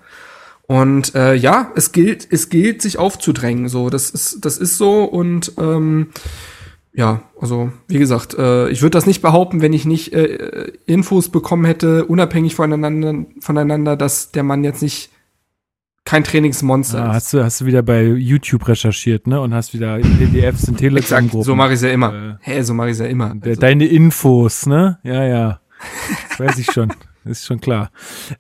Und 0.67 1.15
äh, 1.15 1.33
ja, 1.33 1.71
es 1.75 1.93
gilt, 1.93 2.27
es 2.29 2.49
gilt, 2.49 2.81
sich 2.81 2.99
aufzudrängen. 2.99 3.69
So, 3.69 3.89
das 3.89 4.09
ist, 4.09 4.43
das 4.43 4.57
ist 4.57 4.77
so 4.77 5.05
und 5.05 5.53
ähm, 5.57 6.07
ja, 6.93 7.21
also 7.39 7.71
wie 7.87 7.99
gesagt, 7.99 8.33
äh, 8.33 8.69
ich 8.69 8.81
würde 8.81 8.97
das 8.97 9.05
nicht 9.05 9.21
behaupten, 9.21 9.61
wenn 9.61 9.71
ich 9.71 9.85
nicht 9.85 10.13
äh, 10.13 10.71
Infos 10.87 11.29
bekommen 11.29 11.63
hätte, 11.63 12.05
unabhängig 12.05 12.55
voneinander, 12.55 13.25
voneinander, 13.39 13.95
dass 13.95 14.31
der 14.31 14.43
Mann 14.43 14.63
jetzt 14.63 14.81
nicht 14.81 15.11
kein 16.07 16.23
Trainingsmonster 16.23 17.03
Ah, 17.03 17.07
ist. 17.09 17.13
hast, 17.15 17.33
du, 17.33 17.43
hast 17.43 17.61
du 17.61 17.65
wieder 17.65 17.83
bei 17.83 18.03
YouTube 18.03 18.65
recherchiert, 18.67 19.27
ne? 19.27 19.41
Und 19.41 19.53
hast 19.53 19.73
wieder 19.73 19.97
PDFs 19.97 20.63
in 20.63 20.75
Exakt, 20.75 20.77
Telegram-Gruppen. 20.79 21.43
so 21.43 21.53
mache 21.53 21.73
ich 21.73 21.81
ja 21.81 21.89
immer. 21.89 22.13
Äh, 22.13 22.35
Hä, 22.39 22.61
so 22.61 22.73
mache 22.73 22.91
ich 22.91 22.97
ja 22.97 23.05
immer. 23.07 23.35
Also, 23.41 23.59
Deine 23.59 23.85
Infos, 23.85 24.65
ne? 24.65 24.99
Ja, 25.03 25.23
ja. 25.25 25.59
Weiß 26.37 26.57
ich 26.57 26.71
schon. 26.71 26.93
Ist 27.27 27.45
schon 27.45 27.59
klar. 27.59 27.91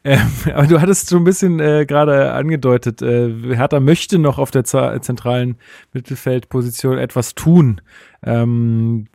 Ähm, 0.03 0.21
aber 0.53 0.67
du 0.67 0.79
hattest 0.81 1.09
schon 1.09 1.21
ein 1.21 1.23
bisschen 1.25 1.59
äh, 1.59 1.85
gerade 1.85 2.31
angedeutet, 2.33 3.01
äh, 3.01 3.31
Hertha 3.55 3.79
möchte 3.79 4.17
noch 4.19 4.37
auf 4.39 4.51
der 4.51 4.63
za- 4.63 5.01
zentralen 5.01 5.57
Mittelfeldposition 5.93 6.97
etwas 6.97 7.35
tun. 7.35 7.81
Ähm, 8.23 9.07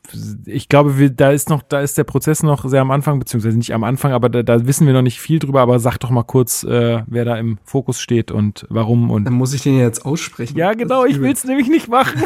ich 0.45 0.69
glaube, 0.69 0.97
wir, 0.97 1.09
da 1.09 1.31
ist 1.31 1.49
noch, 1.49 1.61
da 1.61 1.81
ist 1.81 1.97
der 1.97 2.05
Prozess 2.05 2.41
noch 2.41 2.63
sehr 2.69 2.81
am 2.81 2.91
Anfang, 2.91 3.19
beziehungsweise 3.19 3.57
nicht 3.57 3.73
am 3.73 3.83
Anfang, 3.83 4.13
aber 4.13 4.29
da, 4.29 4.43
da 4.43 4.65
wissen 4.65 4.87
wir 4.87 4.93
noch 4.93 5.01
nicht 5.01 5.19
viel 5.19 5.39
drüber. 5.39 5.61
Aber 5.61 5.79
sag 5.79 5.97
doch 5.97 6.09
mal 6.09 6.23
kurz, 6.23 6.63
äh, 6.63 7.03
wer 7.07 7.25
da 7.25 7.35
im 7.37 7.57
Fokus 7.65 7.99
steht 7.99 8.31
und 8.31 8.65
warum 8.69 9.11
und. 9.11 9.25
dann 9.25 9.33
muss 9.33 9.53
ich 9.53 9.61
den 9.63 9.77
jetzt 9.77 10.05
aussprechen. 10.05 10.57
Ja, 10.57 10.73
genau, 10.73 11.03
ich 11.05 11.15
übel. 11.17 11.27
will's 11.27 11.43
nämlich 11.43 11.67
nicht 11.67 11.89
machen. 11.89 12.21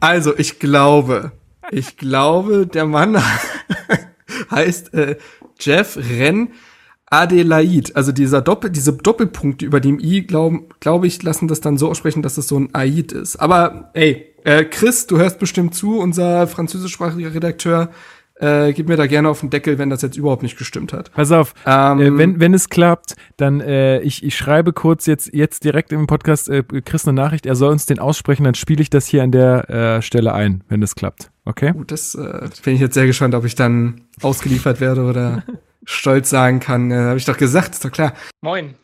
Also, 0.00 0.36
ich 0.38 0.58
glaube, 0.60 1.32
ich 1.70 1.96
glaube, 1.96 2.66
der 2.66 2.86
Mann 2.86 3.16
heißt 4.50 4.94
äh, 4.94 5.16
Jeff 5.58 5.96
Ren 5.96 6.48
Adelaide. 7.12 7.94
Also 7.94 8.10
dieser 8.10 8.40
Doppel, 8.40 8.70
diese 8.70 8.94
Doppelpunkte 8.94 9.66
über 9.66 9.80
dem 9.80 9.98
I, 10.00 10.22
glaube 10.26 10.60
glaub 10.80 11.04
ich, 11.04 11.22
lassen 11.22 11.46
das 11.46 11.60
dann 11.60 11.76
so 11.76 11.90
aussprechen, 11.90 12.22
dass 12.22 12.38
es 12.38 12.48
so 12.48 12.58
ein 12.58 12.70
Aid 12.72 13.12
ist. 13.12 13.36
Aber 13.36 13.90
ey, 13.92 14.34
äh, 14.44 14.64
Chris, 14.64 15.06
du 15.06 15.18
hörst 15.18 15.38
bestimmt 15.38 15.74
zu, 15.74 15.98
unser 15.98 16.46
französischsprachiger 16.46 17.34
Redakteur. 17.34 17.90
Äh, 18.36 18.72
gib 18.72 18.88
mir 18.88 18.96
da 18.96 19.06
gerne 19.06 19.28
auf 19.28 19.40
den 19.40 19.50
Deckel, 19.50 19.78
wenn 19.78 19.90
das 19.90 20.02
jetzt 20.02 20.16
überhaupt 20.16 20.42
nicht 20.42 20.56
gestimmt 20.56 20.92
hat. 20.92 21.12
Pass 21.12 21.30
auf, 21.30 21.54
Ähm, 21.66 22.00
äh, 22.00 22.18
wenn, 22.18 22.40
wenn 22.40 22.54
es 22.54 22.70
klappt, 22.70 23.14
dann 23.36 23.60
äh, 23.60 24.00
ich, 24.00 24.24
ich 24.24 24.34
schreibe 24.34 24.72
kurz 24.72 25.06
jetzt, 25.06 25.32
jetzt 25.34 25.64
direkt 25.64 25.92
im 25.92 26.06
Podcast 26.06 26.48
äh, 26.48 26.62
Chris 26.62 27.06
eine 27.06 27.14
Nachricht, 27.14 27.46
er 27.46 27.54
soll 27.54 27.70
uns 27.70 27.86
den 27.86 27.98
aussprechen, 27.98 28.44
dann 28.44 28.54
spiele 28.54 28.80
ich 28.82 28.90
das 28.90 29.06
hier 29.06 29.22
an 29.22 29.32
der 29.32 29.70
äh, 29.70 30.02
Stelle 30.02 30.32
ein, 30.32 30.64
wenn 30.68 30.82
es 30.82 30.94
klappt. 30.94 31.31
Okay? 31.44 31.72
Gut, 31.72 31.90
das 31.90 32.14
äh, 32.14 32.48
bin 32.64 32.74
ich 32.74 32.80
jetzt 32.80 32.94
sehr 32.94 33.06
gespannt, 33.06 33.34
ob 33.34 33.44
ich 33.44 33.54
dann 33.54 34.02
ausgeliefert 34.20 34.80
werde 34.80 35.02
oder 35.02 35.42
stolz 35.84 36.30
sagen 36.30 36.60
kann. 36.60 36.90
Äh, 36.90 36.96
Habe 36.96 37.18
ich 37.18 37.24
doch 37.24 37.36
gesagt, 37.36 37.74
ist 37.74 37.84
doch 37.84 37.90
klar. 37.90 38.14
Moin. 38.40 38.74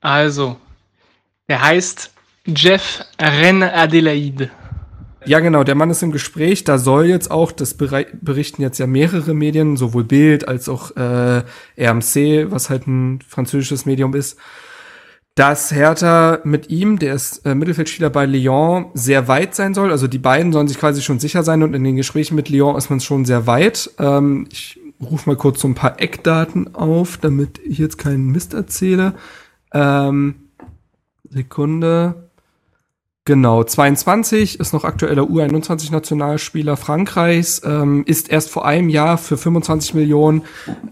Also, 0.00 0.56
der 1.48 1.62
heißt 1.62 2.12
Jeff 2.46 3.04
Ren 3.20 3.62
Adelaide. 3.62 4.50
Ja, 5.24 5.40
genau, 5.40 5.64
der 5.64 5.74
Mann 5.74 5.90
ist 5.90 6.04
im 6.04 6.12
Gespräch. 6.12 6.62
Da 6.62 6.78
soll 6.78 7.06
jetzt 7.06 7.32
auch, 7.32 7.50
das 7.50 7.74
berichten 7.74 8.62
jetzt 8.62 8.78
ja 8.78 8.86
mehrere 8.86 9.34
Medien, 9.34 9.76
sowohl 9.76 10.04
Bild 10.04 10.46
als 10.46 10.68
auch 10.68 10.94
äh, 10.96 11.42
RMC, 11.76 12.52
was 12.52 12.70
halt 12.70 12.86
ein 12.86 13.18
französisches 13.26 13.86
Medium 13.86 14.14
ist, 14.14 14.38
dass 15.36 15.70
Hertha 15.70 16.40
mit 16.44 16.70
ihm, 16.70 16.98
der 16.98 17.14
ist 17.14 17.44
äh, 17.44 17.54
Mittelfeldspieler 17.54 18.08
bei 18.08 18.24
Lyon, 18.24 18.86
sehr 18.94 19.28
weit 19.28 19.54
sein 19.54 19.74
soll. 19.74 19.92
Also 19.92 20.08
die 20.08 20.18
beiden 20.18 20.50
sollen 20.50 20.66
sich 20.66 20.78
quasi 20.78 21.02
schon 21.02 21.20
sicher 21.20 21.42
sein 21.42 21.62
und 21.62 21.74
in 21.74 21.84
den 21.84 21.96
Gesprächen 21.96 22.36
mit 22.36 22.48
Lyon 22.48 22.74
ist 22.74 22.88
man 22.88 23.00
schon 23.00 23.26
sehr 23.26 23.46
weit. 23.46 23.90
Ähm, 23.98 24.48
ich 24.50 24.80
rufe 24.98 25.28
mal 25.28 25.36
kurz 25.36 25.60
so 25.60 25.68
ein 25.68 25.74
paar 25.74 26.00
Eckdaten 26.00 26.74
auf, 26.74 27.18
damit 27.18 27.60
ich 27.62 27.76
jetzt 27.76 27.98
keinen 27.98 28.30
Mist 28.32 28.54
erzähle. 28.54 29.12
Ähm, 29.74 30.36
Sekunde. 31.28 32.30
Genau, 33.26 33.62
22 33.62 34.58
ist 34.58 34.72
noch 34.72 34.84
aktueller 34.84 35.24
U21-Nationalspieler 35.24 36.78
Frankreichs, 36.78 37.60
ähm, 37.62 38.04
ist 38.06 38.30
erst 38.30 38.50
vor 38.50 38.64
einem 38.64 38.88
Jahr 38.88 39.18
für 39.18 39.36
25 39.36 39.94
Millionen 39.94 40.42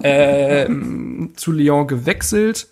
ähm, 0.02 1.30
zu 1.36 1.52
Lyon 1.52 1.86
gewechselt, 1.86 2.68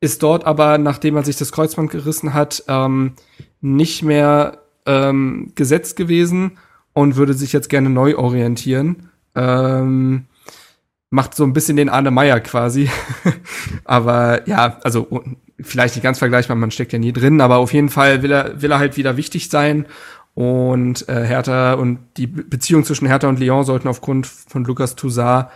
ist 0.00 0.22
dort 0.22 0.44
aber, 0.44 0.78
nachdem 0.78 1.16
er 1.16 1.24
sich 1.24 1.36
das 1.36 1.52
Kreuzband 1.52 1.90
gerissen 1.90 2.32
hat, 2.34 2.64
ähm, 2.68 3.12
nicht 3.60 4.02
mehr 4.02 4.58
ähm, 4.86 5.52
gesetzt 5.54 5.96
gewesen 5.96 6.52
und 6.92 7.16
würde 7.16 7.34
sich 7.34 7.52
jetzt 7.52 7.68
gerne 7.68 7.90
neu 7.90 8.16
orientieren. 8.16 9.10
Ähm, 9.34 10.26
macht 11.10 11.34
so 11.34 11.44
ein 11.44 11.52
bisschen 11.52 11.76
den 11.76 11.88
Arne 11.88 12.10
Meyer 12.10 12.40
quasi. 12.40 12.88
aber 13.84 14.48
ja, 14.48 14.78
also 14.82 15.22
vielleicht 15.60 15.96
nicht 15.96 16.02
ganz 16.02 16.18
vergleichbar, 16.18 16.56
man 16.56 16.70
steckt 16.70 16.92
ja 16.92 16.98
nie 16.98 17.12
drin, 17.12 17.40
aber 17.40 17.56
auf 17.58 17.72
jeden 17.72 17.90
Fall 17.90 18.22
will 18.22 18.32
er, 18.32 18.62
will 18.62 18.70
er 18.72 18.78
halt 18.78 18.96
wieder 18.96 19.16
wichtig 19.16 19.50
sein. 19.50 19.86
Und 20.34 21.08
äh, 21.08 21.24
Hertha 21.26 21.74
und 21.74 21.98
die 22.16 22.26
Be- 22.28 22.44
Beziehung 22.44 22.84
zwischen 22.84 23.06
Hertha 23.06 23.28
und 23.28 23.40
Lyon 23.40 23.64
sollten 23.64 23.88
aufgrund 23.88 24.26
von 24.26 24.64
Lucas 24.64 24.94
Toussaint 24.94 25.48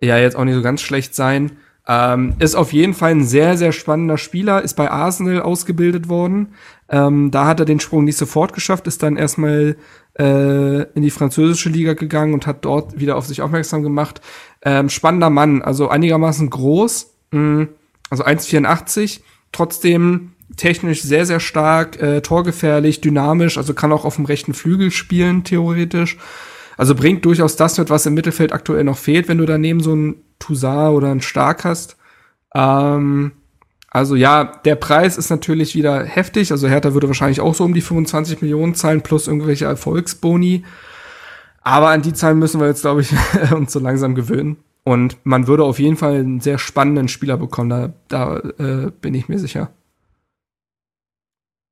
ja 0.00 0.18
jetzt 0.18 0.34
auch 0.34 0.44
nicht 0.44 0.54
so 0.54 0.62
ganz 0.62 0.80
schlecht 0.80 1.14
sein. 1.14 1.52
Ähm, 1.86 2.34
ist 2.38 2.54
auf 2.54 2.72
jeden 2.72 2.94
Fall 2.94 3.10
ein 3.10 3.24
sehr, 3.24 3.58
sehr 3.58 3.72
spannender 3.72 4.16
Spieler, 4.16 4.62
ist 4.62 4.74
bei 4.74 4.90
Arsenal 4.90 5.42
ausgebildet 5.42 6.08
worden. 6.08 6.54
Ähm, 6.88 7.30
da 7.30 7.46
hat 7.46 7.60
er 7.60 7.66
den 7.66 7.80
Sprung 7.80 8.04
nicht 8.04 8.16
sofort 8.16 8.54
geschafft, 8.54 8.86
ist 8.86 9.02
dann 9.02 9.16
erstmal 9.16 9.76
äh, 10.18 10.82
in 10.94 11.02
die 11.02 11.10
französische 11.10 11.68
Liga 11.68 11.92
gegangen 11.92 12.32
und 12.32 12.46
hat 12.46 12.64
dort 12.64 12.98
wieder 12.98 13.16
auf 13.16 13.26
sich 13.26 13.42
aufmerksam 13.42 13.82
gemacht. 13.82 14.22
Ähm, 14.62 14.88
spannender 14.88 15.28
Mann, 15.28 15.60
also 15.60 15.88
einigermaßen 15.88 16.48
groß, 16.48 17.10
mh, 17.32 17.68
also 18.08 18.24
1,84, 18.24 19.20
trotzdem 19.52 20.32
technisch 20.56 21.02
sehr, 21.02 21.26
sehr 21.26 21.40
stark, 21.40 22.00
äh, 22.00 22.22
torgefährlich, 22.22 23.00
dynamisch, 23.00 23.58
also 23.58 23.74
kann 23.74 23.92
auch 23.92 24.04
auf 24.04 24.16
dem 24.16 24.24
rechten 24.24 24.54
Flügel 24.54 24.90
spielen, 24.90 25.44
theoretisch. 25.44 26.16
Also 26.76 26.94
bringt 26.94 27.24
durchaus 27.24 27.56
das 27.56 27.78
mit, 27.78 27.90
was 27.90 28.06
im 28.06 28.14
Mittelfeld 28.14 28.52
aktuell 28.52 28.84
noch 28.84 28.98
fehlt, 28.98 29.28
wenn 29.28 29.38
du 29.38 29.46
daneben 29.46 29.80
so 29.80 29.92
einen 29.92 30.16
Toussaint 30.38 30.94
oder 30.94 31.10
einen 31.10 31.20
Stark 31.20 31.64
hast. 31.64 31.96
Ähm, 32.54 33.32
also 33.90 34.16
ja, 34.16 34.44
der 34.64 34.74
Preis 34.74 35.16
ist 35.16 35.30
natürlich 35.30 35.74
wieder 35.76 36.04
heftig. 36.04 36.50
Also 36.50 36.68
Hertha 36.68 36.94
würde 36.94 37.06
wahrscheinlich 37.06 37.40
auch 37.40 37.54
so 37.54 37.64
um 37.64 37.74
die 37.74 37.80
25 37.80 38.42
Millionen 38.42 38.74
zahlen 38.74 39.02
plus 39.02 39.28
irgendwelche 39.28 39.66
Erfolgsboni. 39.66 40.64
Aber 41.62 41.88
an 41.88 42.02
die 42.02 42.12
Zahlen 42.12 42.40
müssen 42.40 42.60
wir 42.60 42.66
jetzt, 42.66 42.82
glaube 42.82 43.02
ich, 43.02 43.12
uns 43.52 43.72
so 43.72 43.78
langsam 43.78 44.14
gewöhnen. 44.14 44.56
Und 44.82 45.16
man 45.24 45.46
würde 45.46 45.64
auf 45.64 45.78
jeden 45.78 45.96
Fall 45.96 46.16
einen 46.16 46.40
sehr 46.40 46.58
spannenden 46.58 47.08
Spieler 47.08 47.38
bekommen. 47.38 47.70
Da, 47.70 47.92
da 48.08 48.38
äh, 48.58 48.90
bin 49.00 49.14
ich 49.14 49.28
mir 49.28 49.38
sicher. 49.38 49.70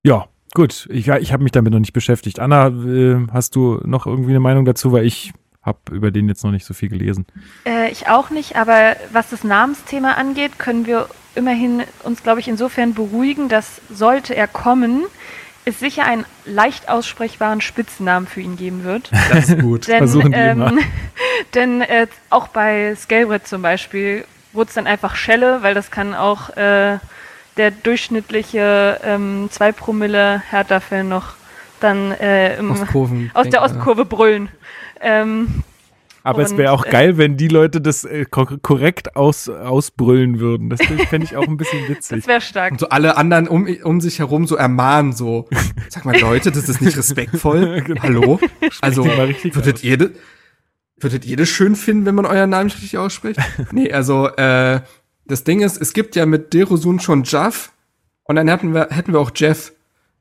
Ja, 0.04 0.28
gut. 0.54 0.88
Ich, 0.90 1.08
ich 1.08 1.32
habe 1.32 1.42
mich 1.42 1.52
damit 1.52 1.72
noch 1.72 1.80
nicht 1.80 1.92
beschäftigt. 1.92 2.38
Anna, 2.38 2.68
äh, 2.68 3.26
hast 3.32 3.56
du 3.56 3.80
noch 3.84 4.06
irgendwie 4.06 4.30
eine 4.30 4.40
Meinung 4.40 4.64
dazu? 4.64 4.92
Weil 4.92 5.06
ich 5.06 5.32
habe 5.62 5.78
über 5.90 6.10
den 6.10 6.28
jetzt 6.28 6.44
noch 6.44 6.50
nicht 6.50 6.66
so 6.66 6.74
viel 6.74 6.88
gelesen. 6.88 7.26
Äh, 7.64 7.90
ich 7.90 8.08
auch 8.08 8.30
nicht, 8.30 8.56
aber 8.56 8.96
was 9.12 9.30
das 9.30 9.44
Namensthema 9.44 10.12
angeht, 10.14 10.58
können 10.58 10.86
wir 10.86 11.08
immerhin 11.34 11.82
uns, 12.02 12.22
glaube 12.22 12.40
ich, 12.40 12.48
insofern 12.48 12.94
beruhigen, 12.94 13.48
dass 13.48 13.80
sollte 13.90 14.34
er 14.34 14.48
kommen, 14.48 15.04
es 15.64 15.78
sicher 15.78 16.04
einen 16.04 16.24
leicht 16.44 16.88
aussprechbaren 16.88 17.60
Spitznamen 17.60 18.26
für 18.26 18.40
ihn 18.40 18.56
geben 18.56 18.84
wird. 18.84 19.10
Das 19.30 19.48
ist 19.48 19.60
gut. 19.60 19.88
Denn, 19.88 19.98
Versuchen 19.98 20.32
immer. 20.32 20.72
ähm, 20.72 20.78
denn 21.54 21.80
äh, 21.82 22.06
auch 22.30 22.48
bei 22.48 22.94
Scalebred 22.96 23.46
zum 23.46 23.62
Beispiel 23.62 24.24
wurde 24.52 24.68
es 24.68 24.74
dann 24.74 24.86
einfach 24.86 25.14
Schelle, 25.14 25.62
weil 25.62 25.74
das 25.74 25.90
kann 25.90 26.14
auch 26.14 26.50
äh, 26.56 26.98
der 27.56 27.70
durchschnittliche 27.70 29.00
ähm, 29.04 29.48
2 29.50 29.72
Promille 29.72 30.42
Hertha-Fan 30.50 31.08
noch 31.08 31.34
dann 31.80 32.12
äh, 32.12 32.56
im, 32.56 32.70
Ostkurven. 32.72 33.30
aus 33.34 33.48
der 33.48 33.62
Ostkurve 33.62 34.04
brüllen. 34.04 34.48
Ähm, 35.02 35.48
Aber 36.22 36.42
es 36.42 36.56
wäre 36.56 36.70
auch 36.72 36.86
äh, 36.86 36.90
geil, 36.90 37.18
wenn 37.18 37.36
die 37.36 37.48
Leute 37.48 37.80
das 37.80 38.04
äh, 38.04 38.24
ko 38.24 38.46
korrekt 38.62 39.16
aus, 39.16 39.48
ausbrüllen 39.48 40.38
würden. 40.38 40.70
Das 40.70 40.80
fände 40.82 41.24
ich 41.24 41.36
auch 41.36 41.46
ein 41.48 41.56
bisschen 41.56 41.80
witzig. 41.88 42.18
das 42.20 42.26
wäre 42.28 42.40
stark. 42.40 42.72
Und 42.72 42.80
so 42.80 42.88
alle 42.88 43.16
anderen 43.16 43.48
um, 43.48 43.66
um 43.82 44.00
sich 44.00 44.20
herum 44.20 44.46
so 44.46 44.54
ermahnen, 44.56 45.12
so, 45.12 45.48
sag 45.88 46.04
mal, 46.04 46.18
Leute, 46.18 46.52
das 46.52 46.68
ist 46.68 46.80
nicht 46.80 46.96
respektvoll. 46.96 47.84
Hallo? 48.02 48.38
Also, 48.80 49.04
würdet 49.04 49.74
aus. 49.76 49.84
ihr, 49.84 49.96
das- 49.98 50.10
würdet 50.98 51.24
ihr 51.26 51.36
das 51.36 51.48
schön 51.48 51.74
finden, 51.74 52.06
wenn 52.06 52.14
man 52.14 52.26
euren 52.26 52.50
Namen 52.50 52.70
richtig 52.70 52.96
ausspricht? 52.96 53.40
nee, 53.72 53.92
also, 53.92 54.28
äh, 54.28 54.80
das 55.26 55.42
Ding 55.44 55.60
ist, 55.60 55.80
es 55.80 55.92
gibt 55.92 56.14
ja 56.14 56.26
mit 56.26 56.52
Derosun 56.54 57.00
schon 57.00 57.24
Jaff 57.24 57.72
und 58.24 58.36
dann 58.36 58.46
hätten 58.48 58.72
wir, 58.74 58.88
hätten 58.90 59.12
wir 59.12 59.18
auch 59.20 59.32
Jeff. 59.34 59.72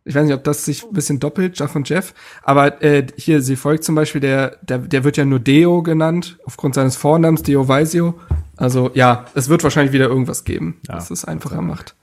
Ich 0.04 0.16
weiß 0.16 0.26
nicht, 0.26 0.34
ob 0.34 0.44
das 0.44 0.66
sich 0.66 0.84
ein 0.84 0.94
bisschen 0.94 1.20
doppelt, 1.20 1.60
Jaff 1.60 1.76
und 1.76 1.88
Jeff. 1.88 2.14
Aber 2.42 2.82
äh, 2.82 3.06
hier, 3.18 3.42
sie 3.42 3.56
folgt 3.56 3.84
zum 3.84 3.94
Beispiel, 3.96 4.20
der, 4.22 4.58
der, 4.64 4.80
der 4.80 5.04
wird 5.04 5.18
ja 5.18 5.26
nur 5.26 5.40
Deo 5.40 5.84
genannt, 5.84 6.40
aufgrund 6.46 6.74
seines 6.74 6.96
Vornamens, 6.96 7.44
Deo 7.44 7.68
Vaisio. 7.68 8.16
Also 8.58 8.90
ja, 8.94 9.26
es 9.36 9.48
wird 9.50 9.64
wahrscheinlich 9.64 9.94
wieder 9.94 10.08
irgendwas 10.08 10.44
geben, 10.44 10.80
Ja, 10.88 10.96
was 10.96 11.12
es 11.12 11.26
einfacher 11.26 11.62
macht. 11.62 11.96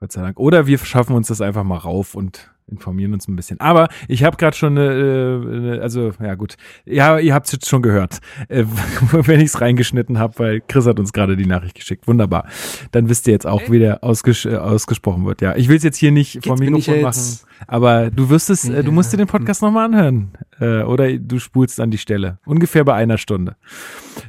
Gott 0.00 0.12
sei 0.12 0.22
Dank. 0.22 0.38
Oder 0.38 0.66
wir 0.66 0.78
schaffen 0.78 1.14
uns 1.14 1.28
das 1.28 1.40
einfach 1.40 1.64
mal 1.64 1.78
rauf 1.78 2.14
und 2.14 2.50
informieren 2.68 3.12
uns 3.12 3.28
ein 3.28 3.36
bisschen. 3.36 3.60
Aber 3.60 3.88
ich 4.06 4.24
habe 4.24 4.36
gerade 4.36 4.56
schon 4.56 4.78
eine, 4.78 4.92
äh, 4.92 5.56
eine, 5.56 5.82
also 5.82 6.12
ja 6.20 6.34
gut, 6.34 6.56
ja, 6.84 7.18
ihr 7.18 7.34
habt 7.34 7.46
es 7.46 7.52
jetzt 7.52 7.68
schon 7.68 7.82
gehört, 7.82 8.18
äh, 8.48 8.64
wenn 9.12 9.40
ich 9.40 9.46
es 9.46 9.60
reingeschnitten 9.60 10.18
habe, 10.18 10.38
weil 10.38 10.60
Chris 10.66 10.86
hat 10.86 10.98
uns 10.98 11.12
gerade 11.12 11.36
die 11.36 11.46
Nachricht 11.46 11.74
geschickt. 11.74 12.06
Wunderbar. 12.06 12.46
Dann 12.92 13.08
wisst 13.08 13.26
ihr 13.26 13.32
jetzt 13.32 13.46
auch, 13.46 13.62
wie 13.68 13.78
der 13.78 14.04
ausges 14.04 14.44
äh, 14.44 14.56
ausgesprochen 14.56 15.24
wird. 15.26 15.40
Ja, 15.40 15.56
ich 15.56 15.68
will 15.68 15.76
es 15.76 15.82
jetzt 15.82 15.96
hier 15.96 16.12
nicht 16.12 16.44
vom 16.44 16.58
Mikrofon 16.58 17.02
machen, 17.02 17.38
aber 17.66 18.10
du 18.10 18.30
wirst 18.30 18.50
es, 18.50 18.68
äh, 18.68 18.82
du 18.82 18.92
musst 18.92 19.12
dir 19.12 19.16
den 19.16 19.26
Podcast 19.26 19.62
nochmal 19.62 19.86
anhören. 19.86 20.32
Äh, 20.60 20.82
oder 20.82 21.12
du 21.16 21.38
spulst 21.38 21.80
an 21.80 21.90
die 21.90 21.98
Stelle. 21.98 22.38
Ungefähr 22.44 22.84
bei 22.84 22.94
einer 22.94 23.18
Stunde. 23.18 23.56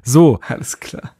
So. 0.03 0.39
Alles 0.47 0.79
klar. 0.79 1.13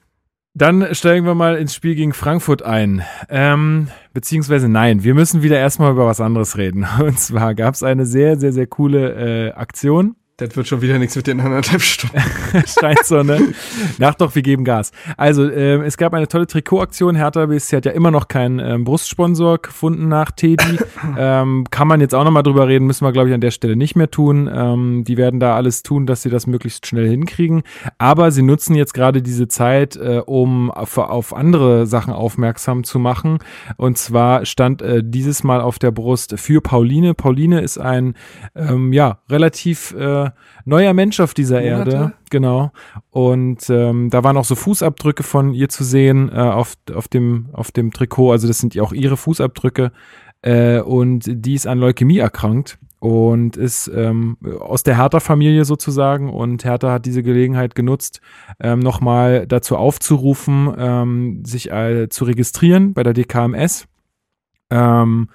Dann 0.56 0.94
steigen 0.94 1.26
wir 1.26 1.36
mal 1.36 1.56
ins 1.58 1.76
Spiel 1.76 1.96
gegen 1.96 2.14
Frankfurt 2.14 2.64
ein. 2.64 3.04
Ähm, 3.30 3.90
beziehungsweise 4.14 4.68
nein, 4.68 5.04
wir 5.04 5.14
müssen 5.14 5.44
wieder 5.44 5.58
erstmal 5.58 5.92
über 5.92 6.06
was 6.06 6.22
anderes 6.22 6.58
reden. 6.58 6.88
Und 7.00 7.20
zwar 7.20 7.56
gab 7.56 7.76
es 7.76 7.84
eine 7.84 8.06
sehr, 8.06 8.38
sehr, 8.40 8.52
sehr 8.52 8.68
coole 8.68 9.50
äh, 9.50 9.52
Aktion 9.54 10.16
das 10.40 10.56
wird 10.56 10.68
schon 10.68 10.82
wieder 10.82 10.98
nichts 10.98 11.16
mit 11.16 11.28
den 11.28 11.42
anderthalb 11.42 11.82
Stunden. 11.82 12.18
Scheint 12.66 13.04
so, 13.04 13.24
ne? 13.24 13.54
Nach 13.98 14.16
doch, 14.16 14.36
wir 14.36 14.42
geben 14.42 14.64
Gas. 14.64 14.92
Also, 15.18 15.50
äh, 15.50 15.84
es 15.86 15.98
gab 15.98 16.14
eine 16.14 16.28
tolle 16.28 16.48
Trikotaktion. 16.48 17.16
Hertha 17.16 17.46
BSC 17.46 17.78
hat 17.78 17.86
ja 17.86 17.92
immer 17.92 18.10
noch 18.10 18.30
keinen 18.30 18.60
ähm, 18.60 18.84
Brustsponsor 18.86 19.60
gefunden 19.60 20.08
nach 20.08 20.32
Teddy. 20.32 20.80
ähm, 21.18 21.66
kann 21.70 21.88
man 21.88 22.00
jetzt 22.00 22.16
auch 22.16 22.24
nochmal 22.24 22.44
drüber 22.44 22.68
reden, 22.68 22.88
müssen 22.88 23.06
wir, 23.06 23.12
glaube 23.12 23.30
ich, 23.30 23.36
an 23.36 23.42
der 23.42 23.52
Stelle 23.52 23.76
nicht 23.76 23.96
mehr 23.96 24.10
tun. 24.10 24.50
Ähm, 24.54 25.04
die 25.04 25.18
werden 25.18 25.40
da 25.40 25.56
alles 25.56 25.84
tun, 25.84 26.06
dass 26.06 26.22
sie 26.22 26.30
das 26.30 26.48
möglichst 26.48 26.88
schnell 26.88 27.10
hinkriegen. 27.10 27.64
Aber 27.98 28.32
sie 28.32 28.42
nutzen 28.42 28.76
jetzt 28.76 28.94
gerade 28.94 29.22
diese 29.22 29.48
Zeit, 29.50 29.98
äh, 29.98 30.22
um 30.26 30.72
auf, 30.72 30.98
auf, 30.98 31.36
andere 31.36 31.86
Sachen 31.86 32.14
aufmerksam 32.14 32.84
zu 32.84 32.98
machen. 32.98 33.40
Und 33.78 33.98
zwar 33.98 34.46
stand 34.46 34.82
äh, 34.82 35.02
dieses 35.04 35.44
Mal 35.44 35.60
auf 35.62 35.80
der 35.80 35.92
Brust 35.92 36.40
für 36.40 36.62
Pauline. 36.62 37.14
Pauline 37.14 37.62
ist 37.62 37.78
ein, 37.78 38.14
ähm, 38.56 38.94
ja, 38.94 39.20
relativ 39.30 39.94
äh, 39.94 40.29
neuer 40.66 40.94
Mensch 40.94 41.20
auf 41.20 41.34
dieser 41.34 41.62
Monate. 41.62 41.92
Erde. 41.92 42.14
Genau. 42.30 42.72
Und 43.10 43.70
ähm, 43.70 44.10
da 44.10 44.24
waren 44.24 44.38
auch 44.38 44.46
so 44.46 44.56
Fußabdrücke 44.56 45.24
von 45.24 45.54
ihr 45.54 45.70
zu 45.70 45.84
sehen 45.84 46.30
äh, 46.30 46.40
auf, 46.40 46.76
auf, 46.94 47.08
dem, 47.08 47.50
auf 47.54 47.72
dem 47.72 47.92
Trikot. 47.92 48.32
Also 48.32 48.48
das 48.48 48.60
sind 48.60 48.76
ja 48.76 48.84
auch 48.84 48.94
ihre 48.94 49.18
Fußabdrücke. 49.18 49.92
Äh, 50.42 50.80
und 50.80 51.24
die 51.28 51.54
ist 51.54 51.68
an 51.68 51.80
Leukämie 51.80 52.20
erkrankt 52.20 52.80
und 53.00 53.58
ist 53.58 53.90
ähm, 53.94 54.38
aus 54.60 54.84
der 54.84 54.98
Hertha-Familie 54.98 55.66
sozusagen 55.66 56.30
und 56.30 56.66
Hertha 56.66 56.92
hat 56.92 57.06
diese 57.06 57.24
Gelegenheit 57.24 57.76
genutzt, 57.76 58.20
ähm, 58.60 58.80
nochmal 58.80 59.48
dazu 59.48 59.78
aufzurufen, 59.78 60.74
ähm, 60.78 61.46
sich 61.46 61.72
äh, 61.72 62.10
zu 62.10 62.26
registrieren 62.26 62.94
bei 62.94 63.04
der 63.04 63.14
DKMS 63.14 63.88
ähm, 64.70 65.30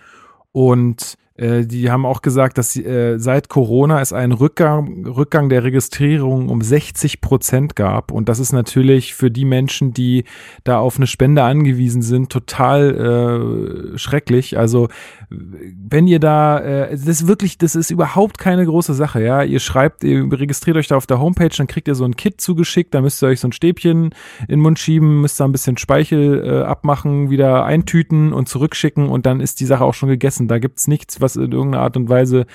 und 0.52 1.16
äh, 1.36 1.66
die 1.66 1.90
haben 1.90 2.06
auch 2.06 2.22
gesagt, 2.22 2.58
dass 2.58 2.76
äh, 2.76 3.18
seit 3.18 3.48
Corona 3.48 4.00
es 4.00 4.12
einen 4.12 4.32
Rückgang, 4.32 5.04
Rückgang 5.06 5.48
der 5.48 5.64
Registrierung 5.64 6.48
um 6.48 6.62
60 6.62 7.20
Prozent 7.20 7.74
gab. 7.74 8.12
Und 8.12 8.28
das 8.28 8.38
ist 8.38 8.52
natürlich 8.52 9.14
für 9.14 9.30
die 9.32 9.44
Menschen, 9.44 9.92
die 9.92 10.24
da 10.62 10.78
auf 10.78 10.96
eine 10.96 11.08
Spende 11.08 11.42
angewiesen 11.42 12.02
sind, 12.02 12.30
total 12.30 13.94
äh, 13.94 13.98
schrecklich. 13.98 14.56
Also 14.58 14.88
wenn 15.28 16.06
ihr 16.06 16.20
da, 16.20 16.60
äh, 16.60 16.90
das 16.90 17.08
ist 17.08 17.26
wirklich, 17.26 17.58
das 17.58 17.74
ist 17.74 17.90
überhaupt 17.90 18.38
keine 18.38 18.64
große 18.64 18.94
Sache, 18.94 19.22
ja. 19.22 19.42
Ihr 19.42 19.60
schreibt, 19.60 20.04
ihr 20.04 20.30
registriert 20.30 20.76
euch 20.76 20.88
da 20.88 20.96
auf 20.96 21.06
der 21.06 21.18
Homepage, 21.18 21.50
dann 21.56 21.66
kriegt 21.66 21.88
ihr 21.88 21.94
so 21.94 22.04
ein 22.04 22.16
Kit 22.16 22.40
zugeschickt, 22.40 22.94
da 22.94 23.00
müsst 23.00 23.22
ihr 23.22 23.28
euch 23.28 23.40
so 23.40 23.48
ein 23.48 23.52
Stäbchen 23.52 24.14
in 24.42 24.46
den 24.48 24.60
Mund 24.60 24.78
schieben, 24.78 25.20
müsst 25.20 25.40
da 25.40 25.44
ein 25.44 25.52
bisschen 25.52 25.78
Speichel 25.78 26.44
äh, 26.44 26.62
abmachen, 26.62 27.30
wieder 27.30 27.64
eintüten 27.64 28.32
und 28.32 28.48
zurückschicken 28.48 29.08
und 29.08 29.26
dann 29.26 29.40
ist 29.40 29.60
die 29.60 29.66
Sache 29.66 29.84
auch 29.84 29.94
schon 29.94 30.08
gegessen. 30.08 30.48
Da 30.48 30.58
gibt's 30.58 30.86
nichts, 30.86 31.20
was 31.24 31.36
in 31.36 31.52
irgendeiner 31.52 31.82
Art 31.82 31.96
und 31.96 32.08
Weise 32.08 32.46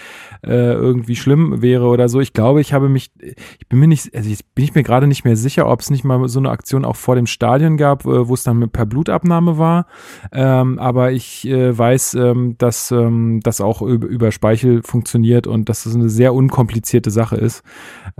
äh, 0.45 0.73
irgendwie 0.73 1.15
schlimm 1.15 1.61
wäre 1.61 1.87
oder 1.87 2.07
so. 2.07 2.19
Ich 2.19 2.33
glaube, 2.33 2.61
ich 2.61 2.73
habe 2.73 2.87
mich, 2.89 3.11
ich 3.19 3.67
bin 3.67 3.79
mir 3.79 3.87
nicht, 3.87 4.15
also 4.15 4.29
jetzt 4.29 4.55
bin 4.55 4.65
ich 4.65 4.75
mir 4.75 4.83
gerade 4.83 5.07
nicht 5.07 5.25
mehr 5.25 5.35
sicher, 5.35 5.67
ob 5.67 5.81
es 5.81 5.89
nicht 5.89 6.03
mal 6.03 6.27
so 6.27 6.39
eine 6.39 6.49
Aktion 6.49 6.85
auch 6.85 6.95
vor 6.95 7.15
dem 7.15 7.25
Stadion 7.25 7.77
gab, 7.77 8.05
äh, 8.05 8.27
wo 8.27 8.33
es 8.33 8.43
dann 8.43 8.69
per 8.69 8.85
Blutabnahme 8.85 9.57
war. 9.57 9.87
Ähm, 10.31 10.79
aber 10.79 11.11
ich 11.11 11.47
äh, 11.47 11.77
weiß, 11.77 12.13
ähm, 12.13 12.55
dass 12.57 12.91
ähm, 12.91 13.39
das 13.43 13.61
auch 13.61 13.81
über, 13.81 14.31
Speichel 14.31 14.83
funktioniert 14.83 15.47
und 15.47 15.69
dass 15.69 15.83
das 15.83 15.95
eine 15.95 16.09
sehr 16.09 16.33
unkomplizierte 16.33 17.09
Sache 17.09 17.35
ist. 17.35 17.63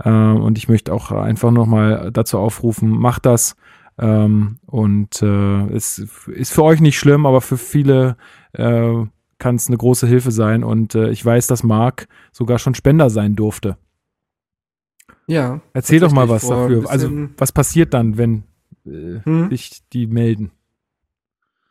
Ähm, 0.04 0.40
und 0.42 0.58
ich 0.58 0.68
möchte 0.68 0.92
auch 0.92 1.12
einfach 1.12 1.50
nochmal 1.50 2.10
dazu 2.12 2.38
aufrufen, 2.38 2.90
macht 2.90 3.26
das. 3.26 3.56
Ähm, 3.98 4.58
und 4.66 5.22
äh, 5.22 5.66
es 5.74 5.98
ist 6.26 6.52
für 6.52 6.62
euch 6.62 6.80
nicht 6.80 6.98
schlimm, 6.98 7.26
aber 7.26 7.40
für 7.40 7.58
viele 7.58 8.16
äh, 8.52 9.04
kann 9.40 9.56
es 9.56 9.66
eine 9.66 9.76
große 9.76 10.06
Hilfe 10.06 10.30
sein. 10.30 10.62
Und 10.62 10.94
äh, 10.94 11.10
ich 11.10 11.24
weiß, 11.24 11.48
dass 11.48 11.64
Marc 11.64 12.06
sogar 12.30 12.60
schon 12.60 12.76
Spender 12.76 13.10
sein 13.10 13.34
durfte. 13.34 13.76
Ja. 15.26 15.60
Erzähl 15.72 16.00
doch 16.00 16.12
mal 16.12 16.28
was 16.28 16.46
dafür. 16.46 16.88
Also, 16.88 17.10
was 17.36 17.50
passiert 17.50 17.94
dann, 17.94 18.16
wenn 18.18 18.44
äh, 18.86 19.20
hm? 19.24 19.50
sich 19.50 19.82
die 19.92 20.06
melden? 20.06 20.52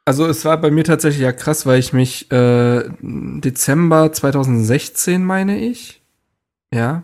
Also 0.06 0.26
es 0.26 0.44
war 0.44 0.60
bei 0.60 0.72
mir 0.72 0.84
tatsächlich 0.84 1.22
ja 1.22 1.32
krass, 1.32 1.68
weil 1.68 1.78
ich 1.80 1.94
mich 1.94 2.32
äh, 2.32 2.90
Dezember 3.00 4.12
2016 4.12 5.24
meine 5.24 5.60
ich, 5.60 6.02
ja, 6.74 7.04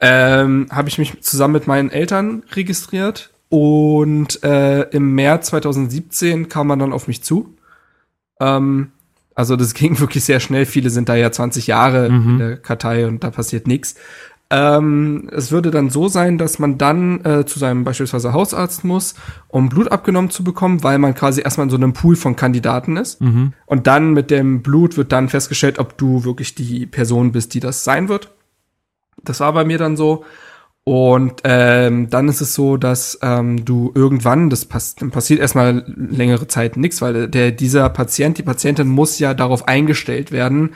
ähm, 0.00 0.66
habe 0.70 0.90
ich 0.90 0.98
mich 0.98 1.22
zusammen 1.22 1.54
mit 1.54 1.66
meinen 1.66 1.88
Eltern 1.88 2.42
registriert 2.52 3.30
und 3.48 4.44
äh, 4.44 4.82
im 4.90 5.14
März 5.14 5.46
2017 5.46 6.50
kam 6.50 6.66
man 6.66 6.78
dann 6.78 6.92
auf 6.92 7.08
mich 7.08 7.22
zu. 7.22 7.56
Ähm, 8.38 8.92
also 9.34 9.56
das 9.56 9.74
ging 9.74 9.98
wirklich 10.00 10.24
sehr 10.24 10.40
schnell. 10.40 10.66
Viele 10.66 10.90
sind 10.90 11.08
da 11.08 11.14
ja 11.14 11.30
20 11.30 11.66
Jahre 11.66 12.10
mhm. 12.10 12.30
in 12.30 12.38
der 12.38 12.56
Kartei 12.56 13.06
und 13.06 13.24
da 13.24 13.30
passiert 13.30 13.66
nichts. 13.66 13.96
Ähm, 14.50 15.30
es 15.32 15.50
würde 15.50 15.70
dann 15.70 15.88
so 15.88 16.08
sein, 16.08 16.36
dass 16.36 16.58
man 16.58 16.76
dann 16.76 17.24
äh, 17.24 17.46
zu 17.46 17.58
seinem 17.58 17.84
beispielsweise 17.84 18.34
Hausarzt 18.34 18.84
muss, 18.84 19.14
um 19.48 19.70
Blut 19.70 19.90
abgenommen 19.90 20.28
zu 20.28 20.44
bekommen, 20.44 20.84
weil 20.84 20.98
man 20.98 21.14
quasi 21.14 21.40
erstmal 21.40 21.66
in 21.66 21.70
so 21.70 21.76
einem 21.76 21.94
Pool 21.94 22.16
von 22.16 22.36
Kandidaten 22.36 22.98
ist. 22.98 23.22
Mhm. 23.22 23.54
Und 23.64 23.86
dann 23.86 24.12
mit 24.12 24.30
dem 24.30 24.60
Blut 24.60 24.98
wird 24.98 25.10
dann 25.10 25.30
festgestellt, 25.30 25.78
ob 25.78 25.96
du 25.96 26.24
wirklich 26.24 26.54
die 26.54 26.84
Person 26.84 27.32
bist, 27.32 27.54
die 27.54 27.60
das 27.60 27.82
sein 27.82 28.10
wird. 28.10 28.30
Das 29.24 29.40
war 29.40 29.54
bei 29.54 29.64
mir 29.64 29.78
dann 29.78 29.96
so. 29.96 30.24
Und 30.84 31.42
ähm, 31.44 32.10
dann 32.10 32.28
ist 32.28 32.40
es 32.40 32.54
so, 32.54 32.76
dass 32.76 33.18
ähm, 33.22 33.64
du 33.64 33.92
irgendwann, 33.94 34.50
das 34.50 34.64
pass 34.64 34.96
passiert 35.12 35.38
erstmal 35.38 35.84
längere 35.86 36.48
Zeit 36.48 36.76
nichts, 36.76 37.00
weil 37.00 37.28
der 37.28 37.52
dieser 37.52 37.88
Patient, 37.88 38.36
die 38.38 38.42
Patientin 38.42 38.88
muss 38.88 39.20
ja 39.20 39.32
darauf 39.32 39.68
eingestellt 39.68 40.32
werden, 40.32 40.70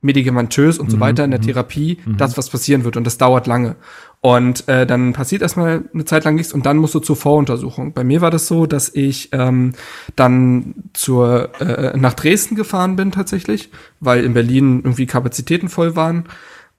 medikamentös 0.00 0.78
und 0.78 0.86
mhm. 0.86 0.90
so 0.92 1.00
weiter 1.00 1.24
in 1.24 1.32
der 1.32 1.40
mhm. 1.40 1.46
Therapie, 1.46 1.98
mhm. 2.04 2.18
das 2.18 2.38
was 2.38 2.50
passieren 2.50 2.84
wird 2.84 2.96
und 2.96 3.04
das 3.04 3.18
dauert 3.18 3.48
lange. 3.48 3.74
Und 4.20 4.68
äh, 4.68 4.86
dann 4.86 5.12
passiert 5.12 5.42
erstmal 5.42 5.82
eine 5.92 6.04
Zeit 6.04 6.22
lang 6.24 6.36
nichts 6.36 6.52
und 6.52 6.64
dann 6.64 6.76
musst 6.76 6.94
du 6.94 7.00
zur 7.00 7.16
Voruntersuchung. 7.16 7.94
Bei 7.94 8.04
mir 8.04 8.20
war 8.20 8.30
das 8.30 8.46
so, 8.46 8.66
dass 8.66 8.88
ich 8.94 9.30
ähm, 9.32 9.72
dann 10.14 10.74
zur 10.92 11.50
äh, 11.60 11.96
nach 11.96 12.14
Dresden 12.14 12.54
gefahren 12.54 12.94
bin 12.94 13.10
tatsächlich, 13.10 13.70
weil 13.98 14.24
in 14.24 14.34
Berlin 14.34 14.82
irgendwie 14.84 15.06
Kapazitäten 15.06 15.68
voll 15.68 15.96
waren 15.96 16.26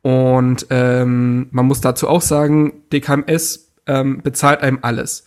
und 0.01 0.67
ähm, 0.69 1.47
man 1.51 1.65
muss 1.65 1.81
dazu 1.81 2.07
auch 2.07 2.21
sagen, 2.21 2.83
DKMS 2.93 3.71
ähm, 3.85 4.21
bezahlt 4.21 4.61
einem 4.61 4.79
alles. 4.81 5.25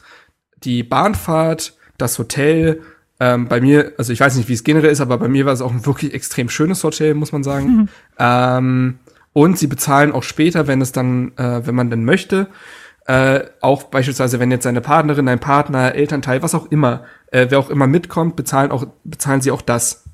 Die 0.64 0.82
Bahnfahrt, 0.82 1.76
das 1.98 2.18
Hotel, 2.18 2.80
ähm, 3.20 3.46
bei 3.48 3.60
mir, 3.60 3.92
also 3.98 4.12
ich 4.12 4.20
weiß 4.20 4.36
nicht, 4.36 4.48
wie 4.48 4.54
es 4.54 4.64
generell 4.64 4.90
ist, 4.90 5.00
aber 5.00 5.18
bei 5.18 5.28
mir 5.28 5.46
war 5.46 5.52
es 5.52 5.60
auch 5.60 5.72
ein 5.72 5.86
wirklich 5.86 6.14
extrem 6.14 6.48
schönes 6.48 6.82
Hotel, 6.82 7.14
muss 7.14 7.32
man 7.32 7.44
sagen. 7.44 7.66
Mhm. 7.66 7.88
Ähm, 8.18 8.98
und 9.32 9.58
sie 9.58 9.66
bezahlen 9.66 10.12
auch 10.12 10.22
später, 10.22 10.66
wenn 10.66 10.80
es 10.80 10.92
dann, 10.92 11.32
äh, 11.36 11.66
wenn 11.66 11.74
man 11.74 11.90
denn 11.90 12.04
möchte, 12.04 12.48
äh, 13.06 13.40
auch 13.60 13.84
beispielsweise, 13.84 14.40
wenn 14.40 14.50
jetzt 14.50 14.64
seine 14.64 14.80
Partnerin, 14.80 15.28
ein 15.28 15.40
Partner, 15.40 15.94
Elternteil, 15.94 16.42
was 16.42 16.54
auch 16.54 16.70
immer, 16.70 17.04
äh, 17.30 17.46
wer 17.48 17.58
auch 17.58 17.70
immer 17.70 17.86
mitkommt, 17.86 18.36
bezahlen 18.36 18.70
auch, 18.70 18.86
bezahlen 19.04 19.40
sie 19.40 19.50
auch 19.50 19.62
das. 19.62 20.04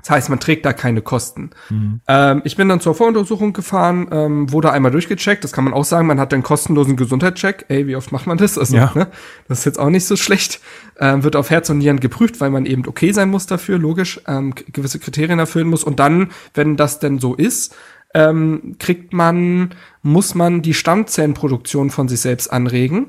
Das 0.00 0.10
heißt, 0.10 0.28
man 0.30 0.40
trägt 0.40 0.64
da 0.64 0.72
keine 0.72 1.02
Kosten. 1.02 1.50
Mhm. 1.68 2.00
Ähm, 2.08 2.42
ich 2.44 2.56
bin 2.56 2.68
dann 2.68 2.80
zur 2.80 2.94
Voruntersuchung 2.94 3.52
gefahren, 3.52 4.08
ähm, 4.10 4.52
wurde 4.52 4.72
einmal 4.72 4.90
durchgecheckt. 4.90 5.44
Das 5.44 5.52
kann 5.52 5.64
man 5.64 5.72
auch 5.72 5.84
sagen. 5.84 6.06
Man 6.06 6.20
hat 6.20 6.32
einen 6.32 6.42
kostenlosen 6.42 6.96
Gesundheitscheck. 6.96 7.66
Ey, 7.68 7.86
wie 7.86 7.96
oft 7.96 8.12
macht 8.12 8.26
man 8.26 8.38
das? 8.38 8.58
Also, 8.58 8.76
ja. 8.76 8.92
ne? 8.94 9.08
das 9.48 9.60
ist 9.60 9.64
jetzt 9.64 9.78
auch 9.78 9.90
nicht 9.90 10.06
so 10.06 10.16
schlecht. 10.16 10.60
Ähm, 10.98 11.22
wird 11.22 11.36
auf 11.36 11.50
Herz 11.50 11.70
und 11.70 11.78
Nieren 11.78 12.00
geprüft, 12.00 12.40
weil 12.40 12.50
man 12.50 12.66
eben 12.66 12.86
okay 12.86 13.12
sein 13.12 13.30
muss 13.30 13.46
dafür, 13.46 13.78
logisch, 13.78 14.20
ähm, 14.26 14.54
gewisse 14.54 14.98
Kriterien 14.98 15.38
erfüllen 15.38 15.68
muss. 15.68 15.84
Und 15.84 16.00
dann, 16.00 16.30
wenn 16.54 16.76
das 16.76 16.98
denn 16.98 17.18
so 17.18 17.34
ist, 17.34 17.74
ähm, 18.14 18.76
kriegt 18.78 19.12
man, 19.12 19.70
muss 20.02 20.34
man 20.34 20.62
die 20.62 20.74
Stammzellenproduktion 20.74 21.90
von 21.90 22.08
sich 22.08 22.20
selbst 22.20 22.52
anregen. 22.52 23.06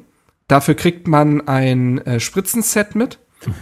Dafür 0.48 0.76
kriegt 0.76 1.08
man 1.08 1.48
ein 1.48 2.00
äh, 2.00 2.20
Spritzenset 2.20 2.96
mit. 2.96 3.20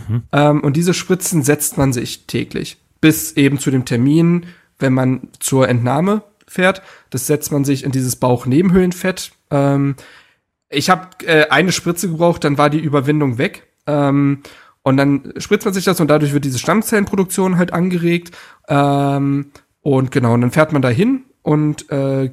Mhm. 0.07 0.23
Ähm, 0.31 0.61
und 0.61 0.75
diese 0.75 0.93
Spritzen 0.93 1.43
setzt 1.43 1.77
man 1.77 1.93
sich 1.93 2.25
täglich 2.27 2.77
bis 3.01 3.33
eben 3.33 3.59
zu 3.59 3.71
dem 3.71 3.85
Termin, 3.85 4.45
wenn 4.77 4.93
man 4.93 5.29
zur 5.39 5.67
Entnahme 5.69 6.23
fährt. 6.47 6.81
Das 7.09 7.27
setzt 7.27 7.51
man 7.51 7.65
sich 7.65 7.83
in 7.83 7.91
dieses 7.91 8.15
Bauchnebenhöhlenfett. 8.15 9.31
Ähm, 9.51 9.95
ich 10.69 10.89
habe 10.89 11.07
äh, 11.25 11.49
eine 11.49 11.71
Spritze 11.71 12.09
gebraucht, 12.09 12.43
dann 12.43 12.57
war 12.57 12.69
die 12.69 12.79
Überwindung 12.79 13.37
weg. 13.37 13.67
Ähm, 13.87 14.43
und 14.83 14.97
dann 14.97 15.33
spritzt 15.37 15.65
man 15.65 15.73
sich 15.73 15.85
das 15.85 15.99
und 15.99 16.07
dadurch 16.09 16.33
wird 16.33 16.45
diese 16.45 16.59
Stammzellenproduktion 16.59 17.57
halt 17.57 17.73
angeregt. 17.73 18.35
Ähm, 18.67 19.51
Und 19.81 20.11
genau, 20.11 20.33
und 20.33 20.41
dann 20.41 20.51
fährt 20.51 20.73
man 20.73 20.81
da 20.81 20.89
hin 20.89 21.23
und 21.41 21.89
äh, 21.89 22.31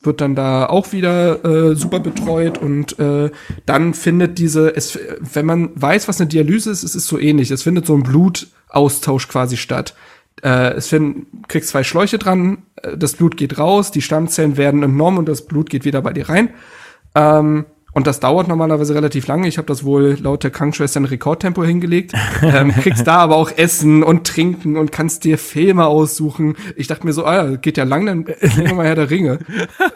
wird 0.00 0.20
dann 0.20 0.34
da 0.34 0.66
auch 0.66 0.92
wieder 0.92 1.44
äh, 1.44 1.74
super 1.74 2.00
betreut 2.00 2.58
und 2.58 2.98
äh, 2.98 3.30
dann 3.66 3.94
findet 3.94 4.38
diese, 4.38 4.74
es, 4.74 4.98
wenn 5.18 5.46
man 5.46 5.70
weiß, 5.74 6.06
was 6.06 6.20
eine 6.20 6.28
Dialyse 6.28 6.70
ist, 6.70 6.84
es 6.84 6.94
ist 6.94 7.08
so 7.08 7.18
ähnlich. 7.18 7.50
Es 7.50 7.64
findet 7.64 7.86
so 7.86 7.94
ein 7.94 8.04
Blutaustausch 8.04 9.28
quasi 9.28 9.56
statt. 9.56 9.94
Äh, 10.42 10.74
es 10.74 10.88
finden, 10.88 11.42
kriegst 11.48 11.70
zwei 11.70 11.82
Schläuche 11.82 12.18
dran, 12.18 12.58
äh, 12.76 12.96
das 12.96 13.14
Blut 13.14 13.36
geht 13.36 13.58
raus, 13.58 13.90
die 13.90 14.02
Stammzellen 14.02 14.56
werden 14.56 14.84
entnommen 14.84 15.18
und 15.18 15.28
das 15.28 15.46
Blut 15.46 15.68
geht 15.68 15.84
wieder 15.84 16.00
bei 16.00 16.12
dir 16.12 16.28
rein. 16.28 16.50
Ähm, 17.16 17.66
und 17.98 18.06
das 18.06 18.20
dauert 18.20 18.46
normalerweise 18.46 18.94
relativ 18.94 19.26
lange. 19.26 19.48
Ich 19.48 19.58
habe 19.58 19.66
das 19.66 19.82
wohl 19.82 20.16
laut 20.20 20.44
der 20.44 20.52
Krankenschwester 20.52 21.00
in 21.00 21.04
Rekordtempo 21.04 21.64
hingelegt. 21.64 22.12
ähm, 22.42 22.70
kriegst 22.80 23.08
da 23.08 23.16
aber 23.16 23.34
auch 23.34 23.50
Essen 23.50 24.04
und 24.04 24.24
Trinken 24.24 24.76
und 24.76 24.92
kannst 24.92 25.24
dir 25.24 25.36
Filme 25.36 25.84
aussuchen. 25.84 26.54
Ich 26.76 26.86
dachte 26.86 27.04
mir 27.04 27.12
so, 27.12 27.26
ah, 27.26 27.56
geht 27.56 27.76
ja 27.76 27.82
lang, 27.82 28.06
dann 28.06 28.18
nehmen 28.56 28.68
wir 28.68 28.74
mal 28.74 28.86
her 28.86 28.94
der 28.94 29.10
Ringe. 29.10 29.40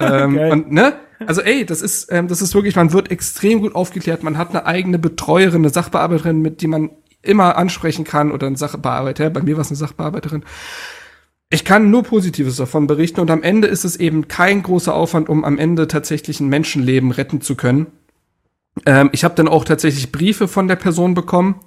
ähm, 0.01 0.37
und 0.37 0.73
ne? 0.73 0.95
Also 1.25 1.43
ey, 1.43 1.65
das 1.65 1.81
ist, 1.81 2.11
ähm, 2.11 2.27
das 2.27 2.43
ist 2.43 2.57
wirklich, 2.57 2.75
man 2.75 2.93
wird 2.93 3.13
extrem 3.13 3.61
gut 3.61 3.77
aufgeklärt. 3.77 4.25
Man 4.25 4.37
hat 4.37 4.51
eine 4.51 4.67
eigene 4.67 4.99
Betreuerin, 4.99 5.63
eine 5.63 5.71
Sachbearbeiterin, 5.71 6.41
mit 6.41 6.61
die 6.61 6.67
man 6.67 6.91
immer 7.23 7.57
ansprechen 7.57 8.05
kann 8.05 8.33
oder 8.33 8.49
ein 8.49 8.57
Sachbearbeiter. 8.57 9.31
Bei 9.31 9.43
mir 9.43 9.55
war 9.55 9.61
es 9.61 9.71
eine 9.71 9.77
Sachbearbeiterin. 9.77 10.43
Ich 11.53 11.67
kann 11.67 11.91
nur 11.91 12.03
Positives 12.03 12.57
davon 12.57 12.87
berichten 12.87 13.21
und 13.21 13.31
am 13.31 13.43
Ende 13.43 13.69
ist 13.69 13.85
es 13.85 13.97
eben 13.97 14.27
kein 14.27 14.63
großer 14.63 14.95
Aufwand, 14.95 15.29
um 15.29 15.45
am 15.45 15.59
Ende 15.59 15.87
tatsächlich 15.87 16.41
ein 16.41 16.49
Menschenleben 16.49 17.11
retten 17.11 17.43
zu 17.43 17.57
können. 17.57 17.89
Ähm, 18.87 19.11
ich 19.13 19.23
habe 19.23 19.35
dann 19.35 19.49
auch 19.49 19.67
tatsächlich 19.67 20.13
Briefe 20.13 20.49
von 20.49 20.67
der 20.67 20.77
Person 20.77 21.13
bekommen. 21.13 21.61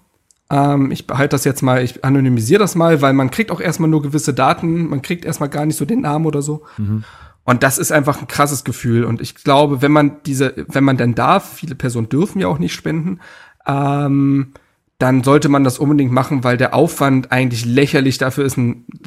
Ähm, 0.50 0.90
ich 0.90 1.06
behalte 1.06 1.36
das 1.36 1.44
jetzt 1.44 1.62
mal, 1.62 1.84
ich 1.84 2.04
anonymisiere 2.04 2.58
das 2.58 2.74
mal, 2.74 3.04
weil 3.04 3.14
man 3.14 3.30
kriegt 3.30 3.52
auch 3.52 3.62
erstmal 3.62 3.88
nur 3.88 4.02
gewisse 4.02 4.34
Daten, 4.34 4.90
man 4.90 5.04
kriegt 5.04 5.24
erstmal 5.24 5.50
gar 5.50 5.68
nicht 5.68 5.78
so 5.78 5.86
den 5.86 6.02
Namen 6.02 6.26
oder 6.26 6.42
so. 6.42 6.64
Mhm. 6.78 7.04
Und 7.44 7.62
das 7.62 7.78
ist 7.78 7.92
einfach 7.92 8.20
ein 8.20 8.28
krasses 8.28 8.64
Gefühl. 8.64 9.04
Und 9.04 9.22
ich 9.22 9.36
glaube, 9.36 9.84
wenn 9.84 9.92
man 9.92 10.18
diese, 10.26 10.66
wenn 10.68 10.84
man 10.84 10.98
denn 10.98 11.14
darf, 11.14 11.58
viele 11.58 11.76
Personen 11.76 12.10
dürfen 12.10 12.42
ja 12.42 12.48
auch 12.48 12.58
nicht 12.58 12.74
spenden, 12.74 13.20
ähm, 13.68 14.54
dann 14.98 15.24
sollte 15.24 15.50
man 15.50 15.64
das 15.64 15.78
unbedingt 15.78 16.12
machen, 16.12 16.44
weil 16.44 16.58
der 16.58 16.74
Aufwand 16.74 17.32
eigentlich 17.32 17.66
lächerlich 17.66 18.18
dafür 18.18 18.46
ist, 18.46 18.58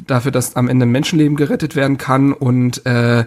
dafür, 0.05 0.31
dass 0.31 0.55
am 0.55 0.67
Ende 0.67 0.85
ein 0.85 0.91
Menschenleben 0.91 1.35
gerettet 1.35 1.75
werden 1.75 1.97
kann 1.97 2.31
und 2.31 2.85
äh, 2.85 3.25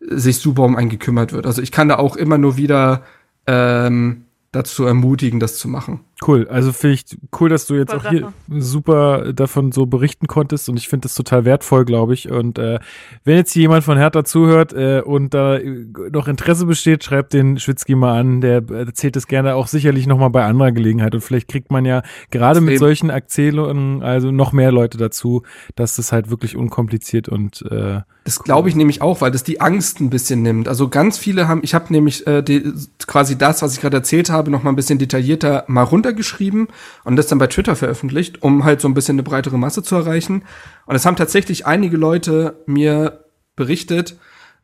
sich 0.00 0.38
super 0.38 0.62
um 0.62 0.76
einen 0.76 0.90
gekümmert 0.90 1.32
wird. 1.32 1.46
Also 1.46 1.62
ich 1.62 1.72
kann 1.72 1.88
da 1.88 1.96
auch 1.96 2.16
immer 2.16 2.36
nur 2.36 2.56
wieder 2.56 3.02
ähm, 3.46 4.24
dazu 4.50 4.84
ermutigen, 4.84 5.40
das 5.40 5.56
zu 5.56 5.68
machen. 5.68 6.00
Cool, 6.26 6.46
also 6.48 6.72
finde 6.72 6.94
ich 6.94 7.18
cool, 7.40 7.48
dass 7.48 7.66
du 7.66 7.74
jetzt 7.74 7.94
auch 7.94 8.08
hier 8.08 8.32
super 8.48 9.32
davon 9.32 9.72
so 9.72 9.86
berichten 9.86 10.26
konntest 10.26 10.68
und 10.68 10.76
ich 10.76 10.88
finde 10.88 11.06
das 11.06 11.14
total 11.14 11.44
wertvoll, 11.44 11.84
glaube 11.84 12.14
ich. 12.14 12.30
Und 12.30 12.58
äh, 12.58 12.78
wenn 13.24 13.36
jetzt 13.36 13.52
hier 13.52 13.62
jemand 13.62 13.82
von 13.82 13.96
Hertha 13.96 14.24
zuhört 14.24 14.72
äh, 14.72 15.00
und 15.00 15.34
da 15.34 15.56
äh, 15.56 15.86
noch 16.12 16.28
Interesse 16.28 16.66
besteht, 16.66 17.02
schreibt 17.02 17.32
den 17.32 17.58
Schwitzki 17.58 17.94
mal 17.94 18.18
an. 18.18 18.40
Der 18.40 18.62
erzählt 18.70 19.16
es 19.16 19.26
gerne 19.26 19.54
auch 19.54 19.66
sicherlich 19.66 20.06
nochmal 20.06 20.30
bei 20.30 20.44
anderer 20.44 20.72
Gelegenheit 20.72 21.14
und 21.14 21.22
vielleicht 21.22 21.48
kriegt 21.48 21.70
man 21.70 21.84
ja 21.84 22.02
gerade 22.30 22.60
mit 22.60 22.78
solchen 22.78 23.10
Erzählungen 23.10 24.02
also 24.02 24.30
noch 24.30 24.52
mehr 24.52 24.72
Leute 24.72 24.98
dazu, 24.98 25.42
dass 25.74 25.96
das 25.96 26.12
halt 26.12 26.30
wirklich 26.30 26.56
unkompliziert 26.56 27.28
und 27.28 27.62
äh, 27.70 28.00
das 28.24 28.38
glaube 28.38 28.68
ich 28.68 28.76
nämlich 28.76 29.02
auch, 29.02 29.20
weil 29.20 29.32
das 29.32 29.42
die 29.42 29.60
Angst 29.60 30.00
ein 30.00 30.08
bisschen 30.08 30.42
nimmt. 30.42 30.68
Also 30.68 30.88
ganz 30.88 31.18
viele 31.18 31.48
haben, 31.48 31.60
ich 31.64 31.74
habe 31.74 31.92
nämlich 31.92 32.24
äh, 32.26 32.42
die, 32.42 32.72
quasi 33.08 33.36
das, 33.36 33.62
was 33.62 33.74
ich 33.74 33.80
gerade 33.80 33.96
erzählt 33.96 34.30
habe, 34.30 34.50
noch 34.50 34.62
mal 34.62 34.70
ein 34.70 34.76
bisschen 34.76 34.98
detaillierter 34.98 35.64
mal 35.66 35.82
runtergeschrieben 36.12 36.68
und 37.04 37.16
das 37.16 37.26
dann 37.26 37.38
bei 37.38 37.46
Twitter 37.46 37.76
veröffentlicht, 37.76 38.42
um 38.42 38.64
halt 38.64 38.80
so 38.80 38.88
ein 38.88 38.94
bisschen 38.94 39.16
eine 39.16 39.22
breitere 39.22 39.58
Masse 39.58 39.82
zu 39.82 39.96
erreichen. 39.96 40.44
Und 40.86 40.94
es 40.94 41.06
haben 41.06 41.16
tatsächlich 41.16 41.66
einige 41.66 41.96
Leute 41.96 42.62
mir 42.66 43.24
berichtet 43.56 44.16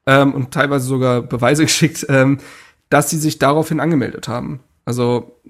ähm, 0.06 0.34
und 0.34 0.52
teilweise 0.52 0.86
sogar 0.86 1.22
Beweise 1.22 1.62
geschickt, 1.64 2.06
ähm, 2.08 2.38
dass 2.90 3.10
sie 3.10 3.18
sich 3.18 3.38
daraufhin 3.38 3.80
angemeldet 3.80 4.28
haben. 4.28 4.60
Also 4.84 5.40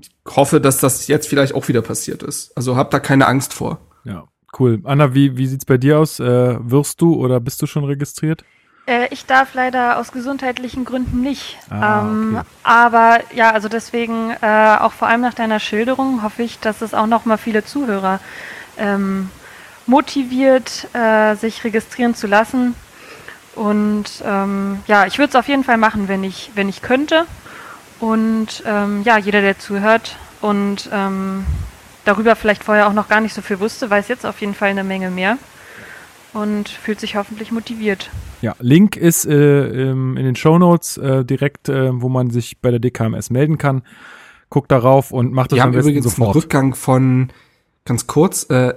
ich 0.00 0.10
hoffe, 0.36 0.60
dass 0.60 0.78
das 0.78 1.08
jetzt 1.08 1.28
vielleicht 1.28 1.54
auch 1.54 1.66
wieder 1.66 1.82
passiert 1.82 2.22
ist. 2.22 2.56
Also 2.56 2.76
habt 2.76 2.94
da 2.94 3.00
keine 3.00 3.26
Angst 3.26 3.52
vor. 3.52 3.80
Ja. 4.04 4.28
Cool. 4.56 4.80
Anna, 4.84 5.14
wie, 5.14 5.36
wie 5.36 5.48
sieht's 5.48 5.64
bei 5.64 5.78
dir 5.78 5.98
aus? 5.98 6.20
Äh, 6.20 6.56
wirst 6.60 7.00
du 7.00 7.14
oder 7.16 7.40
bist 7.40 7.60
du 7.60 7.66
schon 7.66 7.82
registriert? 7.84 8.44
Äh, 8.86 9.08
ich 9.10 9.26
darf 9.26 9.54
leider 9.54 9.98
aus 9.98 10.12
gesundheitlichen 10.12 10.84
Gründen 10.84 11.20
nicht. 11.20 11.58
Ah, 11.70 12.02
ähm, 12.02 12.36
okay. 12.36 12.46
Aber 12.62 13.20
ja, 13.34 13.50
also 13.50 13.68
deswegen, 13.68 14.30
äh, 14.42 14.76
auch 14.80 14.92
vor 14.92 15.08
allem 15.08 15.22
nach 15.22 15.34
deiner 15.34 15.60
Schilderung, 15.60 16.22
hoffe 16.22 16.42
ich, 16.42 16.58
dass 16.60 16.82
es 16.82 16.94
auch 16.94 17.06
noch 17.06 17.24
mal 17.24 17.38
viele 17.38 17.64
Zuhörer 17.64 18.20
ähm, 18.76 19.30
motiviert, 19.86 20.88
äh, 20.94 21.34
sich 21.36 21.64
registrieren 21.64 22.14
zu 22.14 22.26
lassen. 22.26 22.74
Und 23.54 24.06
ähm, 24.24 24.80
ja, 24.86 25.06
ich 25.06 25.18
würde 25.18 25.30
es 25.30 25.36
auf 25.36 25.48
jeden 25.48 25.64
Fall 25.64 25.76
machen, 25.76 26.08
wenn 26.08 26.24
ich, 26.24 26.50
wenn 26.54 26.68
ich 26.68 26.82
könnte. 26.82 27.26
Und 28.00 28.62
ähm, 28.66 29.02
ja, 29.04 29.16
jeder, 29.16 29.40
der 29.40 29.58
zuhört 29.58 30.16
und 30.40 30.90
ähm, 30.92 31.46
darüber 32.04 32.36
vielleicht 32.36 32.64
vorher 32.64 32.88
auch 32.88 32.92
noch 32.92 33.08
gar 33.08 33.20
nicht 33.20 33.34
so 33.34 33.40
viel 33.40 33.60
wusste, 33.60 33.88
weiß 33.88 34.08
jetzt 34.08 34.26
auf 34.26 34.40
jeden 34.40 34.54
Fall 34.54 34.70
eine 34.70 34.84
Menge 34.84 35.10
mehr 35.10 35.38
und 36.34 36.68
fühlt 36.68 37.00
sich 37.00 37.16
hoffentlich 37.16 37.52
motiviert. 37.52 38.10
Ja, 38.42 38.54
Link 38.60 38.96
ist 38.96 39.24
äh, 39.24 39.90
in 39.90 40.16
den 40.16 40.36
Show 40.36 40.58
Notes 40.58 40.98
äh, 40.98 41.24
direkt, 41.24 41.68
äh, 41.68 41.90
wo 42.00 42.08
man 42.08 42.30
sich 42.30 42.58
bei 42.60 42.70
der 42.70 42.80
DKMS 42.80 43.30
melden 43.30 43.56
kann. 43.56 43.82
Guckt 44.50 44.70
darauf 44.70 45.10
und 45.12 45.32
macht 45.32 45.52
das 45.52 45.56
Wir 45.56 45.64
am 45.64 45.72
besten 45.72 45.88
übrigens 45.88 46.04
sofort. 46.04 46.28
Einen 46.28 46.42
Rückgang 46.42 46.74
von 46.74 47.28
ganz 47.84 48.06
kurz. 48.06 48.44
Äh, 48.50 48.74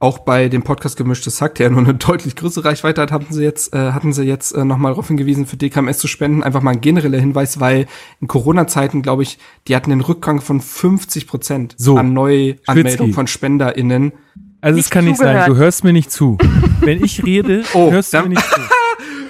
auch 0.00 0.20
bei 0.20 0.48
dem 0.48 0.62
Podcast 0.62 0.96
Gemischtes 0.96 1.42
Hack, 1.42 1.56
der 1.56 1.70
nur 1.70 1.80
eine 1.80 1.94
deutlich 1.94 2.36
größere 2.36 2.66
Reichweite 2.66 3.02
hat, 3.02 3.10
hatten 3.10 3.34
sie 3.34 3.42
jetzt, 3.42 3.74
äh, 3.74 3.92
hatten 3.92 4.12
sie 4.12 4.22
jetzt 4.22 4.52
äh, 4.52 4.64
nochmal 4.64 4.92
darauf 4.92 5.08
hingewiesen, 5.08 5.46
für 5.46 5.56
DKMS 5.56 5.98
zu 5.98 6.06
spenden. 6.06 6.42
Einfach 6.42 6.62
mal 6.62 6.72
ein 6.72 6.80
genereller 6.80 7.18
Hinweis, 7.18 7.58
weil 7.58 7.86
in 8.20 8.28
Corona-Zeiten, 8.28 9.02
glaube 9.02 9.24
ich, 9.24 9.38
die 9.66 9.74
hatten 9.74 9.90
einen 9.90 10.02
Rückgang 10.02 10.40
von 10.40 10.60
50 10.60 11.26
Prozent 11.26 11.74
so, 11.78 11.96
an 11.96 12.12
Neuanmeldungen 12.12 13.12
von 13.12 13.26
SpenderInnen. 13.26 14.12
Also 14.60 14.80
es 14.80 14.90
kann 14.90 15.04
nicht 15.04 15.18
sein, 15.18 15.48
du 15.48 15.56
hörst 15.56 15.84
mir 15.84 15.92
nicht 15.92 16.10
zu. 16.10 16.36
Wenn 16.80 17.04
ich 17.04 17.24
rede, 17.24 17.62
oh, 17.74 17.90
hörst 17.90 18.12
du 18.12 18.22
mir 18.22 18.30
nicht 18.30 18.42
zu. 18.42 18.60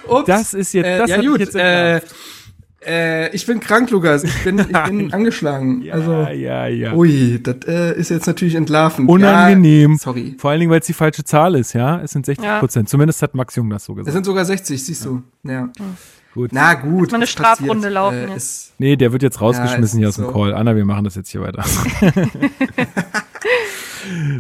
Ups, 0.09 0.26
das 0.26 0.55
ist 0.55 0.72
jetzt, 0.72 0.86
äh, 0.86 0.98
das 0.98 1.10
ja, 1.10 1.20
gut, 1.20 1.40
jetzt 1.40 1.55
äh, 1.55 2.00
äh, 2.86 3.34
ich 3.34 3.44
bin 3.44 3.60
krank, 3.60 3.90
Lukas. 3.90 4.24
Ich 4.24 4.44
bin, 4.44 4.59
ich 4.59 4.66
bin 4.66 5.12
angeschlagen. 5.12 5.82
Ja, 5.82 5.94
also, 5.94 6.12
ja, 6.32 6.66
ja. 6.66 6.94
Ui, 6.94 7.40
das 7.42 7.56
äh, 7.66 7.98
ist 7.98 8.09
jetzt 8.09 8.26
natürlich 8.26 8.55
entlarvend. 8.55 9.09
Unangenehm. 9.09 9.92
Ja, 9.92 9.98
sorry. 9.98 10.36
Vor 10.38 10.50
allen 10.50 10.60
Dingen, 10.60 10.70
weil 10.70 10.80
es 10.80 10.86
die 10.86 10.94
falsche 10.94 11.24
Zahl 11.24 11.56
ist, 11.56 11.74
ja. 11.74 12.00
Es 12.00 12.12
sind 12.12 12.24
60 12.24 12.46
Prozent. 12.60 12.88
Ja. 12.88 12.90
Zumindest 12.90 13.20
hat 13.20 13.34
Max 13.34 13.56
Jung 13.56 13.68
das 13.68 13.84
so 13.84 13.94
gesagt. 13.94 14.09
Es 14.09 14.14
sind 14.14 14.24
sogar 14.24 14.44
60, 14.44 14.82
siehst 14.82 15.05
du. 15.05 15.22
Ja. 15.42 15.68
Gut. 16.32 16.50
Na 16.52 16.74
gut. 16.74 17.10
Man 17.10 17.20
eine 17.20 17.26
Strafrunde 17.26 17.88
laufen. 17.88 18.30
Äh, 18.30 18.36
ist, 18.36 18.72
nee, 18.78 18.96
der 18.96 19.12
wird 19.12 19.22
jetzt 19.22 19.40
rausgeschmissen 19.40 19.98
hier 19.98 20.09
aus 20.09 20.16
dem 20.16 20.26
so. 20.26 20.32
Call. 20.32 20.55
Anna, 20.55 20.76
wir 20.76 20.84
machen 20.84 21.05
das 21.05 21.16
jetzt 21.16 21.30
hier 21.30 21.40
weiter. 21.40 21.64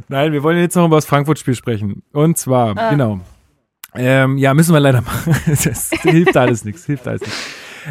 Nein, 0.08 0.32
wir 0.32 0.42
wollen 0.42 0.58
jetzt 0.58 0.76
noch 0.76 0.86
über 0.86 0.96
das 0.96 1.06
Frankfurt-Spiel 1.06 1.54
sprechen. 1.54 2.02
Und 2.12 2.38
zwar, 2.38 2.76
ah. 2.76 2.90
genau. 2.90 3.20
Ähm, 3.94 4.38
ja, 4.38 4.54
müssen 4.54 4.72
wir 4.72 4.80
leider 4.80 5.00
machen. 5.00 5.34
das 5.46 5.90
hilft 6.02 6.36
alles 6.36 6.64
nichts, 6.64 6.84
hilft 6.84 7.08
alles 7.08 7.22
nichts. 7.22 7.38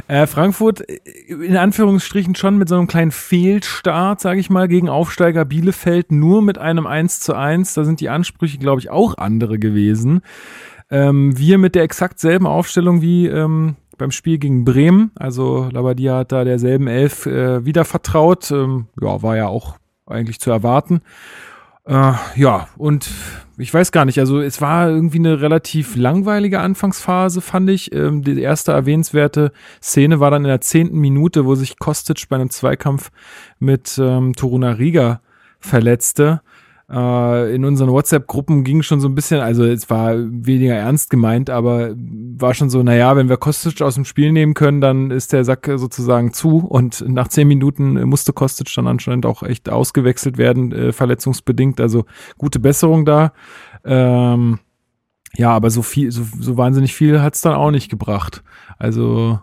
Äh, 0.08 0.28
Frankfurt 0.28 0.82
in 0.82 1.58
Anführungsstrichen 1.58 2.36
schon 2.36 2.58
mit 2.58 2.70
so 2.70 2.76
einem 2.76 2.88
kleinen 2.88 3.12
Fehlstart, 3.12 4.22
sage 4.22 4.40
ich 4.40 4.50
mal, 4.50 4.68
gegen 4.68 4.90
Aufsteiger 4.90 5.44
Bielefeld, 5.46 6.12
nur 6.12 6.42
mit 6.42 6.58
einem 6.58 6.86
1 6.86 7.20
zu 7.20 7.34
1. 7.34 7.74
Da 7.74 7.84
sind 7.84 8.00
die 8.00 8.10
Ansprüche, 8.10 8.58
glaube 8.58 8.80
ich, 8.80 8.90
auch 8.90 9.18
andere 9.18 9.58
gewesen. 9.58 10.22
Ähm, 10.90 11.38
wir 11.38 11.58
mit 11.58 11.76
der 11.76 11.84
exakt 11.84 12.20
selben 12.20 12.46
Aufstellung 12.48 13.02
wie 13.02 13.28
ähm, 13.28 13.76
beim 13.98 14.12
Spiel 14.12 14.38
gegen 14.38 14.66
Bremen. 14.66 15.12
Also 15.16 15.70
Labadia 15.72 16.20
hat 16.20 16.32
da 16.32 16.44
derselben 16.44 16.88
Elf 16.88 17.26
äh, 17.26 17.66
wieder 17.66 17.84
vertraut. 17.84 18.52
Ähm, 18.52 18.88
ja, 19.02 19.22
war 19.22 19.36
ja 19.36 19.48
auch 19.48 19.78
eigentlich 20.06 20.40
zu 20.40 20.52
erwarten. 20.52 21.02
Äh, 21.88 22.14
ja, 22.36 22.68
und 22.78 23.10
ich 23.58 23.74
weiß 23.74 23.94
gar 23.94 24.04
nicht, 24.04 24.20
also 24.20 24.42
es 24.42 24.60
war 24.62 24.90
irgendwie 24.90 25.20
eine 25.20 25.40
relativ 25.42 25.96
langweilige 25.96 26.60
Anfangsphase, 26.60 27.40
fand 27.40 27.70
ich. 27.70 27.94
Ähm, 27.94 28.24
die 28.24 28.42
erste 28.42 28.74
erwähnenswerte 28.74 29.54
Szene 29.82 30.20
war 30.20 30.30
dann 30.30 30.44
in 30.44 30.50
der 30.50 30.62
zehnten 30.62 31.00
Minute, 31.00 31.46
wo 31.46 31.56
sich 31.56 31.80
Kostic 31.80 32.28
bei 32.30 32.36
einem 32.36 32.50
Zweikampf 32.50 33.10
mit 33.60 33.98
ähm, 34.00 34.34
Toruna 34.36 34.72
Riga 34.72 35.22
verletzte. 35.60 36.42
Äh, 36.90 37.54
in 37.54 37.66
unseren 37.66 37.92
WhatsApp-Gruppen 37.92 38.64
ging 38.64 38.82
schon 38.82 39.02
so 39.02 39.10
ein 39.10 39.16
bisschen, 39.16 39.42
also 39.42 39.66
es 39.66 39.90
war 39.90 40.16
weniger 40.18 40.74
ernst 40.74 41.10
gemeint, 41.10 41.50
aber 41.50 41.94
war 41.98 42.54
schon 42.54 42.70
so, 42.70 42.82
naja, 42.82 43.16
wenn 43.18 43.28
wir 43.28 43.38
Kostic 43.38 43.82
aus 43.82 43.96
dem 43.96 44.06
Spiel 44.06 44.32
nehmen 44.32 44.54
können, 44.54 44.80
dann 44.80 45.12
ist 45.12 45.34
der 45.34 45.44
Sack 45.44 45.70
sozusagen 45.76 46.32
zu 46.32 46.60
und 46.60 47.04
nach 47.08 47.28
zehn 47.28 47.48
Minuten 47.48 48.02
musste 48.04 48.32
Kostic 48.32 48.74
dann 48.76 48.88
anscheinend 48.88 49.26
auch 49.26 49.44
echt 49.44 49.70
ausgewechselt 49.70 50.38
werden, 50.38 50.72
äh, 50.72 50.94
verletzungsbedingt, 50.94 51.82
also 51.82 52.06
gute 52.38 52.60
Besserung 52.60 53.04
da. 53.04 53.34
Ähm, 53.84 54.60
ja, 55.36 55.52
aber 55.52 55.70
so 55.70 55.82
viel, 55.82 56.12
so, 56.12 56.24
so 56.40 56.58
wahnsinnig 56.58 56.96
viel 56.96 57.22
hat's 57.22 57.42
dann 57.42 57.54
auch 57.54 57.72
nicht 57.72 57.90
gebracht. 57.90 58.44
Also 58.80 59.40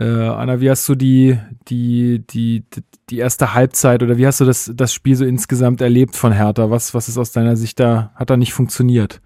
äh, 0.00 0.04
Anna, 0.04 0.60
wie 0.60 0.70
hast 0.70 0.88
du 0.88 0.94
die, 0.94 1.38
die, 1.68 2.22
die, 2.30 2.64
die 3.10 3.18
erste 3.18 3.54
Halbzeit 3.54 4.02
oder 4.02 4.16
wie 4.16 4.26
hast 4.26 4.40
du 4.40 4.44
das, 4.44 4.70
das 4.74 4.92
Spiel 4.92 5.16
so 5.16 5.24
insgesamt 5.24 5.80
erlebt 5.80 6.16
von 6.16 6.32
Hertha? 6.32 6.70
Was, 6.70 6.94
was 6.94 7.08
ist 7.08 7.18
aus 7.18 7.32
deiner 7.32 7.56
Sicht 7.56 7.80
da, 7.80 8.12
hat 8.14 8.30
da 8.30 8.36
nicht 8.36 8.52
funktioniert? 8.52 9.20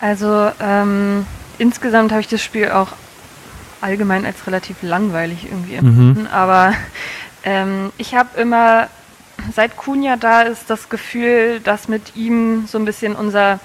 Also 0.00 0.50
ähm, 0.60 1.26
insgesamt 1.58 2.12
habe 2.12 2.20
ich 2.20 2.28
das 2.28 2.42
Spiel 2.42 2.70
auch 2.70 2.88
allgemein 3.80 4.26
als 4.26 4.46
relativ 4.46 4.82
langweilig 4.82 5.44
irgendwie 5.44 5.74
empfunden, 5.74 6.26
aber 6.26 6.74
ähm, 7.44 7.90
ich 7.96 8.14
habe 8.14 8.40
immer, 8.40 8.88
seit 9.54 9.76
Kunja 9.76 10.16
da 10.16 10.42
ist, 10.42 10.68
das 10.68 10.88
Gefühl, 10.88 11.60
dass 11.60 11.88
mit 11.88 12.16
ihm 12.16 12.66
so 12.66 12.78
ein 12.78 12.84
bisschen 12.84 13.14
unser 13.14 13.60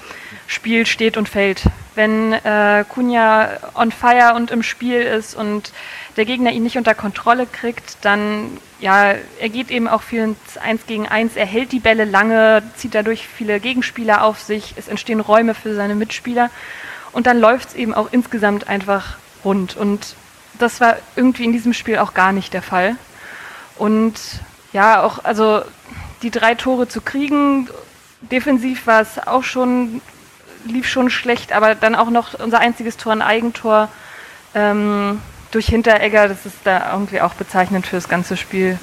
Spiel 0.53 0.85
steht 0.85 1.17
und 1.17 1.27
fällt. 1.27 1.63
Wenn 1.95 2.33
äh, 2.33 2.85
Kunja 2.87 3.49
on 3.75 3.91
fire 3.91 4.33
und 4.35 4.51
im 4.51 4.63
Spiel 4.63 5.01
ist 5.01 5.35
und 5.35 5.73
der 6.15 6.25
Gegner 6.25 6.51
ihn 6.51 6.63
nicht 6.63 6.77
unter 6.77 6.95
Kontrolle 6.95 7.45
kriegt, 7.45 7.97
dann 8.01 8.57
ja, 8.79 9.13
er 9.39 9.49
geht 9.49 9.71
eben 9.71 9.87
auch 9.87 10.01
viel 10.01 10.23
ins 10.23 10.57
Eins 10.57 10.85
gegen 10.85 11.07
Eins, 11.07 11.35
er 11.35 11.45
hält 11.45 11.71
die 11.71 11.79
Bälle 11.79 12.05
lange, 12.05 12.63
zieht 12.75 12.95
dadurch 12.95 13.27
viele 13.27 13.59
Gegenspieler 13.59 14.23
auf 14.23 14.39
sich, 14.39 14.73
es 14.77 14.87
entstehen 14.87 15.19
Räume 15.19 15.53
für 15.53 15.75
seine 15.75 15.95
Mitspieler 15.95 16.49
und 17.13 17.27
dann 17.27 17.39
läuft 17.39 17.69
es 17.69 17.75
eben 17.75 17.93
auch 17.93 18.09
insgesamt 18.11 18.67
einfach 18.67 19.17
rund. 19.45 19.77
Und 19.77 20.15
das 20.59 20.81
war 20.81 20.97
irgendwie 21.15 21.45
in 21.45 21.53
diesem 21.53 21.73
Spiel 21.73 21.97
auch 21.97 22.13
gar 22.13 22.31
nicht 22.31 22.53
der 22.53 22.61
Fall. 22.61 22.95
Und 23.77 24.15
ja, 24.73 25.03
auch, 25.03 25.23
also 25.23 25.61
die 26.21 26.31
drei 26.31 26.55
Tore 26.55 26.87
zu 26.87 27.01
kriegen, 27.01 27.69
defensiv 28.21 28.87
war 28.87 29.01
es 29.01 29.19
auch 29.25 29.43
schon, 29.43 30.01
lief 30.65 30.87
schon 30.87 31.09
schlecht, 31.09 31.53
aber 31.53 31.75
dann 31.75 31.95
auch 31.95 32.09
noch 32.09 32.33
unser 32.39 32.59
einziges 32.59 32.97
Tor, 32.97 33.13
ein 33.13 33.21
Eigentor 33.21 33.89
ähm, 34.55 35.21
durch 35.51 35.67
Hinteregger, 35.67 36.27
das 36.27 36.45
ist 36.45 36.57
da 36.63 36.93
irgendwie 36.93 37.21
auch 37.21 37.33
bezeichnend 37.33 37.85
für 37.85 37.95
das 37.95 38.09
ganze 38.09 38.37
Spiel 38.37 38.79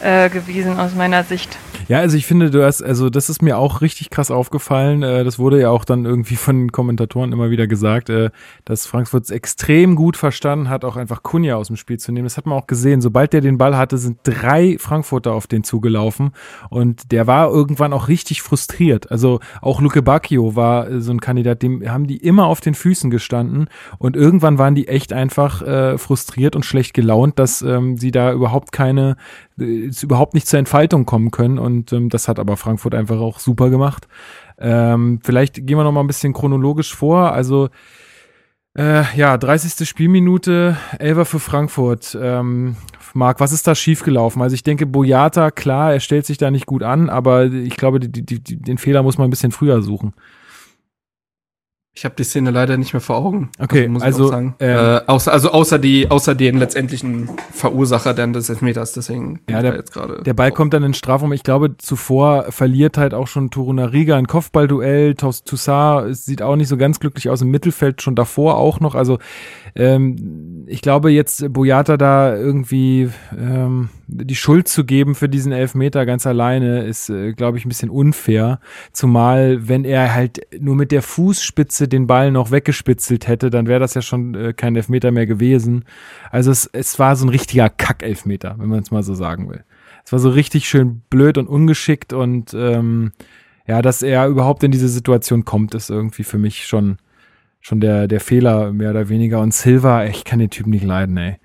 äh, 0.00 0.28
gewesen 0.28 0.78
aus 0.78 0.94
meiner 0.94 1.24
Sicht. 1.24 1.56
Ja, 1.90 1.98
also 1.98 2.16
ich 2.16 2.24
finde, 2.24 2.50
du 2.52 2.64
hast, 2.64 2.84
also 2.84 3.10
das 3.10 3.28
ist 3.28 3.42
mir 3.42 3.58
auch 3.58 3.80
richtig 3.80 4.10
krass 4.10 4.30
aufgefallen. 4.30 5.02
Äh, 5.02 5.24
das 5.24 5.40
wurde 5.40 5.60
ja 5.60 5.70
auch 5.70 5.84
dann 5.84 6.04
irgendwie 6.04 6.36
von 6.36 6.56
den 6.56 6.70
Kommentatoren 6.70 7.32
immer 7.32 7.50
wieder 7.50 7.66
gesagt, 7.66 8.10
äh, 8.10 8.30
dass 8.64 8.86
Frankfurt 8.86 9.24
es 9.24 9.30
extrem 9.30 9.96
gut 9.96 10.16
verstanden 10.16 10.68
hat, 10.68 10.84
auch 10.84 10.94
einfach 10.94 11.24
Kunja 11.24 11.56
aus 11.56 11.66
dem 11.66 11.74
Spiel 11.74 11.98
zu 11.98 12.12
nehmen. 12.12 12.26
Das 12.26 12.36
hat 12.36 12.46
man 12.46 12.56
auch 12.56 12.68
gesehen. 12.68 13.00
Sobald 13.00 13.32
der 13.32 13.40
den 13.40 13.58
Ball 13.58 13.76
hatte, 13.76 13.98
sind 13.98 14.20
drei 14.22 14.76
Frankfurter 14.78 15.32
auf 15.32 15.48
den 15.48 15.64
zugelaufen 15.64 16.30
und 16.68 17.10
der 17.10 17.26
war 17.26 17.50
irgendwann 17.50 17.92
auch 17.92 18.06
richtig 18.06 18.40
frustriert. 18.42 19.10
Also 19.10 19.40
auch 19.60 19.80
Luke 19.80 20.00
Bacchio 20.00 20.54
war 20.54 20.88
äh, 20.88 21.00
so 21.00 21.10
ein 21.10 21.20
Kandidat, 21.20 21.60
dem 21.64 21.90
haben 21.90 22.06
die 22.06 22.18
immer 22.18 22.46
auf 22.46 22.60
den 22.60 22.74
Füßen 22.74 23.10
gestanden 23.10 23.66
und 23.98 24.14
irgendwann 24.14 24.58
waren 24.58 24.76
die 24.76 24.86
echt 24.86 25.12
einfach 25.12 25.60
äh, 25.62 25.98
frustriert 25.98 26.54
und 26.54 26.64
schlecht 26.64 26.94
gelaunt, 26.94 27.40
dass 27.40 27.62
ähm, 27.62 27.96
sie 27.96 28.12
da 28.12 28.32
überhaupt 28.32 28.70
keine 28.70 29.16
äh, 29.60 29.90
überhaupt 30.02 30.34
nicht 30.34 30.46
zur 30.46 30.58
Entfaltung 30.58 31.06
kommen 31.06 31.30
können 31.30 31.58
und 31.58 31.92
ähm, 31.92 32.08
das 32.08 32.28
hat 32.28 32.38
aber 32.38 32.56
Frankfurt 32.56 32.94
einfach 32.94 33.18
auch 33.18 33.38
super 33.38 33.70
gemacht. 33.70 34.08
Ähm, 34.58 35.20
vielleicht 35.22 35.66
gehen 35.66 35.76
wir 35.78 35.84
noch 35.84 35.92
mal 35.92 36.00
ein 36.00 36.06
bisschen 36.06 36.32
chronologisch 36.32 36.94
vor. 36.94 37.32
Also 37.32 37.68
äh, 38.76 39.02
ja, 39.16 39.36
30. 39.36 39.88
Spielminute, 39.88 40.76
Elfer 40.98 41.24
für 41.24 41.40
Frankfurt. 41.40 42.16
Ähm, 42.20 42.76
Marc, 43.14 43.40
was 43.40 43.52
ist 43.52 43.66
da 43.66 43.74
schiefgelaufen? 43.74 44.42
Also 44.42 44.54
ich 44.54 44.62
denke, 44.62 44.86
Boyata, 44.86 45.50
klar, 45.50 45.92
er 45.92 46.00
stellt 46.00 46.26
sich 46.26 46.38
da 46.38 46.50
nicht 46.50 46.66
gut 46.66 46.82
an, 46.82 47.10
aber 47.10 47.46
ich 47.46 47.76
glaube, 47.76 47.98
die, 47.98 48.24
die, 48.24 48.40
die, 48.40 48.56
den 48.56 48.78
Fehler 48.78 49.02
muss 49.02 49.18
man 49.18 49.26
ein 49.26 49.30
bisschen 49.30 49.50
früher 49.50 49.82
suchen. 49.82 50.14
Ich 51.92 52.04
habe 52.04 52.14
die 52.16 52.22
Szene 52.22 52.52
leider 52.52 52.76
nicht 52.76 52.92
mehr 52.92 53.00
vor 53.00 53.16
Augen. 53.16 53.50
Okay, 53.58 53.88
muss 53.88 54.02
ich 54.02 54.06
also, 54.06 54.26
auch 54.26 54.30
sagen. 54.30 54.54
ähm, 54.60 54.76
äh, 54.78 55.00
außer, 55.08 55.32
also 55.32 55.50
außer 55.50 55.78
die, 55.80 56.08
außer 56.08 56.36
den 56.36 56.56
letztendlichen 56.56 57.28
Verursacher 57.52 58.14
denn 58.14 58.32
des 58.32 58.48
Elfmeters. 58.48 58.92
Deswegen 58.92 59.40
Ja, 59.50 59.56
ich 59.58 59.62
der- 59.64 59.74
jetzt 59.74 59.92
gerade. 59.92 60.22
Der 60.22 60.32
Ball 60.32 60.52
kommt 60.52 60.72
dann 60.72 60.84
in 60.84 60.94
Strafraum. 60.94 61.32
Ich 61.32 61.42
glaube, 61.42 61.76
zuvor 61.78 62.52
verliert 62.52 62.96
halt 62.96 63.12
auch 63.12 63.26
schon 63.26 63.50
Torunariga 63.50 64.16
ein 64.16 64.28
Kopfballduell. 64.28 65.14
Toussaint 65.16 66.16
sieht 66.16 66.42
auch 66.42 66.54
nicht 66.54 66.68
so 66.68 66.76
ganz 66.76 67.00
glücklich 67.00 67.28
aus 67.28 67.42
im 67.42 67.50
Mittelfeld, 67.50 68.02
schon 68.02 68.14
davor 68.14 68.56
auch 68.56 68.78
noch. 68.78 68.94
Also 68.94 69.18
ähm, 69.74 70.64
ich 70.68 70.82
glaube 70.82 71.10
jetzt 71.10 71.52
Boyata 71.52 71.96
da 71.96 72.36
irgendwie 72.36 73.10
ähm, 73.36 73.88
die 74.12 74.34
Schuld 74.34 74.68
zu 74.68 74.84
geben 74.84 75.14
für 75.14 75.28
diesen 75.28 75.52
Elfmeter 75.52 76.04
ganz 76.06 76.26
alleine 76.26 76.84
ist, 76.84 77.08
äh, 77.10 77.32
glaube 77.32 77.58
ich, 77.58 77.64
ein 77.64 77.68
bisschen 77.68 77.90
unfair. 77.90 78.60
Zumal, 78.92 79.68
wenn 79.68 79.84
er 79.84 80.14
halt 80.14 80.40
nur 80.58 80.74
mit 80.74 80.92
der 80.92 81.02
Fußspitze 81.02 81.88
den 81.88 82.06
Ball 82.06 82.32
noch 82.32 82.50
weggespitzelt 82.50 83.28
hätte, 83.28 83.50
dann 83.50 83.66
wäre 83.66 83.80
das 83.80 83.94
ja 83.94 84.02
schon 84.02 84.34
äh, 84.34 84.52
kein 84.52 84.76
Elfmeter 84.76 85.10
mehr 85.10 85.26
gewesen. 85.26 85.84
Also 86.30 86.50
es, 86.50 86.66
es 86.72 86.98
war 86.98 87.16
so 87.16 87.26
ein 87.26 87.30
richtiger 87.30 87.68
Kack-Elfmeter, 87.68 88.56
wenn 88.58 88.68
man 88.68 88.80
es 88.80 88.90
mal 88.90 89.02
so 89.02 89.14
sagen 89.14 89.48
will. 89.48 89.64
Es 90.04 90.12
war 90.12 90.18
so 90.18 90.30
richtig 90.30 90.68
schön 90.68 91.02
blöd 91.10 91.38
und 91.38 91.46
ungeschickt 91.46 92.12
und 92.12 92.54
ähm, 92.54 93.12
ja, 93.66 93.82
dass 93.82 94.02
er 94.02 94.26
überhaupt 94.26 94.64
in 94.64 94.72
diese 94.72 94.88
Situation 94.88 95.44
kommt, 95.44 95.74
ist 95.74 95.90
irgendwie 95.90 96.24
für 96.24 96.38
mich 96.38 96.66
schon 96.66 96.96
schon 97.60 97.80
der 97.80 98.08
der 98.08 98.20
Fehler 98.20 98.72
mehr 98.72 98.90
oder 98.90 99.08
weniger. 99.08 99.40
Und 99.40 99.54
Silva, 99.54 100.06
ich 100.06 100.24
kann 100.24 100.38
den 100.38 100.50
Typen 100.50 100.70
nicht 100.70 100.84
leiden, 100.84 101.16
ey. 101.18 101.36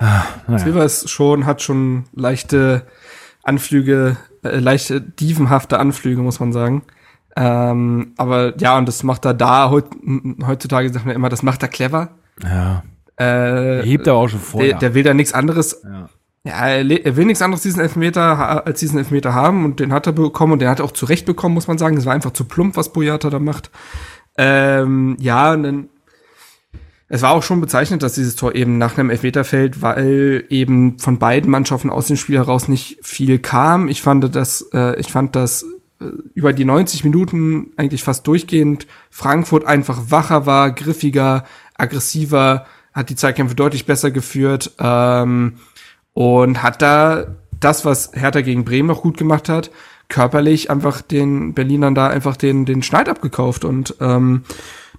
Ah, 0.00 0.24
naja. 0.46 0.58
Silva 0.64 0.82
ist 0.84 1.08
schon, 1.10 1.46
hat 1.46 1.62
schon 1.62 2.04
leichte 2.12 2.86
Anflüge, 3.42 4.16
äh, 4.42 4.58
leichte 4.58 5.00
dievenhafte 5.00 5.78
Anflüge, 5.78 6.22
muss 6.22 6.40
man 6.40 6.52
sagen. 6.52 6.82
Ähm, 7.36 8.12
aber 8.16 8.58
ja, 8.58 8.76
und 8.76 8.88
das 8.88 9.02
macht 9.04 9.24
er 9.24 9.34
da 9.34 9.70
heut, 9.70 9.84
heutzutage 10.46 10.92
sagt 10.92 11.06
man 11.06 11.14
immer, 11.14 11.28
das 11.28 11.42
macht 11.42 11.62
er 11.62 11.68
clever. 11.68 12.08
Ja, 12.42 12.82
Äh, 13.18 13.78
er 13.80 13.84
hebt 13.84 14.08
aber 14.08 14.18
auch 14.18 14.28
schon 14.28 14.40
vorher. 14.40 14.70
der, 14.70 14.78
der 14.80 14.94
will 14.94 15.02
da 15.04 15.14
nichts 15.14 15.32
anderes. 15.34 15.82
Ja. 15.84 16.08
Ja, 16.42 16.66
er, 16.68 17.04
er 17.04 17.16
will 17.16 17.26
nichts 17.26 17.42
anderes 17.42 17.60
diesen 17.62 17.80
Elfmeter 17.82 18.66
als 18.66 18.80
diesen 18.80 18.98
Elfmeter 18.98 19.34
haben 19.34 19.66
und 19.66 19.78
den 19.78 19.92
hat 19.92 20.06
er 20.06 20.14
bekommen 20.14 20.54
und 20.54 20.58
den 20.62 20.70
hat 20.70 20.78
er 20.78 20.86
auch 20.86 20.92
zurecht 20.92 21.26
bekommen, 21.26 21.54
muss 21.54 21.68
man 21.68 21.76
sagen. 21.76 21.96
Das 21.96 22.06
war 22.06 22.14
einfach 22.14 22.30
zu 22.32 22.46
plump, 22.46 22.78
was 22.78 22.94
Boyata 22.94 23.28
da 23.28 23.38
macht. 23.38 23.70
Ähm, 24.38 25.16
ja, 25.20 25.52
und 25.52 25.62
dann 25.64 25.88
es 27.12 27.22
war 27.22 27.32
auch 27.32 27.42
schon 27.42 27.60
bezeichnet, 27.60 28.04
dass 28.04 28.14
dieses 28.14 28.36
Tor 28.36 28.54
eben 28.54 28.78
nach 28.78 28.96
einem 28.96 29.10
Elfmeter 29.10 29.42
fällt, 29.42 29.82
weil 29.82 30.44
eben 30.48 30.96
von 31.00 31.18
beiden 31.18 31.50
Mannschaften 31.50 31.90
aus 31.90 32.06
dem 32.06 32.16
Spiel 32.16 32.36
heraus 32.36 32.68
nicht 32.68 32.98
viel 33.02 33.40
kam. 33.40 33.88
Ich 33.88 34.00
fand 34.00 34.32
das, 34.36 34.68
äh, 34.72 34.98
ich 34.98 35.08
fand 35.08 35.34
das 35.34 35.64
äh, 36.00 36.04
über 36.34 36.52
die 36.52 36.64
90 36.64 37.02
Minuten 37.02 37.72
eigentlich 37.76 38.04
fast 38.04 38.28
durchgehend 38.28 38.86
Frankfurt 39.10 39.64
einfach 39.64 40.10
wacher 40.10 40.46
war, 40.46 40.70
griffiger, 40.70 41.44
aggressiver, 41.76 42.66
hat 42.92 43.10
die 43.10 43.16
Zeitkämpfe 43.16 43.56
deutlich 43.56 43.86
besser 43.86 44.12
geführt 44.12 44.70
ähm, 44.78 45.54
und 46.12 46.62
hat 46.62 46.80
da 46.80 47.26
das, 47.58 47.84
was 47.84 48.12
Hertha 48.14 48.40
gegen 48.40 48.64
Bremen 48.64 48.86
noch 48.86 49.02
gut 49.02 49.18
gemacht 49.18 49.48
hat, 49.48 49.72
körperlich 50.08 50.70
einfach 50.70 51.02
den 51.02 51.54
Berlinern 51.54 51.96
da 51.96 52.06
einfach 52.06 52.36
den 52.36 52.66
den 52.66 52.84
Schneid 52.84 53.08
abgekauft 53.08 53.64
und 53.64 53.96
ähm, 54.00 54.44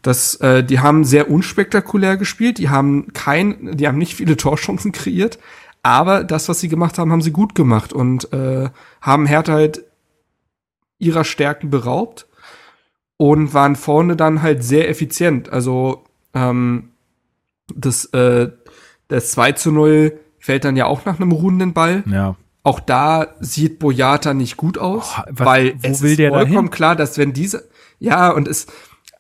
das, 0.02 0.36
äh, 0.36 0.64
die 0.64 0.80
haben 0.80 1.04
sehr 1.04 1.30
unspektakulär 1.30 2.18
gespielt, 2.18 2.58
die 2.58 2.70
haben 2.70 3.14
kein, 3.14 3.78
die 3.78 3.88
haben 3.88 3.98
nicht 3.98 4.16
viele 4.16 4.38
Torchancen 4.38 4.92
kreiert, 4.92 5.40
aber 5.84 6.24
das, 6.24 6.50
was 6.50 6.60
sie 6.60 6.70
gemacht 6.70 6.98
haben, 6.98 7.12
haben 7.12 7.22
sie 7.22 7.32
gut 7.32 7.56
gemacht 7.56 7.94
und 7.94 8.32
äh, 8.34 8.70
haben 9.02 9.26
Hertha 9.26 9.54
halt 9.54 9.84
ihrer 11.00 11.24
Stärken 11.24 11.70
beraubt 11.70 12.28
und 13.18 13.54
waren 13.54 13.76
vorne 13.76 14.16
dann 14.16 14.42
halt 14.42 14.64
sehr 14.64 14.90
effizient. 14.90 15.50
Also 15.52 16.04
ähm, 16.34 16.90
das, 17.74 18.06
äh, 18.14 18.50
das 19.08 19.32
2 19.32 19.52
zu 19.54 19.72
0 19.72 20.20
fällt 20.40 20.64
dann 20.66 20.76
ja 20.76 20.86
auch 20.86 21.06
nach 21.06 21.20
einem 21.20 21.32
ruhenden 21.32 21.74
Ball. 21.74 22.04
ja. 22.08 22.36
Auch 22.64 22.80
da 22.80 23.34
sieht 23.40 23.80
Boyata 23.80 24.36
nicht 24.36 24.56
gut 24.56 24.78
aus, 24.78 25.16
Oh, 25.18 25.24
was- 25.32 25.48
weil 25.48 25.74
es 25.82 26.04
will 26.04 26.20
ist 26.20 26.30
vollkommen 26.30 26.70
klar, 26.70 26.96
dass 26.96 27.18
wenn 27.18 27.34
diese, 27.34 27.68
ja, 27.98 28.30
und 28.30 28.48
es, 28.48 28.68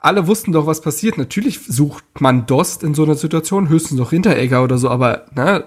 alle 0.02 0.28
wussten 0.28 0.52
doch, 0.52 0.66
was 0.66 0.82
passiert. 0.82 1.18
Natürlich 1.18 1.60
sucht 1.66 2.04
man 2.20 2.46
Dost 2.48 2.84
in 2.84 2.94
so 2.94 3.04
einer 3.04 3.16
Situation, 3.16 3.70
höchstens 3.70 4.00
noch 4.00 4.10
Hinteregger 4.10 4.64
oder 4.64 4.78
so, 4.78 4.90
aber, 4.90 5.26
ne, 5.36 5.64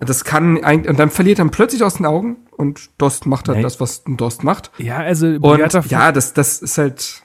das 0.00 0.24
kann 0.24 0.64
eigentlich, 0.64 0.90
und 0.90 0.98
dann 0.98 1.10
verliert 1.10 1.38
er 1.38 1.46
plötzlich 1.48 1.84
aus 1.84 1.94
den 1.94 2.06
Augen 2.06 2.38
und 2.56 2.90
Dost 2.98 3.26
macht 3.26 3.48
halt 3.48 3.58
Nee. 3.58 3.62
das, 3.62 3.80
was 3.80 4.04
ein 4.06 4.16
Dost 4.16 4.42
macht. 4.42 4.70
Ja, 4.78 4.96
also 4.98 5.26
Und 5.26 5.40
Boyata, 5.42 5.84
ja, 5.88 6.10
das, 6.10 6.32
das 6.32 6.62
ist 6.62 6.78
halt, 6.78 7.22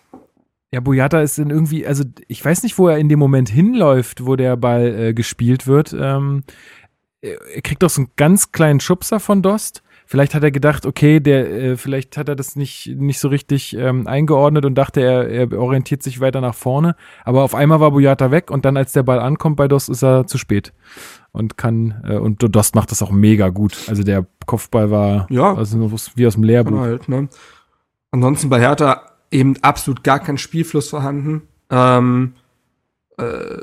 ja, 0.72 0.82
Boyata 0.82 1.22
ist 1.22 1.40
in 1.40 1.50
irgendwie, 1.50 1.88
also 1.88 2.04
ich 2.28 2.44
weiß 2.44 2.64
nicht, 2.64 2.78
wo 2.78 2.90
er 2.90 2.98
in 2.98 3.10
dem 3.10 3.18
Moment 3.20 3.50
hinläuft, 3.50 4.26
wo 4.26 4.36
der 4.36 4.58
Ball 4.58 4.88
äh, 5.00 5.14
gespielt 5.14 5.66
wird. 5.66 5.96
Ähm, 5.98 6.44
er 7.22 7.62
kriegt 7.64 7.82
doch 7.84 7.90
so 7.90 8.02
einen 8.02 8.12
ganz 8.18 8.52
kleinen 8.52 8.80
Schubser 8.80 9.20
von 9.20 9.42
Dost. 9.42 9.82
Vielleicht 10.12 10.34
hat 10.34 10.42
er 10.42 10.50
gedacht, 10.50 10.88
okay, 10.88 11.20
der, 11.20 11.52
äh, 11.52 11.78
vielleicht 11.78 12.18
hat 12.18 12.28
er 12.30 12.36
das 12.36 12.56
nicht, 12.56 12.96
nicht 12.98 13.20
so 13.20 13.28
richtig 13.28 13.78
ähm, 13.78 14.08
eingeordnet 14.08 14.66
und 14.66 14.74
dachte, 14.74 15.02
er, 15.02 15.30
er 15.30 15.52
orientiert 15.60 16.02
sich 16.02 16.20
weiter 16.20 16.42
nach 16.42 16.56
vorne. 16.56 16.96
Aber 17.26 17.44
auf 17.44 17.54
einmal 17.54 17.80
war 17.80 17.92
Boyata 17.92 18.32
weg 18.32 18.50
und 18.50 18.66
dann, 18.66 18.76
als 18.76 18.92
der 18.92 19.04
Ball 19.04 19.20
ankommt 19.20 19.58
bei 19.58 19.68
Dost, 19.68 19.88
ist 19.88 20.02
er 20.04 20.26
zu 20.26 20.40
spät. 20.40 20.74
Und 21.32 21.58
kann, 21.58 22.02
äh, 22.08 22.18
und 22.18 22.40
Dost 22.42 22.74
macht 22.74 22.90
das 22.90 23.04
auch 23.04 23.12
mega 23.12 23.50
gut. 23.50 23.78
Also 23.88 24.02
der 24.02 24.26
Kopfball 24.48 24.90
war 24.90 25.28
Ja. 25.30 25.54
also 25.54 25.92
wie 26.16 26.26
aus 26.26 26.34
dem 26.34 26.44
Lehrbuch. 26.44 26.80
halt, 26.80 27.08
ne. 27.08 27.30
Ansonsten 28.10 28.50
bei 28.50 28.60
Hertha 28.60 29.04
eben 29.30 29.58
absolut 29.62 30.04
gar 30.04 30.18
kein 30.18 30.40
Spielfluss 30.40 30.90
vorhanden. 30.90 31.44
Ähm, 31.70 32.34
äh, 33.20 33.58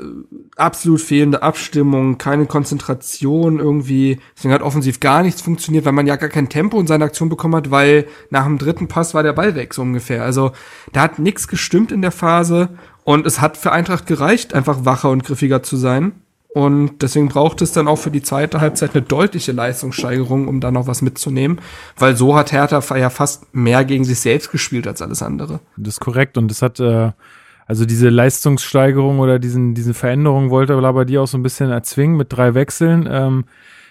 absolut 0.55 1.01
fehlende 1.01 1.41
Abstimmung, 1.41 2.17
keine 2.17 2.45
Konzentration 2.45 3.59
irgendwie. 3.59 4.19
Deswegen 4.35 4.53
hat 4.53 4.61
offensiv 4.61 4.99
gar 4.99 5.23
nichts 5.23 5.41
funktioniert, 5.41 5.85
weil 5.85 5.93
man 5.93 6.07
ja 6.07 6.15
gar 6.15 6.29
kein 6.29 6.49
Tempo 6.49 6.79
in 6.79 6.87
seine 6.87 7.05
Aktion 7.05 7.29
bekommen 7.29 7.55
hat, 7.55 7.71
weil 7.71 8.07
nach 8.29 8.45
dem 8.45 8.57
dritten 8.57 8.87
Pass 8.87 9.13
war 9.13 9.23
der 9.23 9.33
Ball 9.33 9.55
weg, 9.55 9.73
so 9.73 9.81
ungefähr. 9.81 10.23
Also 10.23 10.51
da 10.93 11.01
hat 11.01 11.19
nichts 11.19 11.47
gestimmt 11.47 11.91
in 11.91 12.01
der 12.01 12.11
Phase 12.11 12.69
und 13.03 13.25
es 13.25 13.41
hat 13.41 13.57
für 13.57 13.71
Eintracht 13.71 14.07
gereicht, 14.07 14.53
einfach 14.53 14.85
wacher 14.85 15.09
und 15.09 15.23
griffiger 15.23 15.63
zu 15.63 15.77
sein. 15.77 16.13
Und 16.57 17.03
deswegen 17.03 17.27
braucht 17.27 17.61
es 17.61 17.71
dann 17.71 17.87
auch 17.87 17.97
für 17.97 18.09
die 18.09 18.23
zweite 18.23 18.59
Halbzeit 18.61 18.95
eine 18.95 19.03
deutliche 19.03 19.51
Leistungssteigerung, 19.51 20.47
um 20.47 20.59
da 20.59 20.71
noch 20.71 20.87
was 20.87 21.03
mitzunehmen. 21.03 21.61
Weil 21.97 22.15
so 22.15 22.35
hat 22.35 22.51
Hertha 22.51 22.81
ja 22.97 23.11
fast 23.11 23.53
mehr 23.53 23.85
gegen 23.85 24.03
sich 24.05 24.19
selbst 24.19 24.51
gespielt 24.51 24.87
als 24.87 25.03
alles 25.03 25.21
andere. 25.21 25.59
Das 25.75 25.95
ist 25.95 25.99
korrekt. 25.99 26.35
Und 26.35 26.47
das 26.49 26.63
hat, 26.63 26.79
äh, 26.79 27.11
also 27.67 27.85
diese 27.85 28.09
Leistungssteigerung 28.09 29.19
oder 29.19 29.39
diesen, 29.39 29.73
diese 29.73 29.93
Veränderung 29.93 30.49
wollte 30.49 30.73
aber 30.73 31.05
die 31.05 31.17
auch 31.17 31.27
so 31.27 31.37
ein 31.37 31.43
bisschen 31.43 31.69
erzwingen 31.69 32.15
mit 32.15 32.31
drei 32.31 32.53
Wechseln. 32.53 33.07
Ähm, 33.11 33.45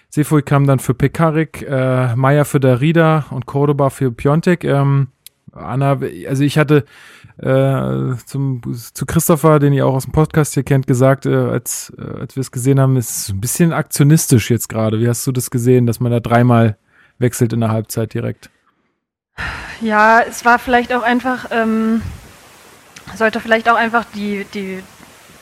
Sefoy 0.09 0.41
kam 0.41 0.65
dann 0.65 0.79
für 0.79 0.93
Pekarik, 0.93 1.65
äh, 1.69 2.15
Meier 2.15 2.45
für 2.45 2.59
Darida 2.59 3.25
und 3.29 3.45
Cordoba 3.45 3.89
für 3.89 4.11
Piontek. 4.11 4.63
Ähm, 4.63 5.09
Anna, 5.53 5.99
also 6.27 6.43
ich 6.43 6.57
hatte 6.57 6.85
äh, 7.37 8.15
zum, 8.25 8.61
zu 8.73 9.05
Christopher, 9.05 9.59
den 9.59 9.73
ihr 9.73 9.85
auch 9.85 9.93
aus 9.93 10.05
dem 10.05 10.11
Podcast 10.11 10.55
hier 10.55 10.63
kennt, 10.63 10.87
gesagt, 10.87 11.25
äh, 11.25 11.35
als, 11.35 11.93
äh, 11.97 12.21
als 12.21 12.35
wir 12.35 12.41
es 12.41 12.51
gesehen 12.51 12.79
haben, 12.79 12.97
ist 12.97 13.29
ein 13.29 13.41
bisschen 13.41 13.73
aktionistisch 13.73 14.49
jetzt 14.49 14.69
gerade. 14.69 14.99
Wie 14.99 15.07
hast 15.07 15.25
du 15.27 15.31
das 15.31 15.51
gesehen, 15.51 15.85
dass 15.85 15.99
man 15.99 16.11
da 16.11 16.19
dreimal 16.19 16.77
wechselt 17.19 17.53
in 17.53 17.59
der 17.59 17.69
Halbzeit 17.69 18.13
direkt? 18.13 18.49
Ja, 19.81 20.21
es 20.21 20.45
war 20.45 20.57
vielleicht 20.57 20.93
auch 20.93 21.03
einfach, 21.03 21.51
ähm, 21.51 22.01
sollte 23.15 23.39
vielleicht 23.39 23.69
auch 23.69 23.75
einfach 23.75 24.05
die, 24.13 24.45
die 24.53 24.83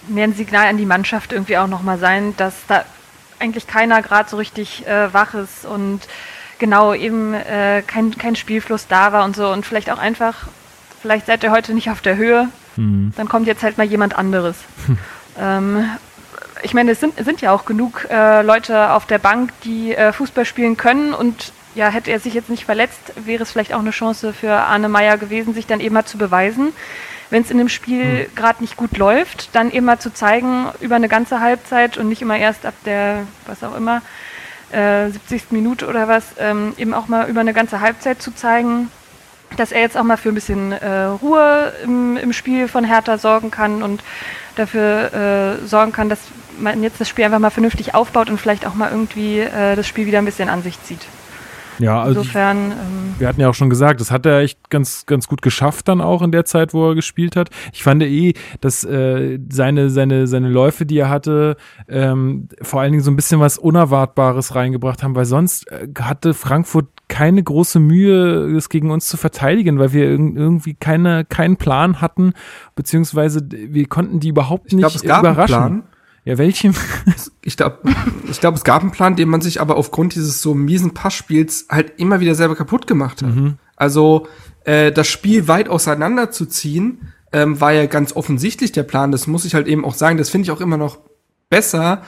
mehr 0.07 0.25
ein 0.25 0.33
Signal 0.33 0.67
an 0.67 0.77
die 0.77 0.85
Mannschaft 0.85 1.33
irgendwie 1.33 1.57
auch 1.57 1.67
nochmal 1.67 1.97
sein, 1.97 2.35
dass 2.37 2.53
da 2.67 2.85
eigentlich 3.39 3.67
keiner 3.67 4.01
gerade 4.01 4.29
so 4.29 4.37
richtig 4.37 4.87
äh, 4.87 5.13
wach 5.13 5.33
ist 5.33 5.65
und 5.65 6.01
genau 6.59 6.93
eben 6.93 7.33
äh, 7.33 7.83
kein, 7.85 8.17
kein 8.17 8.35
Spielfluss 8.35 8.87
da 8.87 9.11
war 9.11 9.25
und 9.25 9.35
so 9.35 9.51
und 9.51 9.65
vielleicht 9.65 9.91
auch 9.91 9.97
einfach, 9.97 10.47
vielleicht 11.01 11.25
seid 11.25 11.43
ihr 11.43 11.51
heute 11.51 11.73
nicht 11.73 11.89
auf 11.89 12.01
der 12.01 12.15
Höhe, 12.15 12.49
mhm. 12.75 13.13
dann 13.15 13.27
kommt 13.27 13.47
jetzt 13.47 13.63
halt 13.63 13.77
mal 13.77 13.85
jemand 13.85 14.17
anderes. 14.17 14.57
ähm, 15.39 15.89
ich 16.63 16.73
meine, 16.73 16.91
es 16.91 16.99
sind, 16.99 17.23
sind 17.23 17.41
ja 17.41 17.51
auch 17.51 17.65
genug 17.65 18.07
äh, 18.09 18.41
Leute 18.41 18.91
auf 18.91 19.05
der 19.05 19.19
Bank, 19.19 19.51
die 19.63 19.93
äh, 19.93 20.13
Fußball 20.13 20.45
spielen 20.45 20.77
können 20.77 21.13
und 21.13 21.51
ja, 21.75 21.89
hätte 21.89 22.09
er 22.09 22.19
sich 22.19 22.33
jetzt 22.33 22.49
nicht 22.49 22.63
verletzt, 22.63 23.13
wäre 23.17 23.43
es 23.43 23.51
vielleicht 23.51 23.73
auch 23.73 23.79
eine 23.79 23.91
Chance 23.91 24.31
für 24.31 24.53
Arne 24.53 24.87
Meyer 24.87 25.17
gewesen, 25.17 25.53
sich 25.53 25.67
dann 25.67 25.81
eben 25.81 25.93
mal 25.93 26.05
zu 26.05 26.17
beweisen. 26.17 26.71
Wenn 27.30 27.41
es 27.41 27.52
in 27.52 27.57
dem 27.57 27.69
Spiel 27.69 28.03
mhm. 28.03 28.35
gerade 28.35 28.61
nicht 28.61 28.77
gut 28.77 28.97
läuft, 28.97 29.56
dann 29.56 29.72
eben 29.72 29.85
mal 29.85 29.99
zu 29.99 30.14
zeigen 30.14 30.68
über 30.80 30.95
eine 30.95 31.07
ganze 31.07 31.39
Halbzeit 31.39 31.97
und 31.97 32.10
nicht 32.10 32.22
immer 32.22 32.38
erst 32.38 32.65
ab 32.65 32.73
der, 32.85 33.26
was 33.47 33.64
auch 33.64 33.76
immer, 33.76 34.02
äh, 34.72 35.10
70. 35.10 35.52
Minute 35.52 35.88
oder 35.88 36.07
was, 36.07 36.26
ähm, 36.39 36.73
eben 36.77 36.93
auch 36.93 37.07
mal 37.07 37.30
über 37.30 37.41
eine 37.41 37.53
ganze 37.53 37.81
Halbzeit 37.81 38.22
zu 38.22 38.34
zeigen, 38.34 38.91
dass 39.57 39.72
er 39.72 39.81
jetzt 39.81 39.97
auch 39.97 40.03
mal 40.03 40.18
für 40.18 40.30
ein 40.30 40.35
bisschen 40.35 40.72
äh, 40.72 41.03
Ruhe 41.03 41.73
im, 41.84 42.18
im, 42.18 42.34
Spiel 42.34 42.68
von 42.68 42.84
Hertha 42.84 43.18
sorgen 43.18 43.52
kann 43.52 43.84
und 43.84 44.03
dafür 44.56 45.60
äh, 45.64 45.65
sorgen 45.65 45.91
kann, 45.91 46.10
dass 46.10 46.19
man 46.60 46.84
jetzt 46.84 46.99
das 46.99 47.10
Spiel 47.10 47.26
einfach 47.26 47.39
mal 47.39 47.49
vernünftig 47.49 47.93
aufbaut 47.93 48.30
und 48.30 48.39
vielleicht 48.39 48.65
auch 48.65 48.76
mal 48.76 48.91
irgendwie 48.91 49.39
äh, 49.39 49.76
das 49.76 49.88
Spiel 49.88 50.06
wieder 50.06 50.19
ein 50.19 50.26
bisschen 50.26 50.49
an 50.49 50.64
sich 50.64 50.81
zieht. 50.84 51.06
Ja, 51.80 52.02
also 52.02 52.22
Insofern, 52.22 52.72
ähm, 52.72 53.15
wir 53.18 53.27
hatten 53.27 53.41
ja 53.41 53.49
auch 53.49 53.53
schon 53.53 53.69
gesagt, 53.69 53.99
das 54.02 54.11
hat 54.11 54.26
er 54.26 54.39
echt 54.39 54.69
ganz 54.69 55.06
ganz 55.06 55.27
gut 55.27 55.41
geschafft 55.41 55.88
dann 55.88 56.02
auch 56.02 56.22
in 56.22 56.31
der 56.31 56.45
Zeit, 56.45 56.73
wo 56.73 56.89
er 56.89 56.95
gespielt 56.95 57.35
hat. 57.35 57.49
Ich 57.73 57.84
fand 57.84 58.03
eh, 58.03 58.34
dass 58.61 58.84
äh, 58.84 59.39
seine 59.49 59.89
seine 59.89 60.27
seine 60.27 60.49
Läufe, 60.49 60.85
die 60.85 60.97
er 60.97 61.10
hatte, 61.10 61.57
ähm, 61.88 62.47
vor 62.61 62.81
allen 62.81 62.91
Dingen 62.91 63.03
so 63.03 63.11
ein 63.11 63.15
bisschen 63.15 63.39
was 63.39 63.57
Unerwartbares 63.57 64.56
reingebracht 64.56 65.03
haben, 65.03 65.15
weil 65.15 65.26
sonst 65.26 65.69
äh, 65.72 65.88
hatte 65.99 66.34
Frankfurt 66.34 66.88
keine 67.07 67.43
große 67.43 67.80
Mühe, 67.80 68.56
es 68.56 68.69
gegen 68.69 68.89
uns 68.91 69.07
zu 69.07 69.18
verteidigen, 69.18 69.77
weil 69.80 69.93
wir 69.93 70.06
irgendwie 70.06 70.73
keine 70.73 71.26
keinen 71.26 71.57
Plan 71.57 72.02
hatten, 72.02 72.34
beziehungsweise 72.76 73.41
wir 73.49 73.88
konnten 73.88 74.19
die 74.19 74.30
überhaupt 74.30 74.73
nicht 74.73 74.76
ich 74.76 74.80
glaub, 74.80 74.95
es 74.95 75.03
gab 75.03 75.19
überraschen. 75.19 75.56
Einen 75.56 75.81
Plan. 75.81 75.94
Ja, 76.26 76.38
welchen? 76.38 76.76
Ich 77.47 77.57
glaube, 77.57 77.77
ich 78.27 78.39
glaube, 78.39 78.57
es 78.57 78.64
gab 78.64 78.81
einen 78.81 78.89
Plan, 78.89 79.15
den 79.15 79.30
man 79.30 79.39
sich 79.39 79.61
aber 79.61 79.77
aufgrund 79.77 80.15
dieses 80.15 80.41
so 80.41 80.56
miesen 80.56 80.95
Passspiels 80.95 81.68
halt 81.69 81.99
immer 81.99 82.19
wieder 82.19 82.34
selber 82.34 82.56
kaputt 82.56 82.88
gemacht 82.88 83.22
hat. 83.22 83.35
Mhm. 83.35 83.60
Also 83.76 84.27
äh, 84.64 84.91
das 84.91 85.07
Spiel 85.07 85.47
weit 85.47 85.69
auseinanderzuziehen, 85.69 87.14
ähm, 87.31 87.61
war 87.61 87.72
ja 87.72 87.85
ganz 87.85 88.15
offensichtlich 88.15 88.72
der 88.72 88.81
Plan. 88.81 89.11
Das 89.11 89.27
muss 89.27 89.45
ich 89.45 89.53
halt 89.53 89.68
eben 89.68 89.85
auch 89.85 89.93
sagen. 89.93 90.18
Das 90.18 90.31
finde 90.31 90.45
ich 90.45 90.52
auch 90.52 90.60
immer 90.60 90.77
noch 90.77 90.97
besser 91.52 92.02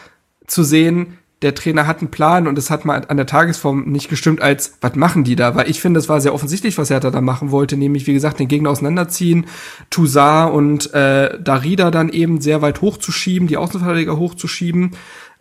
zu 0.47 0.63
sehen, 0.63 1.19
der 1.41 1.53
Trainer 1.53 1.85
hat 1.85 1.99
einen 1.99 2.09
Plan 2.09 2.47
und 2.47 2.57
es 2.57 2.71
hat 2.71 2.83
mal 2.83 3.03
an 3.07 3.17
der 3.17 3.27
Tagesform 3.27 3.85
nicht 3.85 4.09
gestimmt, 4.09 4.41
als 4.41 4.77
was 4.81 4.95
machen 4.95 5.23
die 5.23 5.35
da? 5.35 5.55
Weil 5.55 5.69
ich 5.69 5.79
finde, 5.79 5.99
es 5.99 6.09
war 6.09 6.19
sehr 6.19 6.33
offensichtlich, 6.33 6.77
was 6.77 6.89
er 6.89 6.99
da 6.99 7.21
machen 7.21 7.51
wollte, 7.51 7.77
nämlich 7.77 8.07
wie 8.07 8.13
gesagt 8.13 8.39
den 8.39 8.47
Gegner 8.47 8.71
auseinanderziehen, 8.71 9.45
Toussaint 9.91 10.51
und 10.51 10.93
äh, 10.93 11.39
Darida 11.39 11.91
dann 11.91 12.09
eben 12.09 12.41
sehr 12.41 12.61
weit 12.63 12.81
hochzuschieben, 12.81 13.47
die 13.47 13.57
Außenverteidiger 13.57 14.17
hochzuschieben. 14.17 14.95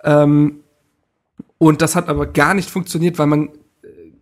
Ähm, 0.05 0.61
und 1.59 1.81
das 1.81 1.97
hat 1.97 2.11
aber 2.11 2.27
gar 2.27 2.53
nicht 2.53 2.69
funktioniert, 2.69 3.19
weil 3.19 3.27
man 3.27 3.49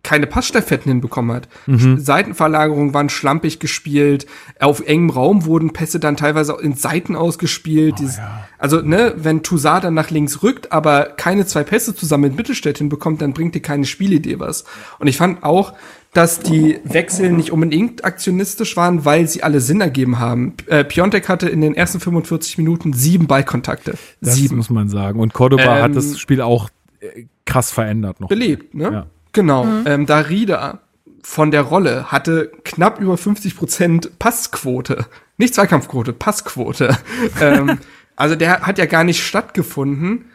keine 0.05 0.27
Passstaffetten 0.27 0.89
hinbekommen 0.89 1.35
hat. 1.35 1.49
Mhm. 1.65 1.99
Seitenverlagerungen 1.99 2.93
waren 2.93 3.09
schlampig 3.09 3.59
gespielt, 3.59 4.27
auf 4.59 4.81
engem 4.85 5.09
Raum 5.09 5.45
wurden 5.45 5.73
Pässe 5.73 5.99
dann 5.99 6.15
teilweise 6.15 6.55
in 6.61 6.75
Seiten 6.75 7.15
ausgespielt. 7.15 7.95
Oh, 7.95 8.01
Dieses, 8.01 8.17
ja. 8.17 8.45
Also, 8.59 8.81
ne, 8.81 9.15
wenn 9.17 9.41
Toussaint 9.41 9.83
dann 9.83 9.95
nach 9.95 10.11
links 10.11 10.43
rückt, 10.43 10.71
aber 10.71 11.05
keine 11.17 11.47
zwei 11.47 11.63
Pässe 11.63 11.95
zusammen 11.95 12.25
mit 12.25 12.37
Mittelstädt 12.37 12.77
hinbekommt, 12.77 13.21
dann 13.23 13.33
bringt 13.33 13.55
dir 13.55 13.61
keine 13.61 13.85
Spielidee 13.85 14.39
was. 14.39 14.65
Und 14.99 15.07
ich 15.07 15.17
fand 15.17 15.43
auch, 15.43 15.73
dass 16.13 16.39
die 16.39 16.79
Wechsel 16.83 17.31
nicht 17.31 17.51
unbedingt 17.51 18.05
aktionistisch 18.05 18.77
waren, 18.77 19.05
weil 19.05 19.27
sie 19.27 19.41
alle 19.41 19.59
Sinn 19.59 19.81
ergeben 19.81 20.19
haben. 20.19 20.53
Äh, 20.67 20.85
Piontek 20.85 21.27
hatte 21.27 21.49
in 21.49 21.61
den 21.61 21.73
ersten 21.73 21.99
45 21.99 22.59
Minuten 22.59 22.93
sieben 22.93 23.25
Ballkontakte. 23.25 23.95
Das 24.21 24.35
sieben. 24.35 24.55
muss 24.55 24.69
man 24.69 24.87
sagen. 24.87 25.19
Und 25.19 25.33
Cordoba 25.33 25.77
ähm, 25.77 25.83
hat 25.83 25.95
das 25.95 26.19
Spiel 26.19 26.41
auch 26.41 26.69
äh, 26.99 27.25
krass 27.45 27.71
verändert 27.71 28.21
noch. 28.21 28.29
Belebt, 28.29 28.75
ne? 28.75 28.83
Ja. 28.83 29.07
Genau. 29.35 29.65
Mhm. 29.65 29.83
Ähm, 29.85 30.05
Darida 30.05 30.79
von 31.21 31.51
der 31.51 31.61
Rolle 31.61 32.11
hatte 32.11 32.51
knapp 32.63 32.99
über 32.99 33.17
50 33.17 33.57
Prozent 33.57 34.17
Passquote. 34.17 35.05
Nicht 35.37 35.53
Zweikampfquote, 35.53 36.13
Passquote. 36.13 36.97
ähm, 37.41 37.79
also 38.15 38.35
der 38.35 38.61
hat 38.61 38.77
ja 38.77 38.85
gar 38.85 39.03
nicht 39.03 39.23
stattgefunden. 39.23 40.25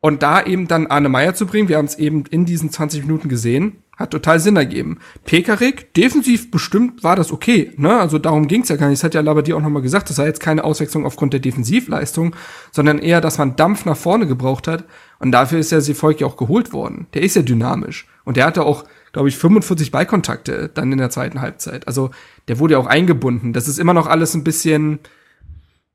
Und 0.00 0.22
da 0.22 0.42
eben 0.42 0.68
dann 0.68 0.86
Arne 0.86 1.08
Meyer 1.08 1.34
zu 1.34 1.46
bringen, 1.46 1.68
wir 1.68 1.76
haben 1.76 1.86
es 1.86 1.98
eben 1.98 2.24
in 2.30 2.44
diesen 2.44 2.70
20 2.70 3.02
Minuten 3.02 3.28
gesehen, 3.28 3.82
hat 4.00 4.10
total 4.10 4.40
Sinn 4.40 4.56
ergeben. 4.56 4.98
Pekarik, 5.26 5.92
defensiv 5.92 6.50
bestimmt 6.50 7.04
war 7.04 7.16
das 7.16 7.30
okay, 7.30 7.72
ne? 7.76 8.00
Also 8.00 8.18
darum 8.18 8.48
ging's 8.48 8.70
ja 8.70 8.76
gar 8.76 8.88
nicht. 8.88 8.98
Das 8.98 9.04
hat 9.04 9.14
ja 9.14 9.20
Labadie 9.20 9.52
auch 9.52 9.60
nochmal 9.60 9.82
gesagt, 9.82 10.08
das 10.08 10.16
war 10.16 10.24
jetzt 10.24 10.40
keine 10.40 10.64
Auswechslung 10.64 11.04
aufgrund 11.04 11.34
der 11.34 11.40
Defensivleistung, 11.40 12.34
sondern 12.72 12.98
eher, 12.98 13.20
dass 13.20 13.36
man 13.36 13.56
Dampf 13.56 13.84
nach 13.84 13.98
vorne 13.98 14.26
gebraucht 14.26 14.68
hat. 14.68 14.84
Und 15.18 15.32
dafür 15.32 15.58
ist 15.58 15.70
ja 15.70 15.82
Sefolk 15.82 16.20
ja 16.20 16.26
auch 16.26 16.38
geholt 16.38 16.72
worden. 16.72 17.08
Der 17.12 17.22
ist 17.22 17.36
ja 17.36 17.42
dynamisch. 17.42 18.08
Und 18.24 18.38
der 18.38 18.46
hatte 18.46 18.64
auch, 18.64 18.84
glaube 19.12 19.28
ich, 19.28 19.36
45 19.36 19.90
Ballkontakte 19.90 20.70
dann 20.72 20.90
in 20.90 20.98
der 20.98 21.10
zweiten 21.10 21.42
Halbzeit. 21.42 21.86
Also 21.86 22.10
der 22.48 22.58
wurde 22.58 22.74
ja 22.74 22.78
auch 22.78 22.86
eingebunden. 22.86 23.52
Das 23.52 23.68
ist 23.68 23.78
immer 23.78 23.92
noch 23.92 24.06
alles 24.06 24.32
ein 24.32 24.44
bisschen. 24.44 24.98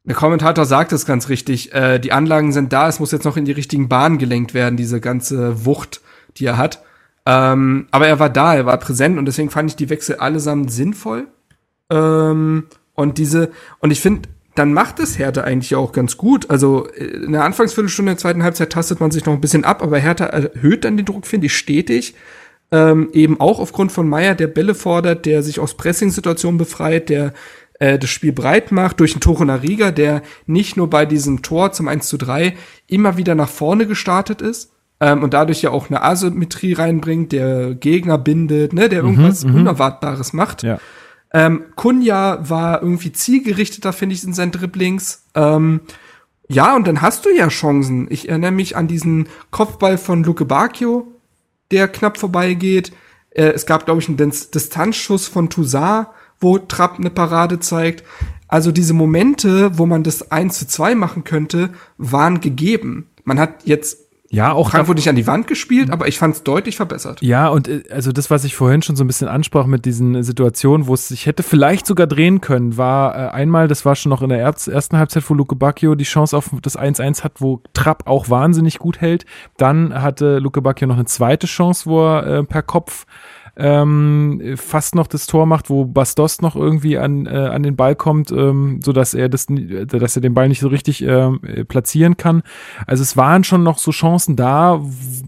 Der 0.04 0.16
Kommentator 0.16 0.66
sagt 0.66 0.94
es 0.94 1.08
ganz 1.08 1.30
richtig. 1.30 1.74
Äh, 1.74 1.98
die 1.98 2.12
Anlagen 2.12 2.52
sind 2.52 2.72
da, 2.72 2.88
es 2.88 3.00
muss 3.00 3.12
jetzt 3.12 3.26
noch 3.26 3.38
in 3.38 3.46
die 3.46 3.52
richtigen 3.52 3.90
Bahnen 3.90 4.20
gelenkt 4.20 4.54
werden, 4.54 4.78
diese 4.78 5.02
ganze 5.02 5.66
Wucht, 5.66 6.02
die 6.38 6.46
er 6.46 6.58
hat. 6.58 6.85
Ähm, 7.26 7.88
aber 7.92 8.08
er 8.08 8.20
war 8.20 8.30
da, 8.30 8.56
er 8.56 8.66
war 8.66 8.78
präsent 8.78 9.18
und 9.18 9.26
deswegen 9.26 9.50
fand 9.50 9.70
ich 9.70 9.76
die 9.76 9.90
Wechsel 9.90 10.18
allesamt 10.18 10.72
sinnvoll. 10.72 11.28
Ähm, 11.90 12.66
und 12.94 13.18
diese, 13.18 13.52
und 13.80 13.92
ich 13.92 14.00
finde, 14.00 14.30
dann 14.54 14.74
macht 14.74 15.00
es 15.00 15.18
Hertha 15.18 15.42
eigentlich 15.42 15.76
auch 15.76 15.92
ganz 15.92 16.18
gut. 16.18 16.50
Also 16.50 16.88
äh, 16.88 17.04
in 17.04 17.34
der 17.34 17.44
Anfangsviertelstunde 17.44 18.12
der 18.12 18.18
zweiten 18.18 18.44
Halbzeit 18.44 18.72
tastet 18.72 19.00
man 19.00 19.12
sich 19.12 19.26
noch 19.26 19.34
ein 19.34 19.42
bisschen 19.42 19.66
ab, 19.66 19.82
aber 19.82 19.98
Hertha 19.98 20.26
erhöht 20.26 20.86
dann 20.86 20.98
den 20.98 21.06
Druck, 21.06 21.26
finde 21.26 21.48
ich, 21.48 21.58
stetig. 21.58 22.16
Ähm, 22.72 23.10
eben 23.14 23.40
auch 23.40 23.60
aufgrund 23.60 23.92
von 23.92 24.08
Meier, 24.08 24.34
der 24.34 24.48
Bälle 24.48 24.74
fordert, 24.74 25.26
der 25.26 25.44
sich 25.44 25.60
aus 25.60 25.76
Pressing-Situationen 25.76 26.58
befreit, 26.58 27.10
der 27.10 27.34
äh, 27.80 28.00
das 28.00 28.10
Spiel 28.10 28.34
breit 28.34 28.72
macht 28.72 29.00
durch 29.00 29.14
Toro 29.20 29.46
Nariga, 29.46 29.92
der 29.92 30.22
nicht 30.46 30.78
nur 30.78 30.90
bei 30.90 31.06
diesem 31.06 31.42
Tor 31.42 31.74
zum 31.74 31.88
1 31.88 32.08
zu 32.08 32.18
3 32.18 32.56
immer 32.88 33.18
wieder 33.18 33.36
nach 33.36 33.50
vorne 33.50 33.86
gestartet 33.88 34.42
ist 34.42 34.75
ähm, 35.00 35.24
und 35.24 35.34
dadurch 35.34 35.62
ja 35.62 35.72
auch 35.72 35.90
eine 35.90 36.02
Asymmetrie 36.02 36.74
reinbringt, 36.74 37.32
der 37.32 37.76
Gegner 37.76 38.18
bindet, 38.18 38.74
ne, 38.74 38.90
der 38.90 39.04
mhm, 39.04 39.10
irgendwas 39.10 39.46
mhm, 39.46 39.56
Unerwartbares 39.56 40.34
macht. 40.34 40.64
Ja. 40.64 40.80
Ähm, 41.34 41.66
Kunja 41.76 42.50
war 42.50 42.82
irgendwie 42.82 43.12
zielgerichteter, 43.12 43.92
finde 43.92 44.16
ich, 44.16 44.24
in 44.24 44.34
seinen 44.34 44.52
Dribblings. 44.52 45.26
Ähm, 45.36 45.82
ja, 46.48 46.76
und 46.76 46.88
dann 46.88 47.02
hast 47.02 47.26
du 47.26 47.30
ja 47.30 47.48
Chancen. 47.50 48.08
Ich 48.10 48.30
erinnere 48.30 48.52
mich 48.52 48.78
an 48.78 48.88
diesen 48.88 49.28
Kopfball 49.52 49.98
von 49.98 50.24
Luke 50.24 50.46
Bacchio, 50.46 51.08
der 51.72 51.88
knapp 51.88 52.18
vorbeigeht. 52.18 52.94
Äh, 53.32 53.48
es 53.48 53.66
gab, 53.66 53.86
glaube 53.86 54.00
ich, 54.00 54.08
einen 54.08 54.18
Distanzschuss 54.18 55.28
von 55.28 55.50
Toussaint, 55.50 56.08
wo 56.40 56.58
Trapp 56.58 57.00
eine 57.00 57.10
Parade 57.10 57.60
zeigt. 57.60 58.04
Also 58.48 58.72
diese 58.72 58.94
Momente, 58.94 59.78
wo 59.78 59.86
man 59.86 60.04
das 60.04 60.32
1 60.32 60.60
zu 60.60 60.68
2 60.68 60.96
machen 60.96 61.24
könnte, 61.24 61.72
waren 61.98 62.40
gegeben. 62.40 63.10
Man 63.24 63.40
hat 63.40 63.66
jetzt 63.66 64.05
ja, 64.32 64.54
auch 64.54 64.72
Frankfurt 64.72 64.98
nicht 64.98 65.08
an 65.08 65.16
die 65.16 65.28
Wand 65.28 65.48
gespielt, 65.48 65.92
aber 65.92 66.08
ich 66.08 66.18
fand 66.18 66.36
es 66.36 66.44
deutlich 66.44 66.78
verbessert. 66.78 67.22
Ja, 67.22 67.48
und 67.48 67.68
äh, 67.68 67.84
also 67.92 68.12
das, 68.12 68.30
was 68.30 68.44
ich 68.44 68.56
vorhin 68.56 68.82
schon 68.82 68.96
so 68.96 69.04
ein 69.04 69.08
bisschen 69.08 69.28
ansprach 69.28 69.66
mit 69.68 69.86
diesen 69.86 70.24
Situationen, 70.24 70.88
wo 70.88 70.96
es 70.96 71.08
sich 71.08 71.26
hätte 71.26 71.44
vielleicht 71.44 71.86
sogar 71.86 72.08
drehen 72.08 72.42
können, 72.42 72.76
war 72.76 73.16
äh, 73.16 73.30
einmal, 73.30 73.68
das 73.68 73.86
war 73.86 73.96
schon 73.96 74.10
noch 74.10 74.22
in 74.22 74.30
der 74.30 74.40
ersten 74.40 74.98
Halbzeit, 74.98 75.30
wo 75.30 75.34
Luke 75.36 75.56
Bacchio 75.56 75.96
die 75.96 76.06
Chance 76.06 76.36
auf 76.36 76.50
das 76.62 76.78
1-1 76.78 77.24
hat, 77.24 77.40
wo 77.40 77.62
Trapp 77.74 78.08
auch 78.08 78.30
wahnsinnig 78.30 78.80
gut 78.80 79.00
hält. 79.00 79.26
Dann 79.58 80.02
hatte 80.02 80.40
Luke 80.40 80.62
Bacchio 80.62 80.88
noch 80.88 80.96
eine 80.96 81.06
zweite 81.06 81.46
Chance, 81.48 81.86
wo 81.86 82.04
er 82.04 82.26
äh, 82.26 82.44
per 82.44 82.64
Kopf 82.64 83.06
ähm, 83.58 84.56
fast 84.58 84.96
noch 84.96 85.08
das 85.08 85.28
Tor 85.28 85.46
macht, 85.46 85.70
wo 85.70 85.86
Bastos 85.86 86.42
noch 86.42 86.56
irgendwie 86.56 86.98
an, 86.98 87.26
äh, 87.26 87.30
an 87.30 87.64
den 87.64 87.76
Ball 87.76 87.96
kommt, 87.96 88.32
ähm, 88.32 88.80
so 88.84 88.92
dass 88.92 89.14
er 89.14 89.30
das, 89.30 89.48
dass 89.48 90.16
er 90.16 90.22
den 90.22 90.34
Ball 90.34 90.50
nicht 90.50 90.60
so 90.60 90.68
richtig 90.68 91.04
äh, 91.04 91.32
platzieren 91.66 92.18
kann. 92.18 92.44
Also 92.86 93.02
es 93.02 93.16
waren 93.16 93.44
schon 93.44 93.64
noch 93.64 93.78
so 93.78 93.92
Chancen 93.92 94.36
da, 94.36 94.82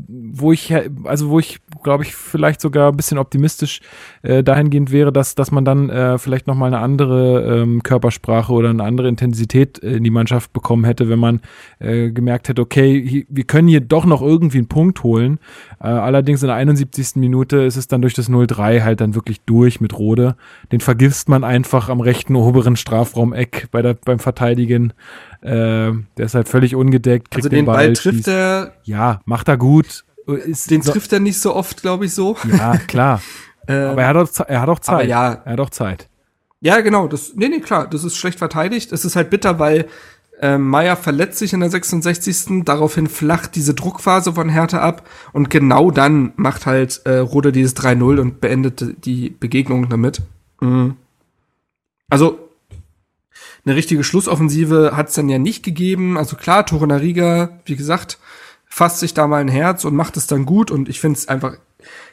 wo 0.07 0.51
ich, 0.51 0.73
also 1.03 1.29
wo 1.29 1.39
ich, 1.39 1.59
glaube 1.87 2.03
ich, 2.03 2.15
vielleicht 2.15 2.59
sogar 2.59 2.91
ein 2.91 2.97
bisschen 2.97 3.17
optimistisch 3.17 3.79
äh, 4.21 4.43
dahingehend 4.43 4.91
wäre, 4.91 5.13
dass, 5.13 5.35
dass 5.35 5.51
man 5.51 5.63
dann 5.63 5.89
äh, 5.89 6.17
vielleicht 6.17 6.45
nochmal 6.45 6.67
eine 6.67 6.83
andere 6.83 7.61
ähm, 7.61 7.81
Körpersprache 7.81 8.51
oder 8.51 8.71
eine 8.71 8.83
andere 8.83 9.07
Intensität 9.07 9.77
in 9.77 10.03
die 10.03 10.09
Mannschaft 10.09 10.51
bekommen 10.51 10.83
hätte, 10.83 11.07
wenn 11.07 11.17
man 11.17 11.39
äh, 11.79 12.11
gemerkt 12.11 12.49
hätte, 12.49 12.61
okay, 12.61 13.25
wir 13.29 13.43
können 13.45 13.69
hier 13.69 13.79
doch 13.79 14.05
noch 14.05 14.21
irgendwie 14.21 14.57
einen 14.57 14.67
Punkt 14.67 15.01
holen. 15.03 15.39
Äh, 15.79 15.87
allerdings 15.87 16.41
in 16.43 16.47
der 16.47 16.57
71. 16.57 17.15
Minute 17.15 17.59
ist 17.59 17.77
es 17.77 17.87
dann 17.87 18.01
durch 18.01 18.13
das 18.13 18.29
0-3 18.29 18.83
halt 18.83 18.99
dann 18.99 19.15
wirklich 19.15 19.39
durch 19.45 19.79
mit 19.79 19.97
Rode. 19.97 20.35
Den 20.73 20.81
vergisst 20.81 21.29
man 21.29 21.45
einfach 21.45 21.87
am 21.87 22.01
rechten 22.01 22.35
oberen 22.35 22.75
Strafraumeck 22.75 23.69
bei 23.71 23.81
der, 23.81 23.93
beim 23.93 24.19
Verteidigen. 24.19 24.91
Äh, 25.39 25.47
der 25.53 26.25
ist 26.25 26.35
halt 26.35 26.49
völlig 26.49 26.75
ungedeckt. 26.75 27.31
Kriegt 27.31 27.45
also 27.45 27.49
den, 27.49 27.59
den 27.59 27.65
Ball, 27.65 27.85
Ball 27.85 27.93
trifft 27.93 28.27
er. 28.27 28.73
Ja, 28.83 29.21
macht 29.23 29.47
er 29.47 29.55
gut. 29.55 30.03
Ist 30.27 30.69
den 30.69 30.81
so, 30.81 30.91
trifft 30.91 31.13
er 31.13 31.19
nicht 31.19 31.39
so 31.39 31.55
oft, 31.55 31.81
glaube 31.81 32.05
ich, 32.05 32.13
so. 32.13 32.35
Ja, 32.51 32.77
klar. 32.77 33.21
ähm, 33.67 33.91
aber 33.91 34.01
er 34.01 34.07
hat, 34.09 34.17
auch, 34.17 34.45
er 34.47 34.61
hat 34.61 34.69
auch 34.69 34.79
Zeit. 34.79 35.07
ja. 35.07 35.41
Er 35.45 35.53
hat 35.53 35.59
auch 35.59 35.69
Zeit. 35.69 36.09
Ja, 36.59 36.81
genau. 36.81 37.07
Das, 37.07 37.33
nee, 37.35 37.49
nee, 37.49 37.59
klar. 37.59 37.87
Das 37.87 38.03
ist 38.03 38.17
schlecht 38.17 38.39
verteidigt. 38.39 38.91
Es 38.91 39.05
ist 39.05 39.15
halt 39.15 39.29
bitter, 39.29 39.59
weil 39.59 39.87
äh, 40.39 40.57
Meier 40.57 40.95
verletzt 40.95 41.39
sich 41.39 41.53
in 41.53 41.59
der 41.59 41.69
66. 41.69 42.63
Daraufhin 42.65 43.07
flacht 43.07 43.55
diese 43.55 43.73
Druckphase 43.73 44.33
von 44.33 44.49
Hertha 44.49 44.79
ab 44.79 45.07
und 45.33 45.49
genau 45.49 45.91
dann 45.91 46.33
macht 46.35 46.65
halt 46.65 47.01
äh, 47.05 47.17
Rode 47.17 47.51
dieses 47.51 47.75
3-0 47.75 48.19
und 48.19 48.41
beendet 48.41 49.05
die 49.05 49.29
Begegnung 49.29 49.89
damit. 49.89 50.21
Mhm. 50.61 50.95
Also 52.09 52.39
eine 53.65 53.75
richtige 53.75 54.03
Schlussoffensive 54.03 54.91
hat 54.95 55.09
es 55.09 55.15
dann 55.15 55.29
ja 55.29 55.39
nicht 55.39 55.63
gegeben. 55.63 56.17
Also 56.17 56.35
klar, 56.35 56.65
Torunariga, 56.65 57.59
wie 57.65 57.75
gesagt, 57.75 58.17
fasst 58.67 58.99
sich 58.99 59.13
da 59.13 59.27
mal 59.27 59.41
ein 59.41 59.47
Herz 59.47 59.85
und 59.85 59.95
macht 59.95 60.17
es 60.17 60.27
dann 60.27 60.45
gut 60.45 60.71
und 60.71 60.89
ich 60.89 60.99
finde 60.99 61.17
es 61.17 61.27
einfach, 61.27 61.57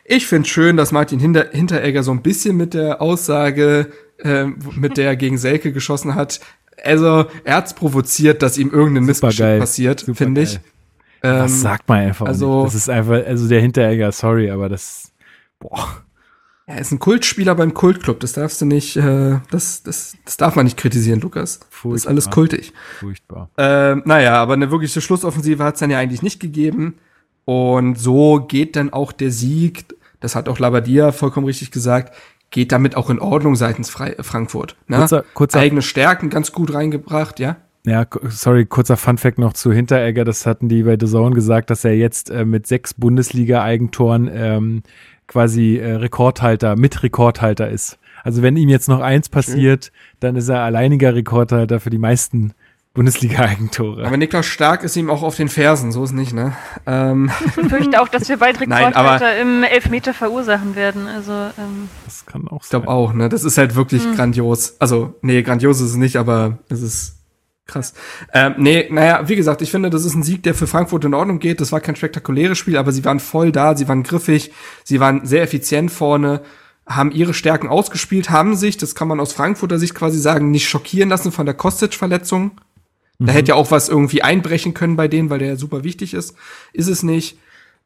ich 0.04 0.26
finde 0.26 0.48
schön, 0.48 0.76
dass 0.76 0.92
Martin 0.92 1.18
Hinter 1.18 1.48
Hinteregger 1.50 2.02
so 2.02 2.12
ein 2.12 2.22
bisschen 2.22 2.56
mit 2.56 2.74
der 2.74 3.00
Aussage, 3.00 3.90
äh, 4.18 4.44
mit 4.44 4.96
der 4.96 5.06
er 5.06 5.16
gegen 5.16 5.38
Selke 5.38 5.72
geschossen 5.72 6.14
hat, 6.14 6.40
also 6.82 7.26
er 7.44 7.56
hat's 7.56 7.74
provoziert, 7.74 8.42
dass 8.42 8.58
ihm 8.58 8.70
irgendein 8.70 9.04
Missgeschick 9.04 9.58
passiert, 9.58 10.06
finde 10.14 10.42
ich. 10.42 10.60
Ähm, 11.22 11.38
das 11.38 11.60
sagt 11.60 11.88
man 11.88 12.00
einfach. 12.00 12.26
Also, 12.26 12.64
nicht. 12.64 12.66
das 12.66 12.74
ist 12.74 12.90
einfach, 12.90 13.24
also 13.26 13.48
der 13.48 13.60
Hinteregger, 13.60 14.12
sorry, 14.12 14.50
aber 14.50 14.68
das, 14.68 15.12
boah. 15.58 16.04
Er 16.66 16.78
ist 16.80 16.92
ein 16.92 16.98
Kultspieler 16.98 17.54
beim 17.54 17.74
Kultclub. 17.74 18.20
Das 18.20 18.32
darfst 18.32 18.60
du 18.60 18.64
nicht, 18.64 18.96
äh, 18.96 19.38
das, 19.50 19.82
das, 19.82 20.16
das 20.24 20.36
darf 20.38 20.56
man 20.56 20.64
nicht 20.64 20.78
kritisieren, 20.78 21.20
Lukas. 21.20 21.60
Furchtbar. 21.68 21.92
Das 21.92 22.02
ist 22.02 22.06
alles 22.06 22.30
kultig. 22.30 22.72
Furchtbar. 23.00 23.50
Ähm, 23.58 24.02
naja, 24.06 24.34
aber 24.36 24.54
eine 24.54 24.70
wirkliche 24.70 25.00
Schlussoffensive 25.00 25.62
hat's 25.62 25.80
dann 25.80 25.90
ja 25.90 25.98
eigentlich 25.98 26.22
nicht 26.22 26.40
gegeben. 26.40 26.94
Und 27.44 27.98
so 27.98 28.40
geht 28.40 28.76
dann 28.76 28.92
auch 28.92 29.12
der 29.12 29.30
Sieg, 29.30 29.84
das 30.20 30.34
hat 30.34 30.48
auch 30.48 30.58
Labadia 30.58 31.12
vollkommen 31.12 31.46
richtig 31.46 31.70
gesagt, 31.70 32.14
geht 32.50 32.72
damit 32.72 32.96
auch 32.96 33.10
in 33.10 33.18
Ordnung 33.18 33.56
seitens 33.56 33.90
Fre 33.90 34.16
Frankfurt. 34.20 34.76
Ne? 34.86 34.96
Kurzer, 34.96 35.24
kurzer 35.34 35.58
Eigene 35.60 35.82
Stärken 35.82 36.30
ganz 36.30 36.52
gut 36.52 36.72
reingebracht, 36.72 37.40
ja. 37.40 37.58
Ja, 37.86 38.06
sorry, 38.30 38.64
kurzer 38.64 38.96
Funfact 38.96 39.38
noch 39.38 39.52
zu 39.52 39.70
Hinteregger. 39.70 40.24
Das 40.24 40.46
hatten 40.46 40.70
die 40.70 40.84
bei 40.84 40.96
The 40.98 41.06
Zone 41.06 41.34
gesagt, 41.34 41.68
dass 41.68 41.84
er 41.84 41.94
jetzt 41.94 42.30
äh, 42.30 42.46
mit 42.46 42.66
sechs 42.66 42.94
Bundesliga-Eigentoren 42.94 44.30
ähm, 44.32 44.82
quasi 45.26 45.76
äh, 45.78 45.94
Rekordhalter, 45.94 46.76
mit 46.76 47.02
Rekordhalter 47.02 47.68
ist. 47.68 47.98
Also 48.22 48.42
wenn 48.42 48.56
ihm 48.56 48.68
jetzt 48.68 48.88
noch 48.88 49.00
eins 49.00 49.28
passiert, 49.28 49.92
mhm. 49.92 50.16
dann 50.20 50.36
ist 50.36 50.48
er 50.48 50.60
alleiniger 50.60 51.14
Rekordhalter 51.14 51.80
für 51.80 51.90
die 51.90 51.98
meisten 51.98 52.54
Bundesliga-Eigentore. 52.94 54.06
Aber 54.06 54.16
Niklas 54.16 54.46
Stark 54.46 54.84
ist 54.84 54.96
ihm 54.96 55.10
auch 55.10 55.22
auf 55.24 55.36
den 55.36 55.48
Fersen, 55.48 55.90
so 55.90 56.04
ist 56.04 56.12
nicht, 56.12 56.32
ne? 56.32 56.52
Ähm. 56.86 57.30
Ich 57.44 57.68
fürchte 57.68 58.00
auch, 58.00 58.08
dass 58.08 58.28
wir 58.28 58.36
bald 58.36 58.60
Rekordhalter 58.60 59.36
im 59.40 59.64
Elfmeter 59.64 60.14
verursachen 60.14 60.76
werden. 60.76 61.08
Also, 61.08 61.32
ähm. 61.32 61.88
Das 62.04 62.24
kann 62.24 62.46
auch 62.46 62.62
sein. 62.62 62.66
Ich 62.66 62.70
glaube 62.70 62.88
auch, 62.88 63.12
ne? 63.12 63.28
Das 63.28 63.42
ist 63.42 63.58
halt 63.58 63.74
wirklich 63.74 64.04
hm. 64.04 64.14
grandios. 64.14 64.76
Also, 64.78 65.14
nee, 65.22 65.42
grandios 65.42 65.80
ist 65.80 65.90
es 65.90 65.96
nicht, 65.96 66.16
aber 66.16 66.58
es 66.68 66.82
ist 66.82 67.16
krass. 67.66 67.94
Ähm, 68.32 68.54
nee, 68.58 68.88
naja, 68.90 69.28
wie 69.28 69.36
gesagt, 69.36 69.62
ich 69.62 69.70
finde, 69.70 69.90
das 69.90 70.04
ist 70.04 70.14
ein 70.14 70.22
Sieg, 70.22 70.42
der 70.42 70.54
für 70.54 70.66
Frankfurt 70.66 71.04
in 71.04 71.14
Ordnung 71.14 71.38
geht. 71.38 71.60
Das 71.60 71.72
war 71.72 71.80
kein 71.80 71.96
spektakuläres 71.96 72.58
Spiel, 72.58 72.76
aber 72.76 72.92
sie 72.92 73.04
waren 73.04 73.20
voll 73.20 73.52
da, 73.52 73.76
sie 73.76 73.88
waren 73.88 74.02
griffig, 74.02 74.52
sie 74.84 75.00
waren 75.00 75.24
sehr 75.24 75.42
effizient 75.42 75.90
vorne 75.90 76.42
haben 76.86 77.12
ihre 77.12 77.34
Stärken 77.34 77.68
ausgespielt, 77.68 78.30
haben 78.30 78.56
sich, 78.56 78.76
das 78.76 78.94
kann 78.94 79.08
man 79.08 79.20
aus 79.20 79.32
Frankfurter 79.32 79.78
Sicht 79.78 79.94
quasi 79.94 80.18
sagen, 80.18 80.50
nicht 80.50 80.68
schockieren 80.68 81.08
lassen 81.08 81.32
von 81.32 81.46
der 81.46 81.54
Kostic-Verletzung. 81.54 82.60
Da 83.18 83.32
mhm. 83.32 83.36
hätte 83.36 83.48
ja 83.50 83.54
auch 83.54 83.70
was 83.70 83.88
irgendwie 83.88 84.22
einbrechen 84.22 84.74
können 84.74 84.96
bei 84.96 85.08
denen, 85.08 85.30
weil 85.30 85.38
der 85.38 85.48
ja 85.48 85.56
super 85.56 85.84
wichtig 85.84 86.14
ist. 86.14 86.34
Ist 86.72 86.88
es 86.88 87.02
nicht. 87.02 87.38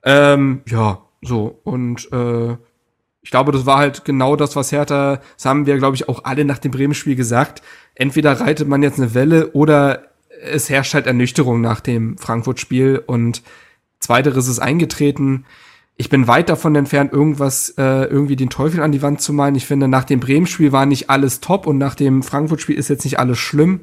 Ähm, 0.02 0.62
ja, 0.66 1.02
so. 1.22 1.60
Und 1.64 2.10
äh, 2.12 2.56
ich 3.22 3.30
glaube, 3.30 3.52
das 3.52 3.66
war 3.66 3.78
halt 3.78 4.04
genau 4.04 4.36
das, 4.36 4.56
was 4.56 4.72
Hertha, 4.72 5.20
das 5.36 5.44
haben 5.44 5.66
wir, 5.66 5.76
glaube 5.76 5.96
ich, 5.96 6.08
auch 6.08 6.24
alle 6.24 6.44
nach 6.44 6.58
dem 6.58 6.72
Bremen-Spiel 6.72 7.14
gesagt. 7.14 7.62
Entweder 7.98 8.40
reitet 8.40 8.68
man 8.68 8.82
jetzt 8.82 9.00
eine 9.00 9.12
Welle 9.12 9.50
oder 9.52 10.04
es 10.40 10.70
herrscht 10.70 10.94
halt 10.94 11.08
Ernüchterung 11.08 11.60
nach 11.60 11.80
dem 11.80 12.16
Frankfurt-Spiel 12.16 13.02
und 13.04 13.42
zweiteres 13.98 14.46
ist 14.46 14.60
eingetreten. 14.60 15.44
Ich 15.96 16.08
bin 16.08 16.28
weit 16.28 16.48
davon 16.48 16.76
entfernt, 16.76 17.12
irgendwas, 17.12 17.70
äh, 17.76 18.04
irgendwie 18.04 18.36
den 18.36 18.50
Teufel 18.50 18.82
an 18.82 18.92
die 18.92 19.02
Wand 19.02 19.20
zu 19.20 19.32
malen. 19.32 19.56
Ich 19.56 19.66
finde, 19.66 19.88
nach 19.88 20.04
dem 20.04 20.20
Bremen-Spiel 20.20 20.70
war 20.70 20.86
nicht 20.86 21.10
alles 21.10 21.40
top 21.40 21.66
und 21.66 21.76
nach 21.76 21.96
dem 21.96 22.22
Frankfurt-Spiel 22.22 22.76
ist 22.78 22.88
jetzt 22.88 23.04
nicht 23.04 23.18
alles 23.18 23.38
schlimm. 23.38 23.80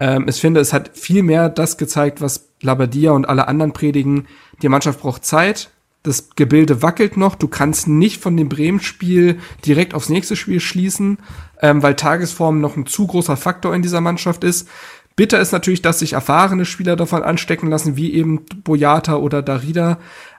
Ähm, 0.00 0.26
ich 0.28 0.40
finde, 0.40 0.58
es 0.58 0.72
hat 0.72 0.98
viel 0.98 1.22
mehr 1.22 1.48
das 1.48 1.78
gezeigt, 1.78 2.20
was 2.20 2.48
Labadia 2.60 3.12
und 3.12 3.28
alle 3.28 3.46
anderen 3.46 3.72
predigen. 3.72 4.26
Die 4.62 4.68
Mannschaft 4.68 5.00
braucht 5.00 5.24
Zeit. 5.24 5.70
Das 6.02 6.30
Gebilde 6.34 6.82
wackelt 6.82 7.16
noch. 7.16 7.36
Du 7.36 7.46
kannst 7.46 7.86
nicht 7.86 8.20
von 8.20 8.36
dem 8.36 8.48
Bremen-Spiel 8.48 9.38
direkt 9.64 9.94
aufs 9.94 10.08
nächste 10.08 10.34
Spiel 10.34 10.58
schließen, 10.58 11.18
ähm, 11.60 11.82
weil 11.82 11.94
Tagesform 11.94 12.60
noch 12.60 12.76
ein 12.76 12.86
zu 12.86 13.06
großer 13.06 13.36
Faktor 13.36 13.74
in 13.74 13.82
dieser 13.82 14.00
Mannschaft 14.00 14.44
ist. 14.44 14.68
Bitter 15.16 15.40
ist 15.40 15.52
natürlich, 15.52 15.82
dass 15.82 16.00
sich 16.00 16.14
erfahrene 16.14 16.64
Spieler 16.64 16.96
davon 16.96 17.22
anstecken 17.22 17.68
lassen, 17.68 17.96
wie 17.96 18.12
eben 18.14 18.44
Boyata 18.64 19.16
oder 19.16 19.42
Darida. 19.42 19.98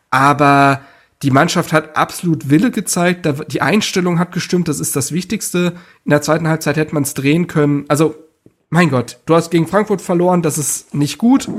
Aber 0.10 0.82
die 1.24 1.32
Mannschaft 1.32 1.72
hat 1.72 1.96
absolut 1.96 2.50
Wille 2.50 2.72
gezeigt. 2.72 3.28
Die 3.48 3.62
Einstellung 3.62 4.20
hat 4.20 4.32
gestimmt. 4.34 4.68
Das 4.68 4.80
ist 4.80 4.96
das 4.96 5.12
Wichtigste. 5.12 5.74
In 6.04 6.10
der 6.10 6.22
zweiten 6.22 6.48
Halbzeit 6.48 6.76
hätte 6.76 6.94
man 6.94 7.04
es 7.04 7.14
drehen 7.14 7.48
können. 7.48 7.86
Also 7.88 8.16
mein 8.70 8.90
Gott, 8.90 9.20
du 9.26 9.36
hast 9.36 9.52
gegen 9.52 9.68
Frankfurt 9.68 10.02
verloren, 10.02 10.42
das 10.42 10.58
ist 10.58 10.94
nicht 10.94 11.18
gut. 11.18 11.50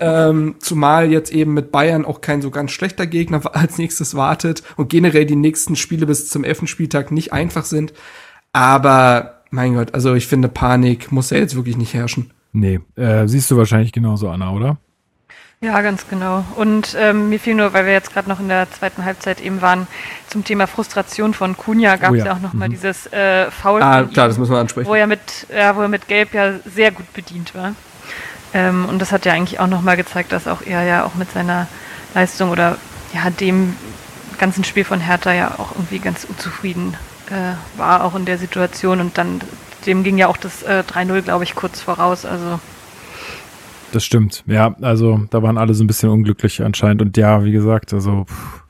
Ähm, 0.00 0.54
zumal 0.60 1.10
jetzt 1.10 1.32
eben 1.32 1.52
mit 1.52 1.72
Bayern 1.72 2.04
auch 2.04 2.20
kein 2.20 2.40
so 2.40 2.50
ganz 2.50 2.70
schlechter 2.70 3.06
Gegner 3.06 3.42
als 3.54 3.76
nächstes 3.76 4.14
wartet 4.14 4.62
und 4.76 4.88
generell 4.88 5.26
die 5.26 5.36
nächsten 5.36 5.76
Spiele 5.76 6.06
bis 6.06 6.30
zum 6.30 6.44
elften 6.44 6.66
Spieltag 6.66 7.10
nicht 7.10 7.32
einfach 7.32 7.64
sind. 7.64 7.92
Aber 8.54 9.40
mein 9.50 9.74
Gott, 9.74 9.92
also 9.94 10.14
ich 10.14 10.28
finde, 10.28 10.48
Panik 10.48 11.10
muss 11.12 11.30
ja 11.30 11.38
jetzt 11.38 11.56
wirklich 11.56 11.76
nicht 11.76 11.92
herrschen. 11.92 12.30
Nee, 12.52 12.80
äh, 12.96 13.26
siehst 13.26 13.50
du 13.50 13.56
wahrscheinlich 13.56 13.92
genauso, 13.92 14.30
Anna, 14.30 14.52
oder? 14.52 14.78
Ja, 15.60 15.80
ganz 15.80 16.06
genau. 16.08 16.44
Und 16.54 16.96
ähm, 16.96 17.30
mir 17.30 17.40
fiel 17.40 17.54
nur, 17.54 17.72
weil 17.72 17.84
wir 17.84 17.92
jetzt 17.92 18.12
gerade 18.12 18.28
noch 18.28 18.38
in 18.38 18.48
der 18.48 18.70
zweiten 18.70 19.04
Halbzeit 19.04 19.40
eben 19.40 19.60
waren, 19.60 19.88
zum 20.28 20.44
Thema 20.44 20.68
Frustration 20.68 21.34
von 21.34 21.56
Kunja 21.56 21.96
gab 21.96 22.12
es 22.12 22.14
oh 22.14 22.18
ja. 22.18 22.26
ja. 22.26 22.32
auch 22.34 22.40
nochmal 22.40 22.68
mhm. 22.68 22.72
dieses 22.72 23.12
äh, 23.12 23.50
Foul. 23.50 23.82
Ah, 23.82 24.04
klar, 24.04 24.28
das 24.28 24.38
müssen 24.38 24.52
wir 24.52 24.58
ansprechen. 24.58 24.88
Wo 24.88 24.94
er 24.94 25.08
mit, 25.08 25.48
ja, 25.52 25.74
wo 25.74 25.80
er 25.80 25.88
mit 25.88 26.06
Gelb 26.06 26.32
ja 26.32 26.52
sehr 26.64 26.92
gut 26.92 27.12
bedient 27.12 27.56
war. 27.56 27.74
Ähm, 28.52 28.84
und 28.88 29.00
das 29.00 29.10
hat 29.10 29.24
ja 29.24 29.32
eigentlich 29.32 29.58
auch 29.58 29.66
nochmal 29.66 29.96
gezeigt, 29.96 30.30
dass 30.30 30.46
auch 30.46 30.62
er 30.62 30.84
ja 30.84 31.04
auch 31.04 31.16
mit 31.16 31.32
seiner 31.32 31.66
Leistung 32.14 32.50
oder 32.50 32.76
ja 33.12 33.30
dem 33.30 33.74
ganzen 34.38 34.62
Spiel 34.62 34.84
von 34.84 35.00
Hertha 35.00 35.32
ja 35.32 35.54
auch 35.58 35.72
irgendwie 35.74 35.98
ganz 35.98 36.22
unzufrieden 36.24 36.96
äh, 37.30 37.78
war, 37.78 38.04
auch 38.04 38.14
in 38.14 38.24
der 38.24 38.38
Situation. 38.38 39.00
Und 39.00 39.18
dann, 39.18 39.40
dem 39.86 40.02
ging 40.02 40.18
ja 40.18 40.28
auch 40.28 40.36
das 40.36 40.62
äh, 40.62 40.82
3-0, 40.86 41.22
glaube 41.22 41.44
ich, 41.44 41.54
kurz 41.54 41.80
voraus. 41.80 42.24
Also 42.24 42.58
das 43.92 44.04
stimmt. 44.04 44.42
Ja, 44.46 44.74
also 44.80 45.20
da 45.30 45.42
waren 45.42 45.56
alle 45.56 45.72
so 45.72 45.84
ein 45.84 45.86
bisschen 45.86 46.08
unglücklich 46.08 46.62
anscheinend. 46.62 47.00
Und 47.00 47.16
ja, 47.16 47.44
wie 47.44 47.52
gesagt, 47.52 47.92
also 47.92 48.24
pff, 48.24 48.64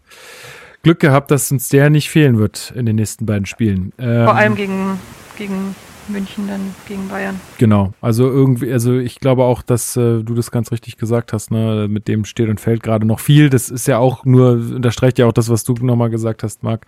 Glück 0.83 1.01
gehabt, 1.01 1.31
dass 1.31 1.51
uns 1.51 1.71
der 1.71 1.89
nicht 1.89 2.11
fehlen 2.11 2.39
wird 2.39 2.73
in 2.77 2.85
den 2.85 2.97
nächsten 2.97 3.25
beiden 3.25 3.47
Spielen. 3.47 3.93
Ähm, 3.99 4.25
Vor 4.25 4.37
allem 4.37 4.55
gegen, 4.55 5.01
gegen 5.39 5.75
München 6.09 6.49
dann 6.49 6.75
gegen 6.87 7.09
Bayern. 7.09 7.41
Genau, 7.59 7.93
also 8.01 8.29
irgendwie, 8.29 8.73
also 8.73 8.95
ich 8.99 9.21
glaube 9.21 9.45
auch, 9.45 9.63
dass 9.63 9.97
äh, 9.97 10.23
du 10.23 10.35
das 10.35 10.51
ganz 10.51 10.73
richtig 10.73 10.97
gesagt 10.97 11.33
hast, 11.33 11.51
ne? 11.51 11.87
Mit 11.89 12.09
dem 12.09 12.25
steht 12.25 12.49
und 12.49 12.61
fällt 12.61 12.83
gerade 12.83 13.07
noch 13.07 13.21
viel. 13.21 13.51
Das 13.51 13.71
ist 13.71 13.87
ja 13.87 13.99
auch 13.99 14.25
nur, 14.25 14.53
unterstreicht 14.53 15.19
ja 15.19 15.27
auch 15.27 15.33
das, 15.33 15.49
was 15.49 15.65
du 15.65 15.75
nochmal 15.75 16.11
gesagt 16.11 16.43
hast, 16.43 16.63
Marc, 16.63 16.87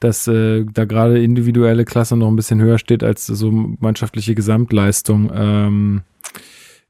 dass 0.00 0.26
äh, 0.28 0.64
da 0.72 0.84
gerade 0.84 1.22
individuelle 1.22 1.84
Klasse 1.84 2.16
noch 2.16 2.28
ein 2.28 2.36
bisschen 2.36 2.60
höher 2.60 2.78
steht 2.78 3.02
als 3.02 3.26
so 3.26 3.50
mannschaftliche 3.50 4.34
Gesamtleistung. 4.34 5.30
Ähm, 5.34 6.02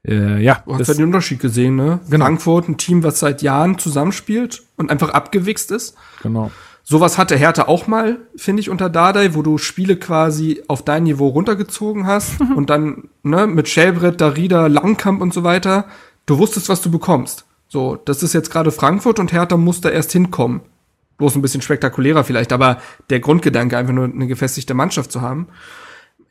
äh, 0.07 0.41
ja, 0.41 0.63
du 0.65 0.75
hast 0.75 0.87
ja 0.87 0.93
den 0.93 1.05
Unterschied 1.05 1.39
gesehen, 1.39 1.75
ne? 1.75 1.99
Genau. 2.09 2.25
Frankfurt, 2.25 2.69
ein 2.69 2.77
Team, 2.77 3.03
was 3.03 3.19
seit 3.19 3.41
Jahren 3.41 3.77
zusammenspielt 3.77 4.63
und 4.77 4.89
einfach 4.91 5.09
abgewichst 5.09 5.71
ist. 5.71 5.95
Genau. 6.23 6.51
Sowas 6.91 7.19
hatte 7.19 7.37
Hertha 7.37 7.67
auch 7.67 7.85
mal, 7.85 8.17
finde 8.35 8.61
ich, 8.61 8.69
unter 8.71 8.89
Dardai, 8.89 9.35
wo 9.35 9.43
du 9.43 9.59
Spiele 9.59 9.95
quasi 9.95 10.63
auf 10.67 10.83
dein 10.83 11.03
Niveau 11.03 11.27
runtergezogen 11.27 12.07
hast 12.07 12.41
und 12.55 12.71
dann 12.71 13.09
ne, 13.21 13.45
mit 13.45 13.69
Schellbrett, 13.69 14.19
Darida, 14.19 14.65
Langkamp 14.65 15.21
und 15.21 15.31
so 15.31 15.43
weiter, 15.43 15.85
du 16.25 16.39
wusstest, 16.39 16.67
was 16.67 16.81
du 16.81 16.89
bekommst. 16.89 17.45
So, 17.67 17.95
das 17.95 18.23
ist 18.23 18.33
jetzt 18.33 18.49
gerade 18.49 18.71
Frankfurt 18.71 19.19
und 19.19 19.31
Hertha 19.31 19.55
muss 19.55 19.81
da 19.81 19.89
erst 19.89 20.13
hinkommen. 20.13 20.61
Bloß 21.19 21.35
ein 21.35 21.43
bisschen 21.43 21.61
spektakulärer 21.61 22.23
vielleicht, 22.23 22.51
aber 22.51 22.79
der 23.11 23.19
Grundgedanke, 23.19 23.77
einfach 23.77 23.93
nur 23.93 24.05
eine 24.05 24.25
gefestigte 24.25 24.73
Mannschaft 24.73 25.11
zu 25.11 25.21
haben. 25.21 25.47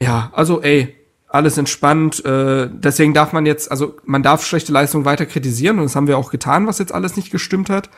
Ja, 0.02 0.32
also 0.34 0.60
ey, 0.60 0.96
alles 1.28 1.56
entspannt. 1.56 2.24
Äh, 2.24 2.68
deswegen 2.68 3.14
darf 3.14 3.32
man 3.32 3.46
jetzt, 3.46 3.70
also 3.70 3.94
man 4.04 4.24
darf 4.24 4.44
schlechte 4.44 4.72
Leistungen 4.72 5.04
weiter 5.04 5.24
kritisieren 5.24 5.78
und 5.78 5.84
das 5.84 5.94
haben 5.94 6.08
wir 6.08 6.18
auch 6.18 6.32
getan, 6.32 6.66
was 6.66 6.80
jetzt 6.80 6.92
alles 6.92 7.14
nicht 7.14 7.30
gestimmt 7.30 7.70
hat. 7.70 7.90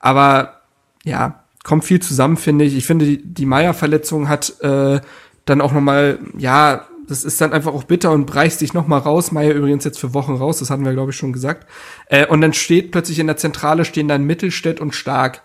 Aber 0.00 0.62
ja, 1.04 1.44
kommt 1.64 1.84
viel 1.84 2.00
zusammen, 2.00 2.36
finde 2.36 2.64
ich. 2.64 2.76
Ich 2.76 2.86
finde, 2.86 3.04
die, 3.04 3.22
die 3.22 3.46
Meier-Verletzung 3.46 4.28
hat 4.28 4.60
äh, 4.60 5.00
dann 5.44 5.60
auch 5.60 5.72
noch 5.72 5.80
mal, 5.80 6.18
ja, 6.36 6.86
das 7.08 7.24
ist 7.24 7.40
dann 7.40 7.52
einfach 7.52 7.72
auch 7.72 7.84
bitter 7.84 8.12
und 8.12 8.26
breißt 8.26 8.58
sich 8.58 8.74
noch 8.74 8.86
mal 8.86 8.98
raus. 8.98 9.32
Meier 9.32 9.54
übrigens 9.54 9.84
jetzt 9.84 9.98
für 9.98 10.12
Wochen 10.12 10.34
raus, 10.34 10.58
das 10.58 10.70
hatten 10.70 10.84
wir, 10.84 10.92
glaube 10.92 11.10
ich, 11.10 11.16
schon 11.16 11.32
gesagt. 11.32 11.66
Äh, 12.06 12.26
und 12.26 12.40
dann 12.40 12.52
steht 12.52 12.90
plötzlich 12.90 13.18
in 13.18 13.26
der 13.26 13.38
Zentrale 13.38 13.84
stehen 13.84 14.08
dann 14.08 14.24
Mittelstädt 14.24 14.80
und 14.80 14.94
Stark. 14.94 15.42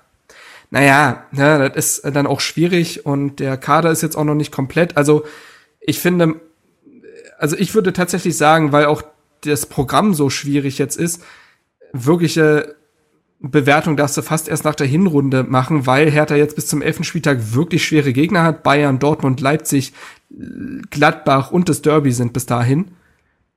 Naja, 0.72 1.26
ne, 1.32 1.72
das 1.74 2.00
ist 2.00 2.16
dann 2.16 2.28
auch 2.28 2.42
schwierig 2.42 3.06
und 3.06 3.40
der 3.40 3.58
Kader 3.58 3.92
ist 3.92 4.02
jetzt 4.02 4.18
auch 4.18 4.24
noch 4.24 4.36
nicht 4.36 4.52
komplett. 4.52 4.98
Also 4.98 5.24
ich 5.80 6.00
finde, 6.00 6.42
also 7.38 7.56
ich 7.56 7.76
würde 7.76 7.94
tatsächlich 7.94 8.36
sagen, 8.36 8.72
weil 8.72 8.86
auch 8.86 9.04
das 9.42 9.68
Programm 9.68 10.14
so 10.14 10.30
schwierig 10.30 10.78
jetzt 10.80 10.98
ist, 10.98 11.22
wirkliche 11.94 12.76
Bewertung 13.44 13.98
darfst 13.98 14.16
du 14.16 14.22
fast 14.22 14.48
erst 14.48 14.64
nach 14.64 14.76
der 14.76 14.88
Hinrunde 14.88 15.44
machen, 15.44 15.86
weil 15.86 16.10
Hertha 16.10 16.36
jetzt 16.36 16.56
bis 16.56 16.68
zum 16.68 16.82
elften 16.82 17.04
Spieltag 17.04 17.54
wirklich 17.54 17.86
schwere 17.86 18.14
Gegner 18.14 18.44
hat. 18.44 18.64
Bayern, 18.64 19.00
Dortmund, 19.00 19.42
Leipzig, 19.42 19.92
Gladbach 20.90 21.52
und 21.52 21.68
das 21.68 21.82
Derby 21.82 22.14
sind 22.14 22.32
bis 22.32 22.46
dahin. 22.46 22.92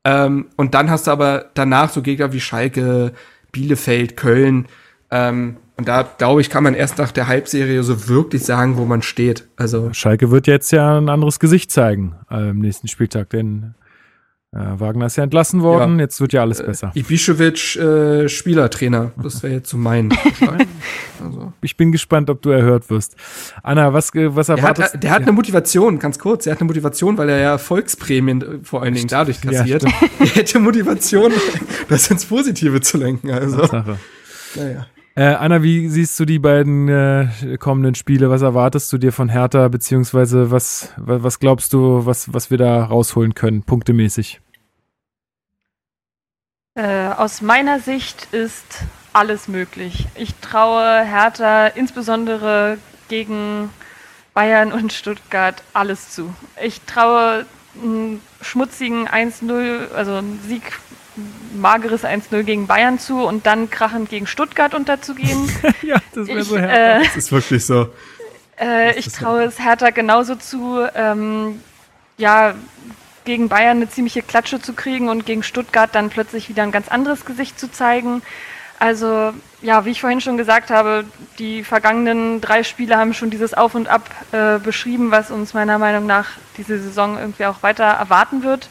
Ähm, 0.04 0.46
und 0.56 0.74
dann 0.74 0.90
hast 0.90 1.06
du 1.06 1.12
aber 1.12 1.46
danach 1.54 1.90
so 1.90 2.02
Gegner 2.02 2.32
wie 2.32 2.40
Schalke, 2.40 3.12
Bielefeld, 3.52 4.16
Köln. 4.16 4.66
Ähm, 5.12 5.56
und 5.76 5.86
da, 5.86 6.02
glaube 6.02 6.40
ich, 6.40 6.50
kann 6.50 6.64
man 6.64 6.74
erst 6.74 6.98
nach 6.98 7.12
der 7.12 7.28
Halbserie 7.28 7.82
so 7.84 8.08
wirklich 8.08 8.44
sagen, 8.44 8.78
wo 8.78 8.86
man 8.86 9.02
steht. 9.02 9.46
Also 9.56 9.92
Schalke 9.92 10.32
wird 10.32 10.48
jetzt 10.48 10.72
ja 10.72 10.98
ein 10.98 11.08
anderes 11.08 11.38
Gesicht 11.38 11.70
zeigen 11.70 12.16
äh, 12.28 12.50
im 12.50 12.58
nächsten 12.58 12.88
Spieltag, 12.88 13.30
denn 13.30 13.74
äh, 14.52 14.80
Wagner 14.80 15.06
ist 15.06 15.16
ja 15.16 15.24
entlassen 15.24 15.62
worden, 15.62 15.96
ja. 15.96 16.04
jetzt 16.04 16.20
wird 16.20 16.32
ja 16.32 16.40
alles 16.40 16.60
äh, 16.60 16.64
besser. 16.64 16.92
Ibišević, 16.94 17.78
äh, 18.24 18.28
Spielertrainer, 18.28 19.12
das 19.22 19.42
wäre 19.42 19.54
jetzt 19.54 19.70
so 19.70 19.76
mein. 19.76 20.10
also. 21.24 21.52
Ich 21.62 21.76
bin 21.76 21.92
gespannt, 21.92 22.30
ob 22.30 22.42
du 22.42 22.50
erhört 22.50 22.88
wirst. 22.88 23.16
Anna, 23.62 23.92
was, 23.92 24.12
was 24.14 24.48
erwartest 24.48 24.94
du? 24.94 24.98
Der 24.98 24.98
hat, 24.98 25.02
der 25.02 25.10
hat 25.10 25.22
eine 25.22 25.32
Motivation, 25.32 25.98
ganz 25.98 26.18
kurz, 26.18 26.46
er 26.46 26.52
hat 26.52 26.60
eine 26.60 26.68
Motivation, 26.68 27.18
weil 27.18 27.28
er 27.28 27.38
ja 27.38 27.58
Volksprämien 27.58 28.42
äh, 28.42 28.58
vor 28.62 28.82
allen 28.82 28.94
Dingen 28.94 29.08
dadurch 29.08 29.40
kassiert. 29.40 29.82
Ja, 29.82 29.90
er 30.20 30.26
hätte 30.26 30.58
Motivation, 30.60 31.32
das 31.88 32.10
ins 32.10 32.24
Positive 32.24 32.80
zu 32.80 32.98
lenken. 32.98 33.30
Also. 33.30 33.58
Naja. 34.54 34.86
Äh, 35.18 35.34
Anna, 35.34 35.62
wie 35.62 35.88
siehst 35.88 36.20
du 36.20 36.26
die 36.26 36.38
beiden 36.38 36.88
äh, 36.90 37.56
kommenden 37.58 37.94
Spiele? 37.94 38.28
Was 38.28 38.42
erwartest 38.42 38.92
du 38.92 38.98
dir 38.98 39.12
von 39.12 39.30
Hertha, 39.30 39.66
beziehungsweise 39.68 40.50
was, 40.50 40.92
was 40.98 41.40
glaubst 41.40 41.72
du, 41.72 42.04
was, 42.04 42.34
was 42.34 42.50
wir 42.50 42.58
da 42.58 42.84
rausholen 42.84 43.34
können, 43.34 43.62
punktemäßig? 43.62 44.42
Äh, 46.74 47.08
aus 47.16 47.40
meiner 47.40 47.80
Sicht 47.80 48.28
ist 48.32 48.84
alles 49.14 49.48
möglich. 49.48 50.06
Ich 50.16 50.34
traue 50.34 51.02
Hertha 51.02 51.68
insbesondere 51.68 52.76
gegen 53.08 53.70
Bayern 54.34 54.70
und 54.70 54.92
Stuttgart 54.92 55.62
alles 55.72 56.10
zu. 56.10 56.34
Ich 56.62 56.82
traue 56.82 57.46
einen 57.82 58.20
schmutzigen 58.42 59.08
1-0, 59.08 59.92
also 59.92 60.16
einen 60.16 60.40
Sieg 60.46 60.78
mageres 61.54 62.04
1-0 62.04 62.42
gegen 62.42 62.66
Bayern 62.66 62.98
zu 62.98 63.24
und 63.24 63.46
dann 63.46 63.70
krachend 63.70 64.10
gegen 64.10 64.26
Stuttgart 64.26 64.74
unterzugehen. 64.74 65.50
ja, 65.82 65.96
das 66.14 66.28
wäre 66.28 66.42
so 66.42 66.58
Hertha. 66.58 66.98
Äh, 66.98 67.04
das 67.04 67.16
ist 67.16 67.32
wirklich 67.32 67.64
so. 67.64 67.88
Äh, 68.58 68.98
ich 68.98 69.08
traue 69.08 69.44
es 69.44 69.58
Hertha 69.58 69.90
genauso 69.90 70.34
zu, 70.34 70.86
ähm, 70.94 71.60
ja, 72.18 72.54
gegen 73.24 73.48
Bayern 73.48 73.78
eine 73.78 73.88
ziemliche 73.90 74.22
Klatsche 74.22 74.60
zu 74.60 74.72
kriegen 74.72 75.08
und 75.08 75.26
gegen 75.26 75.42
Stuttgart 75.42 75.94
dann 75.94 76.10
plötzlich 76.10 76.48
wieder 76.48 76.62
ein 76.62 76.72
ganz 76.72 76.88
anderes 76.88 77.24
Gesicht 77.24 77.58
zu 77.58 77.70
zeigen. 77.70 78.22
Also 78.78 79.32
ja, 79.62 79.84
wie 79.84 79.90
ich 79.90 80.00
vorhin 80.00 80.20
schon 80.20 80.36
gesagt 80.36 80.70
habe, 80.70 81.04
die 81.38 81.64
vergangenen 81.64 82.40
drei 82.40 82.62
Spiele 82.62 82.96
haben 82.96 83.14
schon 83.14 83.30
dieses 83.30 83.54
Auf 83.54 83.74
und 83.74 83.88
Ab 83.88 84.08
äh, 84.32 84.58
beschrieben, 84.58 85.10
was 85.10 85.30
uns 85.30 85.54
meiner 85.54 85.78
Meinung 85.78 86.06
nach 86.06 86.28
diese 86.56 86.78
Saison 86.78 87.18
irgendwie 87.18 87.46
auch 87.46 87.62
weiter 87.62 87.84
erwarten 87.84 88.42
wird. 88.42 88.68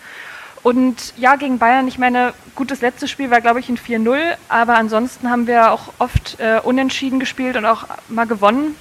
Und 0.65 1.13
ja, 1.15 1.35
gegen 1.35 1.59
Bayern, 1.59 1.87
ich 1.87 1.99
meine, 1.99 2.33
gutes 2.55 2.81
letztes 2.81 3.11
Spiel 3.11 3.29
war, 3.29 3.39
glaube 3.39 3.59
ich, 3.59 3.69
ein 3.69 3.77
4-0, 3.77 4.17
aber 4.49 4.77
ansonsten 4.77 5.29
haben 5.29 5.45
wir 5.45 5.71
auch 5.71 5.93
oft 5.99 6.39
äh, 6.39 6.59
unentschieden 6.59 7.19
gespielt 7.19 7.55
und 7.55 7.67
auch 7.67 7.85
mal 8.07 8.25
gewonnen 8.25 8.75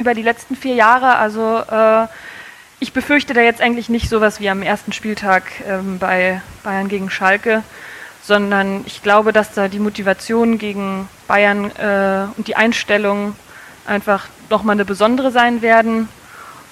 über 0.00 0.12
die 0.14 0.22
letzten 0.22 0.56
vier 0.56 0.74
Jahre. 0.74 1.14
Also 1.14 1.58
äh, 1.70 2.08
ich 2.80 2.92
befürchte 2.92 3.32
da 3.32 3.42
jetzt 3.42 3.60
eigentlich 3.60 3.88
nicht 3.88 4.08
sowas 4.08 4.40
wie 4.40 4.50
am 4.50 4.60
ersten 4.60 4.92
Spieltag 4.92 5.44
ähm, 5.68 6.00
bei 6.00 6.42
Bayern 6.64 6.88
gegen 6.88 7.10
Schalke, 7.10 7.62
sondern 8.24 8.82
ich 8.84 9.00
glaube, 9.04 9.32
dass 9.32 9.54
da 9.54 9.68
die 9.68 9.78
Motivation 9.78 10.58
gegen 10.58 11.08
Bayern 11.28 11.70
äh, 11.76 12.26
und 12.36 12.48
die 12.48 12.56
Einstellung 12.56 13.36
einfach 13.86 14.26
nochmal 14.48 14.74
eine 14.74 14.84
besondere 14.84 15.30
sein 15.30 15.62
werden. 15.62 16.08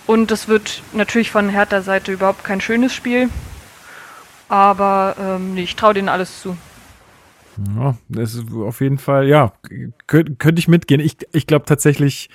Und 0.09 0.32
es 0.32 0.48
wird 0.48 0.82
natürlich 0.94 1.30
von 1.30 1.48
Hertha 1.48 1.80
Seite 1.80 2.10
überhaupt 2.10 2.43
kein 2.43 2.60
schönes 2.60 2.93
Spiel. 2.93 3.30
Aber 4.49 5.16
ähm, 5.20 5.55
nee, 5.55 5.62
ich 5.62 5.77
traue 5.77 5.95
denen 5.95 6.09
alles 6.09 6.41
zu. 6.41 6.57
Ja, 7.77 7.97
das 8.09 8.35
ist 8.35 8.53
auf 8.53 8.81
jeden 8.81 8.99
Fall, 8.99 9.27
ja, 9.27 9.53
könnte 10.07 10.37
könnt 10.37 10.59
ich 10.59 10.69
mitgehen. 10.69 11.01
Ich, 11.01 11.16
ich 11.33 11.47
glaube 11.47 11.65
tatsächlich, 11.65 12.31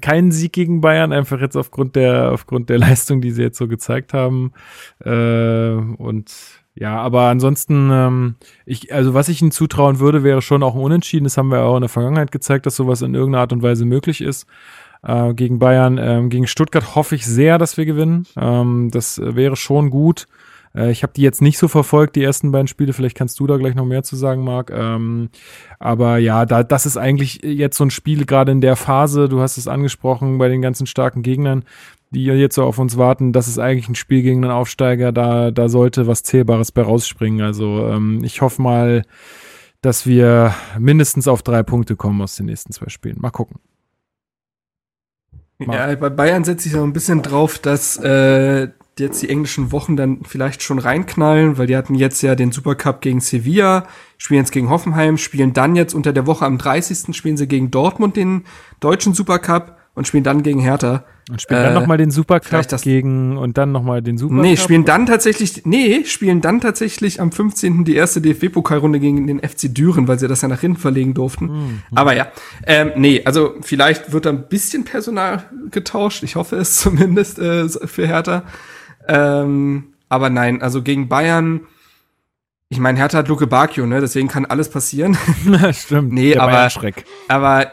keinen 0.00 0.32
Sieg 0.32 0.52
gegen 0.52 0.80
Bayern, 0.80 1.12
einfach 1.12 1.40
jetzt 1.40 1.56
aufgrund 1.56 1.96
der, 1.96 2.32
aufgrund 2.32 2.70
der 2.70 2.78
Leistung, 2.86 3.20
die 3.20 3.30
sie 3.30 3.42
jetzt 3.42 3.58
so 3.58 3.68
gezeigt 3.68 4.14
haben. 4.14 4.52
Äh, 5.04 5.72
und 5.72 6.32
ja, 6.74 6.98
aber 6.98 7.22
ansonsten, 7.28 7.90
ähm, 7.90 8.34
ich, 8.66 8.92
also 8.92 9.14
was 9.14 9.28
ich 9.28 9.40
ihnen 9.40 9.50
zutrauen 9.50 9.98
würde, 9.98 10.22
wäre 10.24 10.42
schon 10.42 10.62
auch 10.62 10.74
Unentschieden. 10.74 11.24
Das 11.24 11.38
haben 11.38 11.50
wir 11.50 11.62
auch 11.62 11.76
in 11.76 11.82
der 11.82 11.88
Vergangenheit 11.88 12.32
gezeigt, 12.32 12.66
dass 12.66 12.76
sowas 12.76 13.02
in 13.02 13.14
irgendeiner 13.14 13.42
Art 13.42 13.52
und 13.52 13.62
Weise 13.62 13.84
möglich 13.84 14.20
ist. 14.20 14.46
Äh, 15.02 15.34
gegen 15.34 15.58
Bayern, 15.58 15.98
ähm, 15.98 16.28
gegen 16.28 16.46
Stuttgart 16.46 16.94
hoffe 16.94 17.14
ich 17.14 17.24
sehr, 17.26 17.58
dass 17.58 17.76
wir 17.76 17.86
gewinnen. 17.86 18.26
Ähm, 18.36 18.90
das 18.90 19.20
wäre 19.22 19.56
schon 19.56 19.90
gut. 19.90 20.26
Äh, 20.76 20.90
ich 20.90 21.02
habe 21.02 21.12
die 21.14 21.22
jetzt 21.22 21.42
nicht 21.42 21.58
so 21.58 21.68
verfolgt, 21.68 22.16
die 22.16 22.22
ersten 22.22 22.52
beiden 22.52 22.68
Spiele. 22.68 22.92
Vielleicht 22.92 23.16
kannst 23.16 23.40
du 23.40 23.46
da 23.46 23.56
gleich 23.56 23.74
noch 23.74 23.86
mehr 23.86 24.02
zu 24.02 24.16
sagen, 24.16 24.44
Marc. 24.44 24.70
Ähm, 24.70 25.30
aber 25.78 26.18
ja, 26.18 26.44
da, 26.44 26.62
das 26.62 26.86
ist 26.86 26.96
eigentlich 26.96 27.40
jetzt 27.42 27.76
so 27.76 27.84
ein 27.84 27.90
Spiel 27.90 28.26
gerade 28.26 28.52
in 28.52 28.60
der 28.60 28.76
Phase. 28.76 29.28
Du 29.28 29.40
hast 29.40 29.56
es 29.56 29.68
angesprochen 29.68 30.38
bei 30.38 30.48
den 30.48 30.62
ganzen 30.62 30.86
starken 30.86 31.22
Gegnern, 31.22 31.64
die 32.10 32.24
jetzt 32.24 32.54
so 32.54 32.64
auf 32.64 32.78
uns 32.78 32.96
warten. 32.96 33.32
Das 33.32 33.48
ist 33.48 33.58
eigentlich 33.58 33.88
ein 33.88 33.94
Spiel 33.94 34.22
gegen 34.22 34.44
einen 34.44 34.52
Aufsteiger. 34.52 35.12
Da, 35.12 35.50
da 35.50 35.68
sollte 35.68 36.06
was 36.06 36.22
Zählbares 36.22 36.72
bei 36.72 36.82
rausspringen. 36.82 37.40
Also 37.40 37.88
ähm, 37.88 38.22
ich 38.22 38.42
hoffe 38.42 38.60
mal, 38.60 39.02
dass 39.80 40.06
wir 40.06 40.54
mindestens 40.78 41.28
auf 41.28 41.42
drei 41.42 41.62
Punkte 41.62 41.96
kommen 41.96 42.20
aus 42.22 42.36
den 42.36 42.46
nächsten 42.46 42.72
zwei 42.72 42.88
Spielen. 42.88 43.16
Mal 43.20 43.30
gucken. 43.30 43.58
Mal. 45.58 45.90
Ja, 45.90 45.96
bei 45.96 46.10
Bayern 46.10 46.44
setze 46.44 46.68
ich 46.68 46.74
so 46.74 46.82
ein 46.82 46.92
bisschen 46.92 47.22
drauf, 47.22 47.58
dass 47.58 47.96
äh, 47.96 48.68
jetzt 48.98 49.22
die 49.22 49.28
englischen 49.28 49.72
Wochen 49.72 49.96
dann 49.96 50.20
vielleicht 50.24 50.62
schon 50.62 50.78
reinknallen, 50.78 51.58
weil 51.58 51.66
die 51.66 51.76
hatten 51.76 51.94
jetzt 51.94 52.22
ja 52.22 52.34
den 52.34 52.52
Supercup 52.52 53.00
gegen 53.00 53.20
Sevilla, 53.20 53.86
spielen 54.16 54.40
jetzt 54.40 54.52
gegen 54.52 54.70
Hoffenheim, 54.70 55.18
spielen 55.18 55.52
dann 55.52 55.76
jetzt 55.76 55.94
unter 55.94 56.12
der 56.12 56.26
Woche 56.26 56.46
am 56.46 56.56
30. 56.58 57.14
spielen 57.14 57.36
sie 57.36 57.46
gegen 57.46 57.70
Dortmund 57.70 58.16
den 58.16 58.44
deutschen 58.80 59.12
Supercup 59.12 59.76
und 59.94 60.06
spielen 60.06 60.24
dann 60.24 60.42
gegen 60.42 60.60
Hertha. 60.60 61.04
Und 61.28 61.42
spielen 61.42 61.60
äh, 61.60 61.64
dann 61.64 61.74
nochmal 61.74 61.96
den 61.98 62.10
Supercup 62.10 62.82
gegen 62.82 63.36
und 63.36 63.58
dann 63.58 63.72
nochmal 63.72 64.00
den 64.00 64.16
Supercup? 64.16 64.42
Nee, 64.42 64.56
spielen 64.56 64.84
dann 64.84 65.06
tatsächlich, 65.06 65.66
nee, 65.66 66.04
spielen 66.04 66.40
dann 66.40 66.60
tatsächlich 66.60 67.20
am 67.20 67.32
15. 67.32 67.84
die 67.84 67.96
erste 67.96 68.20
DFB-Pokalrunde 68.20 69.00
gegen 69.00 69.26
den 69.26 69.40
FC 69.40 69.74
Düren, 69.74 70.06
weil 70.06 70.18
sie 70.18 70.28
das 70.28 70.42
ja 70.42 70.48
nach 70.48 70.60
hinten 70.60 70.78
verlegen 70.78 71.14
durften. 71.14 71.46
Mhm. 71.46 71.82
Aber 71.94 72.14
ja, 72.14 72.28
ähm, 72.66 72.92
nee, 72.96 73.22
also 73.24 73.54
vielleicht 73.60 74.12
wird 74.12 74.26
da 74.26 74.30
ein 74.30 74.48
bisschen 74.48 74.84
Personal 74.84 75.44
getauscht. 75.70 76.22
Ich 76.22 76.36
hoffe 76.36 76.56
es 76.56 76.76
zumindest 76.80 77.38
äh, 77.38 77.68
für 77.68 78.06
Hertha. 78.06 78.44
Ähm, 79.08 79.94
aber 80.08 80.30
nein, 80.30 80.62
also 80.62 80.82
gegen 80.82 81.08
Bayern, 81.08 81.60
ich 82.68 82.78
meine, 82.78 82.98
Hertha 82.98 83.18
hat 83.18 83.28
Luke 83.28 83.46
Bacchio, 83.46 83.86
ne? 83.86 84.00
Deswegen 84.00 84.28
kann 84.28 84.44
alles 84.46 84.68
passieren. 84.68 85.16
Stimmt. 85.72 86.12
Nee, 86.12 86.32
aber-. 86.36 86.52
Aber 87.28 87.70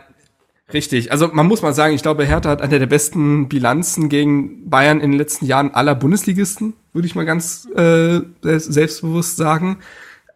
richtig, 0.72 1.12
also 1.12 1.30
man 1.32 1.48
muss 1.48 1.62
mal 1.62 1.74
sagen, 1.74 1.96
ich 1.96 2.02
glaube, 2.04 2.26
Hertha 2.26 2.50
hat 2.50 2.62
eine 2.62 2.80
der 2.80 2.86
besten 2.88 3.50
Bilanzen 3.50 4.10
gegen 4.10 4.70
Bayern 4.70 5.00
in 5.00 5.12
den 5.12 5.18
letzten 5.18 5.46
Jahren 5.46 5.74
aller 5.74 5.96
Bundesligisten, 5.96 6.74
würde 6.94 7.08
ich 7.08 7.16
mal 7.16 7.26
ganz 7.26 7.68
äh, 7.76 8.22
selbst- 8.42 8.74
selbstbewusst 8.74 9.38
sagen. 9.38 9.80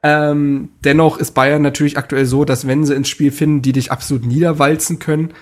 Ähm, 0.03 0.69
dennoch 0.83 1.17
ist 1.17 1.31
Bayern 1.33 1.61
natürlich 1.63 1.97
aktuell 1.97 2.25
so, 2.25 2.45
dass 2.45 2.67
wenn 2.67 2.85
sie 2.85 2.95
ins 2.95 3.09
Spiel 3.09 3.31
finden, 3.31 3.61
die 3.63 3.71
dich 3.71 3.91
absolut 3.91 4.25
niederwalzen 4.25 4.99
können. 4.99 5.33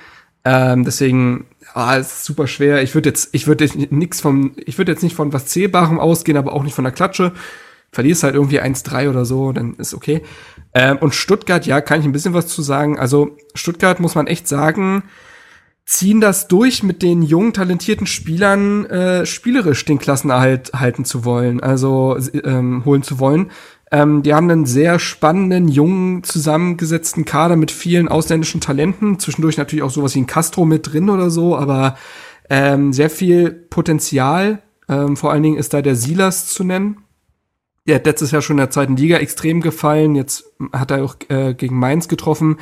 Ähm, 0.46 0.86
deswegen, 0.86 1.46
ah, 1.76 1.98
es 1.98 2.08
ist 2.08 2.26
super 2.26 2.48
schwer. 2.48 2.82
Ich 2.82 2.96
würde 2.96 3.10
jetzt, 3.10 3.30
ich 3.34 3.48
würde 3.48 3.66
jetzt 3.66 3.76
nix 3.92 4.22
vom, 4.22 4.54
ich 4.66 4.78
würde 4.78 4.92
jetzt 4.94 5.04
nicht 5.04 5.16
von 5.16 5.34
was 5.34 5.48
Zählbarem 5.48 6.00
ausgehen, 6.00 6.38
aber 6.38 6.54
auch 6.54 6.64
nicht 6.64 6.74
von 6.74 6.86
der 6.86 6.94
Klatsche. 6.94 7.34
Verlierst 7.92 8.24
halt 8.24 8.36
irgendwie 8.36 8.62
1-3 8.62 9.10
oder 9.10 9.26
so, 9.26 9.52
dann 9.52 9.76
ist 9.76 9.94
okay. 9.94 10.22
Ähm, 10.74 10.98
und 10.98 11.14
Stuttgart, 11.14 11.66
ja, 11.66 11.82
kann 11.82 12.00
ich 12.00 12.06
ein 12.06 12.12
bisschen 12.12 12.34
was 12.34 12.48
zu 12.48 12.62
sagen. 12.62 12.98
Also 12.98 13.38
Stuttgart 13.54 14.00
muss 14.00 14.16
man 14.16 14.28
echt 14.28 14.48
sagen, 14.48 15.04
ziehen 15.86 16.22
das 16.22 16.48
durch, 16.48 16.82
mit 16.82 17.02
den 17.02 17.22
jungen, 17.22 17.54
talentierten 17.54 18.08
Spielern 18.08 18.86
äh, 18.86 19.26
spielerisch 19.26 19.86
den 19.86 20.00
Klassenerhalt 20.00 20.72
halten 20.74 21.06
zu 21.06 21.26
wollen, 21.26 21.62
also 21.62 22.18
ähm, 22.44 22.84
holen 22.86 23.04
zu 23.04 23.20
wollen. 23.20 23.52
Ähm, 23.92 24.24
die 24.24 24.34
haben 24.34 24.50
einen 24.50 24.66
sehr 24.66 25.00
spannenden, 25.00 25.68
jungen, 25.68 26.24
zusammengesetzten 26.24 27.26
Kader 27.26 27.56
mit 27.56 27.72
vielen 27.72 28.08
ausländischen 28.08 28.62
Talenten. 28.62 29.20
Zwischendurch 29.20 29.58
natürlich 29.58 29.84
auch 29.84 29.92
sowas 29.92 30.16
wie 30.16 30.22
ein 30.22 30.28
Castro 30.28 30.66
mit 30.66 30.92
drin 30.92 31.10
oder 31.10 31.30
so, 31.30 31.56
aber 31.56 31.96
ähm, 32.50 32.94
sehr 32.94 33.10
viel 33.10 33.52
Potenzial. 33.52 34.62
Ähm, 34.90 35.18
vor 35.18 35.32
allen 35.32 35.44
Dingen 35.44 35.58
ist 35.58 35.74
da 35.74 35.82
der 35.82 35.96
Silas 35.96 36.48
zu 36.48 36.64
nennen. 36.64 36.98
Der 37.88 37.96
hat 37.96 38.06
letztes 38.08 38.32
Jahr 38.32 38.42
schon 38.42 38.56
in 38.56 38.62
der 38.62 38.72
zweiten 38.72 38.98
Liga 38.98 39.18
extrem 39.18 39.62
gefallen. 39.62 40.16
Jetzt 40.16 40.46
hat 40.74 40.90
er 40.90 41.04
auch 41.04 41.16
äh, 41.30 41.54
gegen 41.54 41.78
Mainz 41.78 42.08
getroffen. 42.08 42.58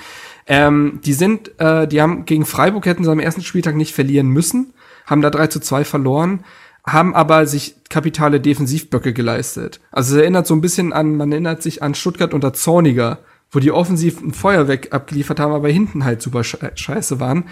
Ähm, 0.47 0.99
die 1.05 1.13
sind, 1.13 1.57
äh, 1.59 1.87
die 1.87 2.01
haben 2.01 2.25
gegen 2.25 2.45
Freiburg 2.45 2.85
hätten 2.85 3.05
sie 3.05 3.11
am 3.11 3.21
ersten 3.21 3.41
Spieltag 3.41 3.77
nicht 3.77 3.93
verlieren 3.93 4.27
müssen, 4.27 4.73
haben 5.05 5.21
da 5.21 5.29
3 5.29 5.47
zu 5.47 5.61
2 5.61 5.85
verloren, 5.85 6.43
haben 6.85 7.15
aber 7.15 7.45
sich 7.45 7.75
kapitale 7.89 8.39
Defensivböcke 8.41 9.13
geleistet. 9.13 9.79
Also 9.91 10.15
es 10.15 10.21
erinnert 10.21 10.47
so 10.47 10.53
ein 10.53 10.61
bisschen 10.61 10.91
an, 10.91 11.15
man 11.15 11.31
erinnert 11.31 11.63
sich 11.63 11.81
an 11.81 11.95
Stuttgart 11.95 12.33
unter 12.33 12.53
Zorniger, 12.53 13.19
wo 13.51 13.59
die 13.59 13.71
offensiv 13.71 14.21
ein 14.21 14.33
Feuerwerk 14.33 14.93
abgeliefert 14.93 15.39
haben, 15.39 15.53
aber 15.53 15.69
hinten 15.69 16.03
halt 16.03 16.21
super 16.21 16.41
sche- 16.41 16.75
scheiße 16.75 17.19
waren. 17.19 17.45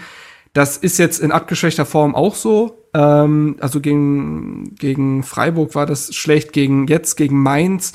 Das 0.52 0.76
ist 0.76 0.98
jetzt 0.98 1.20
in 1.20 1.32
abgeschwächter 1.32 1.86
Form 1.86 2.14
auch 2.14 2.34
so. 2.34 2.86
Ähm, 2.92 3.56
also 3.60 3.80
gegen, 3.80 4.74
gegen 4.74 5.22
Freiburg 5.22 5.74
war 5.74 5.86
das 5.86 6.14
schlecht, 6.14 6.52
gegen 6.52 6.86
jetzt 6.88 7.16
gegen 7.16 7.40
Mainz, 7.42 7.92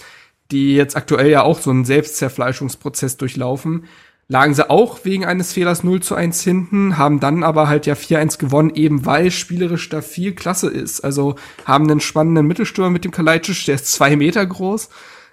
die 0.51 0.73
jetzt 0.75 0.95
aktuell 0.95 1.29
ja 1.29 1.43
auch 1.43 1.59
so 1.59 1.69
einen 1.69 1.85
Selbstzerfleischungsprozess 1.85 3.17
durchlaufen, 3.17 3.85
lagen 4.29 4.53
sie 4.53 4.69
auch 4.69 5.05
wegen 5.05 5.25
eines 5.25 5.53
Fehlers 5.53 5.83
0 5.83 6.01
zu 6.01 6.15
1 6.15 6.41
hinten, 6.41 6.97
haben 6.97 7.19
dann 7.19 7.43
aber 7.43 7.69
halt 7.69 7.85
ja 7.85 7.93
4-1 7.93 8.39
gewonnen, 8.39 8.71
eben 8.75 9.05
weil 9.05 9.31
spielerisch 9.31 9.87
da 9.89 10.01
viel 10.01 10.33
Klasse 10.33 10.69
ist. 10.69 11.01
Also 11.01 11.35
haben 11.65 11.89
einen 11.89 12.01
spannenden 12.01 12.45
Mittelstürmer 12.45 12.89
mit 12.89 13.05
dem 13.05 13.11
Kalajdzic, 13.11 13.65
der 13.65 13.75
ist 13.75 13.91
zwei 13.91 14.15
Meter 14.15 14.45
groß. 14.45 14.89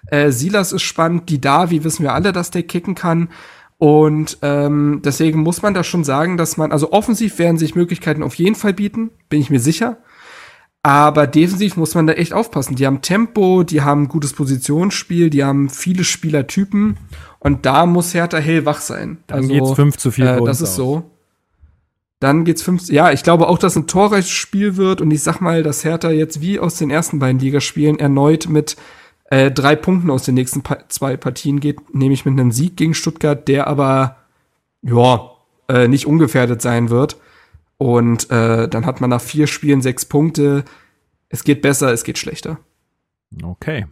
Äh, 0.07 0.31
Silas 0.31 0.73
ist 0.73 0.83
spannend, 0.83 1.29
die 1.29 1.41
Davi 1.41 1.83
wissen 1.83 2.05
wir 2.05 2.15
alle, 2.15 2.33
dass 2.33 2.51
der 2.51 2.63
kicken 2.63 2.95
kann. 2.95 3.31
Und 3.79 4.39
ähm, 4.43 5.03
deswegen 5.05 5.41
muss 5.41 5.63
man 5.63 5.75
da 5.75 5.83
schon 5.83 6.05
sagen, 6.05 6.37
dass 6.37 6.57
man, 6.57 6.71
also 6.71 6.93
offensiv 6.93 7.39
werden 7.39 7.59
sich 7.59 7.75
Möglichkeiten 7.75 8.23
auf 8.23 8.37
jeden 8.37 8.55
Fall 8.55 8.73
bieten, 8.73 9.11
bin 9.29 9.41
ich 9.41 9.51
mir 9.51 9.61
sicher. 9.61 9.99
Aber 10.85 11.27
defensiv 11.27 11.79
muss 11.79 11.95
man 11.95 12.07
da 12.07 12.13
echt 12.13 12.35
aufpassen. 12.35 12.77
Die 12.77 12.87
haben 12.87 13.01
Tempo, 13.01 13.63
die 13.63 13.81
haben 13.81 14.07
gutes 14.07 14.35
Positionsspiel, 14.35 15.31
die 15.31 15.43
haben 15.43 15.71
viele 15.71 16.05
Spielertypen 16.05 16.99
und 17.39 17.65
da 17.65 17.87
muss 17.87 18.13
Hertha 18.13 18.37
hellwach 18.37 18.83
sein. 18.83 19.17
Dann 19.27 19.49
geht's 19.49 19.73
5 19.73 19.97
zu 19.97 20.11
4 20.11 20.27
äh, 20.27 20.45
Das 20.45 20.61
ist 20.61 20.73
aus. 20.73 20.77
so. 20.77 21.11
Dann 22.21 22.45
geht's 22.45 22.63
fünf. 22.63 22.91
Ja, 22.91 23.13
ich 23.13 23.23
glaube 23.23 23.49
auch, 23.49 23.57
dass 23.57 23.77
ein 23.77 23.87
torreiches 23.87 24.31
Spiel 24.31 24.77
wird 24.77 25.01
und 25.01 25.11
ich 25.11 25.23
sag 25.23 25.41
mal, 25.41 25.63
dass 25.63 25.85
Hertha 25.85 26.11
jetzt 26.11 26.43
wie 26.43 26.61
aus 26.61 26.77
den 26.77 26.91
ersten 26.91 27.19
beiden 27.19 27.41
Ligaspielen 27.41 27.99
erneut 27.99 28.47
mit 28.51 28.77
äh, 29.31 29.51
drei 29.51 29.77
Punkten 29.77 30.11
aus 30.11 30.25
den 30.25 30.35
nächsten 30.35 30.63
pa 30.63 30.87
zwei 30.91 31.17
Partien 31.17 31.61
geht, 31.61 31.95
nämlich 31.95 32.27
mit 32.27 32.33
einem 32.33 32.53
Sieg 32.53 32.77
gegen 32.77 32.93
Stuttgart, 32.93 33.49
der 33.49 33.69
aber 33.69 34.17
ja 34.83 35.31
äh, 35.69 35.89
nicht 35.89 36.07
ungefährdet 36.07 36.61
sein 36.61 36.91
wird. 36.91 37.17
Und 37.77 38.31
äh, 38.31 38.69
dann 38.69 38.87
hat 38.87 39.01
man 39.01 39.11
nach 39.11 39.21
vier 39.21 39.47
Spielen 39.47 39.83
sechs 39.83 40.05
Punkte. 40.05 40.65
Es 41.29 41.45
geht 41.45 41.63
besser, 41.63 41.93
es 41.93 42.05
geht 42.05 42.19
schlechter. 42.19 42.59
Okay. 43.43 43.87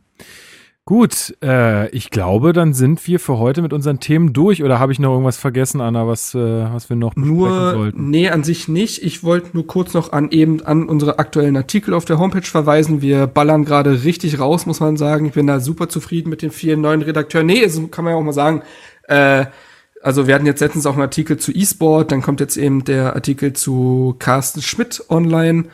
Gut, 0.85 1.37
äh, 1.45 1.89
ich 1.91 2.11
glaube, 2.11 2.53
dann 2.53 2.75
sind 2.75 3.07
wir 3.07 3.21
für 3.21 3.39
heute 3.39 3.63
mit 3.63 3.73
unseren 3.73 4.01
Themen 4.01 4.33
durch. 4.33 4.65
Oder 4.65 4.81
habe 4.81 4.91
ich 4.91 4.99
noch 4.99 5.13
irgendwas 5.13 5.37
vergessen, 5.37 5.81
Anna, 5.81 6.09
was, 6.09 6.35
äh, 6.35 6.39
was 6.39 6.89
wir 6.91 6.97
noch 6.97 7.15
besprechen 7.15 7.37
Nur, 7.37 7.71
sollten? 7.73 8.11
nee, 8.11 8.29
an 8.29 8.43
sich 8.43 8.67
nicht. 8.67 9.01
Ich 9.01 9.23
wollte 9.23 9.51
nur 9.53 9.65
kurz 9.65 9.95
noch 9.95 10.11
an 10.11 10.33
eben 10.33 10.61
an 10.63 10.89
unsere 10.89 11.21
aktuellen 11.21 11.57
Artikel 11.57 11.95
auf 11.95 12.05
der 12.05 12.19
Homepage 12.19 12.43
verweisen. 12.43 13.01
Wir 13.01 13.29
ballern 13.29 13.65
gerade 13.65 14.03
richtig 14.03 14.41
raus, 14.41 14.67
muss 14.67 14.81
man 14.81 14.97
sagen. 14.97 15.27
Ich 15.27 15.35
bin 15.35 15.47
da 15.47 15.61
super 15.61 15.89
zufrieden 15.89 16.31
mit 16.31 16.43
den 16.43 16.51
vielen 16.51 16.81
neuen 16.81 17.03
Redakteuren. 17.03 17.47
Nee, 17.47 17.69
so 17.69 17.87
kann 17.87 18.05
man 18.05 18.15
ja 18.15 18.19
auch 18.19 18.25
mal 18.25 18.33
sagen. 18.33 18.63
Äh, 19.07 19.47
also 20.03 20.27
wir 20.27 20.35
hatten 20.35 20.47
jetzt 20.47 20.61
letztens 20.61 20.87
auch 20.87 20.95
einen 20.95 21.03
Artikel 21.03 21.37
zu 21.39 21.53
E-Sport, 21.53 22.13
dann 22.13 22.23
kommt 22.23 22.41
jetzt 22.41 22.57
eben 22.57 22.85
der 22.85 23.15
Artikel 23.15 23.53
zu 23.53 24.17
Carsten 24.19 24.63
Schmidt 24.63 25.05
online, 25.09 25.65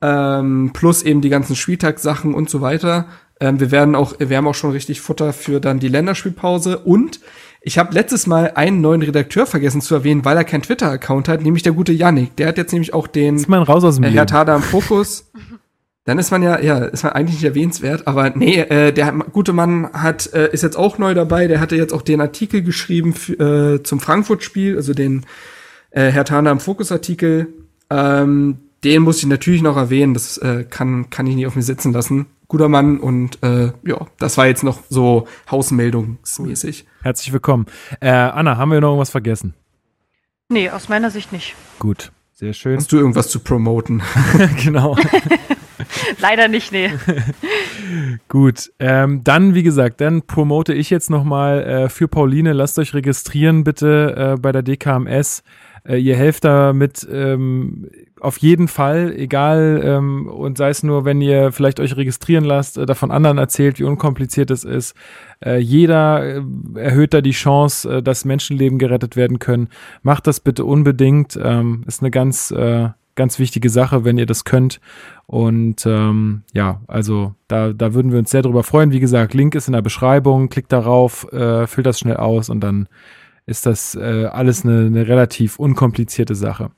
ähm, 0.00 0.70
plus 0.72 1.02
eben 1.02 1.20
die 1.20 1.28
ganzen 1.28 1.56
Spieltagssachen 1.56 2.34
und 2.34 2.48
so 2.48 2.60
weiter. 2.60 3.06
Ähm, 3.40 3.60
wir 3.60 3.70
werden 3.70 3.94
auch, 3.94 4.14
wir 4.18 4.36
haben 4.36 4.46
auch 4.46 4.54
schon 4.54 4.70
richtig 4.70 5.00
Futter 5.00 5.32
für 5.32 5.60
dann 5.60 5.80
die 5.80 5.88
Länderspielpause 5.88 6.78
und 6.78 7.20
ich 7.60 7.78
habe 7.78 7.94
letztes 7.94 8.26
Mal 8.26 8.52
einen 8.54 8.80
neuen 8.80 9.02
Redakteur 9.02 9.46
vergessen 9.46 9.80
zu 9.80 9.94
erwähnen, 9.94 10.24
weil 10.24 10.36
er 10.36 10.44
keinen 10.44 10.62
Twitter-Account 10.62 11.28
hat, 11.28 11.42
nämlich 11.42 11.62
der 11.62 11.72
gute 11.72 11.92
Yannick. 11.92 12.36
Der 12.36 12.48
hat 12.48 12.58
jetzt 12.58 12.72
nämlich 12.72 12.92
auch 12.92 13.06
den 13.06 13.36
Ist 13.36 13.48
man 13.48 13.62
raus 13.62 13.84
aus 13.84 13.96
dem 13.96 14.04
äh, 14.04 14.08
Leben. 14.08 14.18
Herr 14.18 14.26
Tada 14.26 14.56
im 14.56 14.62
Fokus. 14.62 15.30
Dann 16.04 16.18
ist 16.18 16.32
man 16.32 16.42
ja, 16.42 16.58
ja, 16.60 16.78
ist 16.78 17.04
man 17.04 17.12
eigentlich 17.12 17.36
nicht 17.36 17.44
erwähnenswert, 17.44 18.08
aber 18.08 18.30
nee, 18.30 18.58
äh, 18.58 18.92
der 18.92 19.12
gute 19.12 19.52
Mann 19.52 19.92
hat, 19.92 20.32
äh, 20.32 20.52
ist 20.52 20.62
jetzt 20.62 20.76
auch 20.76 20.98
neu 20.98 21.14
dabei, 21.14 21.46
der 21.46 21.60
hatte 21.60 21.76
jetzt 21.76 21.92
auch 21.92 22.02
den 22.02 22.20
Artikel 22.20 22.62
geschrieben 22.62 23.14
für, 23.14 23.74
äh, 23.74 23.82
zum 23.84 24.00
Frankfurt-Spiel, 24.00 24.76
also 24.76 24.94
den 24.94 25.24
äh, 25.90 26.10
Herr 26.10 26.24
Tana 26.24 26.50
im 26.50 26.58
Fokus-Artikel. 26.58 27.52
Ähm, 27.88 28.58
den 28.82 29.02
muss 29.02 29.18
ich 29.18 29.26
natürlich 29.26 29.62
noch 29.62 29.76
erwähnen, 29.76 30.12
das 30.12 30.38
äh, 30.38 30.64
kann, 30.68 31.08
kann 31.10 31.28
ich 31.28 31.36
nicht 31.36 31.46
auf 31.46 31.54
mir 31.54 31.62
sitzen 31.62 31.92
lassen. 31.92 32.26
Guter 32.48 32.68
Mann 32.68 32.98
und 32.98 33.40
äh, 33.44 33.70
ja, 33.84 34.06
das 34.18 34.36
war 34.36 34.46
jetzt 34.46 34.64
noch 34.64 34.80
so 34.88 35.28
hausmeldungsmäßig. 35.50 36.84
Herzlich 37.02 37.32
willkommen. 37.32 37.66
Äh, 38.00 38.10
Anna, 38.10 38.56
haben 38.56 38.72
wir 38.72 38.80
noch 38.80 38.88
irgendwas 38.88 39.10
vergessen? 39.10 39.54
Nee, 40.48 40.68
aus 40.68 40.88
meiner 40.88 41.10
Sicht 41.12 41.32
nicht. 41.32 41.54
Gut, 41.78 42.10
sehr 42.32 42.52
schön. 42.54 42.76
Hast 42.76 42.90
du 42.90 42.96
irgendwas 42.96 43.28
zu 43.28 43.38
promoten? 43.38 44.02
genau. 44.64 44.96
Leider 46.20 46.48
nicht, 46.48 46.72
nee. 46.72 46.90
Gut, 48.28 48.72
ähm, 48.78 49.22
dann 49.24 49.54
wie 49.54 49.62
gesagt, 49.62 50.00
dann 50.00 50.22
promote 50.22 50.74
ich 50.74 50.90
jetzt 50.90 51.10
nochmal 51.10 51.62
äh, 51.62 51.88
für 51.88 52.08
Pauline. 52.08 52.52
Lasst 52.52 52.78
euch 52.78 52.94
registrieren 52.94 53.64
bitte 53.64 54.34
äh, 54.34 54.40
bei 54.40 54.52
der 54.52 54.62
DKMS. 54.62 55.42
Äh, 55.84 55.96
ihr 55.96 56.16
helft 56.16 56.44
damit 56.44 57.06
ähm, 57.10 57.88
auf 58.20 58.38
jeden 58.38 58.68
Fall, 58.68 59.12
egal 59.16 59.80
ähm, 59.84 60.28
und 60.28 60.56
sei 60.56 60.70
es 60.70 60.84
nur, 60.84 61.04
wenn 61.04 61.20
ihr 61.20 61.50
vielleicht 61.50 61.80
euch 61.80 61.96
registrieren 61.96 62.44
lasst, 62.44 62.78
äh, 62.78 62.86
davon 62.86 63.10
anderen 63.10 63.38
erzählt, 63.38 63.80
wie 63.80 63.84
unkompliziert 63.84 64.50
es 64.52 64.62
ist. 64.62 64.94
Äh, 65.44 65.58
jeder 65.58 66.24
äh, 66.24 66.42
erhöht 66.76 67.14
da 67.14 67.20
die 67.20 67.32
Chance, 67.32 67.96
äh, 67.96 68.02
dass 68.02 68.24
Menschenleben 68.24 68.78
gerettet 68.78 69.16
werden 69.16 69.40
können. 69.40 69.68
Macht 70.02 70.28
das 70.28 70.38
bitte 70.38 70.64
unbedingt. 70.64 71.38
Ähm, 71.42 71.82
ist 71.88 72.00
eine 72.00 72.12
ganz 72.12 72.52
äh, 72.52 72.90
ganz 73.14 73.38
wichtige 73.38 73.70
Sache, 73.70 74.04
wenn 74.04 74.18
ihr 74.18 74.26
das 74.26 74.44
könnt. 74.44 74.80
Und 75.26 75.86
ähm, 75.86 76.42
ja, 76.52 76.80
also 76.86 77.34
da, 77.48 77.72
da 77.72 77.94
würden 77.94 78.12
wir 78.12 78.18
uns 78.18 78.30
sehr 78.30 78.42
drüber 78.42 78.62
freuen. 78.62 78.92
Wie 78.92 79.00
gesagt, 79.00 79.34
Link 79.34 79.54
ist 79.54 79.68
in 79.68 79.74
der 79.74 79.82
Beschreibung, 79.82 80.48
klickt 80.48 80.72
darauf, 80.72 81.30
äh, 81.32 81.66
füllt 81.66 81.86
das 81.86 81.98
schnell 81.98 82.16
aus 82.16 82.48
und 82.48 82.60
dann 82.60 82.88
ist 83.46 83.66
das 83.66 83.94
äh, 83.94 84.26
alles 84.26 84.64
eine, 84.64 84.86
eine 84.86 85.08
relativ 85.08 85.58
unkomplizierte 85.58 86.34
Sache. 86.34 86.70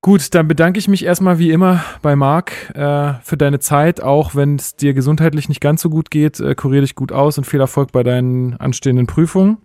Gut, 0.00 0.34
dann 0.34 0.46
bedanke 0.48 0.78
ich 0.78 0.86
mich 0.86 1.02
erstmal 1.02 1.38
wie 1.38 1.50
immer 1.50 1.82
bei 2.02 2.14
Marc 2.14 2.70
äh, 2.74 3.14
für 3.22 3.38
deine 3.38 3.58
Zeit, 3.58 4.02
auch 4.02 4.34
wenn 4.34 4.56
es 4.56 4.76
dir 4.76 4.92
gesundheitlich 4.92 5.48
nicht 5.48 5.62
ganz 5.62 5.80
so 5.80 5.88
gut 5.88 6.10
geht. 6.10 6.40
Äh, 6.40 6.54
kurier 6.54 6.82
dich 6.82 6.94
gut 6.94 7.10
aus 7.10 7.38
und 7.38 7.44
viel 7.44 7.60
Erfolg 7.60 7.90
bei 7.90 8.02
deinen 8.02 8.54
anstehenden 8.54 9.06
Prüfungen. 9.06 9.58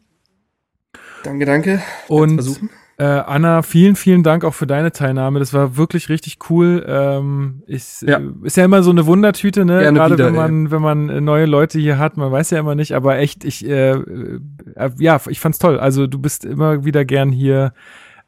Danke, 1.24 1.46
danke. 1.46 1.82
Und 2.08 2.36
versuchen. 2.36 2.70
Äh, 3.00 3.04
Anna, 3.06 3.62
vielen, 3.62 3.96
vielen 3.96 4.24
Dank 4.24 4.44
auch 4.44 4.54
für 4.54 4.68
deine 4.68 4.92
Teilnahme. 4.92 5.40
Das 5.40 5.54
war 5.54 5.78
wirklich 5.78 6.10
richtig 6.10 6.38
cool. 6.50 6.86
Ähm, 6.88 7.64
ich, 7.66 8.02
Ja. 8.02 8.18
äh, 8.20 8.24
Ist 8.44 8.58
ja 8.58 8.66
immer 8.66 8.84
so 8.84 8.92
eine 8.92 9.06
Wundertüte, 9.06 9.64
ne? 9.64 9.80
Gerne 9.80 9.98
Gerade 9.98 10.16
wieder, 10.16 10.26
wenn 10.26 10.36
man, 10.36 10.72
wenn 10.72 10.82
man 10.82 11.24
neue 11.24 11.46
Leute 11.46 11.80
hier 11.80 11.98
hat, 11.98 12.18
man 12.18 12.32
weiß 12.32 12.50
ja 12.52 12.60
immer 12.60 12.76
nicht, 12.76 12.94
aber 12.94 13.18
echt, 13.18 13.46
ich, 13.46 13.66
äh, 13.66 13.92
äh, 13.92 14.90
ja, 15.00 15.20
ich 15.30 15.40
fand's 15.40 15.60
toll. 15.60 15.80
Also 15.80 16.08
du 16.08 16.20
bist 16.20 16.44
immer 16.44 16.84
wieder 16.84 17.06
gern 17.06 17.32
hier 17.32 17.74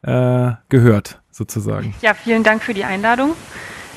äh, 0.02 0.52
gehört, 0.70 1.20
sozusagen. 1.30 1.94
Ja, 2.00 2.14
vielen 2.14 2.42
Dank 2.42 2.62
für 2.62 2.74
die 2.74 2.84
Einladung. 2.84 3.34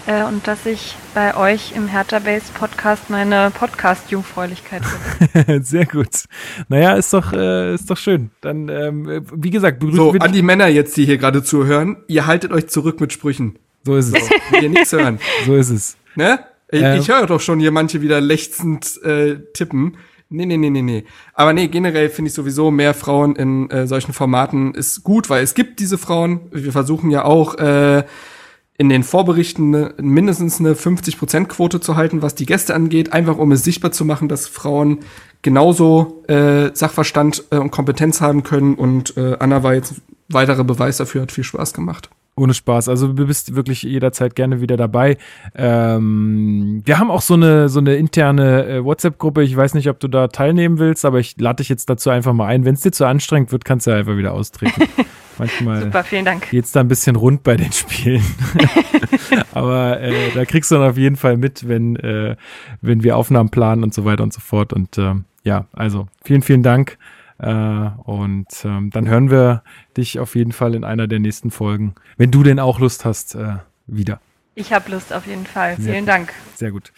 Äh, 0.08 0.24
und 0.24 0.48
dass 0.48 0.66
ich 0.66 0.96
bei 1.14 1.36
euch 1.36 1.74
im 1.76 1.88
Hertha 1.88 2.20
Base 2.20 2.46
Podcast 2.54 3.10
meine 3.10 3.52
Podcast-Jungfräulichkeit 3.58 4.84
finde. 4.86 5.64
Sehr 5.64 5.86
gut. 5.86 6.26
Naja, 6.68 6.94
ist 6.94 7.14
doch, 7.14 7.34
äh, 7.34 7.74
ist 7.74 7.90
doch 7.90 7.98
schön. 7.98 8.32
Dann, 8.42 8.70
ähm, 8.70 9.26
wie 9.34 9.50
gesagt, 9.50 9.84
so, 9.92 10.12
an 10.12 10.32
die 10.32 10.42
Männer 10.42 10.68
jetzt, 10.68 10.96
die 10.98 11.06
hier 11.06 11.18
gerade 11.18 11.44
zuhören, 11.44 11.98
ihr 12.08 12.28
haltet 12.28 12.52
euch 12.52 12.68
zurück 12.68 13.02
mit 13.02 13.14
Sprüchen. 13.14 13.58
So 13.84 13.96
ist 13.96 14.16
es. 14.16 14.28
So, 14.28 14.60
hier 14.60 14.70
nichts 14.70 14.92
hören. 14.92 15.20
So 15.46 15.56
ist 15.56 15.70
es. 15.70 15.98
Ne? 16.16 16.40
Ich, 16.72 16.82
ähm. 16.82 17.00
ich 17.00 17.10
höre 17.10 17.28
doch 17.28 17.42
schon 17.42 17.60
hier 17.60 17.72
manche 17.72 18.02
wieder 18.02 18.22
lechzend 18.22 19.02
äh, 19.04 19.38
tippen. 19.54 19.98
Nee, 20.30 20.46
nee, 20.48 20.58
nee, 20.58 20.72
nee, 20.72 20.82
nee. 20.82 21.06
Aber 21.34 21.54
nee, 21.54 21.68
generell 21.68 22.10
finde 22.10 22.30
ich 22.30 22.34
sowieso 22.34 22.72
mehr 22.72 22.96
Frauen 22.96 23.36
in 23.36 23.70
äh, 23.70 23.86
solchen 23.86 24.12
Formaten 24.12 24.74
ist 24.74 25.04
gut, 25.04 25.30
weil 25.30 25.44
es 25.44 25.54
gibt 25.54 25.80
diese 25.80 26.00
Frauen. 26.00 26.42
Wir 26.52 26.72
versuchen 26.72 27.12
ja 27.12 27.24
auch 27.26 27.56
äh, 27.60 28.04
in 28.78 28.90
den 28.90 29.04
Vorberichten 29.04 29.70
ne, 29.70 29.94
mindestens 30.02 30.60
eine 30.60 30.74
50%-Quote 30.74 31.80
zu 31.80 31.96
halten, 31.96 32.22
was 32.22 32.36
die 32.36 32.46
Gäste 32.46 32.74
angeht, 32.76 33.14
einfach 33.14 33.38
um 33.38 33.52
es 33.52 33.64
sichtbar 33.64 33.92
zu 33.92 34.04
machen, 34.04 34.28
dass 34.28 34.48
Frauen 34.48 35.00
genauso 35.42 36.24
äh, 36.28 36.72
Sachverstand 36.74 37.46
äh, 37.52 37.58
und 37.58 37.72
Kompetenz 37.72 38.20
haben 38.20 38.44
können. 38.44 38.76
Und 38.76 39.16
äh, 39.16 39.38
Anna 39.40 39.64
war 39.64 39.74
jetzt 39.74 40.02
weiterer 40.28 40.64
Beweis 40.64 40.98
dafür, 40.98 41.22
hat 41.22 41.32
viel 41.32 41.44
Spaß 41.44 41.74
gemacht. 41.74 42.10
Ohne 42.38 42.54
Spaß. 42.54 42.90
Also 42.90 43.14
du 43.14 43.28
bist 43.28 43.56
wirklich 43.56 43.84
jederzeit 43.84 44.36
gerne 44.36 44.60
wieder 44.60 44.76
dabei. 44.76 45.18
Ähm, 45.56 46.82
wir 46.84 47.00
haben 47.00 47.10
auch 47.10 47.22
so 47.22 47.36
eine 47.36 47.70
so 47.70 47.80
eine 47.80 47.96
interne 47.96 48.66
äh, 48.68 48.84
WhatsApp-Gruppe. 48.84 49.42
Ich 49.44 49.56
weiß 49.56 49.74
nicht, 49.74 49.90
ob 49.90 50.02
du 50.02 50.10
da 50.10 50.28
teilnehmen 50.28 50.78
willst, 50.78 51.06
aber 51.06 51.20
ich 51.20 51.40
lade 51.40 51.58
dich 51.58 51.70
jetzt 51.70 51.90
dazu 51.90 52.10
einfach 52.10 52.34
mal 52.34 52.48
ein. 52.48 52.66
Wenn 52.66 52.76
es 52.76 52.82
dir 52.82 52.92
zu 52.92 53.06
anstrengend 53.06 53.54
wird, 53.54 53.64
kannst 53.64 53.88
du 53.88 53.92
ja 53.92 53.98
einfach 53.98 54.18
wieder 54.18 54.34
austreten. 54.34 54.84
Manchmal 55.38 55.84
Super, 55.84 56.04
vielen 56.04 56.26
Dank. 56.26 56.50
geht's 56.50 56.72
da 56.72 56.80
ein 56.80 56.88
bisschen 56.88 57.16
rund 57.16 57.44
bei 57.44 57.56
den 57.56 57.72
Spielen. 57.72 58.24
aber 59.54 60.00
äh, 60.00 60.32
da 60.34 60.46
kriegst 60.46 60.72
du 60.72 60.76
dann 60.76 60.90
auf 60.90 60.98
jeden 60.98 61.16
Fall 61.16 61.38
mit, 61.38 61.68
wenn 61.68 61.96
äh, 61.98 62.36
wenn 62.82 63.04
wir 63.04 63.18
Aufnahmen 63.18 63.50
planen 63.50 63.84
und 63.84 63.94
so 63.94 64.06
weiter 64.06 64.24
und 64.24 64.34
so 64.34 64.42
fort. 64.42 64.74
Und 64.74 64.98
äh, 64.98 65.16
ja, 65.44 65.66
also 65.74 66.08
vielen 66.24 66.42
vielen 66.42 66.64
Dank. 66.64 66.98
Äh, 67.38 67.52
und 67.52 68.48
ähm, 68.64 68.92
dann 68.92 69.08
hören 69.08 69.30
wir 69.30 69.64
dich 69.98 70.20
auf 70.20 70.36
jeden 70.36 70.54
Fall 70.54 70.74
in 70.74 70.84
einer 70.84 71.08
der 71.08 71.20
nächsten 71.20 71.52
Folgen, 71.52 71.96
wenn 72.18 72.32
du 72.32 72.44
denn 72.44 72.60
auch 72.60 72.80
Lust 72.80 73.04
hast, 73.04 73.36
äh, 73.36 73.58
wieder. 73.88 74.22
Ich 74.58 74.72
habe 74.72 74.90
Lust 74.90 75.12
auf 75.12 75.28
jeden 75.28 75.46
Fall. 75.46 75.76
Sehr 75.78 75.94
Vielen 75.94 76.06
Dank. 76.06 76.32
Sehr 76.56 76.72
gut. 76.72 76.94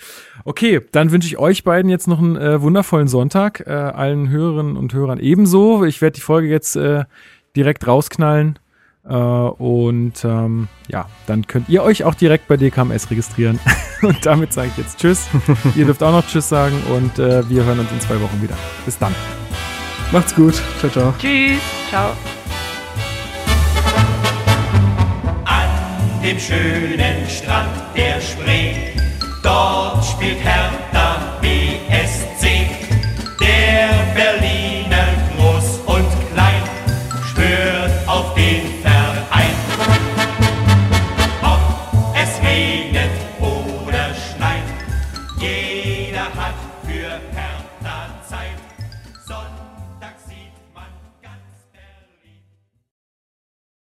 Okay, 0.45 0.79
dann 0.91 1.11
wünsche 1.11 1.27
ich 1.27 1.39
euch 1.39 1.63
beiden 1.63 1.89
jetzt 1.89 2.07
noch 2.07 2.19
einen 2.19 2.35
äh, 2.35 2.61
wundervollen 2.61 3.07
Sonntag, 3.07 3.63
äh, 3.65 3.71
allen 3.71 4.29
Hörerinnen 4.29 4.77
und 4.77 4.93
Hörern 4.93 5.19
ebenso. 5.19 5.83
Ich 5.83 5.99
werde 5.99 6.15
die 6.15 6.21
Folge 6.21 6.47
jetzt 6.47 6.75
äh, 6.75 7.05
direkt 7.57 7.87
rausknallen. 7.87 8.59
Äh, 9.09 9.13
und 9.13 10.23
ähm, 10.23 10.67
ja, 10.87 11.07
dann 11.25 11.47
könnt 11.47 11.69
ihr 11.69 11.83
euch 11.83 12.03
auch 12.03 12.15
direkt 12.15 12.47
bei 12.47 12.57
DKMS 12.57 13.09
registrieren. 13.09 13.59
und 14.01 14.25
damit 14.25 14.53
sage 14.53 14.69
ich 14.71 14.77
jetzt 14.77 14.99
Tschüss. 14.99 15.27
ihr 15.75 15.85
dürft 15.85 16.03
auch 16.03 16.11
noch 16.11 16.25
Tschüss 16.25 16.47
sagen 16.47 16.81
und 16.95 17.19
äh, 17.19 17.47
wir 17.49 17.65
hören 17.65 17.79
uns 17.79 17.91
in 17.91 17.99
zwei 17.99 18.21
Wochen 18.21 18.41
wieder. 18.41 18.55
Bis 18.85 18.97
dann. 18.97 19.13
Macht's 20.11 20.33
gut. 20.35 20.61
Ciao, 20.79 20.91
ciao. 20.91 21.13
Tschüss. 21.19 21.59
Ciao. 21.89 22.11
An 25.45 26.21
dem 26.23 26.39
schönen 26.39 27.27
Strand 27.29 27.71
der 27.95 28.21
Spree, 28.21 28.73
dort 29.41 30.05
spielt 30.05 30.39
Hertha 30.43 31.39
BSC, 31.41 32.69
der 33.39 33.89
Berlin 34.13 34.56